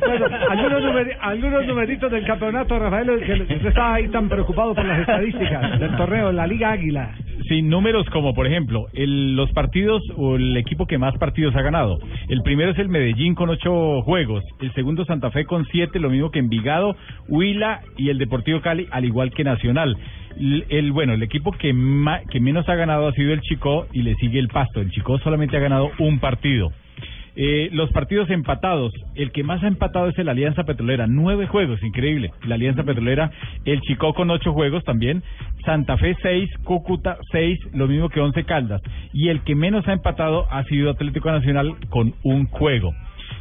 Bueno, 0.00 0.26
algunos, 0.50 0.82
numeri- 0.82 1.16
algunos 1.20 1.66
numeritos 1.66 2.10
del 2.10 2.24
campeonato, 2.26 2.78
Rafael, 2.78 3.06
que 3.24 3.32
usted 3.54 3.66
estaba 3.66 3.94
ahí 3.94 4.08
tan 4.08 4.28
preocupado 4.28 4.74
por 4.74 4.84
las 4.84 5.00
estadísticas 5.00 5.78
del 5.80 5.96
torneo 5.96 6.32
la 6.32 6.46
Liga 6.46 6.70
Águila. 6.72 7.10
Sin 7.48 7.68
números 7.68 8.08
como, 8.10 8.34
por 8.34 8.46
ejemplo, 8.46 8.86
el- 8.94 9.34
los 9.36 9.50
partidos 9.52 10.02
o 10.16 10.36
el 10.36 10.56
equipo 10.56 10.86
que 10.86 10.96
más 10.98 11.16
partidos 11.18 11.54
ha 11.56 11.62
ganado. 11.62 11.98
El 12.28 12.42
primero 12.42 12.70
es 12.70 12.78
el 12.78 12.88
Medellín 12.88 13.34
con 13.34 13.50
ocho 13.50 14.02
juegos. 14.02 14.44
El 14.60 14.72
segundo 14.74 15.04
Santa 15.04 15.30
Fe 15.30 15.44
con 15.44 15.64
siete, 15.66 15.98
lo 15.98 16.08
mismo 16.10 16.30
que 16.30 16.38
Envigado, 16.38 16.96
Huila 17.28 17.80
y 17.96 18.10
el 18.10 18.18
Deportivo 18.18 18.60
Cali, 18.60 18.86
al 18.90 19.04
igual 19.04 19.30
que 19.32 19.44
Nacional. 19.44 19.96
El, 20.38 20.64
el- 20.70 20.92
bueno, 20.92 21.12
el 21.14 21.22
equipo 21.22 21.52
que, 21.52 21.72
ma- 21.72 22.20
que 22.30 22.40
menos 22.40 22.68
ha 22.68 22.74
ganado 22.74 23.08
ha 23.08 23.12
sido 23.12 23.32
el 23.32 23.40
Chico 23.42 23.86
y 23.92 24.02
le 24.02 24.14
sigue 24.14 24.38
el 24.38 24.48
Pasto. 24.48 24.80
El 24.80 24.90
Chico 24.90 25.18
solamente 25.18 25.56
ha 25.56 25.60
ganado 25.60 25.90
un 25.98 26.20
partido. 26.20 26.70
Eh, 27.34 27.70
los 27.72 27.90
partidos 27.92 28.28
empatados, 28.30 28.92
el 29.14 29.32
que 29.32 29.42
más 29.42 29.62
ha 29.62 29.68
empatado 29.68 30.08
es 30.08 30.18
el 30.18 30.28
Alianza 30.28 30.64
Petrolera, 30.64 31.06
nueve 31.06 31.46
juegos, 31.46 31.82
increíble. 31.82 32.30
La 32.44 32.56
Alianza 32.56 32.82
Petrolera, 32.82 33.30
el 33.64 33.80
Chico 33.80 34.12
con 34.12 34.30
ocho 34.30 34.52
juegos 34.52 34.84
también, 34.84 35.22
Santa 35.64 35.96
Fe 35.96 36.14
seis, 36.22 36.50
Cúcuta 36.64 37.18
seis, 37.30 37.58
lo 37.72 37.88
mismo 37.88 38.10
que 38.10 38.20
Once 38.20 38.44
Caldas. 38.44 38.82
Y 39.12 39.28
el 39.28 39.42
que 39.44 39.54
menos 39.54 39.88
ha 39.88 39.92
empatado 39.92 40.46
ha 40.50 40.64
sido 40.64 40.90
Atlético 40.90 41.30
Nacional 41.30 41.76
con 41.88 42.14
un 42.22 42.46
juego. 42.46 42.92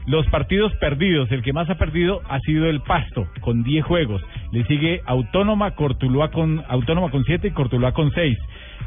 Los 0.07 0.26
partidos 0.28 0.73
perdidos, 0.78 1.32
el 1.32 1.44
que 1.44 1.53
más 1.53 1.69
ha 1.69 1.76
perdido 1.76 2.22
ha 2.28 2.40
sido 2.40 2.65
el 2.68 2.82
Pasto, 2.82 3.28
con 3.41 3.64
10 3.64 3.86
juegos. 3.86 4.22
Le 4.52 4.64
sigue 4.65 5.02
Autónoma, 5.06 5.72
Cortuluá 5.72 6.32
con, 6.32 6.64
Autónoma 6.68 7.11
con 7.11 7.23
7 7.23 7.49
y 7.49 7.52
Cortuluá 7.52 7.91
con 7.91 8.11
6. 8.11 8.38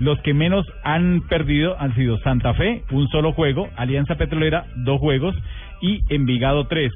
Los 0.01 0.21
que 0.23 0.35
menos 0.35 0.67
han 0.83 1.21
perdido 1.29 1.77
han 1.79 1.95
sido 1.95 2.19
Santa 2.19 2.55
Fe, 2.55 2.83
un 2.91 3.09
solo 3.09 3.33
juego, 3.33 3.69
Alianza 3.77 4.17
Petrolera, 4.17 4.67
dos 4.77 5.01
juegos 5.01 5.37
y 5.81 6.03
Envigado, 6.09 6.67
tres. 6.67 6.93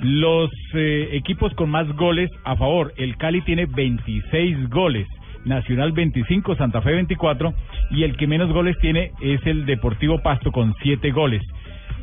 Los 0.00 0.50
eh, 0.74 1.10
equipos 1.12 1.54
con 1.54 1.70
más 1.70 1.88
goles 1.96 2.30
a 2.44 2.56
favor, 2.56 2.92
el 2.96 3.16
Cali 3.16 3.40
tiene 3.42 3.66
26 3.66 4.68
goles. 4.68 5.06
Nacional 5.44 5.90
25, 5.92 6.54
Santa 6.54 6.82
Fe 6.82 6.92
24 6.92 7.52
y 7.90 8.04
el 8.04 8.16
que 8.16 8.28
menos 8.28 8.52
goles 8.52 8.76
tiene 8.80 9.10
es 9.20 9.44
el 9.44 9.66
Deportivo 9.66 10.22
Pasto 10.22 10.52
con 10.52 10.74
7 10.82 11.10
goles. 11.10 11.42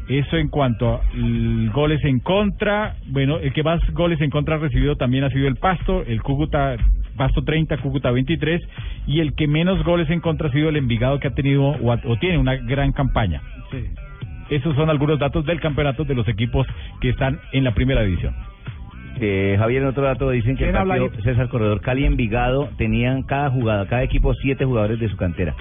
Eso 0.08 0.38
en 0.38 0.50
cuanto 0.50 0.96
a 0.96 1.02
goles 1.74 2.04
en 2.04 2.20
contra. 2.20 2.96
Bueno, 3.08 3.38
el 3.38 3.54
que 3.54 3.64
más 3.64 3.80
goles 3.94 4.20
en 4.22 4.30
contra 4.30 4.56
ha 4.56 4.60
recibido 4.60 4.96
también 4.96 5.24
ha 5.24 5.30
sido 5.30 5.48
el 5.48 5.56
Pasto, 5.56 6.04
el 6.06 6.22
Cúcuta, 6.24 6.76
Pasto 7.16 7.44
30, 7.44 7.78
Cúcuta 7.78 8.12
23. 8.12 8.62
Y 9.08 9.20
el 9.20 9.36
que 9.36 9.48
menos 9.48 9.84
goles 9.84 10.10
en 10.10 10.20
contra 10.20 10.50
ha 10.50 10.52
sido 10.52 10.70
el 10.70 10.78
Envigado 10.78 11.20
que 11.20 11.28
ha 11.28 11.36
tenido 11.36 11.64
o, 11.64 11.94
o 11.94 12.18
tiene 12.18 12.38
una 12.38 12.56
gran 12.56 12.92
campaña. 12.92 13.42
Esos 14.50 14.76
son 14.76 14.90
algunos 14.90 15.20
datos 15.20 15.46
del 15.46 15.60
campeonato 15.60 16.04
de 16.06 16.16
los 16.16 16.28
equipos 16.28 16.66
que 17.02 17.10
están 17.10 17.40
en 17.52 17.64
la 17.64 17.74
primera 17.74 18.02
división. 18.02 18.34
Eh, 19.22 19.56
Javier, 19.60 19.82
en 19.82 19.90
otro 19.90 20.04
dato 20.04 20.30
dicen 20.30 20.56
que 20.56 20.64
el 20.64 20.70
¿Quién 20.70 20.82
habla 20.82 20.98
partido? 20.98 21.24
César 21.24 21.50
Corredor 21.50 21.82
Cali 21.82 22.06
Envigado 22.06 22.70
tenían 22.78 23.24
cada 23.24 23.50
jugada, 23.50 23.86
cada 23.88 24.04
equipo 24.04 24.34
siete 24.36 24.66
jugadores 24.66 25.00
de 25.00 25.10
su 25.10 25.18
cantera. 25.18 25.56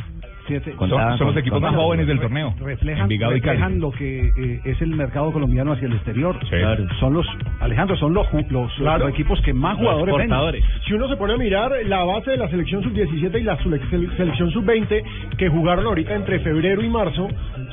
Siete. 0.49 0.75
Son- 0.79 0.89
son 1.19 1.27
los 1.29 1.37
equipos 1.37 1.61
más 1.61 1.75
jóvenes 1.75 2.07
del 2.07 2.19
torneo. 2.21 2.55
Reflejan, 2.61 3.09
reflejan 3.09 3.79
lo 3.81 3.91
que 3.93 4.21
eh, 4.37 4.61
es 4.65 4.81
el 4.83 4.91
mercado 4.97 5.31
colombiano 5.31 5.73
hacia 5.73 5.87
el 5.87 5.93
exterior. 5.95 6.37
Sí. 6.43 6.49
Claro. 6.51 6.85
Son 6.99 7.13
los, 7.15 7.27
Alejandro, 7.61 7.97
son 7.97 8.15
los, 8.15 8.27
los, 8.51 8.73
Claro. 8.75 9.05
los 9.05 9.11
equipos 9.15 9.41
que 9.43 9.53
más 9.53 9.77
jugadores 9.77 10.17
venden. 10.17 10.63
Si 10.87 10.93
uno 10.95 11.09
se 11.09 11.17
pone 11.17 11.35
a 11.35 11.37
mirar 11.37 11.71
la 11.87 12.03
base 12.05 12.31
de 12.33 12.37
la 12.39 12.49
selección 12.49 12.83
sub-17 12.83 13.39
y 13.39 13.43
la 13.45 13.57
selección 13.59 14.51
sub-20 14.51 15.03
que 15.37 15.49
jugaron 15.49 15.87
ahorita 15.87 16.15
entre 16.15 16.41
febrero 16.41 16.83
y 16.83 16.89
marzo, 16.89 17.29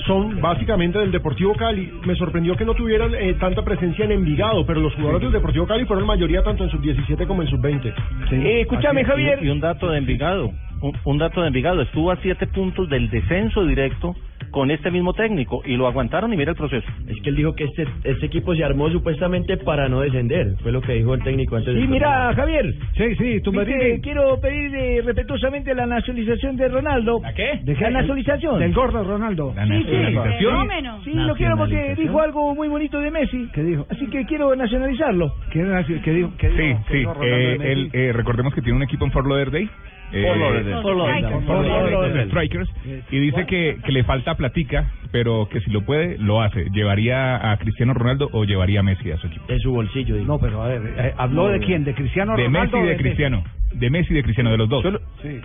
son 0.06 0.42
básicamente 0.42 1.00
del 1.00 1.12
Deportivo 1.12 1.54
Cali. 1.56 1.92
Me 2.06 2.16
sorprendió 2.16 2.56
que 2.56 2.66
no 2.66 2.74
tuvieran 2.74 3.14
eh, 3.16 3.36
tanta 3.40 3.64
presencia 3.64 4.06
en 4.06 4.12
Envigado, 4.12 4.66
pero 4.66 4.82
los 4.82 4.94
jugadores 4.96 5.24
del 5.24 5.32
Deportivo 5.32 5.66
Cali 5.66 5.86
fueron 5.86 6.06
mayoría 6.06 6.44
tanto 6.44 6.64
en 6.64 6.70
sub-17 6.70 7.26
como 7.28 7.42
en 7.42 7.48
sub-20. 7.48 7.94
Eh, 8.32 8.62
escúchame. 8.62 9.06
Javier. 9.06 9.40
Y 9.44 9.50
un 9.50 9.60
dato 9.60 9.90
de 9.90 10.00
Envigado. 10.00 10.52
Un, 10.86 10.94
un 11.04 11.18
dato 11.18 11.42
de 11.42 11.48
Envigado, 11.48 11.82
estuvo 11.82 12.12
a 12.12 12.18
siete 12.18 12.48
puntos 12.48 12.90
del 12.90 13.10
descenso 13.10 13.66
directo 13.66 14.16
con 14.52 14.72
este 14.72 14.92
mismo 14.92 15.14
técnico 15.14 15.62
y 15.66 15.76
lo 15.76 15.88
aguantaron 15.88 16.32
y 16.34 16.38
mira 16.38 16.52
el 16.52 16.58
proceso. 16.58 16.88
Es 17.08 17.22
que 17.22 17.30
él 17.30 17.36
dijo 17.36 17.54
que 17.56 17.66
este, 17.66 17.86
este 18.04 18.26
equipo 18.28 18.56
se 18.56 18.64
armó 18.64 18.90
supuestamente 18.90 19.58
para 19.58 19.90
no 19.90 20.02
descender. 20.02 20.56
Fue 20.62 20.72
lo 20.72 20.82
que 20.82 20.94
dijo 20.94 21.14
el 21.14 21.24
técnico 21.24 21.56
antes. 21.58 21.74
Y 21.76 21.80
del 21.80 21.88
mira, 21.90 22.34
Javier. 22.34 22.74
Sí, 22.96 23.16
sí, 23.16 23.42
tú 23.42 23.52
me 23.52 23.66
dices. 23.66 24.00
Quiero 24.02 24.40
pedir 24.40 24.74
eh, 24.76 25.02
respetuosamente 25.04 25.74
la 25.74 25.86
nacionalización 25.86 26.56
de 26.56 26.70
Ronaldo. 26.70 27.20
¿La 27.22 27.34
qué? 27.34 27.60
La 27.82 27.90
nacionalización. 27.90 28.60
Del 28.60 28.74
gordo 28.74 29.04
Ronaldo. 29.04 29.54
Sí, 29.68 29.84
sí. 29.84 30.16
Fenómeno. 30.40 31.02
Sí, 31.04 31.14
lo 31.14 31.36
quiero 31.36 31.58
porque 31.58 31.96
dijo 31.98 32.22
algo 32.22 32.56
muy 32.56 32.68
bonito 32.68 33.00
de 33.00 33.12
Messi. 33.12 33.50
¿Qué 33.54 33.64
dijo? 33.64 33.86
Así 33.90 34.08
que 34.08 34.26
quiero 34.26 34.56
nacionalizarlo. 34.56 35.34
¿Qué, 35.52 35.62
qué 36.04 36.12
dijo? 36.12 36.32
¿Qué 36.38 36.50
Sí, 36.50 36.56
dijo? 36.58 36.84
¿Qué 36.88 37.04
sí. 37.04 37.26
eh, 37.26 37.58
de 37.58 37.72
él, 37.74 37.90
eh, 37.94 38.12
recordemos 38.14 38.54
que 38.54 38.62
tiene 38.62 38.78
un 38.78 38.84
equipo 38.84 39.06
en 39.06 39.12
Fort 39.12 39.28
Lauderdale. 39.28 39.70
Eh. 40.12 42.26
Strikers. 42.28 42.70
Y 43.12 43.20
dice 43.20 43.46
que, 43.46 43.78
que 43.84 43.92
le 43.92 44.04
falta 44.04 44.36
platica, 44.36 44.92
pero 45.12 45.48
que 45.50 45.60
si 45.62 45.72
lo 45.72 45.82
puede, 45.82 46.18
lo 46.18 46.42
hace. 46.42 46.70
¿Llevaría 46.72 47.52
a 47.52 47.58
Cristiano 47.58 47.94
Ronaldo 47.94 48.30
o 48.32 48.44
llevaría 48.44 48.82
a 48.82 48.84
Messi 48.84 49.12
a 49.12 49.18
su 49.18 49.28
equipo? 49.28 49.46
En 49.48 49.60
su 49.60 49.72
bolsillo. 49.72 50.16
No, 50.26 50.40
pero 50.40 50.62
a 50.62 50.68
ver, 50.68 50.82
eh, 50.98 51.14
¿habló 51.18 51.50
de 51.50 51.60
quién? 51.60 51.84
¿De 51.84 51.94
Cristiano 51.94 52.36
De 52.36 52.46
Ronaldo? 52.46 52.78
Messi 52.78 52.78
y 52.78 52.88
o 52.88 52.90
de 52.90 52.98
Cristiano. 52.98 53.44
De 53.74 53.90
Messi 53.90 54.14
y 54.14 54.16
de 54.16 54.24
Cristiano, 54.24 54.52
de 54.52 54.58
los 54.58 54.70
dos. 54.70 54.86
Sí. 55.22 55.42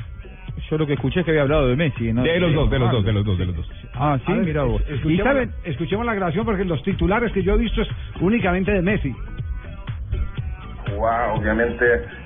Yo 0.69 0.79
lo 0.79 0.87
que 0.87 0.93
escuché 0.93 1.21
es 1.21 1.25
que 1.25 1.33
había 1.33 1.43
hablado 1.43 1.69
de 1.69 1.77
Messi. 1.77 2.13
¿no? 2.13 2.23
De 2.23 2.39
los 2.39 2.55
dos, 2.55 2.71
de 2.71 2.79
los 2.79 2.93
dos, 2.93 3.05
de 3.05 3.13
los 3.13 3.25
dos, 3.25 3.39
de 3.39 3.47
los 3.47 3.57
dos. 3.57 3.71
Ah, 3.95 4.19
sí, 4.25 4.33
ver, 4.33 4.45
mira 4.45 4.63
vos. 4.65 4.81
Escuchemos, 4.83 5.13
Y 5.13 5.17
saben, 5.19 5.51
escuchemos 5.65 6.07
la 6.07 6.15
grabación 6.15 6.45
porque 6.45 6.65
los 6.65 6.83
titulares 6.83 7.33
que 7.33 7.43
yo 7.43 7.55
he 7.55 7.59
visto 7.59 7.83
es 7.83 7.89
únicamente 8.21 8.73
de 8.73 8.83
Messi. 8.83 9.15
Wow, 10.97 11.39
obviamente 11.39 11.85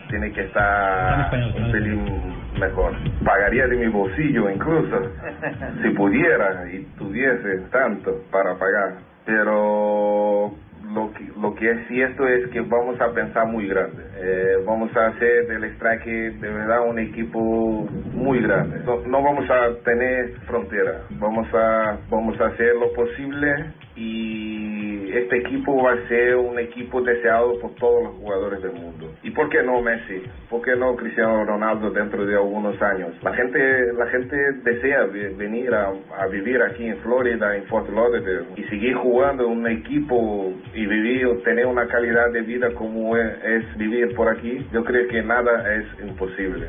tiene 0.09 0.33
que 0.33 0.43
estar 0.43 1.31
un 1.57 1.73
pelín 1.73 2.35
mejor. 2.59 2.93
Pagaría 3.25 3.67
de 3.67 3.77
mi 3.77 3.89
bolsillo 3.89 4.51
incluso, 4.51 5.13
si 5.83 5.91
pudiera 5.91 6.67
y 6.73 6.85
tuviese 6.99 7.59
tanto 7.71 8.23
para 8.31 8.55
pagar. 8.57 8.95
Pero 9.25 10.53
lo 10.93 11.13
que, 11.13 11.25
lo 11.41 11.55
que 11.55 11.71
es 11.71 11.89
cierto 11.89 12.29
es 12.29 12.49
que 12.51 12.61
vamos 12.61 13.01
a 13.01 13.13
pensar 13.13 13.47
muy 13.47 13.67
grande. 13.67 14.03
Eh, 14.17 14.57
vamos 14.67 14.95
a 14.97 15.07
hacer 15.07 15.47
del 15.49 15.65
Strike 15.75 16.39
de 16.41 16.49
verdad 16.49 16.87
un 16.87 16.99
equipo 16.99 17.89
muy 18.13 18.41
grande. 18.41 18.81
No, 18.85 19.01
no 19.07 19.23
vamos 19.23 19.49
a 19.51 19.75
tener 19.85 20.35
frontera. 20.47 21.03
Vamos 21.11 21.49
a, 21.55 21.99
vamos 22.11 22.41
a 22.41 22.47
hacer 22.47 22.75
lo 22.77 22.93
posible 22.93 23.73
y 23.97 25.13
este 25.13 25.39
equipo 25.39 25.83
va 25.83 25.93
a 25.93 26.09
ser 26.09 26.37
un 26.37 26.59
equipo 26.59 27.01
deseado 27.01 27.59
por 27.61 27.75
todos 27.77 28.03
los 28.05 28.15
jugadores 28.15 28.63
del 28.63 28.73
mundo. 28.73 29.13
¿Y 29.23 29.31
por 29.31 29.49
qué 29.49 29.63
no 29.63 29.81
Messi? 29.81 30.23
¿Por 30.51 30.63
qué 30.63 30.75
no 30.75 30.97
Cristiano 30.97 31.45
Ronaldo 31.45 31.91
dentro 31.91 32.27
de 32.27 32.35
algunos 32.35 32.81
años? 32.83 33.13
La 33.23 33.33
gente, 33.35 33.93
la 33.93 34.07
gente 34.09 34.37
desea 34.65 35.05
venir 35.37 35.73
a, 35.75 35.93
vivir 36.27 36.61
aquí 36.63 36.87
en 36.87 36.97
Florida, 36.99 37.57
en 37.57 37.65
Fort 37.65 37.89
Lauderdale, 37.91 38.47
y 38.57 38.65
seguir 38.65 38.95
jugando 38.95 39.47
un 39.47 39.67
equipo 39.67 40.53
y 40.75 40.87
vivir, 40.87 41.43
tener 41.45 41.67
una 41.67 41.87
calidad 41.87 42.31
de 42.33 42.43
vida 42.43 42.73
como 42.75 43.17
es 43.17 43.77
vivir 43.77 44.15
por 44.15 44.29
aquí. 44.29 44.67
Yo 44.73 44.83
creo 44.85 45.07
que 45.09 45.23
nada 45.23 45.75
es 45.75 45.87
imposible. 46.01 46.67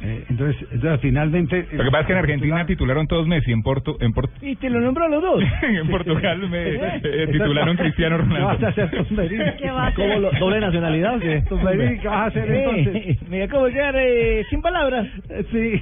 Eh, 0.00 0.24
entonces, 0.30 0.56
entonces, 0.70 1.00
finalmente... 1.00 1.66
Lo 1.72 1.84
que 1.84 1.90
pasa 1.90 2.00
es 2.02 2.06
que 2.06 2.12
en 2.12 2.18
Argentina 2.18 2.66
titularon 2.66 3.06
todos 3.08 3.26
Messi, 3.26 3.50
en 3.52 3.62
Porto, 3.62 3.96
en 4.00 4.12
Porto, 4.12 4.32
Y 4.42 4.54
te 4.56 4.70
lo 4.70 4.80
nombró 4.80 5.06
a 5.06 5.08
los 5.08 5.20
dos. 5.22 5.42
en 5.62 5.88
Portugal 5.88 6.48
me 6.48 6.68
eh, 6.68 7.28
titularon 7.32 7.76
Cristiano 7.76 8.16
¿Qué 8.18 8.22
vas 8.22 8.32
a 8.32 8.36
Ronaldo. 8.56 8.66
hacer? 8.68 9.56
¿Qué 9.58 9.70
va 9.70 9.84
a 9.84 9.86
hacer? 9.88 9.94
¿Cómo 10.08 10.20
lo- 10.20 10.30
¿Doble 10.38 10.60
nacionalidad 10.60 11.16
o 11.16 11.20
qué? 11.20 11.42
¿qué 12.00 12.08
vas 12.08 12.16
a 12.16 12.24
hacer 12.26 12.50
entonces? 12.50 12.96
Eh, 12.96 13.18
me 13.28 13.42
acabo 13.42 13.66
de 13.66 13.72
quedar 13.72 13.94
eh, 13.98 14.44
sin 14.50 14.62
palabras. 14.62 15.06
Sí. 15.50 15.80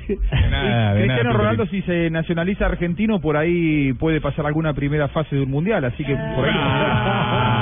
Nada, 0.51 0.95
de 0.95 1.01
Cristiano 1.03 1.31
nada, 1.31 1.39
Ronaldo, 1.39 1.67
si 1.67 1.83
se 1.83 2.11
nacionaliza 2.11 2.67
argentino, 2.67 3.21
por 3.21 3.37
ahí 3.37 3.93
puede 3.95 4.21
pasar 4.21 4.47
alguna 4.47 4.73
primera 4.75 5.09
fase 5.09 5.37
de 5.37 5.43
un 5.43 5.51
mundial, 5.51 5.85
así 5.85 6.05
que 6.05 6.15
por 6.15 6.45
ahí. 6.47 6.55
Ah. 6.57 7.56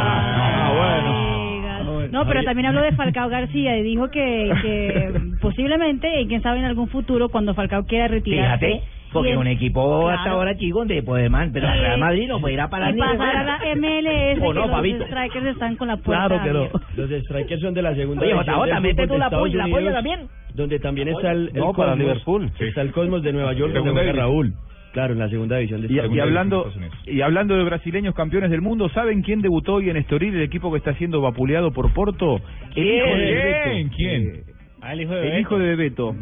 No, 2.25 2.29
pero 2.29 2.45
también 2.45 2.67
habló 2.67 2.83
de 2.83 2.93
Falcao 2.93 3.29
García 3.29 3.77
y 3.79 3.83
dijo 3.83 4.11
que, 4.11 4.53
que 4.63 5.13
posiblemente, 5.41 6.21
y 6.21 6.27
quién 6.27 6.43
sabe 6.43 6.59
en 6.59 6.65
algún 6.65 6.89
futuro, 6.89 7.29
cuando 7.29 7.55
Falcao 7.55 7.85
quiera 7.85 8.09
retirarse. 8.09 8.67
Fíjate, 8.67 8.83
porque 9.13 9.31
es- 9.33 9.37
un 9.39 9.47
equipo 9.47 10.09
hasta 10.09 10.23
Claro. 10.25 10.39
ahora 10.39 10.57
chico 10.57 10.79
donde 10.81 11.03
puede 11.03 11.29
man, 11.29 11.51
pero 11.53 11.69
el 11.69 11.81
Real 11.81 12.01
Madrid 12.01 12.27
no 12.29 12.41
puede 12.41 12.55
ir 12.55 12.61
a 12.61 12.69
parar 12.69 12.91
y 12.91 12.95
ni 12.95 13.01
pasar 13.01 13.37
a 13.37 13.45
la 13.45 13.59
MLS, 13.77 14.41
¿O 14.43 14.53
no, 14.53 14.63
que 14.83 14.89
los 14.93 15.07
strikers 15.07 15.47
están 15.47 15.77
con 15.77 15.87
la 15.89 15.97
puerta 15.99 16.27
Claro 16.29 16.43
que 16.43 16.51
no. 16.53 16.81
Los 16.97 17.23
strikers 17.25 17.61
son 17.61 17.75
de 17.75 17.83
la 17.83 17.95
segunda 17.95 18.23
Oye, 18.25 18.35
del 18.73 18.81
mete 18.81 19.07
tú 19.07 19.17
la 19.19 19.31
polla, 19.31 19.57
la 19.67 19.69
polla 19.69 19.93
también. 19.93 20.21
Donde 20.55 20.79
también 20.81 21.09
está 21.09 21.33
el, 21.33 21.49
el 21.55 21.61
No, 21.61 21.73
para 21.73 21.91
Cosmos, 21.93 21.99
Liverpool. 21.99 22.51
Está 22.61 22.81
el 22.83 22.93
Cosmos 22.93 23.23
de 23.23 23.33
Nueva 23.33 23.53
York, 23.53 23.73
donde. 23.73 24.13
Raúl. 24.13 24.53
Claro, 24.95 25.13
en 25.13 25.19
la 25.19 25.29
segunda 25.29 25.57
división 25.57 25.81
de 25.81 25.89
Y, 25.89 25.91
Estados 25.91 26.07
y 26.07 26.13
Unidos. 26.13 26.29
hablando 26.29 26.73
y 27.07 27.21
hablando 27.21 27.57
de 27.57 27.65
brasileños 27.65 28.15
campeones 28.15 28.51
del 28.51 28.63
mundo, 28.63 28.89
¿saben 28.91 29.23
quién 29.23 29.43
debutó 29.43 29.75
hoy 29.75 29.91
en 29.91 29.97
Estoril, 29.97 30.35
el 30.37 30.43
equipo 30.43 30.71
que 30.71 30.79
está 30.79 30.95
siendo 30.95 31.21
vapuleado 31.21 31.73
por 31.73 31.93
Porto? 31.93 32.41
El 32.77 32.87
hijo 32.87 33.07
de 33.07 33.91
¿Quién? 33.91 33.91
Bebeto. 33.91 33.97
¿Quién? 33.97 34.23
Eh, 34.23 35.33
el 35.35 35.41
hijo 35.41 35.59
de 35.59 35.67
Bebeto. 35.67 36.15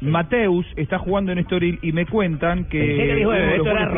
Mateus 0.00 0.64
está 0.76 0.98
jugando 0.98 1.32
en 1.32 1.38
Estoril 1.38 1.80
y 1.82 1.90
me 1.90 2.06
cuentan 2.06 2.68
que 2.68 3.10
el 3.12 3.18
hijo 3.18 3.32
de 3.32 3.40
Bebeto 3.40 3.70
era 3.70 3.90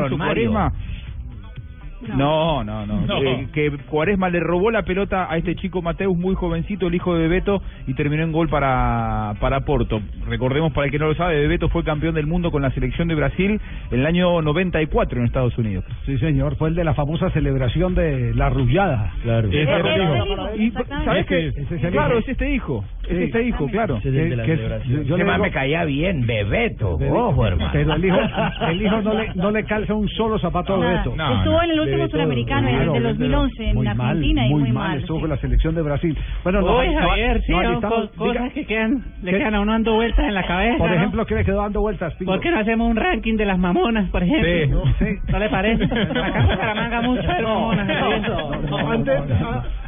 No, 2.03 2.63
no, 2.65 2.85
no. 2.87 3.01
No. 3.07 3.23
Eh, 3.23 3.49
que 3.53 3.71
Cuaresma 3.89 4.29
le 4.29 4.41
robó 4.41 4.71
la 4.71 4.83
pelota 4.83 5.27
a 5.31 5.37
este 5.37 5.55
chico 5.57 5.81
Mateus, 5.83 6.17
muy 6.17 6.35
jovencito, 6.35 6.89
el 6.89 6.95
hijo 6.95 7.15
de 7.15 7.23
Bebeto, 7.23 7.63
y 7.87 7.95
terminó 7.95 8.23
en 8.23 8.33
gol 8.33 8.49
para, 8.49 9.35
para 9.41 9.61
Porto. 9.61 10.01
Recordemos, 10.29 10.73
para 10.73 10.87
el 10.87 10.91
que 10.93 10.99
no 10.99 11.07
lo 11.07 11.15
sabe, 11.15 11.39
Bebeto 11.41 11.69
fue 11.69 11.83
campeón 11.85 12.15
del 12.15 12.27
mundo 12.27 12.51
con 12.51 12.63
la 12.63 12.71
selección 12.73 13.09
de 13.09 13.15
Brasil 13.15 13.61
en 13.91 14.01
el 14.01 14.07
año 14.07 14.43
94 14.43 15.19
en 15.19 15.27
Estados 15.27 15.57
Unidos. 15.57 15.85
Sí, 16.05 16.19
señor, 16.19 16.57
fue 16.57 16.69
el 16.69 16.75
de 16.75 16.85
la 16.85 16.95
famosa 16.95 17.31
celebración 17.31 17.95
de 17.95 18.35
la 18.35 18.51
rullada. 18.51 19.13
Claro. 19.23 19.49
Y, 19.51 19.57
exactamente. 19.59 21.05
¿Sabes 21.05 21.27
qué? 21.27 21.47
Es 21.49 21.91
Claro, 21.93 22.19
es 22.19 22.29
este 22.29 22.55
hijo. 22.55 22.85
Es 23.09 23.17
Sí. 23.19 23.25
este 23.25 23.43
hijo, 23.45 23.67
claro. 23.69 23.97
Ese 23.99 24.09
es 24.09 24.15
el 24.15 24.31
de 24.31 24.37
la 24.37 24.43
Que- 24.45 24.57
que- 24.57 25.05
yo 25.05 25.17
le 25.17 25.25
digo- 25.25 25.39
me 25.39 25.51
caía 25.51 25.85
bien, 25.85 26.27
Bebeto. 26.27 26.97
Bebeto. 26.99 27.15
Ojo, 27.29 27.47
hermano. 27.47 27.71
Pero 27.73 27.95
el 27.95 28.05
hijo, 28.05 28.19
el 28.69 28.83
hijo 28.83 29.03
no, 29.03 29.15
le, 29.15 29.35
no 29.35 29.51
le 29.51 29.65
calza 29.65 29.95
un 29.95 30.09
solo 30.09 30.39
zapato 30.39 30.75
a. 30.75 30.79
Bebeto. 30.79 31.15
No, 31.17 31.37
Estuvo 31.39 31.55
no. 31.55 31.63
en 31.63 31.71
el 31.71 31.81
último 31.85 32.09
suramericano, 32.09 32.69
en 32.69 32.75
el 32.75 32.81
claro, 32.81 32.93
de 32.95 33.01
Bebeto, 33.01 33.19
2011, 33.19 33.65
en 33.69 33.75
muy 33.77 33.87
Argentina, 33.87 34.43
mal, 34.43 34.51
y 34.51 34.55
muy, 34.55 34.73
mal. 34.73 35.01
sí. 35.01 35.07
con 35.07 35.29
la 35.29 35.37
selección 35.39 35.75
de 35.75 35.83
Brasil. 35.83 36.19
Bueno, 36.43 36.61
no, 36.61 36.77
Javier, 36.79 37.41
sí, 37.47 37.53
cosas 37.53 38.11
diga- 38.17 38.53
que 38.53 38.67
quedan, 38.67 39.05
le 39.23 39.31
¿Qué? 39.33 39.39
quedan 39.39 39.55
a 39.55 39.61
uno 39.61 39.73
dando 39.73 39.95
vueltas 39.95 40.27
en 40.27 40.35
la 40.35 40.47
cabeza. 40.47 40.79
Por 40.79 40.89
¿no? 40.91 40.97
ejemplo, 40.97 41.27
¿qué 41.27 41.35
le 41.37 41.45
quedó 41.45 41.63
dando 41.63 41.81
vueltas, 41.81 42.15
Pingo? 42.15 42.33
¿Por 42.33 42.41
qué 42.41 42.51
no 42.51 42.59
hacemos 42.59 42.91
un 42.91 42.97
ranking 42.97 43.37
de 43.37 43.45
las 43.45 43.59
mamonas, 43.59 44.11
por 44.11 44.23
ejemplo? 44.23 44.83
Sí. 44.99 45.05
¿No 45.31 45.39
le 45.39 45.49
parece? 45.49 45.85
Acá 45.85 46.41
en 46.41 46.47
Bucaramanga 46.49 47.01
mucho 47.03 47.23
de 47.23 47.43
mamonas. 47.43 47.89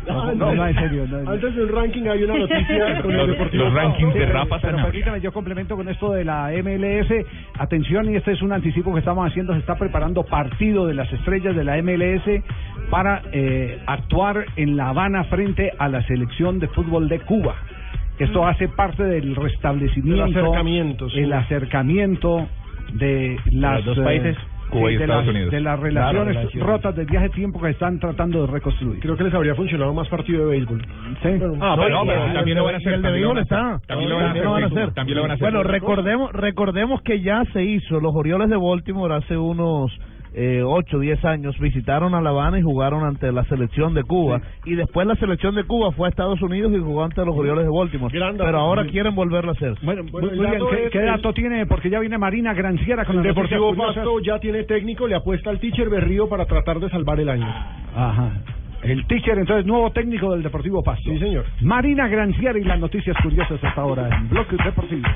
No, 0.07 0.23
antes, 0.23 0.37
No, 0.39 0.67
en 0.67 0.75
serio. 0.75 1.07
no, 1.09 1.31
Antes 1.31 1.55
del 1.57 1.69
ranking 1.69 2.03
hay 2.09 2.23
una 2.25 2.39
noticia 2.39 3.01
con 3.03 3.11
el 3.13 3.17
Los, 3.19 3.29
Deportivo 3.29 3.65
los 3.65 3.75
rankings 3.75 4.15
de 4.15 4.27
Rafa 4.27 4.59
Pero 4.61 4.77
permítame, 4.79 5.21
yo 5.21 5.33
complemento 5.33 5.77
con 5.77 5.89
esto 5.89 6.13
de 6.13 6.25
la 6.25 6.51
MLS. 6.63 7.27
Atención, 7.59 8.11
y 8.13 8.17
este 8.17 8.33
es 8.33 8.43
un 8.43 8.53
anticipo 8.53 8.93
que 8.93 9.01
estamos 9.01 9.27
haciendo. 9.27 9.53
Se 9.55 9.61
está 9.61 9.77
preparando 9.77 10.25
partido 10.25 10.87
de 10.87 10.95
las 10.95 11.13
estrellas 11.13 11.57
de 11.57 11.65
la 11.65 11.81
MLS 11.83 12.43
para 12.91 13.23
eh, 13.33 13.81
actuar 13.87 14.47
en 14.57 14.77
La 14.77 14.89
Habana 14.91 15.25
frente 15.25 15.73
a 15.79 15.89
la 15.89 16.03
selección 16.03 16.59
de 16.59 16.69
fútbol 16.69 17.09
de 17.09 17.21
Cuba. 17.21 17.57
Esto 18.19 18.47
hace 18.47 18.69
parte 18.69 19.03
del 19.03 19.37
restablecimiento, 19.37 20.25
Del 20.25 20.37
acercamiento, 20.37 21.11
sí. 21.11 21.21
el 21.21 21.33
acercamiento 21.35 22.49
de 22.95 23.37
las 23.51 23.85
los 23.85 23.97
dos 23.97 23.99
eh, 23.99 24.05
países, 24.05 24.37
Cuba 24.71 24.91
y 24.91 24.97
de 24.97 25.05
Estados 25.05 25.27
las- 25.27 25.35
Unidos. 25.35 25.51
de 25.53 25.61
las 25.61 25.79
Claro, 25.79 25.83
relaciones 25.85 26.35
relaciones. 26.37 26.69
rotas 26.69 26.97
desde 26.97 27.19
hace 27.19 27.29
tiempo 27.31 27.61
que 27.61 27.71
están 27.71 27.99
tratando 27.99 28.47
de 28.47 28.53
reconstruir. 28.53 29.01
Creo 29.01 29.17
que 29.17 29.25
les 29.25 29.35
habría 29.35 29.55
funcionado 29.55 29.95
más 29.95 30.09
partido 30.09 30.45
de 30.45 30.51
béisbol. 30.51 30.83
Sí. 30.83 31.29
Ah, 31.61 31.75
pero- 31.79 32.03
pero 32.07 32.33
también 32.35 32.57
lo 32.59 32.65
van 32.65 32.75
a 32.75 32.79
hacer, 32.79 32.95
el 32.95 33.03
de 33.03 33.11
béisbol 33.13 33.39
está. 33.39 33.81
También 33.87 34.11
lo 34.11 34.17
van 34.17 34.25
a 34.63 34.67
hacer, 34.67 34.91
también 34.95 35.17
lo 35.17 35.23
van 35.23 35.31
a 35.31 35.35
hacer. 35.35 35.45
Bueno, 35.51 35.63
recordemos, 35.63 36.33
recordemos 36.33 37.03
que 37.03 37.21
ya 37.21 37.45
se 37.53 37.63
hizo. 37.65 38.01
Los 38.01 38.15
Orioles 38.15 38.49
de 38.49 38.57
Baltimore 38.57 39.15
hace 39.15 39.37
unos 39.37 39.91
eh, 40.39 40.63
8, 40.63 40.99
10 40.99 41.25
años 41.25 41.59
visitaron 41.59 42.15
a 42.15 42.21
La 42.21 42.29
Habana 42.31 42.59
y 42.59 42.63
jugaron 42.63 43.05
ante 43.05 43.33
la 43.33 43.43
selección 43.45 43.95
de 43.95 44.03
Cuba. 44.03 44.41
Y 44.67 44.75
después 44.75 45.07
la 45.07 45.15
selección 45.17 45.55
de 45.55 45.65
Cuba 45.65 45.93
fue 45.93 46.09
a 46.09 46.11
Estados 46.11 46.43
Unidos 46.43 46.73
y 46.77 46.79
jugó 46.79 47.05
ante 47.05 47.25
los 47.25 47.35
Orioles 47.35 47.65
de 47.65 47.71
Baltimore. 47.71 48.13
Pero 48.13 48.59
ahora 48.59 48.85
Sí. 48.85 48.91
quieren 48.91 49.15
volverlo 49.15 49.53
a 49.53 49.55
hacer. 49.55 49.75
Bueno, 49.83 50.03
Bueno, 50.13 50.29
muy 50.37 50.47
bien. 50.47 50.61
¿Qué, 50.71 50.85
es- 50.87 50.91
qué 50.93 51.01
dato 51.03 51.33
tiene? 51.33 51.65
Porque 51.65 51.89
ya 51.89 51.99
viene 52.01 52.19
Marina 52.19 52.53
Granciera 52.53 53.05
con 53.07 53.17
El 53.17 53.23
Deportivo. 53.23 53.75
Pasto 53.75 54.21
ya 54.21 54.39
tiene 54.39 54.65
técnico, 54.65 55.07
le 55.09 55.15
apuesta 55.17 55.49
al 55.49 55.59
teacher 55.59 55.89
Berrío 55.89 56.29
para 56.29 56.45
tratar 56.45 56.81
de 56.81 56.91
salvar 56.91 57.19
el 57.19 57.31
año. 57.31 57.47
Ajá. 57.97 58.31
El 58.83 59.07
teacher, 59.07 59.39
entonces, 59.39 59.65
nuevo 59.67 59.91
técnico 59.91 60.31
del 60.33 60.43
Deportivo 60.43 60.83
Pasto. 60.83 61.11
Sí, 61.11 61.19
señor. 61.19 61.45
Marina 61.63 62.07
Granciera 62.09 62.59
y 62.59 62.63
las 62.63 62.79
noticias 62.79 63.17
curiosas 63.23 63.59
hasta 63.65 63.81
ahora 63.81 64.09
en 64.15 64.29
Bloque 64.29 64.55
Deportivo. 64.63 65.09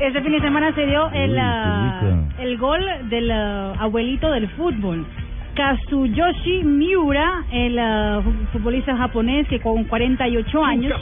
Este 0.00 0.20
fin 0.22 0.32
de 0.32 0.40
semana 0.40 0.72
se 0.74 0.86
dio 0.86 1.08
el, 1.12 1.30
rica. 1.30 2.24
el 2.40 2.58
gol 2.58 2.84
del 3.08 3.30
ah, 3.30 3.72
abuelito 3.78 4.30
del 4.30 4.48
fútbol. 4.50 5.04
Kazuyoshi 5.54 6.64
Miura, 6.64 7.44
el 7.52 7.78
fu- 8.24 8.32
futbolista 8.52 8.96
japonés 8.96 9.46
que 9.48 9.60
con 9.60 9.84
48 9.84 10.64
años 10.64 11.00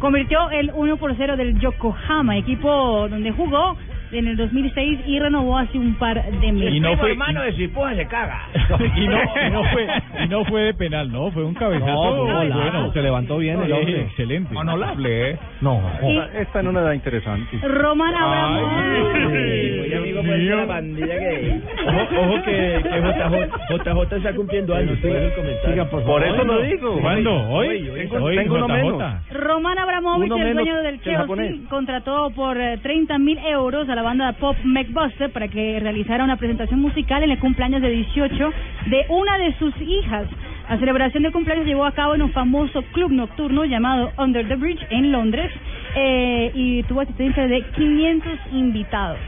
convirtió 0.00 0.50
el 0.50 0.72
1 0.74 0.96
por 0.96 1.14
0 1.16 1.36
del 1.36 1.58
Yokohama, 1.60 2.36
equipo 2.36 3.08
donde 3.08 3.30
jugó 3.32 3.76
en 4.12 4.28
el 4.28 4.36
2006 4.36 5.00
y 5.06 5.18
renovó 5.18 5.58
hace 5.58 5.78
un 5.78 5.94
par 5.94 6.22
de 6.22 6.52
meses. 6.52 6.74
Y 6.74 6.80
no 6.80 6.96
fue 6.96 7.10
hermano 7.12 7.42
de 7.42 7.52
Cipolla 7.52 7.96
se 7.96 8.06
caga. 8.06 8.40
y 8.96 9.08
no, 9.08 9.18
y 9.46 9.50
no 9.50 9.64
fue 9.72 9.86
y 10.24 10.28
no 10.28 10.44
fue 10.44 10.62
de 10.62 10.74
penal, 10.74 11.10
no, 11.10 11.30
fue 11.30 11.44
un 11.44 11.54
cabezazo. 11.54 11.92
No, 11.92 12.24
golazo, 12.24 12.60
bueno, 12.60 12.92
se 12.92 13.02
levantó 13.02 13.38
bien 13.38 13.60
el 13.62 13.72
hombre. 13.72 14.02
Excelente. 14.02 14.56
Honorable, 14.56 15.30
¿eh? 15.30 15.38
No. 15.60 15.80
Y- 16.02 16.18
Esta 16.38 16.60
en 16.60 16.68
una 16.68 16.80
edad 16.80 16.92
interesante. 16.92 17.58
Roman 17.62 18.14
Abramovich. 18.14 19.94
Amigo, 19.96 20.22
pues 20.22 20.42
la 20.44 20.66
pandilla 20.66 21.18
que... 21.18 21.60
Ojo, 21.86 22.20
ojo 22.20 22.42
que, 22.44 22.80
que 22.82 23.00
JJ, 23.00 23.84
JJ 23.84 24.16
está 24.16 24.34
cumpliendo 24.34 24.74
años, 24.74 24.98
por 24.98 25.10
eso 25.10 25.26
el 25.26 25.34
comentario. 25.34 25.90
Por 25.90 26.24
eso 26.24 26.44
lo 26.44 26.62
digo. 26.62 27.00
¿Cuándo? 27.00 27.48
Hoy. 27.50 27.88
Hoy, 27.88 28.08
hoy. 28.20 28.36
Tengo 28.36 28.54
uno 28.56 28.68
menos. 28.68 29.02
Roman 29.30 29.78
Abramovich, 29.78 30.30
Uno 30.30 30.46
el 30.46 30.54
dueño 30.54 30.76
del. 30.82 31.00
Chelsea, 31.02 31.26
contrató 31.68 32.30
por 32.30 32.56
30 32.82 33.18
mil 33.18 33.38
euros 33.38 33.88
a 33.88 33.94
la 33.98 34.02
banda 34.02 34.32
pop 34.34 34.56
McBuster 34.62 35.28
para 35.32 35.48
que 35.48 35.80
realizara 35.80 36.22
una 36.22 36.36
presentación 36.36 36.78
musical 36.78 37.20
en 37.24 37.32
el 37.32 37.38
cumpleaños 37.40 37.82
de 37.82 37.90
18 37.90 38.52
de 38.86 39.06
una 39.08 39.38
de 39.38 39.52
sus 39.58 39.74
hijas. 39.80 40.28
La 40.70 40.78
celebración 40.78 41.24
de 41.24 41.32
cumpleaños 41.32 41.64
se 41.64 41.70
llevó 41.70 41.84
a 41.84 41.90
cabo 41.90 42.14
en 42.14 42.22
un 42.22 42.30
famoso 42.30 42.82
club 42.92 43.10
nocturno 43.10 43.64
llamado 43.64 44.12
Under 44.16 44.46
the 44.46 44.54
Bridge 44.54 44.86
en 44.90 45.10
Londres 45.10 45.50
eh, 45.96 46.52
y 46.54 46.84
tuvo 46.84 47.00
asistencia 47.00 47.48
de 47.48 47.60
500 47.62 48.38
invitados. 48.52 49.18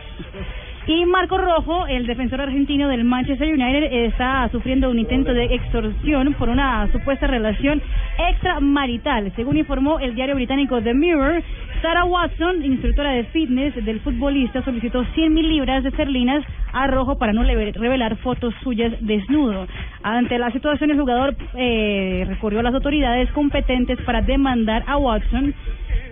Y 0.87 1.05
Marco 1.05 1.37
Rojo, 1.37 1.89
el 1.89 2.07
defensor 2.07 2.41
argentino 2.41 2.87
del 2.87 3.03
Manchester 3.03 3.49
United, 3.49 3.93
está 4.07 4.49
sufriendo 4.53 4.89
un 4.89 5.01
intento 5.01 5.35
de 5.35 5.47
extorsión 5.47 6.33
por 6.35 6.49
una 6.49 6.87
supuesta 6.93 7.27
relación 7.27 7.83
extramarital. 8.31 9.33
Según 9.35 9.57
informó 9.57 9.99
el 9.99 10.15
diario 10.15 10.37
británico 10.37 10.81
The 10.81 10.95
Mirror, 10.95 11.43
Sarah 11.83 12.05
Watson, 12.05 12.65
instructora 12.65 13.13
de 13.13 13.25
fitness 13.25 13.75
del 13.85 14.01
futbolista, 14.01 14.63
solicitó 14.63 15.05
100 15.15 15.33
mil 15.33 15.49
libras 15.49 15.83
de 15.83 15.89
esterlinas 15.89 16.45
a 16.73 16.87
Rojo 16.87 17.17
para 17.17 17.33
no 17.33 17.43
revelar 17.43 18.17
fotos 18.17 18.55
suyas 18.63 18.93
desnudo. 19.01 19.67
Ante 20.03 20.39
la 20.39 20.51
situación, 20.51 20.91
el 20.91 21.01
jugador 21.01 21.35
eh, 21.55 22.25
recurrió 22.29 22.61
a 22.61 22.63
las 22.63 22.75
autoridades 22.75 23.31
competentes 23.33 23.99
para 24.03 24.21
demandar 24.21 24.85
a 24.87 24.99
Watson, 24.99 25.55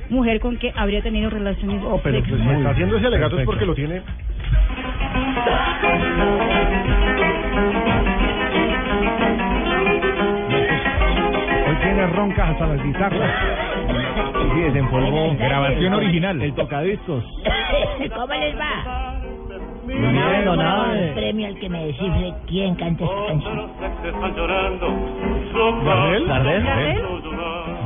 mujer 0.09 0.41
con 0.41 0.57
que 0.57 0.73
habría 0.75 1.03
tenido 1.03 1.29
relaciones 1.29 1.83
No, 1.83 1.99
pero 2.03 2.19
pues, 2.19 2.25
si 2.25 2.31
sexuales. 2.31 2.59
está 2.59 2.71
haciendo 2.71 2.97
ese 2.97 3.07
alegato 3.07 3.39
es 3.39 3.45
porque 3.45 3.67
lo 3.67 3.75
tiene. 3.75 4.03
Hoy 11.67 11.77
tiene 11.83 12.07
roncas 12.09 12.51
hasta 12.51 12.67
las 12.67 12.83
guitarras. 12.83 13.68
Sí, 14.55 14.61
desempolvó. 14.61 15.35
Grabación 15.37 15.95
original. 15.95 16.41
El 16.43 16.55
tocadiscos. 16.55 17.25
¿Cómo 18.15 18.35
les 18.35 18.59
va? 18.59 19.15
Muy 19.85 19.95
bien, 19.95 20.45
don 20.45 20.61
Abe. 20.61 21.09
un 21.09 21.15
premio 21.15 21.47
al 21.49 21.59
que 21.59 21.69
me 21.69 21.87
descifre 21.87 22.35
quién 22.47 22.75
canta 22.75 23.05
esta 23.05 23.27
canción. 23.27 23.71
¿Gardel? 25.85 26.27
¿Gardel? 26.27 26.65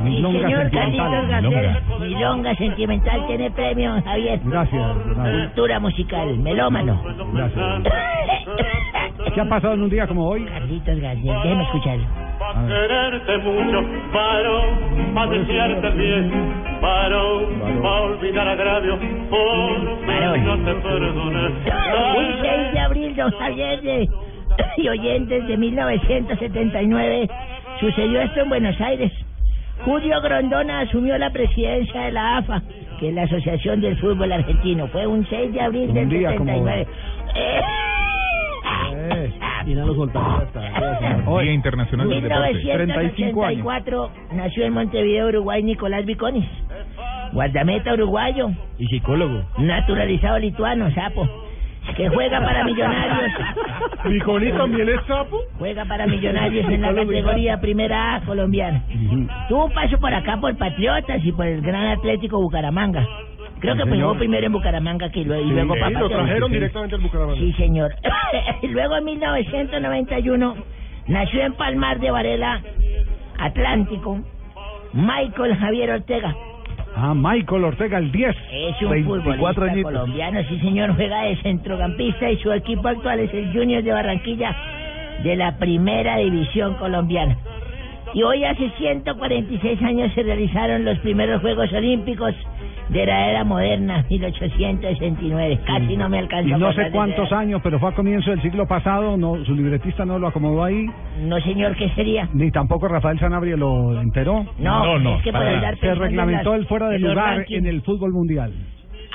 Milonga 0.03 0.39
señor 0.47 0.61
sentimental. 0.61 1.11
Carlitos 1.11 1.29
Gardel. 1.29 2.09
Milonga. 2.09 2.55
Sentimental 2.55 3.27
tiene 3.27 3.51
premio, 3.51 4.01
Javier. 4.03 4.39
Gracias. 4.43 4.91
Cultura 5.15 5.79
musical, 5.79 6.37
melómano. 6.39 7.01
Gracias. 7.33 7.65
¿Qué 9.33 9.41
ha 9.41 9.45
pasado 9.49 9.73
en 9.73 9.81
un 9.83 9.89
día 9.89 10.05
como 10.07 10.27
hoy? 10.27 10.45
Carlitos 10.45 10.99
Gardel, 10.99 11.23
déjeme 11.43 11.63
escucharlo. 11.63 12.05
quererte 12.67 13.37
mucho, 13.39 13.81
varón, 14.13 15.17
a 15.17 15.27
desearte 15.27 15.89
bien, 15.91 16.53
varón, 16.81 17.45
a 17.85 17.91
olvidar 18.01 18.47
agravio, 18.47 18.99
por 19.29 20.05
Varón. 20.05 20.45
no 20.45 20.57
te 20.65 20.73
perdones. 20.81 21.51
Un 22.17 22.41
6 22.41 22.73
de 22.73 22.79
abril, 22.79 23.15
don 23.15 23.31
Javier 23.31 23.81
de- 23.81 24.09
y 24.77 24.87
oyentes 24.87 25.47
de 25.47 25.57
1979, 25.57 27.29
sucedió 27.79 28.21
esto 28.21 28.41
en 28.41 28.49
Buenos 28.49 28.79
Aires. 28.81 29.11
Julio 29.85 30.21
Grondona 30.21 30.81
asumió 30.81 31.17
la 31.17 31.29
presidencia 31.31 32.01
de 32.01 32.11
la 32.11 32.37
AFA, 32.37 32.61
que 32.99 33.09
es 33.09 33.15
la 33.15 33.23
Asociación 33.23 33.81
del 33.81 33.97
Fútbol 33.99 34.31
Argentino. 34.31 34.87
Fue 34.87 35.05
un 35.05 35.25
6 35.27 35.51
de 35.53 35.61
abril 35.61 35.89
Un 35.89 35.93
del 35.93 36.09
día 36.09 36.35
como 36.35 36.45
79. 36.53 36.87
Eh, 37.35 37.61
Y 39.65 39.73
no 39.75 39.85
lo 39.87 39.95
soltamos 39.95 40.43
hasta. 40.43 40.61
Día 41.41 41.53
Internacional 41.53 42.07
del 42.09 42.21
Deporte. 42.23 42.53
1984 42.53 44.11
nació 44.33 44.65
en 44.65 44.73
Montevideo, 44.73 45.27
Uruguay, 45.27 45.63
Nicolás 45.63 46.05
Viconis. 46.05 46.45
Guardameta 47.33 47.93
uruguayo, 47.93 48.51
Y 48.77 48.87
psicólogo. 48.87 49.43
naturalizado 49.57 50.37
lituano, 50.39 50.91
sapo. 50.93 51.27
Que 51.95 52.09
juega 52.09 52.39
para 52.41 52.63
Millonarios. 52.63 53.31
¿Nicolás 54.05 54.57
también 54.57 54.89
es 54.89 55.05
sapo? 55.05 55.39
Juega 55.59 55.85
para 55.85 56.07
Millonarios 56.07 56.65
en 56.69 56.81
la 56.81 56.93
categoría 56.95 57.59
Primera 57.61 58.15
A 58.15 58.21
colombiana. 58.21 58.83
Tuvo 59.49 59.65
un 59.65 59.73
paso 59.73 59.97
por 59.99 60.13
acá 60.13 60.37
por 60.37 60.55
Patriotas 60.57 61.23
y 61.23 61.31
por 61.31 61.45
el 61.45 61.61
Gran 61.61 61.87
Atlético 61.87 62.41
Bucaramanga. 62.41 63.05
Creo 63.59 63.75
que 63.75 63.83
jugó 63.83 63.93
señor. 63.95 64.17
primero 64.17 64.45
en 64.47 64.51
Bucaramanga 64.53 65.09
que 65.09 65.23
lo- 65.23 65.39
y 65.39 65.45
luego 65.45 65.75
para 65.75 65.89
lo 65.91 66.09
trajeron 66.09 66.51
directamente 66.51 66.95
al 66.95 67.01
Bucaramanga. 67.01 67.39
Sí, 67.39 67.53
señor. 67.53 67.95
luego 68.63 68.97
en 68.97 69.03
1991 69.05 70.55
nació 71.07 71.41
en 71.43 71.53
Palmar 71.53 71.99
de 71.99 72.11
Varela, 72.11 72.61
Atlántico, 73.39 74.19
Michael 74.93 75.55
Javier 75.57 75.91
Ortega. 75.91 76.35
Ah, 76.95 77.13
Michael 77.15 77.63
Ortega, 77.63 77.97
el 77.97 78.11
10. 78.11 78.35
Es 78.51 78.81
un 78.81 78.89
24 78.91 79.23
futbolista 79.23 79.63
añitos. 79.63 79.91
colombiano, 79.91 80.43
sí 80.47 80.59
señor, 80.59 80.95
juega 80.95 81.23
de 81.23 81.35
centrocampista 81.37 82.29
y 82.29 82.37
su 82.37 82.51
equipo 82.51 82.87
actual 82.87 83.19
es 83.19 83.33
el 83.33 83.51
Junior 83.51 83.83
de 83.83 83.91
Barranquilla 83.91 84.55
de 85.23 85.35
la 85.35 85.57
primera 85.57 86.17
división 86.17 86.75
colombiana. 86.75 87.37
Y 88.13 88.21
hoy 88.21 88.43
hace 88.43 88.69
146 88.77 89.81
años 89.81 90.11
se 90.13 90.21
realizaron 90.21 90.85
los 90.85 90.99
primeros 90.99 91.41
Juegos 91.41 91.73
Olímpicos 91.73 92.35
de 92.89 93.05
la 93.05 93.29
era 93.31 93.43
moderna, 93.43 94.05
1869. 94.09 95.59
Casi 95.65 95.97
no 95.97 96.09
me 96.09 96.19
alcanza 96.19 96.49
Y 96.49 96.53
a 96.53 96.57
no 96.57 96.73
sé 96.73 96.89
cuántos 96.91 97.31
años, 97.31 97.61
pero 97.63 97.79
fue 97.79 97.89
a 97.89 97.93
comienzo 97.93 98.29
del 98.31 98.41
siglo 98.41 98.67
pasado, 98.67 99.17
no, 99.17 99.43
su 99.45 99.55
libretista 99.55 100.05
no 100.05 100.19
lo 100.19 100.27
acomodó 100.27 100.63
ahí, 100.63 100.85
No 101.21 101.39
señor, 101.41 101.75
¿qué 101.75 101.89
sería? 101.95 102.27
ni 102.33 102.51
tampoco 102.51 102.87
Rafael 102.87 103.19
Sanabria 103.19 103.55
lo 103.57 103.99
enteró. 104.01 104.45
No, 104.59 105.17
es 105.17 105.23
que 105.23 105.31
para 105.31 105.49
andar 105.55 105.77
Se 105.79 105.93
reglamentó 105.95 106.51
las- 106.51 106.59
el 106.61 106.67
fuera 106.67 106.89
de 106.89 106.99
lugar 106.99 107.37
rankings. 107.37 107.59
en 107.59 107.65
el 107.67 107.81
fútbol 107.81 108.11
mundial. 108.11 108.51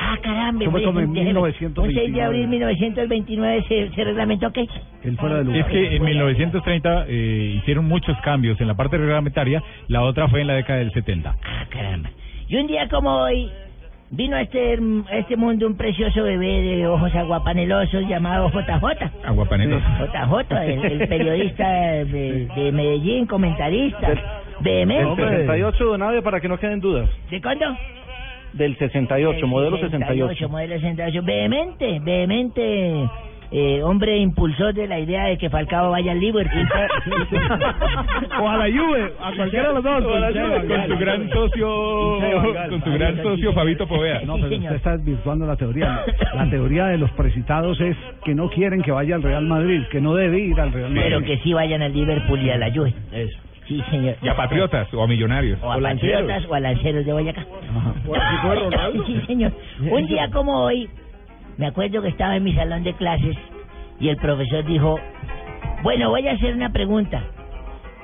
Ah, 0.01 0.17
caramba. 0.23 0.63
Eso 0.63 0.71
fue 0.71 0.83
como 0.85 1.01
en 1.01 1.13
déjeme- 1.13 1.25
1929. 1.25 1.89
Un 1.89 1.95
6 1.95 2.15
de 2.15 2.23
abril 2.23 2.43
de 2.43 2.47
1929 2.47 3.65
se, 3.67 3.91
se 3.91 4.05
reglamentó 4.05 4.53
qué? 4.53 4.69
El 5.03 5.17
fuera 5.17 5.39
de 5.39 5.45
lugar. 5.45 5.59
Es 5.61 5.67
que 5.67 5.97
en 5.97 6.05
1930 6.05 7.05
eh, 7.09 7.55
hicieron 7.59 7.85
muchos 7.89 8.17
cambios 8.23 8.61
en 8.61 8.69
la 8.69 8.75
parte 8.75 8.97
reglamentaria, 8.97 9.61
la 9.89 10.03
otra 10.03 10.29
fue 10.29 10.43
en 10.43 10.47
la 10.47 10.55
década 10.55 10.79
del 10.79 10.93
70. 10.93 11.35
Ah, 11.45 11.65
caramba. 11.69 12.11
Y 12.49 12.57
un 12.57 12.67
día 12.67 12.89
como 12.89 13.11
hoy 13.11 13.51
vino 14.11 14.35
a 14.37 14.41
este, 14.41 14.79
a 15.11 15.17
este 15.19 15.37
mundo 15.37 15.67
un 15.67 15.77
precioso 15.77 16.23
bebé 16.23 16.63
de 16.63 16.87
ojos 16.87 17.15
aguapanelosos 17.15 18.09
llamado 18.09 18.49
JJ. 18.49 19.27
Aguapanelos. 19.27 19.83
JJ, 19.83 20.55
el, 20.65 20.85
el 20.85 21.09
periodista 21.09 21.69
de, 21.69 22.49
de 22.57 22.73
Medellín, 22.73 23.27
comentarista. 23.27 24.15
Vehemente. 24.61 25.23
El 25.23 25.29
68, 25.29 25.85
don 25.85 26.03
Abe, 26.03 26.23
para 26.23 26.41
que 26.41 26.49
no 26.49 26.59
queden 26.59 26.81
dudas. 26.81 27.11
¿De 27.31 27.43
cuándo? 27.43 27.67
Del 28.55 28.79
68, 28.79 29.47
modelo 29.47 29.77
68. 29.77 30.49
modelo 30.49 30.75
68. 30.75 31.23
Vehemente, 31.23 32.01
vehemente. 32.03 33.11
Eh, 33.51 33.83
hombre 33.83 34.19
impulsor 34.19 34.75
de 34.75 34.87
la 34.87 34.99
idea 35.01 35.25
de 35.25 35.39
que 35.39 35.49
Falcao 35.49 35.91
vaya 35.91 36.13
al 36.13 36.21
Liverpool. 36.21 36.69
o 38.43 38.49
a 38.49 38.57
la 38.59 38.65
Juve, 38.67 39.13
a 39.21 39.33
cualquiera 39.35 39.69
de 39.69 39.75
los 39.75 39.85
dos. 39.85 40.05
Con 40.05 40.89
su 40.89 40.99
gran 40.99 41.31
socio, 41.31 41.69
con 42.69 42.85
su 42.85 42.93
gran 42.93 43.23
socio 43.23 43.53
Fabito 43.55 43.87
Povea. 43.87 44.21
No, 44.27 44.37
pero 44.37 44.55
usted 44.55 44.75
está 44.75 44.97
desvirtuando 44.99 45.47
la 45.47 45.57
teoría. 45.57 46.05
La 46.35 46.51
teoría 46.51 46.87
de 46.87 46.99
los 46.99 47.11
precitados 47.13 47.81
es 47.81 47.97
que 48.25 48.35
no 48.35 48.51
quieren 48.51 48.83
que 48.83 48.93
vaya 48.93 49.15
al 49.15 49.23
Real 49.23 49.47
Madrid, 49.47 49.83
que 49.91 50.01
no 50.01 50.15
debe 50.15 50.41
ir 50.41 50.61
al 50.61 50.73
Real 50.73 50.91
Madrid. 50.91 51.03
Pero 51.05 51.23
que 51.23 51.39
sí 51.39 51.55
vayan 51.55 51.81
al 51.81 51.93
Liverpool 51.93 52.41
y 52.43 52.51
a 52.51 52.59
la 52.59 52.71
Juve. 52.71 52.93
Eso. 53.13 53.39
Sí, 53.67 53.83
señor. 53.91 54.17
Y 54.23 54.29
a 54.29 54.35
Patriotas 54.35 54.93
o 54.95 55.03
a 55.03 55.07
Millonarios. 55.07 55.59
O 55.63 55.71
a 55.71 55.79
Patriotas 55.79 56.45
o 56.49 56.55
a 56.55 56.61
Lanceros 56.61 57.05
de 57.05 57.13
Boyacá. 57.13 57.47
¿O 58.07 58.15
Ronaldo? 58.55 59.05
Sí, 59.07 59.21
señor. 59.27 59.53
Un 59.91 60.07
día 60.07 60.31
como 60.31 60.65
hoy, 60.65 60.89
me 61.59 61.67
acuerdo 61.67 62.01
que 62.01 62.09
estaba 62.09 62.37
en 62.37 62.45
mi 62.45 62.55
salón 62.55 62.85
de 62.85 62.95
clases 62.95 63.37
y 64.01 64.09
el 64.09 64.17
profesor 64.17 64.65
dijo, 64.65 64.99
bueno, 65.83 66.11
voy 66.11 66.27
a 66.27 66.33
hacer 66.33 66.55
una 66.55 66.71
pregunta. 66.71 67.23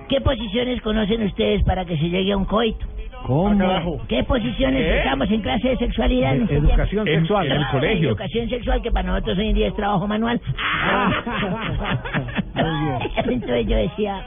¿Qué 0.08 0.20
posiciones 0.20 0.82
conocen 0.82 1.22
ustedes 1.22 1.62
para 1.62 1.84
que 1.84 1.96
se 1.96 2.10
llegue 2.10 2.32
a 2.32 2.36
un 2.36 2.44
coito? 2.44 2.84
¿Cómo? 3.22 4.02
¿Qué 4.06 4.22
posiciones 4.24 4.82
¿Qué? 4.82 4.98
estamos 4.98 5.30
en 5.30 5.40
clase 5.40 5.68
de 5.68 5.76
sexualidad? 5.78 6.36
en 6.36 6.48
educación 6.50 7.06
sexual. 7.06 7.46
En 7.46 7.52
el 7.52 7.66
colegio. 7.68 8.08
Educación 8.10 8.48
sexual, 8.50 8.82
que 8.82 8.90
para 8.90 9.08
nosotros 9.08 9.38
hoy 9.38 9.48
en 9.48 9.54
día 9.54 9.68
es 9.68 9.76
trabajo 9.76 10.06
manual. 10.06 10.38
Entonces 13.24 13.66
yo 13.66 13.76
decía, 13.76 14.24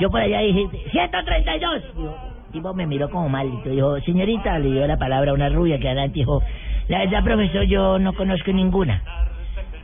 yo 0.00 0.10
por 0.10 0.20
allá 0.20 0.40
dije, 0.40 0.66
132. 0.90 1.82
Digo, 1.96 2.16
tipo 2.50 2.74
me 2.74 2.86
miró 2.86 3.08
como 3.08 3.28
mal. 3.28 3.46
y 3.46 3.68
Dijo, 3.68 4.00
señorita, 4.00 4.58
le 4.58 4.72
dio 4.72 4.86
la 4.86 4.96
palabra 4.96 5.30
a 5.30 5.34
una 5.34 5.48
rubia 5.48 5.78
que 5.78 5.86
adelante 5.86 6.18
dijo, 6.18 6.42
la 6.90 6.98
verdad, 6.98 7.22
profesor, 7.22 7.62
yo 7.66 8.00
no 8.00 8.12
conozco 8.14 8.52
ninguna. 8.52 9.00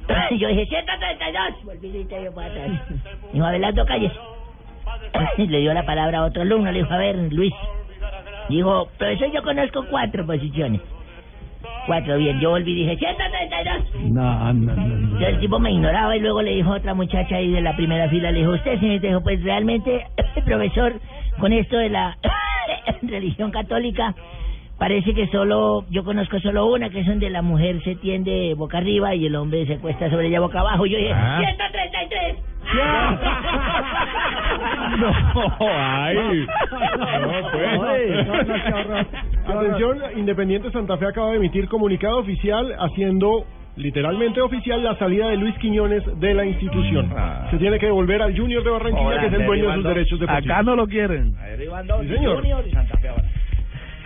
yo 0.39 0.49
dije, 0.49 0.67
132. 0.67 1.65
Volví 1.65 1.89
y 1.89 2.25
yo 2.25 2.35
para 2.35 2.47
atrás. 2.49 2.83
Dijo, 3.33 3.47
Abelardo, 3.47 3.87
calles. 3.87 4.13
le 5.39 5.59
dio 5.61 5.73
la 5.73 5.87
palabra 5.87 6.19
a 6.19 6.25
otro 6.25 6.43
alumno, 6.43 6.73
le 6.73 6.81
dijo, 6.81 6.93
a 6.93 6.99
ver, 6.99 7.33
Luis. 7.33 7.55
Dijo, 8.49 8.89
profesor, 8.99 9.31
yo 9.33 9.41
conozco 9.45 9.85
cuatro 9.89 10.27
posiciones. 10.27 10.81
Cuatro, 11.87 12.19
bien. 12.19 12.41
Yo 12.41 12.51
volví 12.51 12.73
y 12.73 12.87
dije, 12.87 12.97
132. 12.97 14.13
No, 14.13 14.53
no, 14.53 14.75
no. 14.75 14.75
no. 14.75 14.95
Entonces 14.97 15.29
el 15.29 15.39
tipo 15.39 15.61
me 15.61 15.71
ignoraba 15.71 16.17
y 16.17 16.19
luego 16.19 16.43
le 16.43 16.57
dijo 16.57 16.73
a 16.73 16.79
otra 16.79 16.95
muchacha 16.95 17.37
ahí 17.37 17.53
de 17.53 17.61
la 17.61 17.77
primera 17.77 18.09
fila, 18.09 18.33
le 18.33 18.41
dijo, 18.41 18.51
usted, 18.51 18.81
señorita, 18.81 19.07
dijo, 19.07 19.21
pues 19.21 19.41
realmente, 19.45 20.09
profesor, 20.45 21.01
con 21.39 21.53
esto 21.53 21.79
de 21.79 21.89
la 21.89 22.19
religión 23.03 23.53
católica, 23.53 24.13
parece 24.79 25.15
que 25.15 25.27
solo, 25.29 25.85
yo 25.91 26.05
conozco 26.05 26.39
solo 26.41 26.67
una, 26.67 26.91
que 26.91 27.01
es 27.01 27.07
donde 27.07 27.31
la 27.31 27.41
mujer 27.43 27.83
se 27.83 27.95
tiende 27.97 28.55
boca 28.55 28.79
arriba 28.79 29.15
y 29.15 29.27
el 29.27 29.35
hombre 29.37 29.67
se 29.67 29.79
cuesta 29.79 30.11
sobre 30.11 30.29
ella 30.29 30.41
boca 30.41 30.61
abajo. 30.61 30.87
Yo 30.87 30.99
dije, 30.99 31.13
Ah. 31.15 31.39
133. 31.41 32.37
No, 34.99 35.13
ay. 35.71 36.17
No, 36.17 37.51
pues. 37.53 38.27
Atención, 39.47 39.99
Independiente 40.17 40.71
Santa 40.73 40.97
Fe 40.97 41.07
acaba 41.07 41.31
de 41.31 41.37
emitir 41.37 41.69
comunicado 41.69 42.19
oficial 42.19 42.75
haciendo 42.79 43.45
literalmente 43.77 44.41
oficial 44.41 44.83
la 44.83 44.97
salida 44.99 45.29
de 45.29 45.37
Luis 45.37 45.55
Quiñones 45.59 46.03
de 46.19 46.35
la 46.35 46.45
institución. 46.47 47.13
Se 47.51 47.59
tiene 47.59 47.79
que 47.79 47.87
devolver 47.87 48.23
al 48.23 48.37
Junior 48.37 48.65
de 48.65 48.71
Barranquilla, 48.71 49.21
que 49.21 49.27
es 49.27 49.33
el 49.35 49.47
dueño 49.47 49.69
de 49.69 49.75
sus 49.75 49.85
derechos 49.85 50.21
deportivos. 50.21 50.57
Acá 50.57 50.63
no 50.63 50.77
lo 50.77 50.87
quieren. 50.87 51.35
Sí, 52.03 52.09
señor. 52.09 52.43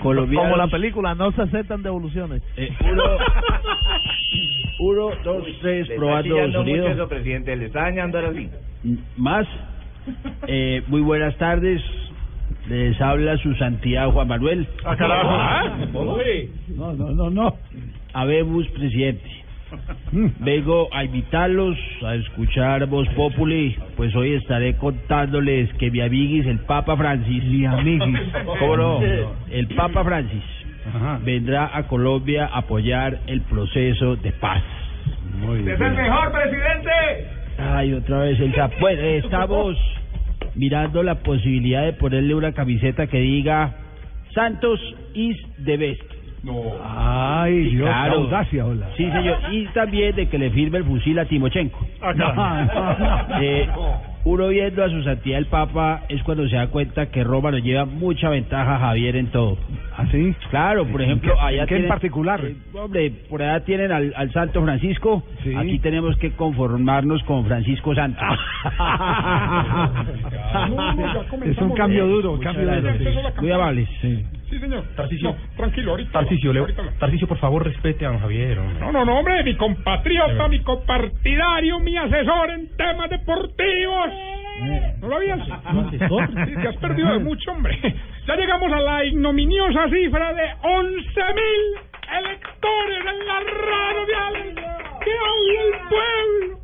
Como 0.01 0.56
la 0.56 0.66
película, 0.68 1.14
no 1.14 1.31
se 1.32 1.43
aceptan 1.43 1.82
devoluciones. 1.82 2.43
Eh, 2.56 2.70
uno, 2.90 3.02
uno, 4.81 5.10
dos, 5.24 5.44
tres, 5.60 5.89
Le 5.89 5.94
está 5.94 5.97
probando 5.97 6.52
sonido. 6.52 6.78
mucho 6.82 6.94
eso, 6.94 7.09
presidente. 7.09 7.56
Le 7.56 7.66
está 7.66 7.82
dañando 7.82 8.20
la 8.20 8.31
línea. 8.31 8.59
Más. 9.16 9.47
Eh, 10.47 10.82
muy 10.86 11.01
buenas 11.02 11.36
tardes. 11.36 11.82
Les 12.68 13.01
habla 13.01 13.36
su 13.39 13.55
santidad 13.55 14.10
Juan 14.10 14.28
Manuel. 14.28 14.66
Ah, 14.85 14.97
carajo. 14.97 15.28
Ah, 15.31 15.77
No, 15.93 16.93
no, 16.94 17.10
no, 17.10 17.31
no. 17.31 17.56
Habemos, 18.12 18.66
presidente. 18.68 19.22
Vengo 20.41 20.89
a 20.93 21.05
invitarlos 21.05 21.77
a 22.05 22.15
escuchar 22.15 22.87
Voz 22.87 23.09
Populi, 23.11 23.77
pues 23.97 24.15
hoy 24.17 24.35
estaré 24.35 24.77
contándoles 24.77 25.73
que 25.75 25.91
mi 25.91 26.01
amiguis, 26.01 26.47
el 26.47 26.59
Papa 26.61 26.97
Francis, 26.97 27.45
Mi 27.45 27.65
amiguis. 27.67 28.21
¿cómo 28.59 28.77
no? 28.77 29.01
El 29.51 29.69
Papa 29.69 30.05
Francis 30.05 30.43
Ajá. 30.89 31.21
vendrá 31.25 31.71
a 31.77 31.85
Colombia 31.85 32.47
a 32.47 32.59
apoyar 32.59 33.21
el 33.27 33.41
proceso 33.43 34.17
de 34.17 34.33
paz. 34.33 34.63
Muy 35.39 35.63
bien. 35.63 35.79
mejor, 35.79 36.33
presidente! 36.33 36.91
Ay, 37.59 37.93
otra 37.93 38.21
vez 38.21 38.41
el 38.41 38.55
sapo. 38.55 38.75
Bueno, 38.81 39.03
estamos 39.03 39.77
mirando 40.55 41.03
la 41.03 41.17
posibilidad 41.17 41.85
de 41.85 41.93
ponerle 41.93 42.35
una 42.35 42.53
camiseta 42.53 43.07
que 43.07 43.19
diga 43.19 43.75
Santos 44.35 44.81
is 45.15 45.37
the 45.65 45.77
best. 45.77 46.03
Ay, 46.83 47.65
Dios, 47.71 47.87
Claro. 47.89 48.12
qué 48.12 48.19
audacia, 48.19 48.67
hola. 48.67 48.87
Sí, 48.97 49.11
señor. 49.11 49.39
Y 49.51 49.67
también 49.69 50.17
de 50.17 50.29
que 50.29 50.39
le 50.39 50.51
firme 50.51 50.79
el 50.79 50.85
fusil 50.85 51.19
a 51.19 51.25
Timochenko. 51.27 51.79
Ah. 52.03 53.27
Eh, 53.43 53.69
uno 54.25 54.49
viendo 54.49 54.85
a 54.85 54.89
su 54.91 55.03
santidad 55.03 55.39
el 55.39 55.47
Papa 55.47 56.03
es 56.09 56.23
cuando 56.25 56.47
se 56.49 56.57
da 56.57 56.67
cuenta 56.67 57.07
que 57.07 57.25
Roma 57.25 57.51
nos 57.51 57.62
lleva 57.62 57.85
mucha 57.87 58.29
ventaja 58.29 58.77
a 58.77 58.79
Javier 58.79 59.17
en 59.17 59.29
todo. 59.29 59.57
¿Así? 60.02 60.35
Claro, 60.51 60.86
por 60.86 61.02
ejemplo, 61.02 61.32
¿En 61.32 61.39
qué- 61.39 61.44
allá 61.44 61.62
en 61.62 61.68
qué 61.68 61.77
en 61.77 61.89
particular? 61.89 62.40
eh, 62.44 62.56
hombre, 62.74 63.10
por 63.28 63.43
allá 63.43 63.60
tienen 63.64 63.90
al, 63.93 64.12
al 64.16 64.32
Santo 64.32 64.62
Francisco. 64.62 65.22
Sí. 65.43 65.55
Aquí 65.56 65.78
tenemos 65.81 66.16
que 66.16 66.32
conformarnos 66.32 67.22
con 67.24 67.44
Francisco 67.47 67.94
Santos. 67.94 68.22
es 71.44 71.59
un 71.59 71.74
cambio 71.74 72.06
duro, 72.06 72.32
un 72.32 72.40
cambio 72.40 72.66
duro. 72.81 72.93
Muy 73.40 73.51
amables. 73.52 73.89
Sí. 74.01 74.24
Sí, 74.51 74.59
señor. 74.59 74.82
Tarcicio. 74.97 75.36
tranquilo, 75.56 75.93
ahorita. 75.93 76.10
Tarcicio, 76.12 76.52
Leo. 76.52 76.62
ahorita 76.64 76.82
lo- 76.82 76.90
Tarcicio, 76.93 77.28
por 77.28 77.39
favor, 77.39 77.64
respete 77.64 78.05
a 78.05 78.10
don 78.10 78.18
Javier. 78.18 78.59
hombre. 78.59 78.81
No, 78.81 78.93
no, 78.93 79.05
no, 79.05 79.18
hombre, 79.18 79.43
mi 79.44 79.55
compatriota, 79.55 80.48
mi 80.48 80.60
compartidario, 80.60 81.78
mi 81.81 81.97
asesor 81.97 82.51
en 82.51 82.68
temas 82.77 83.09
deportivos. 83.10 84.06
¿No 85.01 85.09
lo 85.09 85.16
habías? 85.16 85.39
Sí, 85.91 86.55
te 86.62 86.69
has 86.69 86.77
perdido 86.77 87.12
de 87.12 87.19
mucho, 87.20 87.53
hombre. 87.53 87.78
Ya 88.27 88.37
llegamos 88.37 88.73
a 88.73 88.81
la 88.81 89.05
ignominiosa 89.05 89.89
cifra 89.89 90.32
de 90.35 90.43
11.000 90.62 91.01
electores 92.19 92.99
en 93.01 93.27
la 93.27 93.41
radio 93.41 94.07
que 95.05 95.11
habla 95.11 95.61
el 95.62 95.89
pueblo. 95.89 96.61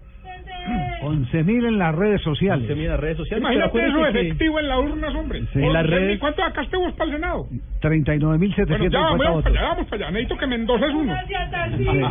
11.000 1.02 1.68
en 1.68 1.78
las 1.78 1.94
redes 1.94 2.20
sociales. 2.22 2.66
Se 2.66 2.74
mira 2.74 2.92
las 2.92 3.00
redes 3.00 3.16
sociales. 3.18 3.40
Imagínate 3.42 3.86
eso 3.86 4.06
efectivo 4.06 4.58
en 4.58 4.68
las 4.68 4.78
urnas, 4.80 5.14
hombre. 5.14 5.40
Sí, 5.52 5.60
en 5.62 5.72
las 5.72 5.84
11.000, 5.84 5.88
redes- 5.90 6.18
¿Cuánto 6.18 6.42
sacaste 6.42 6.76
vos 6.76 6.92
para 6.94 7.10
el 7.10 7.16
Senado? 7.16 7.46
39.750 7.80 8.66
Bueno, 8.66 8.90
ya 8.90 8.98
vamos, 9.00 9.18
votos. 9.28 9.42
para 9.44 9.60
allá, 9.60 9.68
vamos 9.68 9.86
para 9.88 10.02
allá. 10.02 10.10
Necesito 10.12 10.36
que 10.38 10.46
Mendoza 10.46 10.86
es 10.86 10.94
uno. 10.94 11.14
Ye- 11.28 11.84
Bueno, 11.84 12.10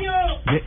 eh, 0.51 0.63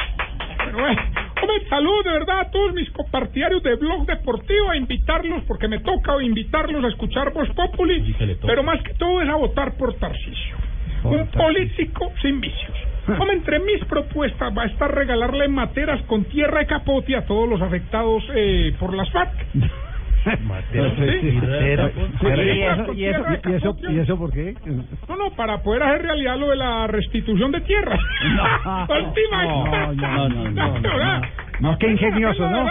hombre, 0.77 1.69
salud 1.69 2.05
de 2.05 2.11
verdad 2.11 2.41
a 2.41 2.51
todos 2.51 2.75
mis 2.75 2.91
compartidarios 2.91 3.63
de 3.63 3.77
Blog 3.77 4.07
Deportivo, 4.07 4.71
a 4.71 4.77
invitarlos, 4.77 5.45
porque 5.45 5.69
me 5.69 5.81
toca 5.81 6.21
invitarlos 6.23 6.85
a 6.85 6.89
escuchar 6.89 7.33
Voz 7.33 7.49
Populi, 7.51 8.15
pero 8.47 8.63
más 8.63 8.83
que 8.83 8.95
todo 8.95 9.23
es 9.23 9.29
a 9.29 9.37
votar 9.37 9.77
por 9.77 9.95
Tarcisio. 9.95 10.57
Un 11.05 11.27
político 11.29 12.13
sin 12.23 12.41
vicios. 12.41 12.77
Hombre, 13.09 13.37
entre 13.37 13.59
mis 13.61 13.83
propuestas 13.87 14.53
va 14.57 14.65
a 14.65 14.67
estar 14.67 14.95
regalarle 14.95 15.49
materas 15.49 16.03
con 16.03 16.25
tierra 16.25 16.63
y 16.63 16.67
capote 16.67 17.17
a 17.17 17.25
todos 17.25 17.49
los 17.49 17.63
afectados 17.63 18.23
eh, 18.35 18.75
por 18.79 18.95
las 18.95 19.11
FARC. 19.11 19.33
¿Y 20.73 20.79
eso, 20.79 21.91
con 21.91 22.29
y, 22.29 22.63
eso, 22.63 22.93
tierra 22.93 23.41
y, 23.45 23.53
eso, 23.55 23.75
capote. 23.75 23.93
¿Y 23.93 23.99
eso 23.99 24.19
por 24.19 24.33
qué? 24.33 24.55
No, 25.09 25.17
no, 25.17 25.31
para 25.37 25.63
poder 25.63 25.83
hacer 25.83 26.03
realidad 26.03 26.37
lo 26.39 26.51
de 26.51 26.57
la 26.57 26.87
restitución 26.87 27.53
de 27.53 27.61
tierra. 27.63 27.97
¿No? 28.37 28.87
No, 29.95 30.29
no, 30.29 30.51
no, 30.81 31.21
no, 31.61 31.79
qué 31.79 31.91
ingenioso, 31.91 32.49
¿no? 32.51 32.67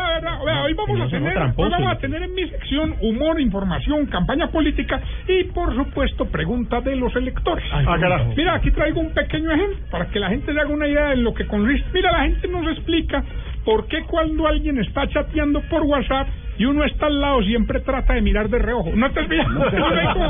Hoy 0.64 0.74
vamos 0.74 1.02
a 1.02 1.08
tener, 1.10 1.38
vamos 1.38 1.88
a 1.88 1.98
tener 1.98 2.24
en 2.24 2.34
mi 2.34 2.48
sección 2.50 2.96
humor, 3.02 3.40
información, 3.40 4.06
campaña 4.08 4.48
política 4.50 5.02
y 5.28 5.46
por 5.46 5.76
supuesto 5.76 6.26
preguntas 6.26 6.84
de 6.84 6.96
los 6.96 7.16
electores. 7.16 7.66
Ah. 7.72 7.98
Mira, 8.36 8.56
aquí 8.56 8.72
traigo 8.72 9.00
un 9.00 9.14
pequeño 9.14 9.52
ejemplo 9.52 9.78
para 9.92 10.08
que 10.08 10.20
la 10.20 10.30
gente 10.30 10.54
se 10.54 10.60
haga 10.60 10.70
una 10.70 10.88
idea 10.88 11.10
de 11.10 11.18
lo 11.18 11.34
que 11.34 11.46
consiste. 11.48 11.88
Mira, 11.94 12.12
la 12.12 12.24
gente 12.24 12.48
nos 12.48 12.68
explica 12.68 13.24
por 13.66 13.88
qué 13.88 14.04
cuando 14.04 14.48
alguien 14.48 14.80
está 14.80 15.08
chateando 15.08 15.62
por 15.70 15.84
WhatsApp 15.84 16.28
y 16.58 16.66
uno 16.66 16.84
está 16.84 17.06
al 17.08 17.20
lado 17.22 17.42
siempre 17.44 17.80
trata 17.82 18.14
de 18.16 18.22
mirar 18.22 18.50
de 18.50 18.60
reojo. 18.60 18.90
¿No 18.96 19.10
te 19.12 19.20
olvidas? 19.20 19.48
Uno 19.48 19.60
ve 19.72 20.04
como, 20.14 20.30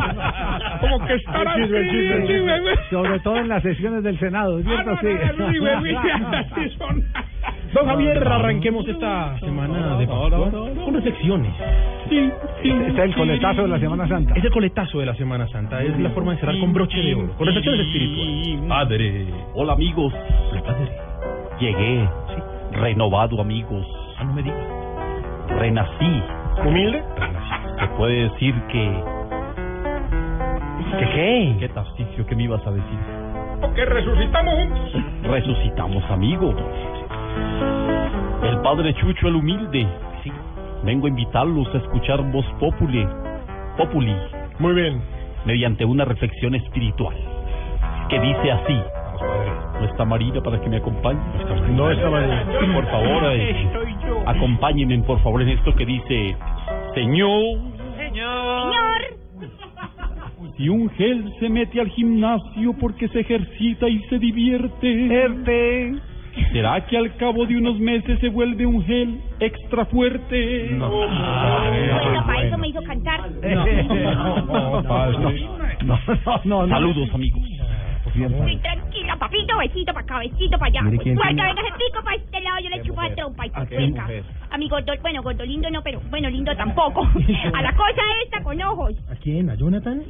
como 0.98 1.08
que 1.08 1.14
estar 1.16 1.56
sí, 1.56 1.62
güey. 1.70 2.76
Sobre 2.90 3.20
todo 3.20 3.38
en 3.38 3.48
las 3.50 3.64
sesiones 3.64 4.04
del 4.04 4.20
Senado, 4.20 4.60
Ah, 4.66 4.84
no, 4.86 4.98
Sí. 5.00 5.08
no, 5.38 5.48
no, 5.48 5.82
sí. 5.82 5.94
Don 7.74 7.86
Javier, 7.86 8.18
arranquemos 8.28 8.88
esta 8.88 9.38
semana 9.40 9.98
de 9.98 10.08
Pascua 10.08 10.50
con 10.86 10.94
reflexiones. 10.96 11.54
Sí, 12.10 12.30
sí, 12.64 12.70
Este 12.72 12.92
es 12.92 12.98
el 13.10 13.16
coletazo 13.16 13.62
de 13.64 13.68
la 13.68 13.80
Semana 13.80 14.08
Santa. 14.08 14.34
Es 14.36 14.44
el 14.44 14.52
coletazo 14.52 15.00
de 15.00 15.06
la 15.06 15.16
Semana 15.16 15.48
Santa, 15.50 15.84
es 15.84 16.00
la 16.00 16.10
forma 16.12 16.32
de 16.34 16.40
cerrar 16.40 16.58
con 16.60 16.72
broche 16.74 16.98
de 16.98 17.14
oro, 17.16 17.34
con 17.38 17.46
reflexiones 17.46 17.86
espirituales. 17.86 18.70
Padre. 18.70 19.26
Hola 19.54 19.74
amigos, 19.74 20.14
Hola, 20.52 20.64
padre. 20.64 20.90
llegué 21.60 22.10
renovado 22.72 23.42
amigos, 23.42 23.86
Ah, 24.18 24.24
no 24.24 24.34
me 24.34 24.42
digas. 24.44 24.58
Renací. 25.48 26.24
¿Humilde? 26.66 27.04
Se 27.80 27.88
puede 27.98 28.30
decir 28.30 28.56
que... 28.72 29.04
¿Qué 31.00 31.06
qué? 31.14 31.56
¿Qué 31.60 31.70
Tarcicio? 31.70 32.26
¿Qué 32.26 32.36
me 32.36 32.44
ibas 32.44 32.66
a 32.66 32.72
decir? 32.72 33.00
que 33.76 33.86
resucitamos 33.86 34.54
juntos. 34.56 35.04
Resucitamos 35.24 36.04
amigos. 36.10 36.56
El 38.44 38.60
padre 38.62 38.94
Chucho 38.96 39.28
el 39.28 39.36
humilde. 39.36 39.88
Vengo 40.84 41.06
a 41.08 41.10
invitarlos 41.10 41.68
a 41.74 41.78
escuchar 41.78 42.22
Voz 42.32 42.46
Populi, 42.60 43.08
Populi, 43.78 44.16
Muy 44.60 44.74
bien. 44.74 45.02
mediante 45.46 45.86
una 45.86 46.06
reflexión 46.06 46.56
espiritual 46.56 47.16
que 48.10 48.20
dice 48.20 48.52
así. 48.52 48.80
No 49.20 49.86
está 49.86 50.06
Marina 50.06 50.42
para 50.42 50.60
que 50.62 50.70
me 50.70 50.78
acompañe. 50.78 51.20
No 51.76 51.92
está 51.92 52.10
Marina. 52.10 52.46
Por 52.74 52.86
favor, 52.86 53.24
eh, 53.34 53.70
acompáñenme 54.26 55.00
por 55.04 55.22
favor 55.22 55.42
en 55.42 55.50
esto 55.50 55.74
que 55.76 55.86
dice, 55.86 56.36
Señor, 56.94 57.60
Señor. 57.98 58.74
si 60.58 60.70
un 60.70 60.90
gel 60.92 61.32
se 61.40 61.50
mete 61.50 61.80
al 61.80 61.90
gimnasio 61.90 62.74
porque 62.80 63.08
se 63.10 63.22
ejercita 63.22 63.88
y 63.88 64.00
se 64.04 64.20
divierte, 64.20 65.94
¿será 66.52 66.86
que 66.86 66.98
al 66.98 67.16
cabo 67.18 67.46
de 67.46 67.58
unos 67.58 67.80
meses 67.80 68.20
se 68.20 68.30
vuelve 68.30 68.66
un 68.66 68.84
gel 68.84 69.22
extra 69.40 69.86
fuerte? 69.86 70.70
Bueno, 70.78 72.26
para 72.26 72.44
eso 72.44 72.58
me 72.58 72.68
hizo 72.70 72.82
cantar. 72.84 73.30
No. 73.32 74.82
No, 75.84 76.02
no, 76.44 76.68
no. 76.68 76.68
Saludos, 76.68 77.10
amigos. 77.14 77.57
Sí, 78.48 78.58
tranquila, 78.58 79.16
papito, 79.18 79.58
besito 79.58 79.94
para 79.94 80.04
acá, 80.06 80.20
besito 80.20 80.58
para 80.58 80.66
allá. 80.72 80.82
Mire 80.84 80.98
quién 81.04 81.16
Cuando 81.16 81.36
tiene- 81.36 81.50
vengas 81.54 81.66
el 81.72 81.78
pico 81.78 82.04
para 82.04 82.16
este 82.18 82.42
lado, 82.42 82.58
yo 82.64 82.70
le 82.70 82.82
chupo 82.84 83.02
la 83.02 83.16
trompa 83.16 83.46
y 83.46 83.52
¿A 83.54 83.66
te 83.66 83.76
qué 83.78 83.88
mujer? 83.88 84.24
A 84.50 84.58
mi 84.58 84.70
gordo, 84.70 84.94
bueno, 85.02 85.22
gordo 85.24 85.46
lindo 85.46 85.70
no, 85.70 85.82
pero 85.82 86.00
bueno, 86.10 86.30
lindo 86.30 86.56
tampoco. 86.58 87.02
A 87.54 87.62
la 87.62 87.74
cosa 87.76 88.02
esta 88.24 88.42
con 88.44 88.62
ojos. 88.62 88.94
¿A 89.12 89.16
quién? 89.16 89.50
¿A 89.50 89.56
Jonathan? 89.56 90.04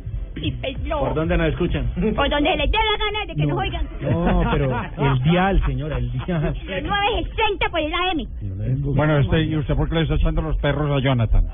¿Por 0.99 1.13
dónde 1.13 1.37
nos 1.37 1.47
escuchan? 1.47 1.87
Por 2.15 2.29
donde 2.29 2.55
les 2.55 2.71
dé 2.71 2.77
la 2.77 3.05
gana 3.05 3.25
de 3.27 3.35
que 3.35 3.45
nos 3.45 3.57
oigan. 3.57 3.87
No, 4.01 4.43
pero 4.51 4.81
el 4.97 5.23
dial, 5.23 5.61
señora, 5.65 5.97
el 5.97 6.11
dial. 6.11 6.55
Los 6.67 6.83
960 6.83 7.69
por 7.69 7.79
el 7.79 7.93
AM. 7.93 8.95
Bueno, 8.95 9.17
este, 9.17 9.41
¿y 9.41 9.55
usted 9.55 9.75
por 9.75 9.89
qué 9.89 9.95
le 9.95 10.01
está 10.01 10.15
echando 10.15 10.41
los 10.41 10.57
perros 10.57 10.89
a 10.91 10.99
Jonathan? 10.99 11.45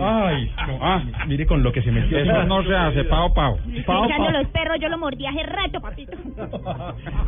Ay, 0.00 0.50
no, 0.66 0.78
ah, 0.80 1.02
mire 1.26 1.46
con 1.46 1.62
lo 1.62 1.72
que 1.72 1.82
se 1.82 1.90
metió. 1.90 2.18
Eso 2.18 2.44
no 2.44 2.62
se 2.62 2.74
hace, 2.74 3.04
pao, 3.04 3.32
pao. 3.32 3.58
Estoy 3.74 4.06
echando 4.06 4.30
los 4.30 4.46
perros, 4.48 4.78
yo 4.80 4.88
lo 4.88 4.98
mordí 4.98 5.26
hace 5.26 5.42
rato, 5.44 5.80
papito. 5.80 6.16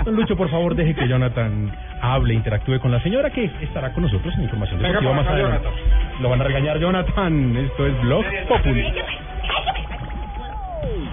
Don 0.05 0.16
Lucho, 0.16 0.36
por 0.36 0.51
favor, 0.51 0.74
deje 0.74 0.94
que 0.94 1.09
Jonathan 1.09 1.73
hable, 2.01 2.35
interactúe 2.35 2.81
con 2.81 2.90
la 2.90 3.02
señora 3.02 3.31
que 3.31 3.44
estará 3.60 3.93
con 3.93 4.05
nosotros 4.05 4.35
en 4.36 4.44
información 4.44 4.81
deportiva 4.81 5.12
más 5.14 5.27
adelante. 5.27 5.69
Lo 6.20 6.28
van 6.28 6.40
a 6.40 6.44
regañar, 6.44 6.78
Jonathan. 6.78 7.56
Esto 7.56 7.86
es 7.86 8.01
Blog 8.02 8.24
Populi. 8.48 8.85
Hey. 10.82 11.12